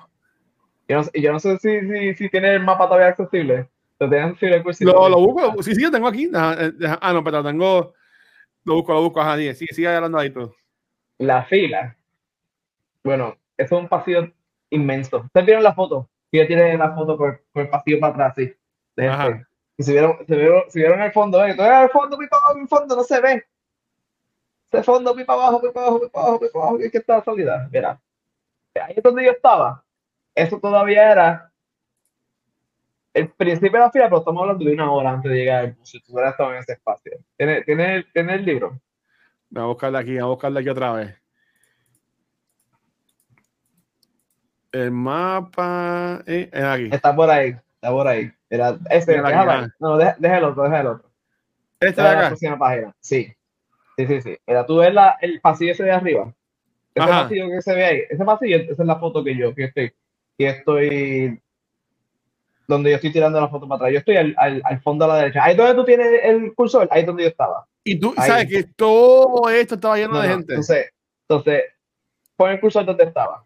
Yo 0.87 1.01
no, 1.01 1.07
yo 1.13 1.31
no 1.31 1.39
sé 1.39 1.57
si, 1.59 1.79
si, 1.81 2.13
si 2.15 2.29
tiene 2.29 2.53
el 2.55 2.59
mapa 2.63 2.85
todavía 2.87 3.07
accesible. 3.07 3.69
Lo 3.99 4.09
tienen. 4.09 4.35
Lo, 4.81 5.09
lo 5.09 5.19
busco, 5.19 5.63
sí, 5.63 5.75
sí, 5.75 5.81
lo 5.81 5.91
tengo 5.91 6.07
aquí. 6.07 6.25
Deja- 6.27 6.57
eh, 6.59 6.71
ah, 7.01 7.13
no, 7.13 7.23
pero 7.23 7.41
lo 7.41 7.49
tengo. 7.49 7.93
Lo 8.65 8.75
busco, 8.75 8.93
lo 8.93 9.01
busco. 9.03 9.21
Ajá, 9.21 9.37
sigue, 9.37 9.53
sigue, 9.55 9.73
sigue 9.73 9.87
hablando 9.87 10.17
ahí 10.17 10.29
tú. 10.31 10.53
la 11.19 11.43
fila. 11.45 11.95
Bueno, 13.03 13.37
eso 13.57 13.75
es 13.75 13.81
un 13.81 13.87
pasillo 13.87 14.31
inmenso. 14.69 15.17
¿Ustedes 15.17 15.45
vieron 15.45 15.63
la 15.63 15.73
foto? 15.73 16.09
Ya 16.31 16.47
tiene 16.47 16.77
la 16.77 16.93
foto 16.93 17.17
por, 17.17 17.43
por 17.51 17.63
el 17.63 17.69
pasillo 17.69 17.99
para 17.99 18.13
atrás, 18.13 18.33
sí. 18.35 18.53
de 18.95 19.07
Ajá. 19.07 19.27
este. 19.27 19.45
Y 19.77 19.83
se 19.83 19.91
vieron, 19.93 20.17
se 20.27 20.35
vieron, 20.35 20.63
se 20.69 20.79
vieron 20.79 21.01
el 21.01 21.11
fondo, 21.11 21.43
¿eh? 21.43 21.55
Todo 21.55 21.83
el 21.83 21.89
fondo, 21.89 22.17
pipa 22.17 22.37
abajo, 22.37 22.55
mi 22.55 22.67
fondo, 22.67 22.95
no 22.95 23.03
se 23.03 23.19
ve. 23.19 23.45
Ese 24.71 24.83
fondo, 24.83 25.15
pipa 25.15 25.33
abajo, 25.33 25.61
pipa 25.61 25.81
abajo, 25.81 26.01
pipa 26.01 26.19
abajo, 26.21 26.39
pipa 26.39 26.59
abajo, 26.59 26.77
que 26.77 26.97
está 26.97 27.17
la 27.17 27.23
salida. 27.23 27.69
Mira. 27.71 28.01
Ahí 28.75 28.93
es 28.95 29.03
donde 29.03 29.25
yo 29.25 29.31
estaba. 29.31 29.83
Eso 30.33 30.59
todavía 30.59 31.11
era 31.11 31.51
el 33.13 33.29
principio 33.31 33.79
de 33.79 33.85
la 33.85 33.91
fila, 33.91 34.05
pero 34.05 34.19
estamos 34.19 34.41
hablando 34.41 34.63
de 34.63 34.73
una 34.73 34.91
hora 34.91 35.11
antes 35.11 35.31
de 35.31 35.37
llegar 35.37 35.65
al 35.65 35.73
bus. 35.73 35.89
Si 35.89 35.99
tú 35.99 36.13
hubieras 36.13 36.31
estado 36.31 36.53
en 36.53 36.59
ese 36.59 36.73
espacio. 36.73 37.17
¿Tiene, 37.35 37.61
tiene, 37.63 38.05
tiene 38.13 38.35
el 38.35 38.45
libro? 38.45 38.79
Voy 39.49 39.63
a 39.63 39.65
buscarla 39.65 39.99
aquí, 39.99 40.13
voy 40.13 40.19
a 40.19 40.25
buscarla 40.25 40.59
aquí 40.61 40.69
otra 40.69 40.93
vez. 40.93 41.20
El 44.71 44.91
mapa. 44.91 46.23
Eh, 46.25 46.49
es 46.51 46.63
aquí. 46.63 46.89
Está 46.91 47.15
por 47.15 47.29
ahí, 47.29 47.49
está 47.75 47.89
por 47.89 48.07
ahí. 48.07 48.31
Era, 48.49 48.77
ese, 48.89 49.17
Mira 49.17 49.29
déjalo. 49.29 49.67
No, 49.79 49.97
deja, 49.97 50.15
deja 50.19 50.37
el 50.37 50.43
otro, 50.45 50.63
deja 50.63 50.79
el 50.81 50.87
otro. 50.87 51.09
Este 51.79 52.01
de 52.01 52.07
Deja 52.07 52.13
la 52.13 52.19
acá. 52.19 52.27
próxima 52.29 52.59
página. 52.59 52.95
Sí. 52.99 53.33
Sí, 53.97 54.07
sí, 54.07 54.21
sí. 54.21 54.37
Era, 54.45 54.65
tú 54.65 54.77
ves 54.77 54.93
la, 54.93 55.17
el 55.21 55.41
pasillo 55.41 55.71
ese 55.73 55.83
de 55.83 55.91
arriba. 55.91 56.33
Ese 56.93 57.09
Ajá. 57.09 57.23
pasillo 57.23 57.49
que 57.49 57.61
se 57.61 57.73
ve 57.75 57.85
ahí. 57.85 58.01
Ese 58.09 58.23
pasillo, 58.25 58.57
esa 58.57 58.83
es 58.83 58.87
la 58.87 58.99
foto 58.99 59.23
que 59.23 59.35
yo, 59.35 59.53
que 59.55 59.65
estoy, 59.65 59.93
que 60.37 60.47
estoy, 60.49 61.41
donde 62.67 62.89
yo 62.91 62.95
estoy 62.95 63.11
tirando 63.11 63.39
la 63.41 63.47
foto 63.49 63.67
para 63.67 63.77
atrás. 63.77 63.91
Yo 63.93 63.99
estoy 63.99 64.17
al, 64.17 64.35
al, 64.37 64.61
al 64.63 64.81
fondo 64.81 65.05
a 65.05 65.07
la 65.09 65.15
derecha. 65.17 65.43
Ahí 65.43 65.55
donde 65.55 65.75
tú 65.75 65.85
tienes 65.85 66.07
el 66.23 66.53
cursor, 66.55 66.87
ahí 66.91 67.01
es 67.01 67.07
donde 67.07 67.23
yo 67.23 67.29
estaba. 67.29 67.65
Y 67.83 67.99
tú 67.99 68.13
Ahí. 68.17 68.29
sabes 68.29 68.47
que 68.47 68.63
todo 68.63 69.49
esto 69.49 69.75
estaba 69.75 69.97
lleno 69.97 70.13
No, 70.13 70.21
de 70.21 70.27
no, 70.27 70.33
gente. 70.35 70.53
Entonces, 70.53 70.89
entonces, 71.27 71.63
pon 72.35 72.51
el 72.51 72.59
cursor 72.59 72.85
donde 72.85 73.03
estaba. 73.05 73.43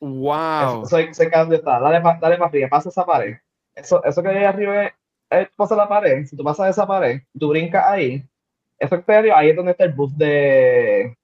Wow. 0.00 0.86
Soy 0.86 1.12
cerca 1.14 1.38
de 1.38 1.42
donde 1.44 1.56
está. 1.56 1.80
Dale 1.80 2.00
dale 2.20 2.38
más 2.38 2.50
fría, 2.50 2.68
pasa 2.68 2.88
esa 2.88 3.04
pared. 3.04 3.36
Eso, 3.74 4.02
eso 4.04 4.22
que 4.22 4.28
hay 4.28 4.44
arriba 4.44 4.86
es, 4.86 4.92
es 5.30 5.48
pasa 5.56 5.76
la 5.76 5.88
pared. 5.88 6.24
Si 6.26 6.36
tú 6.36 6.42
pasas 6.42 6.70
esa 6.70 6.86
pared, 6.86 7.20
tú 7.38 7.48
brincas 7.48 7.84
ahí. 7.86 8.24
Eso 8.78 9.04
que 9.04 9.12
arriba, 9.12 9.38
ahí 9.38 9.50
es 9.50 9.56
donde 9.56 9.72
está 9.72 9.84
el 9.84 9.92
bus 9.92 10.16
de. 10.16 11.16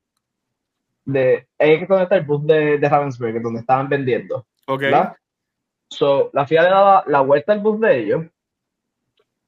de 1.04 1.46
ahí 1.58 1.72
es 1.74 1.88
donde 1.88 2.04
está 2.04 2.16
el 2.16 2.24
bus 2.24 2.46
de, 2.46 2.78
de 2.78 2.88
Ravensburg, 2.88 3.42
donde 3.42 3.60
estaban 3.60 3.88
vendiendo. 3.88 4.46
ok. 4.66 4.80
¿verdad? 4.80 5.16
So, 5.88 6.30
la 6.32 6.46
fila 6.46 6.62
le 6.62 6.70
daba 6.70 7.04
la 7.06 7.20
vuelta 7.20 7.52
al 7.52 7.60
bus 7.60 7.78
de 7.80 7.98
ellos. 7.98 8.24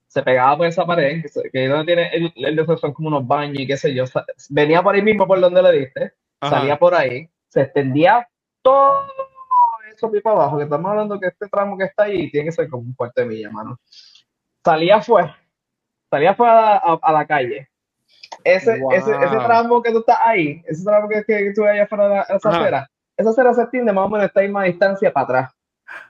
Se 0.06 0.22
pegaba 0.22 0.56
por 0.58 0.66
esa 0.66 0.86
pared, 0.86 1.24
que, 1.50 1.58
ahí 1.58 1.66
donde 1.66 1.86
tiene 1.86 2.10
el, 2.14 2.32
el 2.36 2.66
son 2.78 2.92
como 2.92 3.08
unos 3.08 3.26
baños 3.26 3.58
y 3.58 3.66
qué 3.66 3.76
sé 3.76 3.94
yo. 3.94 4.04
Venía 4.50 4.82
por 4.82 4.94
ahí 4.94 5.02
mismo 5.02 5.26
por 5.26 5.40
donde 5.40 5.62
le 5.62 5.72
diste 5.72 6.12
Ajá. 6.40 6.58
salía 6.58 6.78
por 6.78 6.94
ahí, 6.94 7.28
se 7.48 7.62
extendía 7.62 8.28
todo 8.64 9.06
eso 9.94 10.10
pipa 10.10 10.30
abajo, 10.30 10.56
que 10.56 10.64
estamos 10.64 10.90
hablando 10.90 11.20
que 11.20 11.26
este 11.28 11.46
tramo 11.48 11.76
que 11.78 11.84
está 11.84 12.04
ahí 12.04 12.30
tiene 12.30 12.46
que 12.46 12.52
ser 12.52 12.68
como 12.68 12.82
un 12.82 12.94
cuarto 12.94 13.20
de 13.20 13.26
milla, 13.28 13.50
mano. 13.50 13.78
Salía 14.64 15.00
fuera, 15.02 15.38
salía 16.10 16.34
fuera 16.34 16.78
a, 16.78 16.98
a 17.00 17.12
la 17.12 17.26
calle. 17.26 17.68
Ese, 18.42 18.78
Wow. 18.80 18.92
ese, 18.92 19.10
ese 19.10 19.36
tramo 19.36 19.82
que 19.82 19.92
tú 19.92 19.98
estás 20.00 20.18
ahí, 20.22 20.62
ese 20.66 20.82
tramo 20.84 21.08
que, 21.08 21.22
que, 21.24 21.38
que 21.44 21.52
tú 21.54 21.64
allá 21.64 21.84
afuera 21.84 22.08
de 22.08 22.14
la- 22.16 22.22
esa 22.22 22.48
Ajá. 22.48 22.60
acera, 22.60 22.90
esa 23.16 23.30
acera 23.30 23.54
se 23.54 23.62
extiende 23.62 23.92
más 23.92 24.06
o 24.06 24.08
menos 24.08 24.26
esta 24.26 24.40
misma 24.40 24.64
distancia 24.64 25.12
para 25.12 25.24
atrás, 25.24 25.52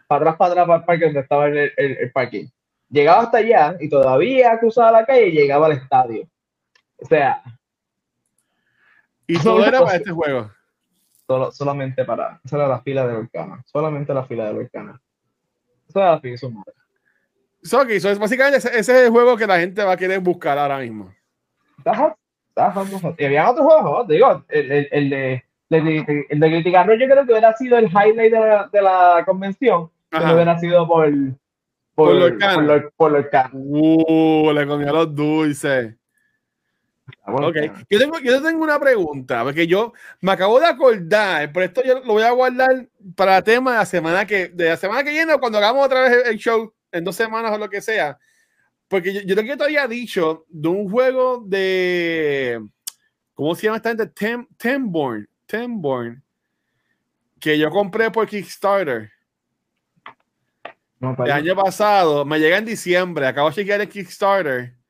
para 0.07 0.21
atrás, 0.31 0.37
para 0.37 0.51
atrás, 0.53 0.67
para 0.67 0.79
el 0.79 0.85
parque 0.85 1.05
donde 1.07 1.21
estaba 1.21 1.47
el, 1.47 1.59
el, 1.77 1.97
el 1.99 2.13
parking. 2.13 2.47
Llegaba 2.89 3.23
hasta 3.23 3.39
allá 3.39 3.77
y 3.81 3.89
todavía 3.89 4.59
cruzaba 4.59 4.93
la 4.93 5.05
calle 5.05 5.27
y 5.29 5.33
llegaba 5.33 5.67
al 5.67 5.73
estadio. 5.73 6.27
O 7.03 7.07
sea, 7.07 7.43
Y 9.27 9.39
todo 9.43 9.65
era 9.67 9.81
para 9.81 9.97
este 9.97 10.11
juego. 10.13 10.51
Solo, 11.27 11.51
solamente 11.53 12.05
para. 12.05 12.41
Esa 12.45 12.57
era 12.57 12.69
la 12.69 12.81
fila 12.83 13.07
de 13.07 13.17
Volcana. 13.17 13.63
Solamente 13.67 14.13
la 14.13 14.25
fila 14.25 14.47
de 14.47 14.53
Volcana. 14.53 15.01
Esa 15.89 16.01
era 16.01 16.11
la 16.13 16.21
fila 16.21 16.33
de 16.33 16.39
su 16.39 16.51
madre. 16.51 16.73
So, 17.63 17.83
es 17.83 18.19
básicamente 18.19 18.59
ese, 18.59 18.69
ese 18.69 18.93
es 18.93 19.07
el 19.07 19.11
juego 19.11 19.37
que 19.37 19.47
la 19.47 19.59
gente 19.59 19.83
va 19.83 19.93
a 19.93 19.97
querer 19.97 20.21
buscar 20.21 20.59
ahora 20.59 20.79
mismo. 20.81 21.11
Está 21.79 21.97
hot, 21.97 22.15
está 22.49 22.71
hot, 22.73 22.87
está 22.87 22.99
hot. 23.01 23.21
Y 23.21 23.25
había 23.25 23.51
otros 23.51 23.67
juegos, 23.67 24.09
digo, 24.09 24.45
el, 24.49 24.73
el, 24.73 24.89
el 24.91 25.11
de. 25.11 25.45
El 25.71 25.85
de, 25.85 26.27
el 26.29 26.39
de 26.41 26.49
criticar 26.51 26.87
yo 26.87 27.07
creo 27.07 27.25
que 27.27 27.33
hubiera 27.33 27.57
sido 27.57 27.79
el 27.79 27.87
highlight 27.87 28.33
de 28.33 28.39
la, 28.39 28.69
de 28.71 28.83
la 28.83 29.23
convención, 29.25 29.91
pero 30.11 30.25
Ajá. 30.25 30.35
hubiera 30.35 30.59
sido 30.59 30.87
por 30.87 31.09
por, 31.95 32.09
Por 32.09 32.15
Lorcana. 32.17 32.67
por, 32.67 32.93
por 32.97 33.13
Lorcana. 33.13 33.51
Uh, 33.55 34.53
le 34.53 34.67
comía 34.67 34.93
los 34.93 35.13
dulces. 35.15 35.95
Ah, 37.27 37.33
bueno, 37.33 37.49
Ok, 37.49 37.57
yo 37.89 37.99
tengo, 37.99 38.19
yo 38.19 38.43
tengo 38.43 38.63
una 38.63 38.79
pregunta, 38.79 39.43
porque 39.45 39.67
yo 39.67 39.95
me 40.21 40.33
acabo 40.33 40.61
de 40.61 40.67
acordar, 40.67 41.51
por 41.53 41.63
esto 41.63 41.83
yo 41.83 42.01
lo 42.01 42.13
voy 42.13 42.23
a 42.23 42.31
guardar 42.33 42.87
para 43.17 43.39
el 43.39 43.45
tema 43.45 43.73
de 43.73 43.79
la 43.79 43.87
semana 43.87 44.27
que, 44.27 44.49
de 44.49 44.69
la 44.69 44.77
semana 44.77 45.03
que 45.03 45.11
viene 45.11 45.33
o 45.33 45.41
cuando 45.41 45.57
hagamos 45.57 45.87
otra 45.87 46.03
vez 46.03 46.27
el, 46.27 46.37
show 46.37 46.75
en 46.93 47.03
dos 47.03 47.17
semanas 47.17 47.53
o 47.53 47.59
lo 47.59 47.71
que 47.71 47.81
sea. 47.81 48.19
Porque 48.89 49.15
yo, 49.15 49.21
yo 49.23 49.35
creo 49.35 49.47
que 49.47 49.57
te 49.57 49.65
había 49.65 49.89
dicho 49.89 50.45
de 50.51 50.69
un 50.69 50.91
juego 50.91 51.43
de, 51.47 52.63
¿cómo 53.33 53.55
se 53.55 53.63
llama 53.63 53.79
esta 53.79 53.89
gente? 53.89 54.07
Tem, 54.09 54.47
Temborn, 54.59 55.27
Temborn, 55.47 56.23
que 57.41 57.59
yo 57.59 57.71
compré 57.71 58.11
por 58.11 58.29
Kickstarter 58.29 59.11
No, 61.01 61.17
el 61.25 61.33
año 61.33 61.57
pasado, 61.57 62.27
me 62.27 62.39
llega 62.39 62.59
en 62.59 62.67
diciembre, 62.67 63.27
acabo 63.27 63.49
de 63.49 63.55
chequear 63.55 63.81
el 63.81 63.89
Kickstarter. 63.89 64.75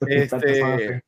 Este, 0.00 1.02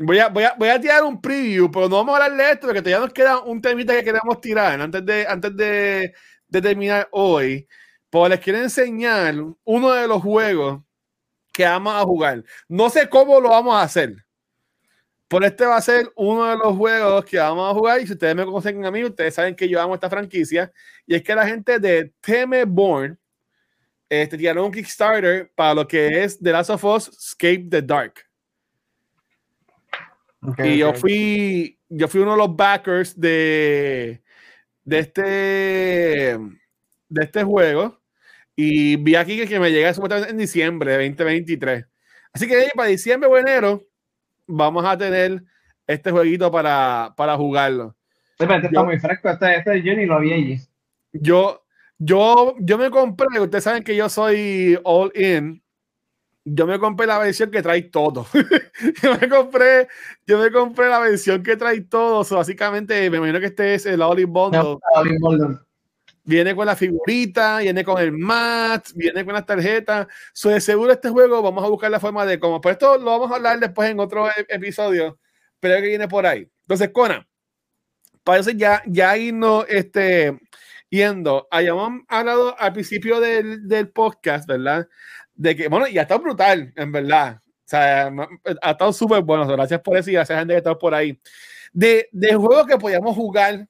Voy 0.00 0.18
a, 0.20 0.28
voy, 0.28 0.44
a, 0.44 0.54
voy 0.56 0.68
a 0.68 0.80
tirar 0.80 1.02
un 1.02 1.20
preview, 1.20 1.70
pero 1.70 1.88
no 1.88 1.96
vamos 1.96 2.18
a 2.18 2.24
hablar 2.24 2.38
de 2.38 2.52
esto 2.52 2.68
porque 2.68 2.80
todavía 2.80 3.04
nos 3.04 3.12
queda 3.12 3.40
un 3.40 3.60
temita 3.60 3.92
que 3.94 4.04
queremos 4.04 4.40
tirar 4.40 4.80
antes 4.80 5.04
de, 5.04 5.26
antes 5.26 5.56
de, 5.56 6.14
de 6.46 6.62
terminar 6.62 7.08
hoy. 7.10 7.66
Pues 8.08 8.30
les 8.30 8.40
quiero 8.40 8.60
enseñar 8.60 9.34
uno 9.64 9.92
de 9.92 10.06
los 10.06 10.22
juegos 10.22 10.82
que 11.52 11.64
vamos 11.64 11.94
a 11.94 12.04
jugar. 12.04 12.44
No 12.68 12.88
sé 12.88 13.08
cómo 13.08 13.40
lo 13.40 13.50
vamos 13.50 13.74
a 13.74 13.82
hacer. 13.82 14.24
Pero 15.26 15.44
este 15.44 15.66
va 15.66 15.76
a 15.76 15.82
ser 15.82 16.10
uno 16.14 16.48
de 16.48 16.56
los 16.56 16.76
juegos 16.76 17.24
que 17.24 17.36
vamos 17.36 17.68
a 17.68 17.74
jugar. 17.74 18.00
Y 18.00 18.06
si 18.06 18.12
ustedes 18.12 18.36
me 18.36 18.44
conocen 18.44 18.84
a 18.86 18.90
mí, 18.92 19.04
ustedes 19.04 19.34
saben 19.34 19.56
que 19.56 19.68
yo 19.68 19.82
amo 19.82 19.94
esta 19.94 20.08
franquicia. 20.08 20.72
Y 21.06 21.16
es 21.16 21.22
que 21.22 21.34
la 21.34 21.46
gente 21.46 21.80
de 21.80 22.12
Teme 22.20 22.64
Born 22.64 23.18
este, 24.08 24.38
tiraron 24.38 24.66
un 24.66 24.72
Kickstarter 24.72 25.50
para 25.54 25.74
lo 25.74 25.88
que 25.88 26.22
es 26.22 26.38
The 26.38 26.52
Last 26.52 26.70
of 26.70 26.84
Us 26.84 27.08
Escape 27.08 27.66
the 27.68 27.82
Dark. 27.82 28.27
Ok, 30.42 30.58
Y 30.64 30.78
yo 30.78 30.90
ok. 30.90 30.96
fui, 30.96 31.78
yo 31.88 32.08
fui 32.08 32.20
uno 32.20 32.32
de 32.32 32.38
los 32.38 32.56
backers 32.56 33.18
de, 33.18 34.22
de 34.84 34.98
este 34.98 36.38
de 37.10 37.22
este 37.24 37.42
juego. 37.44 37.98
Y 38.54 38.96
vi 38.96 39.14
aquí 39.14 39.36
que, 39.36 39.46
que 39.46 39.60
me 39.60 39.70
llega 39.70 39.94
supuestamente 39.94 40.32
en 40.32 40.38
diciembre 40.38 40.96
de 40.96 41.08
2023. 41.08 41.86
Así 42.32 42.46
que 42.48 42.56
de 42.56 42.70
para 42.74 42.88
diciembre 42.88 43.28
o 43.30 43.36
enero 43.38 43.84
vamos 44.46 44.84
a 44.84 44.96
tener 44.98 45.42
este 45.86 46.10
jueguito 46.10 46.50
para, 46.50 47.14
para 47.16 47.36
jugarlo. 47.36 47.96
Espérate, 48.38 48.66
está 48.66 48.80
yo- 48.80 48.84
muy 48.84 48.98
fresco. 48.98 49.30
Este, 49.30 49.56
este 49.56 49.82
yo 49.82 49.94
ni 49.94 50.06
lo 50.06 50.16
había 50.16 50.34
allí. 50.34 50.58
Yo, 51.12 51.64
yo, 51.98 52.54
yo 52.60 52.78
me 52.78 52.90
compré, 52.90 53.40
ustedes 53.40 53.64
saben 53.64 53.82
que 53.82 53.96
yo 53.96 54.08
soy 54.08 54.78
all 54.84 55.10
in. 55.14 55.62
Yo 56.54 56.66
me 56.66 56.78
compré 56.78 57.06
la 57.06 57.18
versión 57.18 57.50
que 57.50 57.62
trae 57.62 57.82
todo. 57.82 58.26
yo 59.02 59.18
me 59.18 59.28
compré, 59.28 59.88
yo 60.26 60.38
me 60.38 60.50
compré 60.50 60.88
la 60.88 61.00
versión 61.00 61.42
que 61.42 61.56
trae 61.56 61.80
todo. 61.82 62.24
So, 62.24 62.36
básicamente, 62.36 63.10
me 63.10 63.18
imagino 63.18 63.40
que 63.40 63.46
este 63.46 63.74
es 63.74 63.86
el 63.86 64.00
in 64.18 64.32
Bundle. 64.32 64.60
No, 64.62 64.80
Bolden. 65.20 65.58
Viene 66.24 66.54
con 66.54 66.66
la 66.66 66.76
figurita, 66.76 67.58
viene 67.58 67.82
con 67.82 67.98
el 67.98 68.12
mat, 68.12 68.88
viene 68.94 69.24
con 69.24 69.34
las 69.34 69.46
tarjetas. 69.46 70.06
So, 70.32 70.50
de 70.50 70.60
seguro 70.60 70.92
este 70.92 71.08
juego 71.08 71.40
vamos 71.40 71.64
a 71.64 71.68
buscar 71.68 71.90
la 71.90 72.00
forma 72.00 72.26
de 72.26 72.38
cómo. 72.38 72.60
Por 72.60 72.72
esto 72.72 72.98
lo 72.98 73.06
vamos 73.06 73.30
a 73.30 73.36
hablar 73.36 73.58
después 73.58 73.90
en 73.90 73.98
otro 73.98 74.28
e- 74.28 74.46
episodio, 74.48 75.18
pero 75.58 75.76
que 75.80 75.88
viene 75.88 76.06
por 76.06 76.26
ahí. 76.26 76.46
Entonces, 76.62 76.90
Conan, 76.92 77.26
parece 78.22 78.54
ya, 78.54 78.82
ya 78.86 79.16
irnos 79.16 79.64
este, 79.68 80.38
yendo. 80.90 81.48
Habíamos 81.50 82.02
hablado 82.08 82.58
al 82.58 82.72
principio 82.72 83.20
del, 83.20 83.66
del 83.66 83.88
podcast, 83.88 84.46
¿verdad? 84.46 84.86
De 85.38 85.54
que, 85.54 85.68
bueno, 85.68 85.86
ya 85.86 86.02
está 86.02 86.18
brutal, 86.18 86.72
en 86.76 86.90
verdad. 86.92 87.40
O 87.40 87.46
sea, 87.64 88.12
ha 88.60 88.70
estado 88.72 88.92
súper 88.92 89.22
bueno. 89.22 89.46
Gracias 89.46 89.80
por 89.80 89.96
eso 89.96 90.10
y 90.10 90.14
gracias 90.14 90.36
a 90.36 90.40
gente 90.40 90.54
que 90.54 90.58
está 90.58 90.76
por 90.76 90.92
ahí. 90.94 91.18
De, 91.72 92.08
de 92.12 92.34
juegos 92.34 92.66
que 92.66 92.76
podíamos 92.76 93.14
jugar 93.14 93.66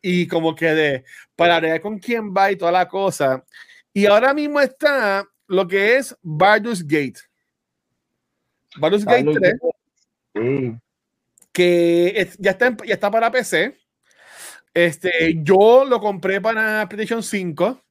y 0.00 0.26
como 0.26 0.54
que 0.54 0.66
de 0.72 1.04
para 1.36 1.60
ver 1.60 1.80
con 1.82 1.98
quién 1.98 2.32
va 2.32 2.50
y 2.50 2.56
toda 2.56 2.72
la 2.72 2.88
cosa. 2.88 3.44
Y 3.92 4.06
ahora 4.06 4.32
mismo 4.32 4.58
está 4.60 5.24
lo 5.48 5.68
que 5.68 5.96
es 5.96 6.16
Baldur's 6.22 6.82
Gate. 6.82 7.20
Baldur's 8.78 9.04
Gate 9.04 9.30
3, 9.34 9.54
Sí. 10.34 10.74
que 11.52 12.12
es- 12.16 12.38
ya, 12.38 12.52
está 12.52 12.68
en- 12.68 12.76
ya 12.86 12.94
está 12.94 13.10
para 13.10 13.30
PC. 13.30 13.76
Este, 14.72 15.34
yo 15.42 15.84
lo 15.84 16.00
compré 16.00 16.40
para 16.40 16.88
PlayStation 16.88 17.22
5, 17.22 17.82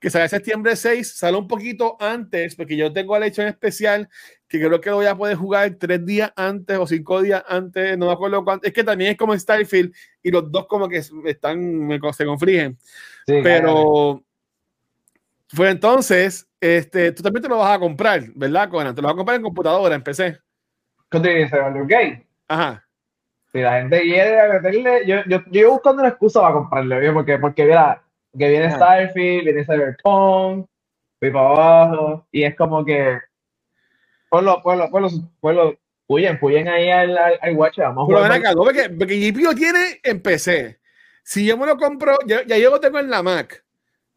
que 0.00 0.10
sale 0.10 0.28
septiembre 0.28 0.76
6, 0.76 1.16
sale 1.16 1.36
un 1.36 1.48
poquito 1.48 1.96
antes, 2.00 2.54
porque 2.54 2.76
yo 2.76 2.92
tengo 2.92 3.18
la 3.18 3.26
edición 3.26 3.48
especial, 3.48 4.08
que 4.46 4.58
creo 4.58 4.80
que 4.80 4.90
lo 4.90 4.96
voy 4.96 5.06
a 5.06 5.16
poder 5.16 5.36
jugar 5.36 5.74
tres 5.78 6.04
días 6.04 6.32
antes 6.36 6.78
o 6.78 6.86
cinco 6.86 7.20
días 7.20 7.42
antes, 7.48 7.98
no 7.98 8.06
me 8.06 8.12
acuerdo 8.12 8.44
cuánto. 8.44 8.66
Es 8.66 8.72
que 8.72 8.84
también 8.84 9.12
es 9.12 9.16
como 9.16 9.34
en 9.34 9.40
Starfield 9.40 9.92
y 10.22 10.30
los 10.30 10.50
dos 10.50 10.66
como 10.66 10.88
que 10.88 11.02
están, 11.26 11.88
se 12.12 12.24
confligen. 12.24 12.78
Sí, 13.26 13.40
Pero 13.42 14.22
fue 15.48 15.70
entonces, 15.70 16.48
este, 16.60 17.12
tú 17.12 17.22
también 17.22 17.42
te 17.42 17.48
lo 17.48 17.58
vas 17.58 17.74
a 17.74 17.80
comprar, 17.80 18.22
¿verdad, 18.34 18.68
Conan? 18.68 18.94
Te 18.94 19.02
lo 19.02 19.08
vas 19.08 19.14
a 19.14 19.16
comprar 19.16 19.36
en 19.36 19.42
computadora, 19.42 19.94
en 19.94 20.02
PC. 20.02 20.38
¿Qué 21.10 21.20
te 21.20 21.34
dice, 21.34 21.56
Gate? 21.86 22.26
Ajá. 22.46 22.84
Si 23.50 23.60
la 23.60 23.80
gente 23.80 24.02
quiere 24.02 24.52
meterle, 24.52 25.06
yo, 25.06 25.16
yo, 25.26 25.42
yo 25.50 25.72
buscando 25.72 26.02
una 26.02 26.10
excusa 26.10 26.42
para 26.42 26.54
comprarle, 26.54 27.00
¿vio? 27.00 27.14
porque, 27.14 27.38
porque 27.38 27.64
mira, 27.64 28.02
que 28.38 28.48
viene 28.48 28.66
Ajá. 28.66 28.76
Starfield, 28.76 29.44
viene 29.44 29.64
Cyberpunk, 29.64 30.66
voy 31.20 31.30
para 31.30 31.48
abajo, 31.48 32.26
y 32.30 32.44
es 32.44 32.56
como 32.56 32.84
que, 32.84 33.18
ponlo, 34.30 34.62
ponlo, 34.62 34.90
ponlo, 34.90 35.08
ponlo, 35.40 35.78
puyen, 36.06 36.38
puyen 36.38 36.68
ahí 36.68 36.90
al, 36.90 37.16
al, 37.18 37.38
al 37.40 37.56
watch, 37.56 37.78
vamos 37.78 38.04
a 38.04 38.06
Pero 38.06 38.18
jugar 38.18 38.32
ven 38.32 38.46
acá, 38.46 38.54
porque, 38.54 38.90
porque 38.90 39.32
lo 39.32 39.54
tiene 39.54 40.00
en 40.02 40.22
PC. 40.22 40.78
Si 41.22 41.44
yo 41.44 41.58
me 41.58 41.66
lo 41.66 41.76
compro, 41.76 42.16
ya, 42.26 42.44
ya 42.46 42.56
yo 42.56 42.70
lo 42.70 42.80
tengo 42.80 42.98
en 42.98 43.10
la 43.10 43.22
Mac. 43.22 43.62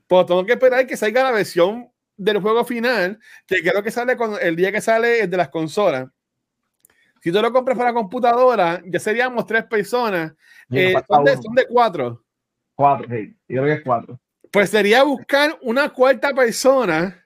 Pues 0.07 0.25
tengo 0.25 0.45
que 0.45 0.53
esperar 0.53 0.87
que 0.87 0.95
salga 0.95 1.23
la 1.23 1.31
versión 1.31 1.91
del 2.15 2.39
juego 2.39 2.63
final, 2.63 3.19
que 3.47 3.61
creo 3.61 3.83
que 3.83 3.91
sale 3.91 4.15
con 4.15 4.35
el 4.41 4.55
día 4.55 4.71
que 4.71 4.79
sale 4.79 5.21
el 5.21 5.29
de 5.29 5.37
las 5.37 5.49
consolas. 5.49 6.07
Si 7.21 7.31
tú 7.31 7.41
lo 7.41 7.51
compras 7.51 7.77
para 7.77 7.93
computadora, 7.93 8.81
ya 8.85 8.99
seríamos 8.99 9.45
tres 9.45 9.63
personas. 9.65 10.33
Eh, 10.71 10.95
de, 11.23 11.37
son 11.37 11.53
de 11.53 11.67
cuatro. 11.67 12.20
Cuatro, 12.81 13.07
sí, 13.09 13.35
yo 13.47 13.61
creo 13.61 13.65
que 13.65 13.73
es 13.73 13.81
cuatro. 13.83 14.19
Pues 14.51 14.69
sería 14.69 15.03
buscar 15.03 15.57
una 15.61 15.89
cuarta 15.89 16.33
persona. 16.33 17.23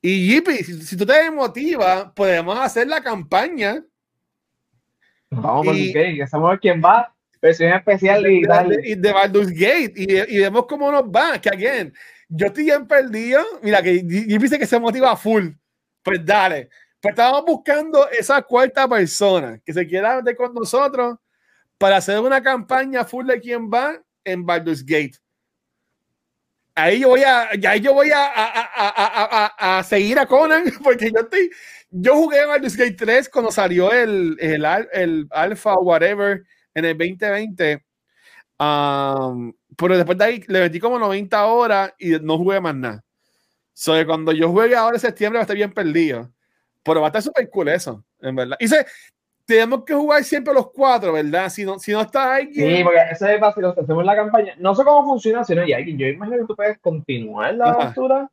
Y 0.00 0.30
si, 0.40 0.64
si 0.82 0.96
tú 0.96 1.04
te 1.04 1.30
motiva, 1.30 2.12
podemos 2.14 2.58
hacer 2.58 2.86
la 2.86 3.02
campaña 3.02 3.82
Vamos 5.30 5.66
Y- 5.76 5.88
el 5.88 5.92
Gate, 5.94 6.16
que 6.16 6.26
sabemos 6.26 6.58
quién 6.60 6.80
va, 6.82 7.14
versión 7.42 7.70
especial 7.72 8.22
de, 8.22 8.28
digital. 8.30 8.68
de- 8.70 8.96
de 8.96 9.12
Baldur's 9.12 9.50
Gate 9.50 9.92
y, 9.96 10.36
y 10.36 10.38
vemos 10.40 10.66
cómo 10.66 10.90
nos 10.90 11.02
va. 11.04 11.38
Que 11.38 11.50
again, 11.50 11.92
yo 12.28 12.46
estoy 12.46 12.64
bien 12.64 12.86
perdido. 12.86 13.42
Mira, 13.62 13.82
que 13.82 13.94
Jippy 14.00 14.38
dice 14.38 14.58
que 14.58 14.66
se 14.66 14.78
motiva 14.80 15.14
full. 15.16 15.48
Pues 16.02 16.24
dale. 16.24 16.70
Pues 17.00 17.12
estábamos 17.12 17.44
buscando 17.44 18.08
esa 18.10 18.40
cuarta 18.42 18.88
persona 18.88 19.60
que 19.64 19.72
se 19.72 19.86
quiera 19.86 20.16
meter 20.16 20.34
con 20.36 20.54
nosotros 20.54 21.18
para 21.76 21.98
hacer 21.98 22.18
una 22.20 22.42
campaña 22.42 23.04
full 23.04 23.26
de 23.26 23.38
quién 23.40 23.70
va 23.70 24.00
en 24.30 24.44
Baldur's 24.44 24.84
Gate. 24.84 25.14
Ahí 26.74 27.00
yo 27.00 27.08
voy 27.08 27.22
a, 27.22 27.48
ahí 27.50 27.80
yo 27.80 27.92
voy 27.92 28.10
a, 28.12 28.26
a, 28.26 29.48
a, 29.56 29.78
a, 29.78 29.82
seguir 29.82 30.18
a 30.18 30.26
Conan 30.26 30.64
porque 30.84 31.10
yo 31.12 31.20
estoy, 31.22 31.50
yo 31.90 32.14
jugué 32.14 32.46
Baldur's 32.46 32.76
Gate 32.76 32.92
3 32.92 33.28
cuando 33.28 33.50
salió 33.50 33.92
el, 33.92 34.36
el, 34.40 34.64
el 34.92 35.26
alpha 35.30 35.74
whatever 35.74 36.44
en 36.74 36.84
el 36.84 36.96
2020. 36.96 37.84
Um, 38.60 39.52
pero 39.76 39.96
después 39.96 40.18
de 40.18 40.24
ahí 40.24 40.44
le 40.48 40.60
metí 40.60 40.80
como 40.80 40.98
90 40.98 41.46
horas 41.46 41.92
y 41.98 42.10
no 42.20 42.38
jugué 42.38 42.60
más 42.60 42.74
nada. 42.74 43.04
So 43.72 43.94
cuando 44.06 44.32
yo 44.32 44.50
juegue 44.50 44.74
ahora 44.74 44.96
en 44.96 45.00
septiembre 45.00 45.38
va 45.38 45.42
a 45.42 45.44
estar 45.44 45.56
bien 45.56 45.72
perdido. 45.72 46.32
Pero 46.82 47.00
va 47.00 47.06
a 47.06 47.10
estar 47.10 47.22
súper 47.22 47.48
cool 47.50 47.68
eso, 47.68 48.04
en 48.20 48.34
verdad. 48.34 48.56
Y 48.60 48.66
se, 48.66 48.86
tenemos 49.48 49.82
que 49.84 49.94
jugar 49.94 50.22
siempre 50.24 50.52
los 50.52 50.70
cuatro, 50.70 51.14
¿verdad? 51.14 51.48
Si 51.48 51.64
no, 51.64 51.78
si 51.78 51.90
no 51.92 52.02
está 52.02 52.34
alguien. 52.34 52.76
Sí, 52.76 52.84
porque 52.84 53.00
eso 53.10 53.26
es 53.26 53.40
fácil, 53.40 53.64
hacemos 53.64 54.04
la 54.04 54.14
campaña. 54.14 54.54
No 54.58 54.74
sé 54.74 54.84
cómo 54.84 55.08
funciona, 55.08 55.42
si 55.42 55.54
no 55.54 55.62
hay 55.62 55.72
alguien. 55.72 55.96
Yo 55.96 56.06
imagino 56.06 56.36
que 56.36 56.44
tú 56.44 56.54
puedes 56.54 56.78
continuar 56.80 57.54
la 57.54 57.70
aventura. 57.70 58.28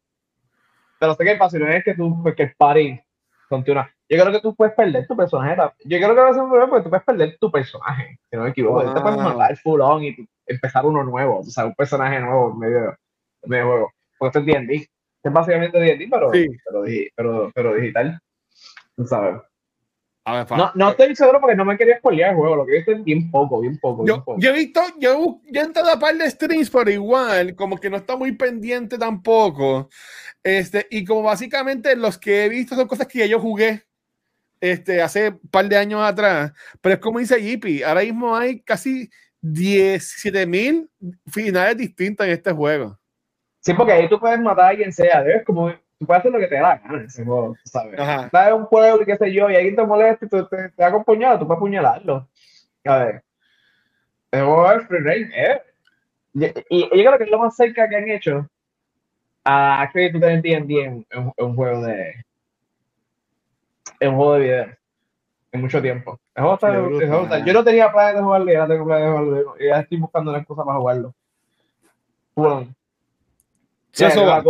Pero 0.99 1.15
sé 1.15 1.23
que 1.23 1.31
el 1.31 1.37
fácil 1.37 1.61
es 1.63 1.83
que 1.85 1.93
tú, 1.95 2.21
pues, 2.21 2.35
que 2.35 2.43
el 2.43 2.55
party 2.57 2.99
continúa. 3.47 3.89
Yo 4.09 4.19
creo 4.21 4.31
que 4.33 4.41
tú 4.41 4.53
puedes 4.55 4.75
perder 4.75 5.07
tu 5.07 5.15
personaje. 5.15 5.55
Yo 5.85 5.97
creo 5.97 6.13
que 6.15 6.21
va 6.21 6.29
a 6.29 6.33
ser 6.33 6.41
un 6.43 6.49
problema 6.49 6.69
porque 6.69 6.83
tú 6.83 6.89
puedes 6.89 7.05
perder 7.05 7.37
tu 7.39 7.49
personaje, 7.49 8.19
si 8.29 8.35
no 8.35 8.43
me 8.43 8.49
equivoco. 8.49 8.83
Tú 8.83 8.93
te 8.93 8.99
puedes 9.01 9.15
Wow. 9.15 9.23
matar 9.37 9.57
full 9.57 9.79
on 9.81 10.03
y 10.03 10.15
tú- 10.17 10.25
empezar 10.47 10.85
uno 10.85 11.01
nuevo, 11.03 11.39
o 11.39 11.43
sea, 11.43 11.65
un 11.65 11.73
personaje 11.75 12.19
nuevo 12.19 12.51
en 12.51 12.59
medio, 12.59 12.79
en 13.41 13.49
medio 13.49 13.63
de 13.63 13.69
juego. 13.71 13.91
Porque 14.19 14.37
esto 14.39 14.51
es 14.51 14.55
D&D. 14.57 14.89
Es 15.23 15.33
básicamente 15.33 15.79
D&D, 15.79 16.07
pero, 16.11 16.31
Sí. 16.33 16.45
pero, 16.65 16.83
pero, 17.15 17.51
pero 17.55 17.73
digital. 17.75 18.19
Sabes. 19.05 19.41
A 20.27 20.38
ver, 20.38 20.47
pa. 20.47 20.57
No, 20.57 20.72
no 20.73 20.89
estoy 20.89 21.15
seguro 21.15 21.39
porque 21.39 21.56
no 21.56 21.64
me 21.65 21.77
quería 21.77 21.99
spoilear 21.99 22.31
el 22.31 22.35
juego. 22.38 22.56
Lo 22.56 22.65
que 22.65 22.72
he 22.73 22.76
visto 22.77 22.91
es 22.91 23.03
bien 23.03 23.30
poco, 23.30 23.61
bien 23.61 23.80
poco, 23.80 24.03
bien 24.03 24.18
Yo, 24.18 24.23
poco. 24.23 24.39
yo 24.39 24.49
he 24.49 24.53
visto, 24.53 24.81
yo, 24.99 25.39
yo 25.52 25.61
he 25.61 25.64
entrado 25.64 25.91
a 25.91 25.99
par 25.99 26.15
de 26.15 26.30
streams, 26.30 26.69
pero 26.72 26.89
igual, 26.89 27.56
como 27.56 27.77
que 27.77 27.91
no 27.91 27.97
está 27.97 28.15
muy 28.18 28.31
pendiente 28.31 28.97
tampoco. 28.97 29.89
Este, 30.43 30.88
y 30.89 31.06
como 31.06 31.22
básicamente 31.23 31.95
los 31.95 32.18
que 32.18 32.45
he 32.45 32.49
visto 32.49 32.76
son 32.76 32.88
cosas 32.88 33.07
que 33.07 33.19
ya 33.19 33.26
yo 33.27 33.39
jugué 33.39 33.84
este, 34.60 35.02
hace 35.02 35.30
un 35.30 35.39
par 35.52 35.69
de 35.69 35.77
años 35.77 36.02
atrás. 36.02 36.53
Pero 36.81 36.95
es 36.95 37.02
como 37.02 37.19
dice 37.19 37.41
Yippy, 37.41 37.84
ahora 37.84 38.02
mismo 38.02 38.35
hay 38.35 38.61
casi 38.61 39.10
17 39.41 40.47
mil 40.47 40.89
finales 41.27 41.77
distintos 41.77 42.26
en 42.26 42.34
este 42.34 42.52
juego. 42.52 42.99
Sí, 43.60 43.73
porque 43.73 43.93
ahí 43.93 44.10
tú 44.10 44.19
puedes 44.19 44.39
matar 44.39 44.73
a 44.73 44.76
quien 44.76 44.91
sea, 44.91 45.22
¿ves? 45.22 45.43
Como 45.45 45.72
tú 45.99 46.05
puedes 46.05 46.19
hacer 46.19 46.31
lo 46.31 46.39
que 46.39 46.47
te 46.47 46.55
da 46.55 46.77
gana 46.77 46.99
en 46.99 47.05
ese 47.05 47.23
juego, 47.26 47.53
tú 47.63 47.69
¿sabes? 47.69 47.99
Ajá. 47.99 48.26
Estás 48.26 48.47
en 48.49 48.53
un 48.55 48.67
pueblo 48.69 49.01
y 49.01 49.05
qué 49.05 49.17
sé 49.17 49.31
yo, 49.34 49.49
y 49.49 49.55
alguien 49.55 49.76
te 49.76 49.85
molesta 49.85 50.26
y 50.26 50.30
tú 50.30 50.45
te, 50.47 50.69
te 50.69 50.84
da 50.84 50.91
con 50.91 51.03
tú 51.03 51.47
puedes 51.47 51.57
apuñalarlo. 51.57 52.27
A 52.85 52.97
ver. 52.97 53.23
Es 54.31 54.41
free 54.88 54.99
reign, 54.99 55.31
¿eh? 55.34 55.61
Y, 56.34 56.45
y- 56.45 56.89
y 56.91 57.03
yo 57.03 57.05
creo 57.11 57.17
que 57.17 57.23
es 57.23 57.31
lo 57.31 57.39
más 57.39 57.55
cerca 57.55 57.88
que 57.88 57.95
han 57.95 58.09
hecho 58.09 58.49
a 59.45 59.89
que 59.93 60.09
tú 60.11 60.19
tener 60.19 60.41
D&D 60.41 60.84
en, 60.84 61.05
en- 61.09 61.34
en 61.38 61.45
un 61.45 61.55
juego 61.55 61.81
de 61.85 62.26
en 63.99 64.09
un 64.09 64.15
juego 64.15 64.34
de 64.34 64.39
video 64.41 64.65
en 65.53 65.61
mucho 65.61 65.81
tiempo. 65.81 66.19
Está- 66.55 66.67
brutal. 67.19 67.45
yo 67.45 67.53
no 67.53 67.63
tenía 67.63 67.91
planes 67.91 68.15
de 68.15 68.22
jugarlo 68.22 68.51
y 68.51 68.55
ahora 68.55 68.67
tengo 68.73 68.85
planes 68.85 69.05
de 69.05 69.11
jugarlo 69.11 69.55
y 69.59 69.67
ya 69.67 69.80
estoy 69.80 69.97
buscando 69.99 70.31
una 70.31 70.39
excusa 70.39 70.65
para 70.65 70.77
jugarlo. 70.77 71.13
Bueno, 72.35 72.67
Sí, 73.91 74.03
eso 74.03 74.26
va. 74.26 74.43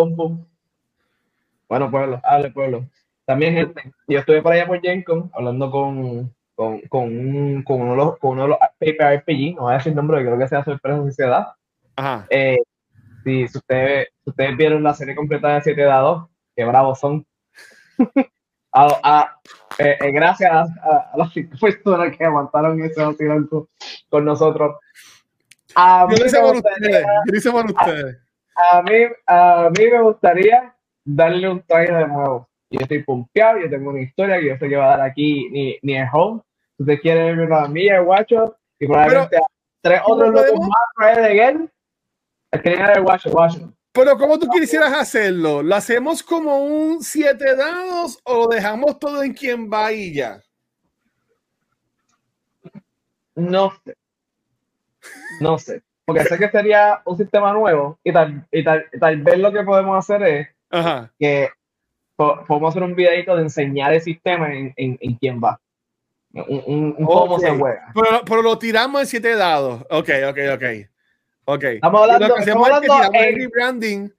Bueno, 1.68 1.90
pueblo, 1.92 2.20
hable 2.24 2.52
pueblo. 2.52 2.86
También, 3.26 3.54
gente, 3.56 3.92
yo 4.08 4.20
estuve 4.20 4.42
por 4.42 4.54
allá 4.54 4.68
por 4.68 4.80
GenCon 4.82 5.32
hablando 5.34 5.72
con, 5.72 6.34
con, 6.56 6.80
con, 6.82 7.04
un- 7.06 7.64
con 7.64 7.82
uno 7.82 7.92
de 7.92 7.98
los, 7.98 8.18
con 8.20 8.32
uno 8.32 8.44
de 8.44 8.48
los 8.50 8.58
Paper 8.80 9.18
RPG, 9.20 9.56
no 9.56 9.64
voy 9.64 9.74
a 9.74 9.78
decir 9.78 9.92
el 9.92 9.96
nombre, 9.96 10.22
creo 10.22 10.38
que 10.38 10.48
sea 10.48 10.64
sorpresa 10.64 11.04
si 11.06 11.12
se 11.12 11.26
da. 11.26 11.56
Ajá. 11.96 12.28
Eh, 12.30 12.58
si, 13.24 13.48
si 13.48 13.58
ustedes, 13.58 14.10
si 14.24 14.30
ustedes 14.30 14.56
vieron 14.58 14.84
la 14.84 14.94
serie 14.94 15.16
completa 15.16 15.56
de 15.56 15.62
7 15.62 15.82
dados, 15.82 16.28
qué 16.56 16.64
bravos 16.66 17.00
son. 17.00 17.26
a, 18.72 18.88
a- 19.04 19.40
eh, 19.80 19.98
eh, 20.00 20.12
gracias 20.12 20.52
a, 20.52 20.62
a- 20.62 21.12
las 21.18 21.34
personas 21.60 22.16
que 22.16 22.24
aguantaron 22.24 22.80
ese 22.84 23.04
vacilón 23.04 23.48
con, 23.48 23.68
con 24.10 24.24
nosotros. 24.26 24.78
A 25.76 26.06
mí 26.08 26.14
Yo 26.16 26.20
lo 26.22 26.26
hice 26.28 26.38
me 26.38 26.44
por 26.46 26.54
gustaría- 26.54 26.88
ustedes. 26.90 27.06
Yo 27.26 27.32
lo 27.32 27.38
hice 27.38 27.52
por 27.52 27.66
ustedes. 27.66 28.18
a 28.72 28.82
mí, 28.84 28.92
a 29.28 29.70
mí 29.78 29.86
me 29.92 30.02
gustaría 30.02 30.75
darle 31.06 31.48
un 31.50 31.62
trailer 31.62 32.00
de 32.00 32.08
nuevo. 32.08 32.50
Yo 32.70 32.80
estoy 32.82 33.04
pompeado, 33.04 33.60
yo 33.60 33.70
tengo 33.70 33.92
una 33.92 34.02
historia 34.02 34.40
que 34.40 34.48
yo 34.48 34.58
sé 34.58 34.68
que 34.68 34.76
va 34.76 34.86
a 34.86 34.98
dar 34.98 35.02
aquí 35.02 35.48
ni, 35.52 35.78
ni 35.84 35.96
el 35.96 36.08
home. 36.12 36.42
Si 36.76 36.84
usted 36.84 37.00
quiere 37.00 37.36
verlo 37.36 37.56
a 37.56 37.68
mí, 37.70 37.88
el 37.88 38.04
guacho, 38.04 38.58
y 38.80 38.88
probablemente 38.88 39.38
a 39.38 39.42
tres 39.82 40.02
¿cómo 40.02 40.16
otros 40.16 40.34
locos 40.34 40.68
más 40.68 40.80
traer 40.98 41.22
de 41.22 41.48
él, 41.48 41.70
escriben 42.52 42.90
el 42.90 43.04
guacho, 43.04 43.30
guacho. 43.30 43.72
Pero 43.94 44.18
¿cómo 44.18 44.38
tú 44.38 44.50
quisieras 44.50 44.92
hacerlo? 44.92 45.64
¿Lo 45.64 45.76
hacemos 45.76 46.22
como 46.22 46.66
un 46.66 47.02
siete 47.02 47.56
dados 47.56 48.20
o 48.26 48.44
lo 48.44 48.48
dejamos 48.48 49.00
todo 49.00 49.24
en 49.24 49.34
quien 49.34 49.72
va 49.72 49.94
y 49.94 50.14
ya? 50.14 50.42
No 53.36 53.72
sé. 53.86 53.96
No 55.40 55.58
sé. 55.58 55.82
porque 56.06 56.24
sé 56.24 56.38
que 56.38 56.50
sería 56.50 57.02
un 57.06 57.18
sistema 57.18 57.54
nuevo 57.54 58.00
y 58.04 58.12
tal, 58.12 58.46
y 58.52 58.64
tal, 58.64 58.86
tal 59.00 59.22
vez 59.22 59.40
lo 59.40 59.52
que 59.52 59.64
podemos 59.64 59.98
hacer 59.98 60.24
es 60.24 60.55
Ajá. 60.76 61.12
que 61.20 61.50
po- 62.16 62.44
podemos 62.48 62.70
hacer 62.72 62.84
un 62.84 62.96
videito 62.96 63.36
de 63.36 63.44
enseñar 63.44 63.94
el 63.94 64.02
sistema 64.02 64.54
en, 64.54 64.74
en, 64.78 64.98
en 65.00 65.16
quién 65.16 65.42
va. 65.42 65.60
Un, 66.34 66.64
un- 66.66 66.96
un 66.98 67.06
cómo 67.06 67.40
se 67.40 67.50
juega. 67.50 67.92
Pero, 67.94 68.22
pero 68.26 68.42
lo 68.42 68.58
tiramos 68.60 69.02
en 69.02 69.08
siete 69.08 69.36
dados. 69.36 69.82
Ok, 69.90 70.10
ok, 70.30 70.38
ok. 70.56 70.64
Ok. 71.46 71.64
Estamos 71.64 72.02
hablando, 72.02 72.28
lo 72.28 72.36
que 72.36 72.42
hacemos 72.42 72.68
estamos 72.68 72.84
es 72.84 72.88
que 72.90 72.92
hablando 72.92 73.20
en, 73.24 73.36
rebranding. 73.36 74.14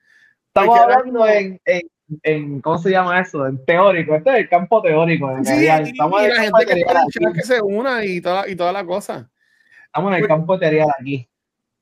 estamos 0.48 0.78
hablando 0.80 1.26
en, 1.26 1.60
en, 1.64 1.80
en, 2.22 2.60
¿cómo 2.60 2.78
se 2.78 2.90
llama 2.90 3.20
eso? 3.20 3.46
En 3.46 3.62
teórico. 3.66 4.14
Este 4.14 4.30
es 4.30 4.36
el 4.36 4.48
campo 4.48 4.80
teórico. 4.80 5.30
en 5.32 5.44
Sí, 5.44 5.64
y, 5.64 5.66
estamos, 5.66 6.22
y 6.22 6.28
la 6.28 6.40
gente 6.40 6.66
que 6.66 6.84
que 7.34 7.42
se 7.42 7.60
una 7.60 8.04
y 8.04 8.20
toda, 8.20 8.48
y 8.48 8.56
toda 8.56 8.72
la 8.72 8.84
cosa. 8.86 9.28
Estamos 9.86 10.12
en 10.14 10.22
el 10.22 10.28
campo 10.28 10.58
teoría 10.58 10.86
aquí. 10.98 11.28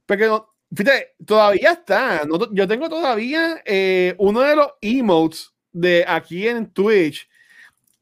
Porque, 0.06 0.28
fíjate, 0.76 1.14
todavía 1.26 1.72
está. 1.72 2.22
yo 2.52 2.66
tengo 2.68 2.88
todavía 2.88 3.62
eh, 3.64 4.14
uno 4.18 4.40
de 4.40 4.56
los 4.56 4.68
emotes 4.80 5.52
de 5.72 6.04
aquí 6.06 6.46
en 6.48 6.70
Twitch. 6.72 7.28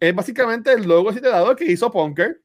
Es 0.00 0.14
básicamente 0.14 0.72
el 0.72 0.82
logo 0.84 1.12
siete 1.12 1.28
dados 1.28 1.54
que 1.56 1.64
hizo 1.64 1.90
Punker. 1.90 2.40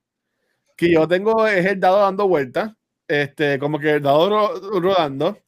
Que 0.75 0.93
yo 0.93 1.07
tengo, 1.07 1.47
es 1.47 1.65
el 1.65 1.79
dado 1.79 1.99
dando 2.01 2.27
vueltas. 2.27 2.71
Este, 3.07 3.57
como 3.59 3.79
que 3.79 3.91
el 3.95 4.01
dado 4.03 4.29
ro- 4.29 4.79
rodando. 4.79 5.39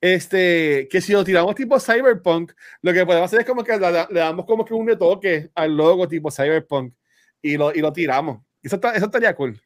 Este, 0.00 0.88
que 0.90 1.00
si 1.00 1.12
lo 1.12 1.24
tiramos 1.24 1.54
tipo 1.54 1.78
Cyberpunk, 1.80 2.52
lo 2.82 2.92
que 2.92 3.04
podemos 3.04 3.26
hacer 3.26 3.40
es 3.40 3.46
como 3.46 3.64
que 3.64 3.76
le, 3.76 3.90
le 4.10 4.20
damos 4.20 4.46
como 4.46 4.64
que 4.64 4.72
un 4.74 4.86
retoque 4.86 5.50
al 5.54 5.76
logo 5.76 6.06
tipo 6.08 6.30
Cyberpunk 6.30 6.94
y 7.42 7.56
lo, 7.56 7.74
y 7.74 7.80
lo 7.80 7.92
tiramos. 7.92 8.40
Eso, 8.62 8.76
está- 8.76 8.94
eso 8.94 9.06
estaría 9.06 9.34
cool. 9.34 9.60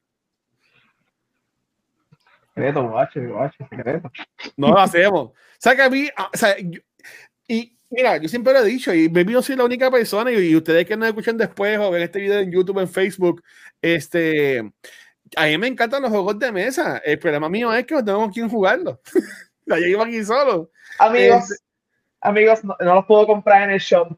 Secreto, 2.54 2.88
guacho, 2.88 3.20
guacho, 3.20 3.66
secreto. 3.70 4.10
No 4.56 4.68
lo 4.68 4.78
hacemos. 4.78 5.22
O 5.30 5.34
sea, 5.58 5.74
que 5.74 5.82
a 5.82 5.90
mí, 5.90 6.08
ah, 6.16 6.28
o 6.32 6.36
sea, 6.36 6.56
yo- 6.58 6.80
y 7.48 7.76
mira, 7.90 8.16
yo 8.18 8.28
siempre 8.28 8.52
lo 8.52 8.60
he 8.60 8.64
dicho, 8.66 8.92
y 8.94 9.08
maybe 9.08 9.32
no 9.32 9.42
soy 9.42 9.56
la 9.56 9.64
única 9.64 9.90
persona, 9.90 10.30
y, 10.32 10.36
y 10.50 10.56
ustedes 10.56 10.86
que 10.86 10.96
nos 10.96 11.08
escuchan 11.08 11.36
después 11.38 11.78
o 11.78 11.90
ven 11.90 12.02
este 12.02 12.20
video 12.20 12.40
en 12.40 12.50
YouTube, 12.52 12.78
en 12.80 12.88
Facebook, 12.88 13.42
este, 13.80 14.58
a 15.36 15.46
mí 15.46 15.58
me 15.58 15.66
encantan 15.66 16.02
los 16.02 16.10
juegos 16.10 16.38
de 16.38 16.52
mesa. 16.52 16.98
El 17.04 17.18
problema 17.18 17.48
mío 17.48 17.72
es 17.72 17.86
que 17.86 17.94
no 17.94 18.04
tengo 18.04 18.18
con 18.20 18.32
quién 18.32 18.48
jugarlo. 18.48 19.00
Yo 19.66 19.76
iba 19.76 20.04
aquí 20.04 20.22
solo. 20.24 20.70
Amigos, 20.98 21.50
Este- 21.50 21.64
amigos, 22.20 22.64
no, 22.64 22.76
no 22.80 22.94
los 22.96 23.06
puedo 23.06 23.26
comprar 23.26 23.62
en 23.62 23.70
el 23.70 23.80
shop. 23.80 24.16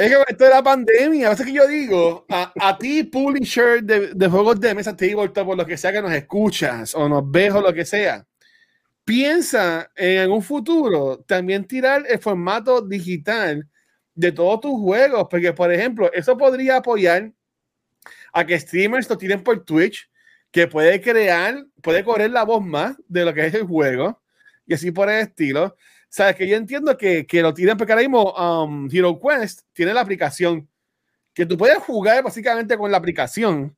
Es 0.00 0.08
que 0.08 0.24
esto 0.28 0.44
de 0.44 0.50
la 0.50 0.62
pandemia, 0.62 1.26
a 1.26 1.30
veces 1.30 1.44
que 1.44 1.52
yo 1.52 1.68
digo, 1.68 2.24
a, 2.30 2.50
a 2.58 2.78
ti, 2.78 3.02
publisher 3.02 3.82
de, 3.82 4.14
de 4.14 4.28
juegos 4.28 4.58
de 4.58 4.74
mesa, 4.74 4.96
tabletop, 4.96 5.44
por 5.44 5.58
lo 5.58 5.66
que 5.66 5.76
sea 5.76 5.92
que 5.92 6.00
nos 6.00 6.12
escuchas 6.12 6.94
o 6.94 7.06
nos 7.06 7.30
ves 7.30 7.52
o 7.52 7.60
lo 7.60 7.74
que 7.74 7.84
sea, 7.84 8.26
piensa 9.04 9.90
en 9.94 10.20
algún 10.20 10.42
futuro 10.42 11.22
también 11.26 11.66
tirar 11.66 12.04
el 12.08 12.18
formato 12.18 12.80
digital 12.80 13.68
de 14.14 14.32
todos 14.32 14.60
tus 14.60 14.80
juegos, 14.80 15.26
porque 15.30 15.52
por 15.52 15.70
ejemplo, 15.70 16.10
eso 16.14 16.34
podría 16.38 16.76
apoyar 16.76 17.32
a 18.32 18.46
que 18.46 18.58
streamers 18.58 19.10
lo 19.10 19.18
tiren 19.18 19.42
por 19.42 19.66
Twitch, 19.66 20.08
que 20.50 20.66
puede 20.66 20.98
crear, 21.02 21.66
puede 21.82 22.04
correr 22.04 22.30
la 22.30 22.44
voz 22.44 22.64
más 22.64 22.96
de 23.06 23.26
lo 23.26 23.34
que 23.34 23.44
es 23.44 23.52
el 23.52 23.64
juego, 23.64 24.22
y 24.66 24.72
así 24.72 24.92
por 24.92 25.10
el 25.10 25.20
estilo. 25.20 25.76
Sabes 26.12 26.34
que 26.36 26.46
yo 26.48 26.56
entiendo 26.56 26.96
que, 26.98 27.24
que 27.24 27.40
lo 27.40 27.54
tienen 27.54 27.76
porque 27.76 27.92
ahora 27.92 28.02
mismo 28.02 28.32
um, 28.32 28.88
Hero 28.92 29.18
Quest 29.18 29.60
tiene 29.72 29.94
la 29.94 30.00
aplicación 30.00 30.68
que 31.32 31.46
tú 31.46 31.56
puedes 31.56 31.78
jugar 31.78 32.22
básicamente 32.24 32.76
con 32.76 32.90
la 32.90 32.98
aplicación, 32.98 33.76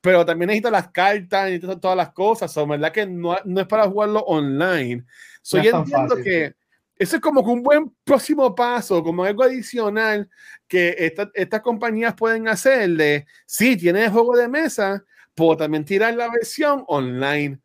pero 0.00 0.24
también 0.24 0.46
necesitas 0.46 0.72
las 0.72 0.90
cartas, 0.90 1.44
necesitas 1.44 1.78
todas 1.78 1.96
las 1.96 2.10
cosas. 2.12 2.56
O 2.56 2.66
verdad 2.66 2.90
que 2.90 3.04
no, 3.06 3.36
no 3.44 3.60
es 3.60 3.66
para 3.66 3.86
jugarlo 3.86 4.20
online. 4.20 5.04
So, 5.42 5.58
No 5.58 5.62
yo 5.64 5.76
entiendo 5.76 6.08
fácil, 6.16 6.24
que 6.24 6.54
eso 6.96 7.16
es 7.16 7.22
como 7.22 7.44
que 7.44 7.50
un 7.50 7.62
buen 7.62 7.94
próximo 8.02 8.54
paso, 8.54 9.02
como 9.04 9.24
algo 9.24 9.42
adicional 9.42 10.28
que 10.66 10.96
esta- 10.98 11.30
estas 11.34 11.60
compañías 11.60 12.14
pueden 12.14 12.48
hacer 12.48 12.88
de, 12.90 13.26
sí, 13.44 13.76
tiene 13.76 14.06
el 14.06 14.10
juego 14.10 14.36
de 14.36 14.48
mesa, 14.48 15.04
pero 15.34 15.56
también 15.56 15.84
tirar 15.84 16.14
la 16.14 16.30
versión 16.30 16.82
online. 16.88 17.56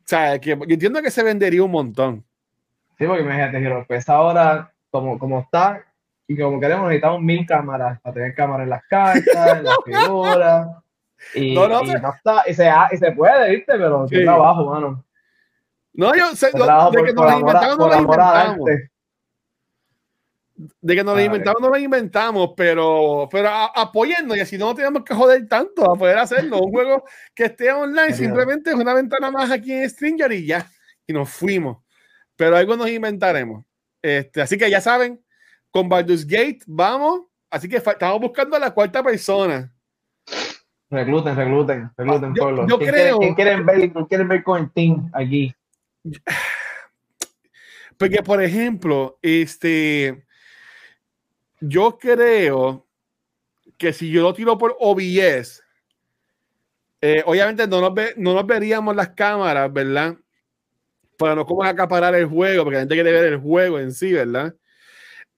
O 0.00 0.02
sea, 0.04 0.40
que 0.40 0.50
yo 0.50 0.64
entiendo 0.68 1.00
que 1.00 1.10
se 1.12 1.22
vendería 1.22 1.62
un 1.62 1.70
montón. 1.70 2.24
Sí, 2.98 3.06
porque 3.06 3.22
imagínate, 3.22 3.58
Hero 3.58 3.84
Quest 3.88 4.08
ahora, 4.08 4.72
como, 4.90 5.18
como 5.18 5.40
está, 5.40 5.84
y 6.28 6.38
como 6.38 6.60
queremos, 6.60 6.86
necesitamos 6.88 7.20
mil 7.20 7.44
cámaras 7.46 8.00
para 8.00 8.14
tener 8.14 8.34
cámaras 8.34 8.64
en 8.64 8.70
las 8.70 8.84
cartas, 8.86 9.58
en 9.58 9.64
las 9.64 9.76
figuras. 9.84 10.68
Y 11.34 11.54
No, 11.54 11.62
no, 11.68 11.80
no, 11.80 11.82
y 11.82 11.86
se- 11.88 12.00
no 12.00 12.12
está, 12.14 12.42
y 12.46 12.54
se, 12.54 12.68
ha- 12.68 12.88
y 12.92 12.96
se 12.96 13.12
puede, 13.12 13.50
¿viste? 13.50 13.72
Pero 13.72 14.06
Sí. 14.08 14.16
qué 14.16 14.22
trabajo, 14.24 14.66
mano. 14.70 15.04
No, 15.92 16.14
yo 16.14 16.26
sé, 16.34 16.50
trabajo 16.50 16.90
de 16.90 17.04
que 17.04 17.12
nos 17.12 17.24
lo 17.24 17.30
amor 17.30 17.56
a- 17.56 17.60
inventamos, 17.60 17.94
amor 17.96 18.20
al 18.20 18.46
inventamos. 18.48 18.70
De 20.80 20.94
que 20.94 21.02
nos 21.02 21.16
A 21.18 21.22
inventamos, 21.22 21.60
no 21.60 21.68
lo 21.68 21.76
inventamos, 21.76 22.50
pero, 22.56 23.28
pero 23.30 23.48
apoyando 23.74 24.36
y 24.36 24.40
así 24.40 24.56
no 24.56 24.72
tenemos 24.72 25.02
que 25.02 25.12
joder 25.14 25.48
tanto 25.48 25.90
a 25.90 25.96
poder 25.96 26.16
hacerlo. 26.18 26.60
Un 26.60 26.70
juego 26.70 27.02
que 27.34 27.46
esté 27.46 27.72
online 27.72 28.12
simplemente 28.48 28.70
es 28.70 28.76
una 28.76 28.94
ventana 28.94 29.32
más 29.32 29.50
aquí 29.50 29.72
en 29.72 29.90
Stringer 29.90 30.30
y 30.32 30.46
ya. 30.46 30.64
Y 31.08 31.12
nos 31.12 31.28
fuimos. 31.28 31.78
Pero 32.36 32.56
algo 32.56 32.76
nos 32.76 32.88
inventaremos. 32.90 33.64
Este, 34.02 34.42
así 34.42 34.58
que 34.58 34.68
ya 34.70 34.80
saben, 34.80 35.20
con 35.70 35.88
Baldur's 35.88 36.26
Gate 36.26 36.60
vamos. 36.66 37.22
Así 37.50 37.68
que 37.68 37.76
estamos 37.76 38.20
buscando 38.20 38.56
a 38.56 38.58
la 38.60 38.72
cuarta 38.72 39.02
persona. 39.02 39.72
Recluten, 40.90 41.34
recluten, 41.36 41.90
recluten, 41.96 42.34
Yo- 42.34 42.42
pueblo. 42.42 42.66
yo 42.68 42.78
¿Quién 42.78 42.90
creo- 42.90 43.18
quieren- 43.18 43.18
¿Quién 43.18 43.34
quieren 43.34 43.66
ver, 43.92 44.06
quieren 44.08 44.28
ver 44.28 44.42
con 44.44 44.60
el 44.62 44.70
team 44.72 45.10
aquí? 45.12 45.54
Porque, 47.96 48.22
por 48.22 48.42
ejemplo, 48.42 49.18
este, 49.22 50.24
yo 51.60 51.96
creo 51.98 52.86
que 53.78 53.92
si 53.92 54.10
yo 54.10 54.22
lo 54.22 54.34
tiro 54.34 54.58
por 54.58 54.76
OBS, 54.80 55.62
eh, 57.00 57.22
obviamente 57.26 57.66
no 57.68 57.80
nos, 57.80 57.94
ve- 57.94 58.14
no 58.16 58.34
nos 58.34 58.46
veríamos 58.46 58.94
las 58.96 59.10
cámaras, 59.10 59.72
¿verdad? 59.72 60.16
Para 61.18 61.34
no 61.34 61.46
como 61.46 61.62
acaparar 61.62 62.14
el 62.14 62.26
juego, 62.26 62.64
porque 62.64 62.74
la 62.76 62.80
gente 62.82 62.94
quiere 62.94 63.12
ver 63.12 63.24
el 63.32 63.38
juego 63.38 63.78
en 63.78 63.92
sí, 63.92 64.12
¿verdad? 64.12 64.54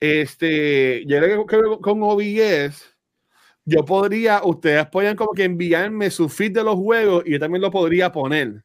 Este, 0.01 1.05
yo 1.07 1.19
creo 1.19 1.47
que 1.47 1.81
con- 1.81 2.03
OBS, 2.03 2.94
yo 3.65 3.85
podría, 3.85 4.43
ustedes 4.44 4.86
podrían 4.86 5.16
como 5.16 5.32
que 5.32 5.44
enviarme 5.44 6.11
su 6.11 6.28
feed 6.28 6.53
de 6.53 6.65
los 6.65 6.77
juegos 6.77 7.24
y 7.27 7.32
yo 7.32 7.40
también 7.40 7.62
lo 7.62 7.70
podría 7.70 8.12
poner. 8.12 8.62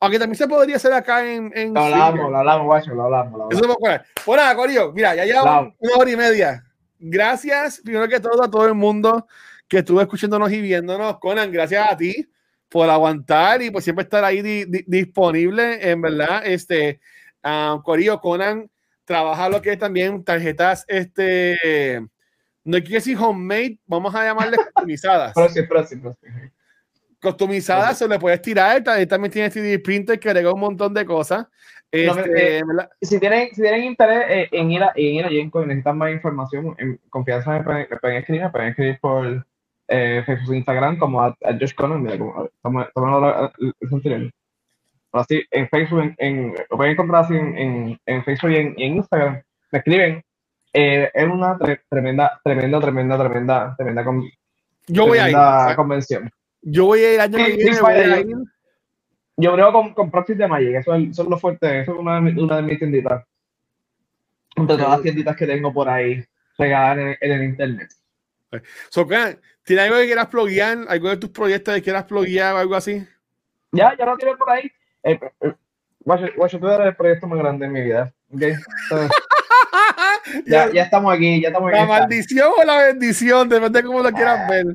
Aunque 0.00 0.18
también 0.18 0.36
se 0.36 0.46
podría 0.46 0.76
hacer 0.76 0.92
acá 0.92 1.24
en, 1.26 1.50
en 1.54 1.72
Lo 1.72 1.80
hablamos, 1.80 2.30
lo 2.30 2.36
hablamos, 2.36 2.66
guacho, 2.66 2.94
lo 2.94 3.04
hablamos. 3.04 3.38
Lo 3.38 3.44
hablamos. 3.44 3.54
Eso 3.54 3.66
me 3.68 3.72
acuerdo. 3.72 4.04
Bueno, 4.26 4.42
nada, 4.42 4.56
Corillo, 4.56 4.92
mira, 4.92 5.14
ya 5.14 5.24
llevamos 5.24 5.72
una 5.78 5.96
hora 5.96 6.10
y 6.10 6.16
media. 6.16 6.64
Gracias, 6.98 7.80
primero 7.82 8.08
que 8.08 8.20
todo, 8.20 8.42
a 8.42 8.50
todo 8.50 8.66
el 8.66 8.74
mundo 8.74 9.26
que 9.68 9.78
estuvo 9.78 10.00
escuchándonos 10.00 10.52
y 10.52 10.60
viéndonos. 10.60 11.18
Conan, 11.18 11.50
gracias 11.50 11.90
a 11.90 11.96
ti 11.96 12.28
por 12.68 12.88
aguantar 12.90 13.62
y 13.62 13.70
por 13.70 13.82
siempre 13.82 14.02
estar 14.04 14.24
ahí 14.24 14.42
di- 14.42 14.64
di- 14.64 14.84
disponible. 14.86 15.90
En 15.90 16.00
verdad, 16.02 16.42
este, 16.44 17.00
ah, 17.42 17.80
Corillo, 17.84 18.20
Conan 18.20 18.68
trabaja 19.04 19.48
lo 19.48 19.60
que 19.62 19.72
es 19.72 19.78
también 19.78 20.24
tarjetas, 20.24 20.84
este, 20.88 22.00
no 22.64 22.78
quiero 22.78 22.94
decir 22.94 23.16
homemade, 23.18 23.78
vamos 23.86 24.14
a 24.14 24.24
llamarle 24.24 24.56
customizadas. 24.74 25.34
Próximo, 25.34 25.68
próximo, 25.68 26.02
próximo. 26.02 26.50
customizadas, 27.20 27.98
se 27.98 28.08
le 28.08 28.18
puedes 28.18 28.40
tirar. 28.42 28.82
También 28.82 29.08
también 29.08 29.32
tiene 29.32 29.50
3D 29.50 29.82
printer 29.82 30.18
que 30.18 30.28
agrega 30.28 30.52
un 30.52 30.60
montón 30.60 30.92
de 30.94 31.04
cosas. 31.04 31.46
No, 31.92 32.18
Este, 32.18 32.58
eh, 32.58 32.62
si 33.02 33.20
tienen, 33.20 33.50
si 33.54 33.62
tienen 33.62 33.84
interés 33.84 34.24
eh, 34.28 34.48
en 34.50 34.70
ir 34.70 34.82
a, 34.82 34.92
en 34.96 35.14
ir 35.14 35.24
a 35.26 35.28
Yenko 35.28 35.62
y 35.62 35.66
necesitan 35.66 35.96
más 35.96 36.10
información, 36.10 36.74
en 36.78 36.98
confianza 37.08 37.52
me 37.52 37.62
pueden, 37.62 37.86
me 37.88 37.96
pueden 37.98 38.16
escribir, 38.16 38.42
me 38.42 38.50
pueden 38.50 38.68
escribir 38.70 38.98
por 39.00 39.46
eh, 39.88 40.22
Facebook 40.26 40.54
e 40.54 40.56
Instagram 40.58 40.98
como 40.98 41.22
a, 41.22 41.28
a 41.28 41.52
Josh 41.58 41.74
Conan, 41.74 42.02
mira, 42.02 42.18
como 42.18 42.48
el. 44.04 44.32
Así, 45.12 45.42
en 45.50 45.68
Facebook, 45.68 46.00
en, 46.00 46.14
en- 46.18 46.54
lo 46.70 46.76
pueden 46.76 46.92
encontrar 46.94 47.24
así 47.24 47.34
en, 47.36 47.56
en, 47.56 48.00
en 48.04 48.24
Facebook 48.24 48.50
y 48.50 48.56
en, 48.56 48.74
y 48.76 48.82
en 48.84 48.96
Instagram. 48.96 49.42
Me 49.70 49.78
escriben. 49.78 50.24
Eh, 50.72 51.08
es 51.14 51.24
una 51.28 51.56
tre- 51.56 51.80
tremenda, 51.88 52.40
tremenda, 52.42 52.80
tremenda, 52.80 53.16
tremenda, 53.18 53.74
tremenda, 53.76 54.04
con- 54.04 54.24
Yo 54.88 55.06
voy 55.06 55.18
a 55.18 55.28
ir. 55.28 55.34
tremenda 55.36 55.76
convención. 55.76 56.30
Yo 56.62 56.86
voy 56.86 57.00
a 57.00 57.14
ir 57.14 57.20
año 57.20 57.36
que 57.38 57.44
viene. 57.56 57.74
sí, 57.74 57.80
voy 57.80 57.92
a 57.92 57.94
vaya, 57.94 58.20
ir. 58.20 58.36
Yo 59.36 59.52
creo 59.54 59.72
con, 59.72 59.94
con 59.94 60.10
Proxy 60.10 60.34
de 60.34 60.48
Magic, 60.48 60.74
eso 60.76 60.94
es, 60.94 61.10
eso 61.10 61.22
es 61.22 61.28
lo 61.28 61.38
fuerte, 61.38 61.80
eso 61.80 61.92
es 61.92 61.98
una 61.98 62.16
de, 62.16 62.20
mi- 62.22 62.40
una 62.42 62.56
de 62.56 62.62
mis 62.62 62.78
tienditas. 62.78 63.24
Entre 64.56 64.76
todas 64.76 64.90
las 64.92 65.02
tienditas 65.02 65.36
que 65.36 65.46
tengo 65.46 65.72
por 65.72 65.88
ahí 65.88 66.24
regadas 66.58 66.98
en, 66.98 67.16
en 67.20 67.32
el 67.32 67.44
internet. 67.44 67.88
So, 68.88 69.06
¿qué? 69.64 69.74
¿Tienes 69.74 69.84
algo 69.84 69.96
que 69.98 70.06
quieras 70.06 70.26
pluguear? 70.26 70.78
¿Algo 70.88 71.08
de 71.08 71.16
tus 71.16 71.30
proyectos 71.30 71.74
que 71.74 71.82
quieras 71.82 72.04
pluguear 72.04 72.54
o 72.54 72.58
algo 72.58 72.74
así? 72.74 73.06
Ya, 73.72 73.96
ya 73.98 74.04
lo 74.04 74.16
tienes 74.16 74.36
por 74.36 74.50
ahí. 74.50 74.70
Eh, 75.02 75.18
eh, 75.40 75.54
tú 76.04 76.68
eres 76.68 76.86
el 76.86 76.96
proyecto 76.96 77.26
más 77.26 77.38
grande 77.38 77.66
de 77.66 77.72
mi 77.72 77.82
vida. 77.82 78.12
¿ok? 78.32 78.42
Entonces, 78.42 79.10
ya, 80.46 80.70
ya 80.72 80.82
estamos 80.82 81.14
aquí, 81.14 81.40
ya 81.40 81.48
estamos 81.48 81.70
La 81.70 81.78
en 81.78 81.84
esta. 81.84 81.98
maldición 82.00 82.52
o 82.56 82.64
la 82.64 82.78
bendición, 82.86 83.48
depende 83.48 83.80
de 83.80 83.86
cómo 83.86 84.02
lo 84.02 84.10
quieras 84.10 84.48
ver. 84.48 84.66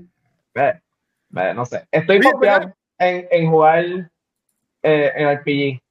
Eh, 0.56 1.54
no 1.54 1.66
sé. 1.66 1.88
Estoy 1.92 2.20
confiado 2.20 2.76
en, 2.98 3.28
en 3.32 3.50
jugar 3.50 3.86
eh, 4.84 5.12
en 5.16 5.38
RPG. 5.38 5.82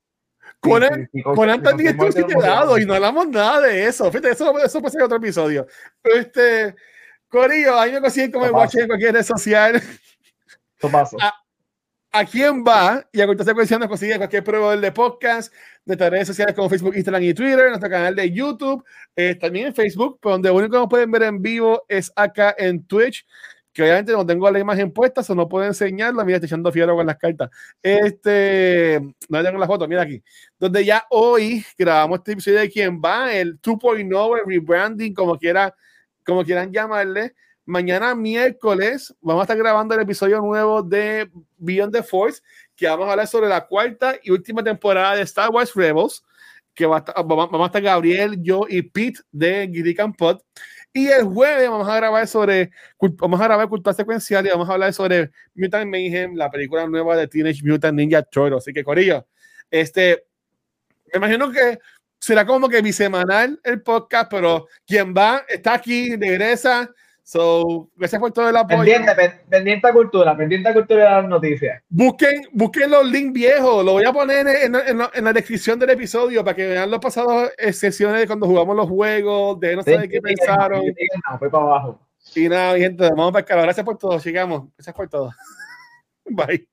Conan, 0.61 1.09
Conan 1.23 1.63
también 1.63 1.91
estuvo 1.91 2.11
siete 2.11 2.35
y 2.81 2.85
no 2.85 2.95
hablamos 2.95 3.29
nada 3.29 3.61
de 3.61 3.87
eso. 3.87 4.11
Fíjate, 4.11 4.31
eso, 4.31 4.59
eso 4.59 4.81
puede 4.81 4.93
ser 4.93 5.03
otro 5.03 5.17
episodio. 5.17 5.67
Este, 6.03 6.75
Corillo, 7.29 7.79
ahí 7.79 7.93
me 7.93 8.01
consiguen 8.01 8.33
como 8.33 8.47
el 8.47 8.51
en 8.51 8.87
cualquier 8.87 9.15
red 9.15 9.23
social. 9.23 9.83
Pasa. 10.81 11.17
A, 11.21 11.35
a, 12.21 12.25
quién 12.25 12.65
va 12.65 13.05
y 13.13 13.21
a 13.21 13.27
continuación 13.27 13.81
nos 13.81 13.89
consiguen 13.89 14.19
cualquier 14.19 14.45
proveedor 14.45 14.81
de 14.81 14.93
podcast, 14.93 15.53
de 15.53 15.59
nuestras 15.87 16.11
redes 16.11 16.27
sociales 16.29 16.55
como 16.55 16.71
Facebook, 16.71 16.95
Instagram 16.95 17.23
y 17.25 17.35
Twitter, 17.35 17.69
nuestro 17.69 17.91
canal 17.91 18.15
de 18.15 18.31
YouTube, 18.31 18.85
eh, 19.17 19.35
también 19.35 19.67
en 19.69 19.75
Facebook, 19.75 20.19
pero 20.23 20.33
donde 20.33 20.49
lo 20.49 20.55
único 20.55 20.73
que 20.73 20.79
nos 20.79 20.89
pueden 20.89 21.11
ver 21.11 21.25
en 21.25 21.43
vivo 21.43 21.83
es 21.89 22.13
acá 22.15 22.55
en 22.57 22.85
Twitch 22.87 23.27
que 23.79 23.85
obviamente 23.85 24.11
no 24.11 24.27
tengo 24.27 24.51
la 24.51 24.59
imagen 24.59 24.93
puesta, 24.93 25.21
o 25.29 25.35
no 25.37 25.49
puedo 25.49 25.65
enseñarla. 25.65 26.25
Mira, 26.25 26.39
estoy 26.39 26.49
echando 26.49 26.73
fiero 26.73 26.97
con 26.97 27.07
las 27.07 27.17
cartas. 27.17 27.49
Este, 27.81 29.01
no 29.29 29.41
tengo 29.41 29.57
la 29.57 29.69
foto, 29.69 29.87
mira 29.87 30.03
aquí. 30.03 30.21
Donde 30.59 30.85
ya 30.85 31.05
hoy 31.11 31.65
grabamos 31.79 32.19
este 32.19 32.33
episodio 32.33 32.59
de 32.59 32.71
quién 32.71 33.01
va, 33.01 33.33
el 33.33 33.61
2.0, 33.61 34.39
el 34.39 34.47
rebranding, 34.47 35.15
como, 35.15 35.39
quiera, 35.39 35.73
como 36.29 36.45
quieran 36.45 36.71
llamarle. 36.71 37.35
Mañana 37.65 38.15
miércoles 38.15 39.15
vamos 39.23 39.41
a 39.41 39.45
estar 39.45 39.57
grabando 39.57 39.95
el 39.95 40.03
episodio 40.03 40.43
nuevo 40.43 40.83
de 40.83 41.31
Beyond 41.57 41.93
the 41.93 42.03
Force, 42.03 42.43
que 42.77 42.87
vamos 42.87 43.09
a 43.09 43.13
hablar 43.13 43.27
sobre 43.27 43.49
la 43.49 43.67
cuarta 43.67 44.15
y 44.23 44.31
última 44.31 44.63
temporada 44.63 45.17
de 45.17 45.23
Star 45.23 45.49
Wars 45.49 45.75
Rebels, 45.75 46.23
que 46.75 46.85
va 46.85 46.97
a 46.97 46.99
estar, 46.99 47.15
vamos 47.25 47.63
a 47.63 47.67
estar 47.67 47.81
Gabriel, 47.81 48.37
yo 48.43 48.67
y 48.69 48.83
Pete 48.83 49.21
de 49.33 49.97
and 49.99 50.17
Pod. 50.17 50.41
Y 50.93 51.07
el 51.09 51.25
jueves 51.25 51.71
vamos 51.71 51.89
a 51.89 51.97
grabar 51.97 52.29
sobre, 52.29 52.73
vamos 53.01 53.41
a 53.41 53.45
grabar 53.45 53.69
cultura 53.69 53.95
secuencial 53.95 54.47
y 54.47 54.51
vamos 54.51 54.69
a 54.69 54.73
hablar 54.75 54.93
sobre 54.93 55.31
Mutant 55.55 55.91
Mayhem, 55.91 56.35
la 56.35 56.51
película 56.51 56.87
nueva 56.87 57.17
de 57.17 57.27
Teenage 57.27 57.63
Mutant 57.65 57.97
Ninja 57.97 58.23
Turtles. 58.23 58.65
Así 58.65 58.75
que, 58.75 58.85
Corillo, 58.85 59.27
este, 59.71 60.27
me 61.13 61.19
imagino 61.19 61.51
que 61.51 61.79
será 62.19 62.47
como 62.47 62.69
que 62.69 62.83
bisemanal 62.83 63.61
el 63.65 63.83
podcast, 63.83 64.31
pero 64.31 64.67
quien 64.87 65.15
va 65.15 65.45
está 65.49 65.75
aquí, 65.75 66.17
regresa 66.17 66.91
So, 67.29 67.91
gracias 67.95 68.19
por 68.19 68.33
todo 68.33 68.49
el 68.49 68.57
apoyo. 68.57 68.79
Pendiente, 68.79 69.15
pendiente 69.51 69.87
a 69.87 69.93
cultura, 69.93 70.35
pendiente 70.35 70.67
a 70.71 70.73
cultura 70.73 71.05
de 71.05 71.11
las 71.11 71.29
noticias. 71.29 71.83
Busquen, 71.91 72.49
busquen 72.53 72.91
los 72.91 73.05
links 73.05 73.35
viejos, 73.35 73.85
lo 73.85 73.93
voy 73.93 74.05
a 74.07 74.13
poner 74.15 74.47
en, 74.47 74.75
en, 74.75 74.99
en, 75.13 75.25
la 75.25 75.33
descripción 75.35 75.79
del 75.79 75.91
episodio 75.91 76.43
para 76.43 76.57
que 76.57 76.67
vean 76.67 76.91
los 76.91 77.01
pasados 77.01 77.51
sesiones 77.73 78.23
de 78.23 78.27
cuando 78.27 78.47
jugamos 78.47 78.75
los 78.75 78.89
juegos, 78.89 79.61
de 79.61 79.77
no 79.77 79.83
saber 79.83 80.09
qué 80.09 80.23
pensaron. 80.23 80.83
No, 80.83 81.39
fue 81.39 81.51
para 81.51 81.65
abajo. 81.65 82.01
Y 82.35 82.49
nada, 82.49 82.79
gente, 82.79 83.07
vamos 83.11 83.33
para 83.33 83.43
acá. 83.43 83.61
Gracias 83.61 83.85
por 83.85 83.99
todo, 83.99 84.19
llegamos. 84.19 84.69
Gracias 84.79 84.97
por 84.97 85.07
todo. 85.11 85.31
Bye. 86.25 86.67